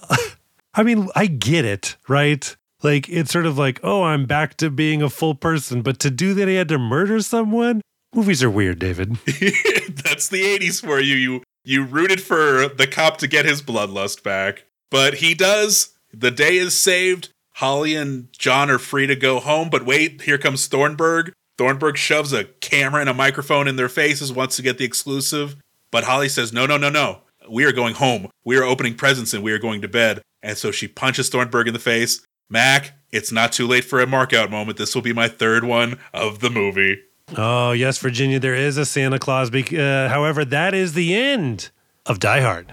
I 0.74 0.82
mean, 0.82 1.08
I 1.14 1.26
get 1.26 1.64
it, 1.64 1.96
right? 2.08 2.56
Like 2.82 3.08
it's 3.08 3.30
sort 3.30 3.46
of 3.46 3.58
like, 3.58 3.80
oh, 3.82 4.02
I'm 4.02 4.26
back 4.26 4.56
to 4.58 4.70
being 4.70 5.02
a 5.02 5.10
full 5.10 5.34
person, 5.34 5.82
but 5.82 5.98
to 6.00 6.10
do 6.10 6.34
that, 6.34 6.48
he 6.48 6.54
had 6.54 6.68
to 6.68 6.78
murder 6.78 7.20
someone. 7.20 7.80
Movies 8.14 8.42
are 8.42 8.50
weird, 8.50 8.78
David. 8.78 9.10
That's 10.04 10.28
the 10.28 10.42
80s 10.42 10.84
for 10.84 11.00
you. 11.00 11.14
You 11.14 11.42
you 11.64 11.84
rooted 11.84 12.20
for 12.20 12.68
the 12.68 12.88
cop 12.90 13.18
to 13.18 13.28
get 13.28 13.44
his 13.44 13.62
bloodlust 13.62 14.22
back, 14.24 14.64
but 14.90 15.14
he 15.14 15.34
does. 15.34 15.94
The 16.12 16.32
day 16.32 16.56
is 16.56 16.76
saved. 16.76 17.30
Holly 17.54 17.94
and 17.94 18.28
John 18.36 18.70
are 18.70 18.78
free 18.78 19.06
to 19.06 19.14
go 19.14 19.38
home, 19.38 19.70
but 19.70 19.86
wait, 19.86 20.22
here 20.22 20.38
comes 20.38 20.66
Thornburg. 20.66 21.32
Thornburg 21.58 21.96
shoves 21.96 22.32
a 22.32 22.44
camera 22.44 23.00
and 23.00 23.10
a 23.10 23.14
microphone 23.14 23.68
in 23.68 23.76
their 23.76 23.88
faces, 23.88 24.32
wants 24.32 24.56
to 24.56 24.62
get 24.62 24.78
the 24.78 24.84
exclusive, 24.84 25.56
but 25.92 26.02
Holly 26.04 26.28
says, 26.28 26.52
"No, 26.52 26.66
no, 26.66 26.76
no, 26.76 26.88
no. 26.90 27.20
We 27.48 27.64
are 27.64 27.72
going 27.72 27.94
home. 27.94 28.28
We 28.44 28.56
are 28.56 28.64
opening 28.64 28.94
presents 28.96 29.32
and 29.32 29.44
we 29.44 29.52
are 29.52 29.58
going 29.60 29.80
to 29.82 29.88
bed." 29.88 30.22
And 30.42 30.58
so 30.58 30.72
she 30.72 30.88
punches 30.88 31.28
Thornburg 31.28 31.68
in 31.68 31.74
the 31.74 31.78
face. 31.78 32.20
Mac, 32.50 32.92
it's 33.12 33.30
not 33.30 33.52
too 33.52 33.66
late 33.68 33.84
for 33.84 34.00
a 34.00 34.06
markout 34.06 34.50
moment. 34.50 34.76
This 34.78 34.94
will 34.94 35.02
be 35.02 35.12
my 35.12 35.28
third 35.28 35.62
one 35.64 35.98
of 36.12 36.40
the 36.40 36.50
movie. 36.50 36.98
Oh, 37.36 37.70
yes, 37.72 37.96
Virginia, 37.98 38.38
there 38.40 38.54
is 38.56 38.76
a 38.76 38.84
Santa 38.84 39.18
Claus. 39.18 39.48
bec- 39.48 39.72
Uh, 39.72 40.08
however, 40.08 40.44
that 40.44 40.74
is 40.74 40.92
the 40.94 41.14
end 41.14 41.70
of 42.04 42.18
Die 42.18 42.40
Hard. 42.40 42.72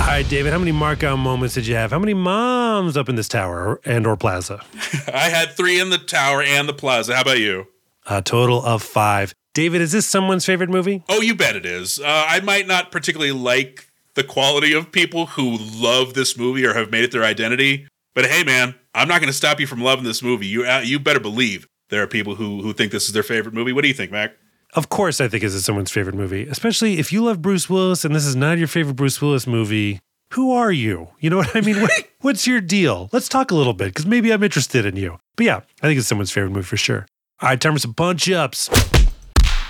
All 0.00 0.16
right, 0.16 0.26
David, 0.28 0.52
how 0.52 0.58
many 0.58 0.72
markout 0.72 1.18
moments 1.18 1.54
did 1.54 1.66
you 1.66 1.74
have? 1.76 1.90
How 1.92 1.98
many 1.98 2.14
moms 2.14 2.96
up 2.96 3.08
in 3.08 3.14
this 3.16 3.28
tower 3.28 3.80
and 3.84 4.06
or 4.06 4.16
plaza? 4.16 4.60
I 5.14 5.28
had 5.28 5.50
three 5.56 5.78
in 5.78 5.90
the 5.90 5.98
tower 5.98 6.42
and 6.42 6.68
the 6.68 6.72
plaza. 6.72 7.14
How 7.14 7.20
about 7.22 7.38
you? 7.38 7.66
A 8.06 8.22
total 8.22 8.62
of 8.64 8.82
five. 8.82 9.34
David, 9.54 9.80
is 9.80 9.92
this 9.92 10.06
someone's 10.06 10.46
favorite 10.46 10.70
movie? 10.70 11.02
Oh, 11.08 11.20
you 11.20 11.34
bet 11.34 11.56
it 11.56 11.66
is. 11.66 11.98
Uh, 11.98 12.04
I 12.06 12.40
might 12.40 12.66
not 12.66 12.90
particularly 12.92 13.32
like 13.32 13.88
the 14.14 14.24
quality 14.24 14.72
of 14.72 14.90
people 14.92 15.26
who 15.26 15.56
love 15.58 16.14
this 16.14 16.36
movie 16.38 16.64
or 16.64 16.74
have 16.74 16.90
made 16.90 17.04
it 17.04 17.12
their 17.12 17.24
identity, 17.24 17.86
but 18.14 18.26
hey, 18.26 18.42
man, 18.44 18.74
I'm 18.94 19.08
not 19.08 19.20
going 19.20 19.28
to 19.28 19.36
stop 19.36 19.60
you 19.60 19.66
from 19.66 19.80
loving 19.82 20.04
this 20.04 20.22
movie. 20.22 20.46
You 20.46 20.64
uh, 20.64 20.80
you 20.84 20.98
better 20.98 21.20
believe 21.20 21.66
there 21.90 22.02
are 22.02 22.06
people 22.06 22.36
who 22.36 22.62
who 22.62 22.72
think 22.72 22.92
this 22.92 23.06
is 23.06 23.12
their 23.12 23.22
favorite 23.22 23.54
movie. 23.54 23.72
What 23.72 23.82
do 23.82 23.88
you 23.88 23.94
think, 23.94 24.10
Mac? 24.12 24.32
Of 24.74 24.88
course, 24.88 25.20
I 25.20 25.26
think 25.28 25.42
this 25.42 25.52
is 25.54 25.64
someone's 25.64 25.90
favorite 25.90 26.14
movie, 26.14 26.46
especially 26.46 26.98
if 27.00 27.12
you 27.12 27.24
love 27.24 27.42
Bruce 27.42 27.68
Willis 27.68 28.04
and 28.04 28.14
this 28.14 28.24
is 28.24 28.36
not 28.36 28.56
your 28.58 28.68
favorite 28.68 28.94
Bruce 28.94 29.20
Willis 29.20 29.46
movie. 29.46 29.98
Who 30.34 30.52
are 30.52 30.70
you? 30.70 31.08
You 31.18 31.28
know 31.30 31.38
what 31.38 31.56
I 31.56 31.60
mean? 31.60 31.80
What- 31.80 31.90
What's 32.20 32.46
your 32.46 32.60
deal? 32.60 33.08
Let's 33.12 33.28
talk 33.28 33.50
a 33.50 33.54
little 33.56 33.72
bit 33.72 33.86
because 33.86 34.06
maybe 34.06 34.30
I'm 34.32 34.42
interested 34.44 34.84
in 34.86 34.94
you. 34.94 35.18
But 35.36 35.46
yeah, 35.46 35.60
I 35.82 35.86
think 35.86 35.98
it's 35.98 36.06
someone's 36.06 36.30
favorite 36.30 36.50
movie 36.50 36.66
for 36.66 36.76
sure. 36.76 37.06
All 37.42 37.48
right, 37.48 37.58
time 37.58 37.72
for 37.72 37.78
some 37.78 37.94
punch 37.94 38.30
ups. 38.30 38.68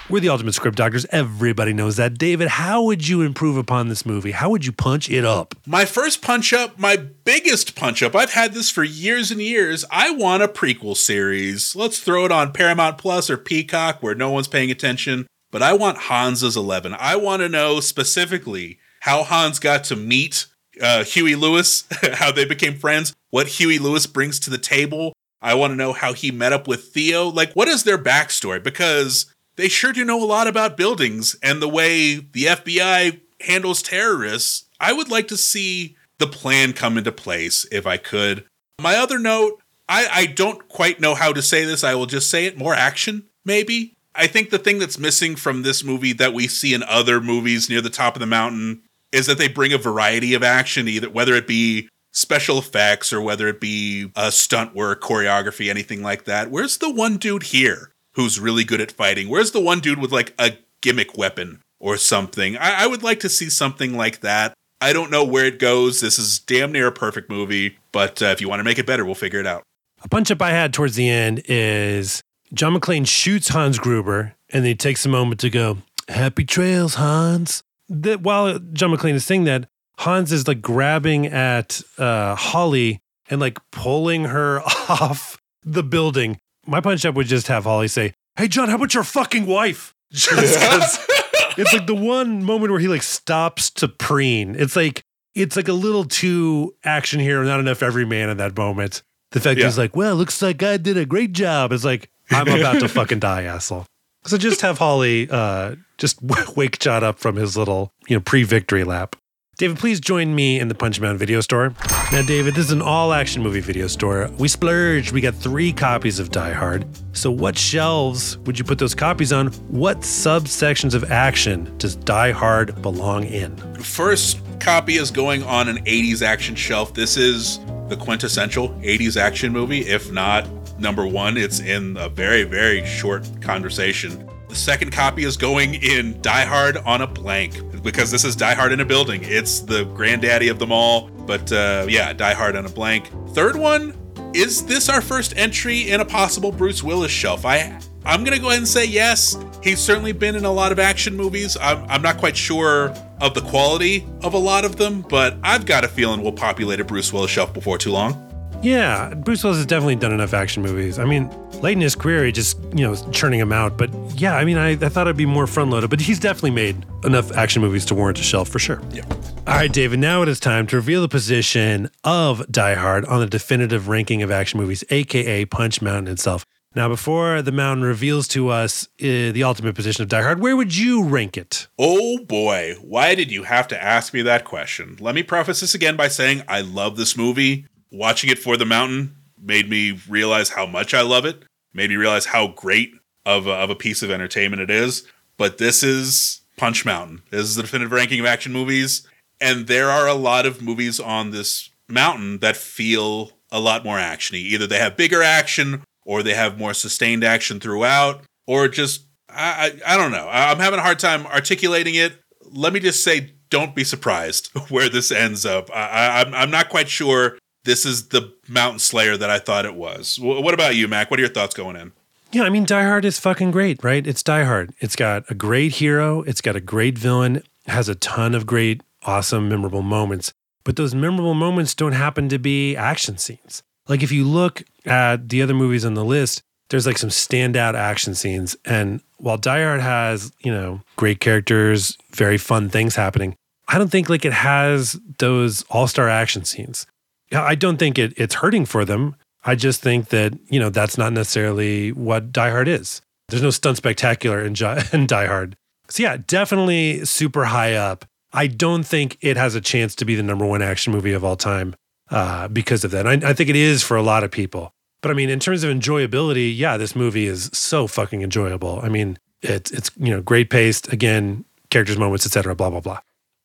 We're 0.09 0.19
the 0.19 0.29
ultimate 0.29 0.55
script 0.55 0.77
doctors. 0.77 1.07
Everybody 1.13 1.73
knows 1.73 1.99
that. 1.99 2.19
David, 2.19 2.49
how 2.49 2.83
would 2.83 3.07
you 3.07 3.23
improve 3.23 3.57
upon 3.57 3.87
this 3.89 4.05
movie? 4.05 4.33
How 4.33 4.51
would 4.51 4.67
you 4.67 4.73
punch 4.73 5.09
it 5.09 5.25
up? 5.25 5.55
My 5.65 5.85
first 5.85 6.21
punch 6.21 6.53
up, 6.53 6.81
my 6.81 6.97
biggest 6.97 7.77
punch 7.77 8.03
up. 8.03 8.17
I've 8.17 8.33
had 8.33 8.55
this 8.55 8.71
for 8.71 8.83
years 8.83 9.31
and 9.31 9.41
years. 9.41 9.85
I 9.89 10.11
want 10.11 10.43
a 10.43 10.49
prequel 10.49 10.97
series. 10.97 11.77
Let's 11.77 12.01
throw 12.01 12.25
it 12.25 12.33
on 12.33 12.53
Paramount 12.53 12.99
Plus 12.99 13.31
or 13.31 13.37
Peacock 13.37 14.03
where 14.03 14.17
no 14.17 14.33
one's 14.33 14.49
paying 14.49 14.73
attention. 14.73 15.29
But 15.53 15.63
I 15.63 15.75
want 15.75 15.99
Hans's 15.99 16.57
11. 16.57 16.97
I 16.99 17.15
want 17.15 17.43
to 17.43 17.49
know 17.49 17.79
specifically 17.79 18.81
how 19.03 19.23
Hans 19.23 19.61
got 19.61 19.85
to 19.85 19.95
meet 19.95 20.47
uh, 20.83 21.05
Huey 21.05 21.37
Lewis, 21.37 21.85
how 22.15 22.33
they 22.33 22.45
became 22.45 22.75
friends, 22.75 23.13
what 23.31 23.47
Huey 23.47 23.79
Lewis 23.79 24.09
brings 24.09 24.41
to 24.41 24.51
the 24.51 24.59
table. 24.59 25.13
I 25.43 25.55
want 25.55 25.73
to 25.73 25.77
know 25.77 25.93
how 25.93 26.13
he 26.13 26.31
met 26.31 26.53
up 26.53 26.69
with 26.69 26.89
Theo. 26.89 27.29
Like, 27.29 27.53
what 27.55 27.69
is 27.69 27.85
their 27.85 27.99
backstory? 27.99 28.63
Because 28.63 29.33
they 29.57 29.69
sure 29.69 29.93
do 29.93 30.05
know 30.05 30.23
a 30.23 30.27
lot 30.27 30.47
about 30.47 30.77
buildings 30.77 31.37
and 31.43 31.61
the 31.61 31.69
way 31.69 32.17
the 32.17 32.45
FBI 32.45 33.21
handles 33.41 33.83
terrorists. 33.83 34.67
I 34.79 34.93
would 34.93 35.11
like 35.11 35.29
to 35.29 35.37
see 35.37 35.97
the 36.19 36.27
plan 36.27 36.73
come 36.73 36.99
into 36.99 37.13
place 37.13 37.67
if 37.73 37.87
I 37.87 37.97
could. 37.97 38.45
My 38.81 38.97
other 38.97 39.19
note, 39.19 39.61
I, 39.89 40.09
I 40.11 40.27
don't 40.27 40.69
quite 40.69 41.01
know 41.01 41.15
how 41.15 41.33
to 41.33 41.43
say 41.43 41.65
this. 41.65 41.83
I 41.83 41.95
will 41.95 42.07
just 42.07 42.31
say 42.31 42.47
it 42.47 42.57
more 42.57 42.75
action, 42.75 43.25
maybe. 43.45 43.95
I 44.15 44.27
think 44.27 44.51
the 44.51 44.59
thing 44.59 44.79
that's 44.79 44.99
missing 44.99 45.37
from 45.37 45.63
this 45.63 45.83
movie 45.83 46.13
that 46.15 46.35
we 46.35 46.49
see 46.49 46.75
in 46.75 46.83
other 46.83 47.21
movies 47.21 47.69
near 47.69 47.81
the 47.81 47.91
top 47.91 48.17
of 48.17 48.21
the 48.21 48.27
mountain 48.27 48.83
is 49.13 49.27
that 49.27 49.39
they 49.39 49.49
bring 49.49 49.73
a 49.73 49.79
variety 49.79 50.35
of 50.35 50.43
action, 50.43 50.89
either 50.89 51.11
whether 51.11 51.35
it 51.35 51.47
be 51.47 51.89
special 52.13 52.59
effects 52.59 53.13
or 53.13 53.21
whether 53.21 53.49
it 53.49 53.61
be 53.61 54.11
uh, 54.17 54.31
stunt 54.31 54.75
work, 54.75 55.01
choreography, 55.01 55.71
anything 55.71 56.03
like 56.03 56.25
that. 56.25 56.51
Where's 56.51 56.79
the 56.79 56.91
one 56.91 57.17
dude 57.17 57.45
here 57.45 57.93
who's 58.15 58.41
really 58.41 58.65
good 58.65 58.81
at 58.81 58.93
fighting? 58.93 59.29
Where's 59.29 59.53
the 59.53 59.61
one 59.61 59.81
dude 59.81 59.99
with 59.99 60.13
like 60.13 60.35
a 60.39 60.53
gimmick 60.81 61.17
weapon 61.17 61.61
or 61.79 61.97
something? 61.97 62.57
I, 62.57 62.85
I 62.85 62.87
would 62.87 63.03
like 63.03 63.21
to 63.21 63.29
see 63.29 63.49
something 63.51 63.97
like 63.97 64.21
that. 64.21 64.55
I 64.81 64.93
don't 64.93 65.11
know 65.11 65.25
where 65.25 65.45
it 65.45 65.59
goes. 65.59 66.01
This 66.01 66.19
is 66.19 66.39
damn 66.39 66.73
near 66.73 66.87
a 66.87 66.93
perfect 66.93 67.29
movie, 67.29 67.79
but 67.93 68.23
uh, 68.23 68.27
if 68.27 68.41
you 68.41 68.49
want 68.49 68.61
to 68.61 68.65
make 68.65 68.79
it 68.79 68.87
better, 68.87 69.05
we'll 69.05 69.15
figure 69.15 69.41
it 69.41 69.47
out. 69.47 69.63
A 70.03 70.09
punch 70.09 70.31
up 70.31 70.41
I 70.41 70.51
had 70.51 70.73
towards 70.73 70.97
the 70.97 71.09
end 71.09 71.43
is 71.47 72.23
John 72.55 72.75
McClane 72.75 73.07
shoots 73.07 73.49
Hans 73.49 73.79
Gruber 73.79 74.35
and 74.49 74.65
then 74.65 74.71
he 74.71 74.75
takes 74.75 75.05
a 75.05 75.09
moment 75.09 75.41
to 75.41 75.51
go, 75.51 75.79
Happy 76.09 76.45
trails, 76.45 76.95
Hans. 76.95 77.63
That 77.89 78.23
while 78.23 78.59
John 78.59 78.91
McClane 78.91 79.15
is 79.15 79.25
saying 79.25 79.45
that, 79.45 79.69
Hans 80.01 80.33
is 80.33 80.49
like 80.49 80.63
grabbing 80.63 81.27
at 81.27 81.83
uh, 81.99 82.35
Holly 82.35 83.01
and 83.29 83.41
like 83.41 83.59
pulling 83.71 84.25
her 84.25 84.61
off 84.89 85.39
the 85.63 85.83
building. 85.83 86.39
My 86.67 86.81
punch 86.81 87.05
up 87.05 87.15
would 87.17 87.27
just 87.27 87.49
have 87.49 87.65
Holly 87.65 87.89
say, 87.89 88.15
Hey, 88.37 88.49
John, 88.49 88.69
how 88.71 88.77
about 88.77 88.95
your 88.95 89.05
fucking 89.05 89.45
wife? 89.47 89.95
Just 90.13 90.31
it's 91.59 91.73
like 91.73 91.87
the 91.87 91.95
one 91.95 92.43
moment 92.43 92.71
where 92.73 92.81
he 92.81 92.89
like 92.89 93.03
stops 93.03 93.71
to 93.71 93.87
preen. 93.89 94.57
It's 94.59 94.75
like, 94.75 95.03
it's 95.37 95.55
like 95.55 95.69
a 95.69 95.73
little 95.73 96.05
too 96.05 96.75
action 96.83 97.21
hero, 97.21 97.45
not 97.45 97.61
enough 97.61 97.81
every 97.83 98.05
man 98.05 98.29
in 98.29 98.39
that 98.39 98.57
moment. 98.57 99.03
The 99.33 99.39
fact 99.41 99.57
that 99.57 99.61
Yeah. 99.61 99.67
he's 99.67 99.79
like, 99.79 99.95
Well, 99.95 100.17
looks 100.17 100.41
like 100.43 100.63
I 100.63 100.79
did 100.79 100.97
a 100.97 101.05
great 101.07 101.33
job. 101.33 101.73
It's 101.73 101.85
like, 101.85 102.09
I'm 102.31 102.49
about 102.49 102.81
to 102.81 102.89
fucking 102.89 103.19
die, 103.21 103.43
asshole. 103.43 103.87
So 104.25 104.37
just 104.39 104.63
have 104.63 104.79
Holly 104.79 105.29
uh, 105.31 105.77
just 105.99 106.19
wake 106.57 106.79
John 106.79 107.05
up 107.05 107.19
from 107.19 107.37
his 107.37 107.57
little, 107.57 107.93
you 108.09 108.17
know, 108.17 108.21
pre-victory 108.21 108.83
lap. 108.85 109.15
David, 109.61 109.77
please 109.77 110.01
join 110.01 110.35
me 110.35 110.59
in 110.59 110.69
the 110.69 110.75
Punch 110.75 110.99
Mountain 111.03 111.19
video 111.19 111.43
store. 111.43 111.75
Now, 112.13 112.23
David, 112.23 112.55
this 112.55 112.65
is 112.65 112.73
an 112.73 112.81
all-action 112.81 113.43
movie 113.43 113.61
video 113.61 113.89
store. 113.89 114.31
We 114.39 114.49
splurged. 114.49 115.13
We 115.13 115.21
got 115.21 115.35
three 115.35 115.71
copies 115.71 116.19
of 116.19 116.31
Die 116.31 116.53
Hard. 116.53 116.87
So, 117.13 117.31
what 117.31 117.59
shelves 117.59 118.39
would 118.39 118.59
you 118.59 118.65
put 118.65 118.79
those 118.79 118.95
copies 118.95 119.35
on? 119.35 119.49
What 119.69 120.01
subsections 120.01 120.95
of 120.95 121.13
action 121.13 121.77
does 121.77 121.95
Die 121.95 122.31
Hard 122.31 122.81
belong 122.81 123.25
in? 123.25 123.55
First 123.75 124.41
copy 124.61 124.95
is 124.95 125.11
going 125.11 125.43
on 125.43 125.69
an 125.69 125.85
80s 125.85 126.23
action 126.23 126.55
shelf. 126.55 126.95
This 126.95 127.19
is 127.19 127.59
the 127.89 127.99
quintessential 127.99 128.71
80s 128.81 129.21
action 129.21 129.53
movie. 129.53 129.81
If 129.81 130.11
not 130.11 130.49
number 130.81 131.07
one, 131.07 131.37
it's 131.37 131.61
in 131.61 131.99
a 131.99 132.09
very, 132.09 132.45
very 132.45 132.87
short 132.87 133.29
conversation. 133.43 134.27
The 134.49 134.57
second 134.57 134.91
copy 134.93 135.25
is 135.25 135.37
going 135.37 135.75
in 135.75 136.19
Die 136.23 136.45
Hard 136.47 136.79
on 136.79 137.03
a 137.03 137.07
blank 137.07 137.70
because 137.83 138.11
this 138.11 138.25
is 138.25 138.37
Die 138.37 138.55
Hard 138.55 138.73
in 138.73 138.81
a 138.81 138.85
building. 138.85 139.21
It's 139.25 139.61
the 139.61 139.85
granddaddy 139.85 140.49
of 140.49 140.59
them 140.59 140.73
all. 140.73 141.09
But 141.09 141.51
uh, 141.53 141.87
yeah, 141.89 142.13
Die 142.13 142.35
Hard 142.35 142.57
on 142.57 142.67
a 142.67 142.71
blank. 142.71 143.11
Third 143.31 143.57
one 143.57 143.97
is 144.35 144.65
this 144.67 144.89
our 144.89 145.01
first 145.01 145.37
entry 145.37 145.91
in 145.91 146.01
a 146.01 146.05
possible 146.05 146.53
Bruce 146.53 146.83
Willis 146.83 147.11
shelf? 147.11 147.45
I 147.45 147.81
I'm 148.05 148.25
gonna 148.25 148.39
go 148.39 148.49
ahead 148.49 148.59
and 148.59 148.69
say 148.69 148.85
yes. 148.85 149.37
He's 149.63 149.81
certainly 149.81 150.13
been 150.13 150.35
in 150.35 150.45
a 150.45 150.51
lot 150.51 150.73
of 150.73 150.79
action 150.79 151.17
movies. 151.17 151.57
I'm, 151.61 151.85
I'm 151.89 152.03
not 152.03 152.17
quite 152.17 152.37
sure 152.37 152.95
of 153.21 153.35
the 153.35 153.43
quality 153.43 154.07
of 154.23 154.35
a 154.35 154.39
lot 154.39 154.65
of 154.65 154.77
them, 154.77 155.03
but 155.03 155.37
I've 155.43 155.67
got 155.67 155.85
a 155.85 155.89
feeling 155.89 156.23
we'll 156.23 156.33
populate 156.33 156.81
a 156.81 156.85
Bruce 156.85 157.13
Willis 157.13 157.31
shelf 157.31 157.53
before 157.53 157.77
too 157.77 157.93
long. 157.93 158.27
Yeah, 158.63 159.15
Bruce 159.15 159.43
Willis 159.43 159.59
has 159.59 159.67
definitely 159.67 159.97
done 159.97 160.13
enough 160.13 160.33
action 160.33 160.63
movies. 160.63 160.99
I 160.99 161.05
mean, 161.05 161.31
late 161.63 161.73
in 161.73 161.81
his 161.81 161.95
career, 161.95 162.25
he 162.25 162.33
just, 162.33 162.59
you 162.75 162.87
know, 162.87 162.95
churning 163.11 163.41
them 163.41 163.53
out. 163.53 163.77
But 163.77 163.91
yeah, 164.21 164.37
I 164.37 164.45
mean, 164.45 164.59
I, 164.59 164.71
I 164.71 164.89
thought 164.89 165.07
it'd 165.07 165.17
be 165.17 165.27
more 165.27 165.47
front 165.47 165.71
loaded, 165.71 165.91
but 165.91 166.01
he's 166.01 166.19
definitely 166.19 166.53
made 166.53 166.85
enough 167.05 167.33
action 167.33 167.63
movies 167.63 167.85
to 167.87 167.95
warrant 167.95 168.19
a 168.19 168.23
shelf 168.23 168.49
for 168.49 168.59
sure. 168.59 168.81
Yeah. 168.93 169.05
All 169.47 169.57
right, 169.57 169.73
David, 169.73 169.99
now 169.99 170.23
it 170.23 170.29
is 170.29 170.39
time 170.39 170.67
to 170.69 170.77
reveal 170.77 171.03
the 171.03 171.09
position 171.09 171.91
of 172.05 172.51
Die 172.51 172.75
Hard 172.75 173.05
on 173.07 173.21
the 173.21 173.27
definitive 173.27 173.89
ranking 173.89 174.23
of 174.23 174.31
action 174.31 174.61
movies, 174.61 174.85
aka 174.91 175.45
Punch 175.47 175.83
Mountain 175.83 176.13
itself. 176.13 176.45
Now, 176.77 176.89
before 176.89 177.43
the 177.43 177.51
mountain 177.51 177.85
reveals 177.85 178.29
to 178.29 178.49
us 178.49 178.85
uh, 179.01 179.33
the 179.33 179.43
ultimate 179.43 179.75
position 179.75 180.05
of 180.05 180.09
Die 180.09 180.23
Hard, 180.23 180.41
where 180.41 180.57
would 180.57 180.77
you 180.77 181.03
rank 181.03 181.37
it? 181.37 181.67
Oh 181.79 182.19
boy, 182.25 182.77
why 182.81 183.17
did 183.17 183.33
you 183.33 183.43
have 183.43 183.67
to 183.69 183.83
ask 183.83 184.15
me 184.15 184.23
that 184.23 184.45
question? 184.45 184.97
Let 185.01 185.17
me 185.17 185.25
preface 185.25 185.61
this 185.61 185.75
again 185.75 185.97
by 185.97 186.07
saying 186.07 186.43
I 186.47 186.61
love 186.61 186.97
this 186.97 187.17
movie. 187.17 187.67
Watching 187.91 188.31
it 188.31 188.39
for 188.39 188.57
the 188.57 188.67
mountain 188.67 189.17
made 189.37 189.69
me 189.69 189.99
realize 190.09 190.51
how 190.51 190.65
much 190.65 190.95
I 190.95 191.01
love 191.01 191.25
it, 191.25 191.43
made 191.73 191.91
me 191.91 191.97
realize 191.97 192.27
how 192.27 192.49
great 192.49 192.93
of 193.27 193.47
a, 193.47 193.53
of 193.53 193.71
a 193.71 193.75
piece 193.75 194.03
of 194.03 194.11
entertainment 194.11 194.63
it 194.63 194.71
is. 194.71 195.07
But 195.37 195.59
this 195.59 195.83
is 195.83 196.43
Punch 196.57 196.85
Mountain. 196.85 197.23
This 197.31 197.43
is 197.43 197.55
the 197.57 197.63
definitive 197.63 197.93
ranking 197.93 198.21
of 198.21 198.27
action 198.27 198.53
movies. 198.53 199.07
And 199.41 199.67
there 199.67 199.91
are 199.91 200.07
a 200.07 200.15
lot 200.15 200.47
of 200.47 200.61
movies 200.63 201.01
on 201.01 201.31
this 201.31 201.71
mountain 201.89 202.39
that 202.39 202.57
feel 202.57 203.33
a 203.51 203.61
lot 203.61 203.85
more 203.85 203.97
actiony. 203.99 204.41
Either 204.43 204.67
they 204.67 204.79
have 204.79 204.97
bigger 204.97 205.23
action 205.23 205.83
or 206.05 206.23
they 206.23 206.35
have 206.35 206.59
more 206.59 206.75
sustained 206.75 207.25
action 207.25 207.61
throughout, 207.61 208.23
or 208.47 208.69
just 208.69 209.07
I, 209.29 209.73
I, 209.87 209.95
I 209.95 209.97
don't 209.97 210.13
know. 210.13 210.27
I- 210.29 210.51
I'm 210.51 210.59
having 210.59 210.79
a 210.79 210.83
hard 210.83 210.99
time 210.99 211.27
articulating 211.27 211.95
it. 211.95 212.15
Let 212.53 212.73
me 212.73 212.81
just 212.81 213.05
say, 213.05 213.35
don't 213.49 213.75
be 213.75 213.85
surprised 213.85 214.49
where 214.71 214.89
this 214.89 215.11
ends 215.11 215.47
up. 215.47 215.71
I, 215.75 215.89
I, 215.89 216.21
I'm, 216.21 216.35
I'm 216.35 216.51
not 216.51 216.69
quite 216.69 216.89
sure 216.89 217.39
this 217.65 217.85
is 217.87 218.09
the 218.09 218.33
Mountain 218.49 218.79
Slayer 218.81 219.17
that 219.17 219.31
I 219.31 219.39
thought 219.39 219.65
it 219.67 219.75
was. 219.75 220.17
Wh- 220.17 220.43
What 220.43 220.55
about 220.55 220.77
you, 220.77 220.89
Mac? 220.89 221.11
What 221.11 221.21
are 221.21 221.23
your 221.23 221.33
thoughts 221.33 221.55
going 221.55 221.77
in? 221.77 221.93
Yeah, 222.33 222.45
I 222.45 222.49
mean, 222.51 222.65
Die 222.65 222.83
Hard 222.85 223.05
is 223.05 223.19
fucking 223.19 223.51
great, 223.51 223.83
right? 223.83 224.07
It's 224.07 224.23
Die 224.23 224.45
Hard. 224.45 224.73
It's 224.79 224.95
got 224.97 225.29
a 225.31 225.35
great 225.35 225.73
hero, 225.73 226.23
it's 226.23 226.41
got 226.41 226.55
a 226.55 226.61
great 226.61 226.97
villain, 226.97 227.43
has 227.67 227.89
a 227.89 227.95
ton 227.97 228.35
of 228.37 228.47
great, 228.47 228.83
awesome, 229.03 229.49
memorable 229.49 229.83
moments. 229.83 230.33
But 230.63 230.77
those 230.77 230.95
memorable 230.95 231.35
moments 231.35 231.75
don't 231.75 231.93
happen 231.93 232.29
to 232.29 232.39
be 232.39 232.77
action 232.77 233.19
scenes. 233.19 233.63
Like, 233.89 234.03
if 234.05 234.13
you 234.13 234.25
look 234.25 234.63
at 234.87 235.29
the 235.29 235.43
other 235.43 235.55
movies 235.55 235.85
on 235.85 235.95
the 235.95 236.05
list, 236.05 236.43
there's 236.69 236.87
like 236.87 236.99
some 236.99 237.11
standout 237.11 237.75
action 237.75 238.15
scenes. 238.15 238.55
And 238.65 239.01
while 239.17 239.37
Die 239.37 239.63
Hard 239.65 239.81
has, 239.81 240.33
you 240.41 240.53
know, 240.53 240.83
great 240.95 241.19
characters, 241.19 241.99
very 242.13 242.39
fun 242.39 242.69
things 242.69 242.95
happening, 242.95 243.35
I 243.67 243.79
don't 243.79 243.91
think 243.91 244.09
like 244.09 244.25
it 244.25 244.33
has 244.33 245.01
those 245.19 245.63
all 245.71 245.89
star 245.89 246.09
action 246.09 246.45
scenes. 246.45 246.87
I 247.33 247.55
don't 247.55 247.77
think 247.77 247.99
it, 247.99 248.13
it's 248.17 248.37
hurting 248.37 248.67
for 248.67 248.85
them. 248.85 249.17
I 249.45 249.55
just 249.55 249.81
think 249.81 250.09
that, 250.09 250.35
you 250.49 250.61
know, 250.61 250.71
that's 250.71 250.99
not 250.99 251.13
necessarily 251.13 251.93
what 251.93 252.33
Die 252.33 252.51
Hard 252.51 252.69
is. 252.69 253.01
There's 253.29 253.43
no 253.43 253.51
stunt 253.51 253.77
spectacular 253.77 254.41
in, 254.41 254.55
in 254.93 255.07
Die 255.07 255.27
Hard. 255.27 255.57
So, 255.89 256.03
yeah, 256.03 256.19
definitely 256.27 257.05
super 257.05 257.47
high 257.47 257.75
up. 257.75 258.05
I 258.33 258.47
don't 258.47 258.85
think 258.85 259.19
it 259.21 259.37
has 259.37 259.55
a 259.55 259.61
chance 259.61 259.95
to 259.97 260.05
be 260.05 260.15
the 260.15 260.23
number 260.23 260.47
one 260.47 260.63
action 260.63 260.93
movie 260.93 261.13
of 261.13 261.25
all 261.25 261.37
time 261.37 261.75
uh, 262.11 262.49
because 262.49 262.85
of 262.85 262.91
that. 262.93 263.07
I, 263.07 263.13
I 263.13 263.33
think 263.33 263.51
it 263.51 263.57
is 263.57 263.83
for 263.83 263.97
a 263.97 264.03
lot 264.03 264.23
of 264.23 264.31
people. 264.31 264.73
But 265.01 265.11
I 265.11 265.15
mean, 265.15 265.31
in 265.31 265.41
terms 265.41 265.65
of 265.65 265.75
enjoyability, 265.75 266.57
yeah, 266.57 266.77
this 266.77 266.95
movie 266.95 267.27
is 267.27 267.51
so 267.53 267.87
fucking 267.87 268.23
enjoyable. 268.23 268.81
I 268.83 268.89
mean, 268.89 269.19
it's 269.41 269.71
it's 269.71 269.91
you 269.97 270.11
know 270.11 270.21
great 270.21 270.51
paced. 270.51 270.93
Again, 270.93 271.45
characters, 271.71 271.97
moments, 271.97 272.27
etc. 272.27 272.55
Blah 272.55 272.71
blah 272.71 272.81
blah. 272.81 272.99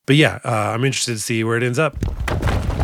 But 0.05 0.17
yeah, 0.17 0.39
uh, 0.43 0.73
I'm 0.73 0.83
interested 0.83 1.13
to 1.13 1.19
see 1.19 1.43
where 1.43 1.57
it 1.57 1.63
ends 1.63 1.79
up. 1.79 1.95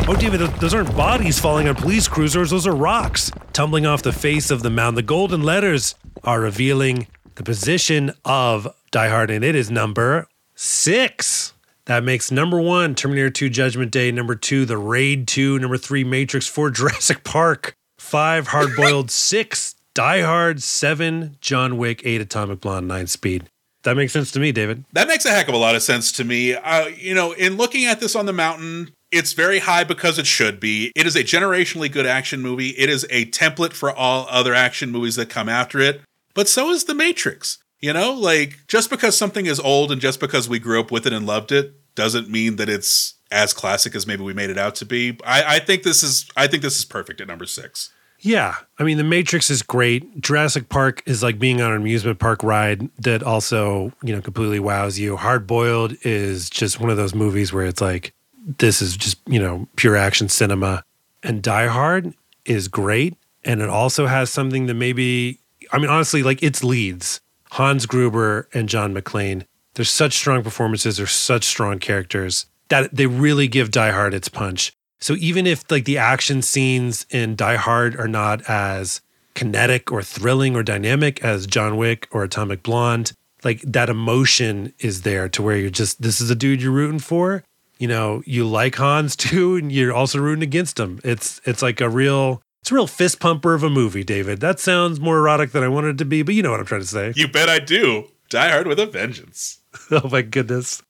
Oh, 0.08 0.16
David, 0.16 0.40
those- 0.40 0.74
aren't 0.74 0.94
bodies 0.96 1.38
falling 1.38 1.68
on 1.68 1.74
police 1.76 2.08
cruisers. 2.08 2.50
Those 2.50 2.66
are 2.66 2.74
rocks 2.74 3.30
tumbling 3.52 3.86
off 3.86 4.02
the 4.02 4.12
face 4.12 4.50
of 4.50 4.62
the 4.62 4.70
mound. 4.70 4.96
The 4.96 5.02
golden 5.02 5.42
letters 5.42 5.94
are 6.24 6.40
revealing 6.40 7.06
the 7.36 7.42
position 7.42 8.12
of 8.24 8.68
Die 8.90 9.08
Hard, 9.08 9.30
and 9.30 9.44
it 9.44 9.54
is 9.54 9.70
number 9.70 10.26
six. 10.54 11.52
That 11.86 12.04
makes 12.04 12.30
number 12.30 12.60
one 12.60 12.94
Terminator 12.94 13.30
2 13.30 13.48
Judgment 13.48 13.90
Day, 13.90 14.10
number 14.12 14.34
two 14.34 14.64
The 14.64 14.76
Raid 14.76 15.26
2, 15.28 15.58
number 15.58 15.76
three 15.78 16.04
Matrix 16.04 16.46
4 16.46 16.70
Jurassic 16.72 17.24
Park, 17.24 17.76
five 17.98 18.48
Hard 18.48 18.70
Boiled, 18.76 19.10
six 19.12 19.74
Die 19.94 20.20
Hard, 20.22 20.62
seven 20.62 21.36
John 21.40 21.76
Wick, 21.78 22.02
eight 22.04 22.20
Atomic 22.20 22.60
Blonde, 22.60 22.88
nine 22.88 23.06
Speed. 23.06 23.48
That 23.84 23.96
makes 23.96 24.12
sense 24.12 24.30
to 24.32 24.40
me, 24.40 24.52
David. 24.52 24.84
That 24.92 25.08
makes 25.08 25.24
a 25.24 25.30
heck 25.30 25.48
of 25.48 25.54
a 25.54 25.58
lot 25.58 25.74
of 25.74 25.82
sense 25.82 26.12
to 26.12 26.24
me. 26.24 26.54
Uh, 26.54 26.86
you 26.86 27.14
know, 27.14 27.32
in 27.32 27.56
looking 27.56 27.84
at 27.86 27.98
this 28.00 28.14
on 28.14 28.26
the 28.26 28.32
mountain, 28.32 28.90
it's 29.12 29.34
very 29.34 29.60
high 29.60 29.84
because 29.84 30.18
it 30.18 30.26
should 30.26 30.58
be. 30.58 30.90
It 30.96 31.06
is 31.06 31.14
a 31.14 31.22
generationally 31.22 31.92
good 31.92 32.06
action 32.06 32.40
movie. 32.40 32.70
It 32.70 32.88
is 32.88 33.06
a 33.10 33.26
template 33.26 33.74
for 33.74 33.92
all 33.92 34.26
other 34.30 34.54
action 34.54 34.90
movies 34.90 35.16
that 35.16 35.28
come 35.28 35.48
after 35.48 35.78
it. 35.78 36.00
But 36.34 36.48
so 36.48 36.70
is 36.70 36.84
The 36.84 36.94
Matrix. 36.94 37.58
You 37.80 37.92
know, 37.92 38.12
like 38.12 38.60
just 38.68 38.90
because 38.90 39.16
something 39.16 39.46
is 39.46 39.58
old 39.58 39.90
and 39.90 40.00
just 40.00 40.20
because 40.20 40.48
we 40.48 40.60
grew 40.60 40.80
up 40.80 40.92
with 40.92 41.04
it 41.06 41.12
and 41.12 41.26
loved 41.26 41.50
it 41.50 41.74
doesn't 41.96 42.30
mean 42.30 42.56
that 42.56 42.68
it's 42.68 43.14
as 43.32 43.52
classic 43.52 43.96
as 43.96 44.06
maybe 44.06 44.22
we 44.22 44.32
made 44.32 44.50
it 44.50 44.58
out 44.58 44.76
to 44.76 44.84
be. 44.84 45.18
I, 45.26 45.56
I 45.56 45.58
think 45.58 45.82
this 45.82 46.04
is 46.04 46.30
I 46.36 46.46
think 46.46 46.62
this 46.62 46.78
is 46.78 46.84
perfect 46.84 47.20
at 47.20 47.26
number 47.26 47.44
six. 47.44 47.90
Yeah. 48.20 48.54
I 48.78 48.84
mean, 48.84 48.98
The 48.98 49.04
Matrix 49.04 49.50
is 49.50 49.62
great. 49.62 50.20
Jurassic 50.20 50.68
Park 50.68 51.02
is 51.06 51.24
like 51.24 51.40
being 51.40 51.60
on 51.60 51.72
an 51.72 51.78
amusement 51.78 52.20
park 52.20 52.44
ride 52.44 52.88
that 52.98 53.24
also, 53.24 53.92
you 54.02 54.14
know, 54.14 54.22
completely 54.22 54.60
wows 54.60 54.96
you. 54.96 55.16
Hard 55.16 55.46
Boiled 55.48 55.96
is 56.02 56.48
just 56.48 56.78
one 56.78 56.88
of 56.88 56.96
those 56.96 57.16
movies 57.16 57.52
where 57.52 57.66
it's 57.66 57.80
like, 57.80 58.14
this 58.44 58.82
is 58.82 58.96
just, 58.96 59.18
you 59.26 59.38
know, 59.38 59.68
pure 59.76 59.96
action 59.96 60.28
cinema. 60.28 60.84
And 61.22 61.42
Die 61.42 61.66
Hard 61.66 62.14
is 62.44 62.68
great. 62.68 63.16
And 63.44 63.60
it 63.60 63.68
also 63.68 64.06
has 64.06 64.30
something 64.30 64.66
that 64.66 64.74
maybe, 64.74 65.38
I 65.72 65.78
mean, 65.78 65.90
honestly, 65.90 66.22
like 66.22 66.42
its 66.42 66.62
leads 66.62 67.20
Hans 67.52 67.86
Gruber 67.86 68.48
and 68.54 68.68
John 68.68 68.94
McClane, 68.94 69.44
they're 69.74 69.84
such 69.84 70.14
strong 70.14 70.42
performances, 70.42 70.96
they're 70.96 71.06
such 71.06 71.44
strong 71.44 71.78
characters 71.78 72.46
that 72.68 72.94
they 72.94 73.06
really 73.06 73.48
give 73.48 73.70
Die 73.70 73.90
Hard 73.90 74.14
its 74.14 74.28
punch. 74.28 74.72
So 75.00 75.14
even 75.18 75.46
if 75.46 75.68
like 75.70 75.84
the 75.84 75.98
action 75.98 76.42
scenes 76.42 77.06
in 77.10 77.36
Die 77.36 77.56
Hard 77.56 77.96
are 77.96 78.08
not 78.08 78.48
as 78.48 79.00
kinetic 79.34 79.90
or 79.90 80.02
thrilling 80.02 80.54
or 80.54 80.62
dynamic 80.62 81.22
as 81.24 81.46
John 81.46 81.76
Wick 81.76 82.08
or 82.12 82.22
Atomic 82.22 82.62
Blonde, 82.62 83.12
like 83.44 83.60
that 83.62 83.90
emotion 83.90 84.72
is 84.78 85.02
there 85.02 85.28
to 85.30 85.42
where 85.42 85.56
you're 85.56 85.70
just 85.70 86.00
this 86.02 86.20
is 86.20 86.30
a 86.30 86.34
dude 86.34 86.62
you're 86.62 86.70
rooting 86.70 87.00
for. 87.00 87.42
You 87.82 87.88
know, 87.88 88.22
you 88.24 88.46
like 88.46 88.76
Hans 88.76 89.16
too, 89.16 89.56
and 89.56 89.72
you're 89.72 89.92
also 89.92 90.20
rooting 90.20 90.44
against 90.44 90.78
him. 90.78 91.00
It's 91.02 91.40
it's 91.44 91.62
like 91.62 91.80
a 91.80 91.88
real 91.88 92.40
it's 92.60 92.70
a 92.70 92.76
real 92.76 92.86
fist 92.86 93.18
pumper 93.18 93.54
of 93.54 93.64
a 93.64 93.68
movie, 93.68 94.04
David. 94.04 94.38
That 94.38 94.60
sounds 94.60 95.00
more 95.00 95.18
erotic 95.18 95.50
than 95.50 95.64
I 95.64 95.68
wanted 95.68 95.96
it 95.96 95.98
to 95.98 96.04
be, 96.04 96.22
but 96.22 96.36
you 96.36 96.44
know 96.44 96.52
what 96.52 96.60
I'm 96.60 96.66
trying 96.66 96.82
to 96.82 96.86
say. 96.86 97.12
You 97.16 97.26
bet 97.26 97.48
I 97.48 97.58
do. 97.58 98.04
Die 98.30 98.48
Hard 98.48 98.68
with 98.68 98.78
a 98.78 98.86
vengeance. 98.86 99.58
Oh 99.90 100.08
my 100.08 100.22
goodness. 100.22 100.80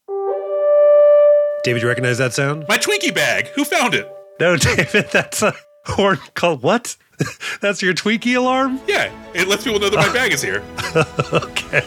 David, 1.64 1.80
you 1.82 1.88
recognize 1.88 2.18
that 2.18 2.34
sound? 2.34 2.66
My 2.68 2.76
Twinkie 2.76 3.14
bag. 3.14 3.46
Who 3.54 3.64
found 3.64 3.94
it? 3.94 4.12
No, 4.38 4.56
David, 4.58 5.06
that's 5.10 5.40
a 5.40 5.54
horn 5.86 6.18
called 6.34 6.62
what? 6.62 6.96
that's 7.62 7.80
your 7.80 7.94
Twinkie 7.94 8.36
alarm? 8.36 8.80
Yeah, 8.86 9.10
it 9.34 9.48
lets 9.48 9.64
people 9.64 9.78
know 9.80 9.88
that 9.88 9.96
my 9.96 10.12
bag 10.12 10.32
is 10.32 10.42
here. 10.42 10.62
okay. 11.32 11.86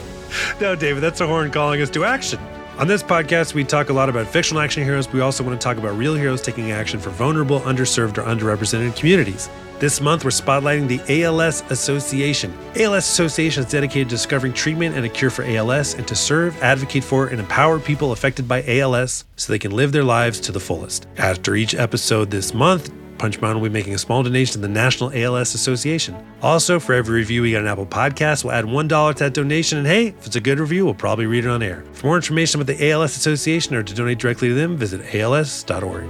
No, 0.60 0.76
David, 0.76 1.04
that's 1.04 1.22
a 1.22 1.28
horn 1.28 1.52
calling 1.52 1.82
us 1.82 1.90
to 1.92 2.06
action. 2.06 2.40
On 2.78 2.90
this 2.90 3.02
podcast, 3.02 3.54
we 3.54 3.64
talk 3.64 3.88
a 3.88 3.94
lot 3.94 4.10
about 4.10 4.28
fictional 4.28 4.62
action 4.62 4.84
heroes, 4.84 5.08
but 5.08 5.14
we 5.14 5.22
also 5.22 5.46
want 5.46 5.58
to 5.60 5.64
talk 5.64 5.78
about 5.78 5.98
real 5.98 6.14
heroes 6.14 6.42
taking 6.42 6.72
action 6.72 7.00
for 7.00 7.10
vulnerable, 7.10 7.62
underserved, 7.62 8.18
or 8.18 8.24
underrepresented 8.24 8.98
communities. 8.98 9.50
This 9.80 10.02
month, 10.02 10.26
we're 10.26 10.32
spotlighting 10.32 10.90
the 10.90 11.24
ALS 11.24 11.64
Association. 11.70 12.54
ALS 12.76 13.08
Association 13.08 13.64
is 13.64 13.72
dedicated 13.72 14.10
to 14.10 14.16
discovering 14.16 14.52
treatment 14.52 14.94
and 14.94 15.06
a 15.06 15.10
cure 15.10 15.32
for 15.32 15.46
ALS 15.46 15.94
and 15.94 16.06
to 16.06 16.16
serve, 16.16 16.62
advocate 16.62 17.06
for, 17.06 17.28
and 17.28 17.40
empower 17.40 17.80
people 17.80 18.12
affected 18.12 18.46
by 18.46 18.62
ALS 18.68 19.24
so 19.38 19.54
they 19.54 19.60
can 19.60 19.72
live 19.72 19.94
their 19.94 20.04
lives 20.04 20.42
to 20.42 20.52
the 20.52 20.60
fullest. 20.60 21.08
After 21.16 21.56
each 21.56 21.76
episode 21.76 22.30
this 22.30 22.54
month, 22.54 22.92
Punch 23.18 23.40
Mountain 23.42 23.62
will 23.62 23.70
be 23.70 23.74
making 23.74 23.94
a 23.94 23.98
small 23.98 24.24
donation 24.24 24.54
to 24.54 24.60
the 24.60 24.68
National 24.68 25.12
ALS 25.14 25.54
Association. 25.54 26.16
Also, 26.42 26.80
for 26.80 26.94
every 26.94 27.16
review 27.16 27.42
we 27.42 27.52
get 27.52 27.62
on 27.62 27.68
Apple 27.68 27.86
Podcasts, 27.86 28.44
we'll 28.44 28.54
add 28.54 28.66
$1 28.66 29.16
to 29.16 29.24
that 29.24 29.34
donation. 29.34 29.78
And 29.78 29.88
hey, 29.88 30.08
if 30.08 30.26
it's 30.26 30.36
a 30.36 30.42
good 30.42 30.60
review, 30.60 30.86
we'll 30.86 30.94
probably 30.94 31.26
read 31.26 31.46
it 31.46 31.50
on 31.50 31.64
air. 31.64 31.84
For 31.94 32.08
more 32.08 32.16
information 32.16 32.62
about 32.62 32.76
the 32.76 32.92
ALS 32.92 33.16
Association 33.16 33.76
or 33.76 33.84
to 33.84 33.94
donate 33.94 34.20
directly 34.20 34.50
to 34.50 34.54
them, 34.54 34.78
visit 34.78 35.16
als.org. 35.16 36.10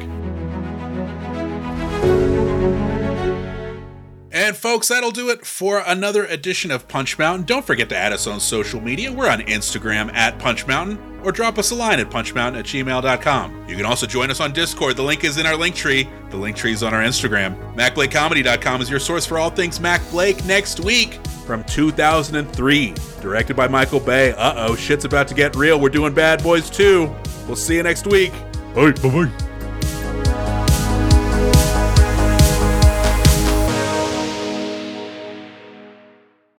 And 4.35 4.57
folks, 4.57 4.89
that'll 4.89 5.11
do 5.11 5.29
it 5.29 5.45
for 5.45 5.81
another 5.87 6.25
edition 6.25 6.69
of 6.69 6.89
Punch 6.89 7.17
Mountain. 7.17 7.45
Don't 7.45 7.65
forget 7.65 7.87
to 7.87 7.95
add 7.95 8.11
us 8.11 8.27
on 8.27 8.41
social 8.41 8.81
media. 8.81 9.09
We're 9.09 9.29
on 9.29 9.39
Instagram 9.39 10.13
at 10.13 10.37
Punch 10.39 10.67
Mountain 10.67 11.21
or 11.23 11.31
drop 11.31 11.57
us 11.57 11.71
a 11.71 11.75
line 11.75 12.01
at 12.01 12.09
punchmountain 12.09 12.59
at 12.59 12.65
gmail.com. 12.65 13.69
You 13.69 13.77
can 13.77 13.85
also 13.85 14.05
join 14.05 14.29
us 14.29 14.41
on 14.41 14.51
Discord. 14.51 14.97
The 14.97 15.03
link 15.03 15.23
is 15.23 15.37
in 15.37 15.45
our 15.45 15.55
link 15.55 15.73
tree. 15.73 16.09
The 16.31 16.37
link 16.37 16.57
tree 16.57 16.73
is 16.73 16.83
on 16.83 16.93
our 16.93 17.01
Instagram. 17.01 17.55
MacBlakeComedy.com 17.75 18.81
is 18.81 18.89
your 18.89 18.99
source 18.99 19.25
for 19.25 19.39
all 19.39 19.49
things 19.49 19.79
Mac 19.79 20.01
Blake 20.11 20.43
next 20.43 20.81
week 20.81 21.25
from 21.45 21.63
2003. 21.63 22.93
Directed 23.21 23.55
by 23.55 23.69
Michael 23.69 24.01
Bay. 24.01 24.33
Uh 24.33 24.67
oh, 24.67 24.75
shit's 24.75 25.05
about 25.05 25.29
to 25.29 25.33
get 25.33 25.55
real. 25.55 25.79
We're 25.79 25.87
doing 25.87 26.13
Bad 26.13 26.43
Boys 26.43 26.69
2. 26.69 27.09
We'll 27.47 27.55
see 27.55 27.77
you 27.77 27.83
next 27.83 28.05
week. 28.05 28.33
Bye, 28.75 28.91
bye, 28.91 29.25
bye. 29.25 29.54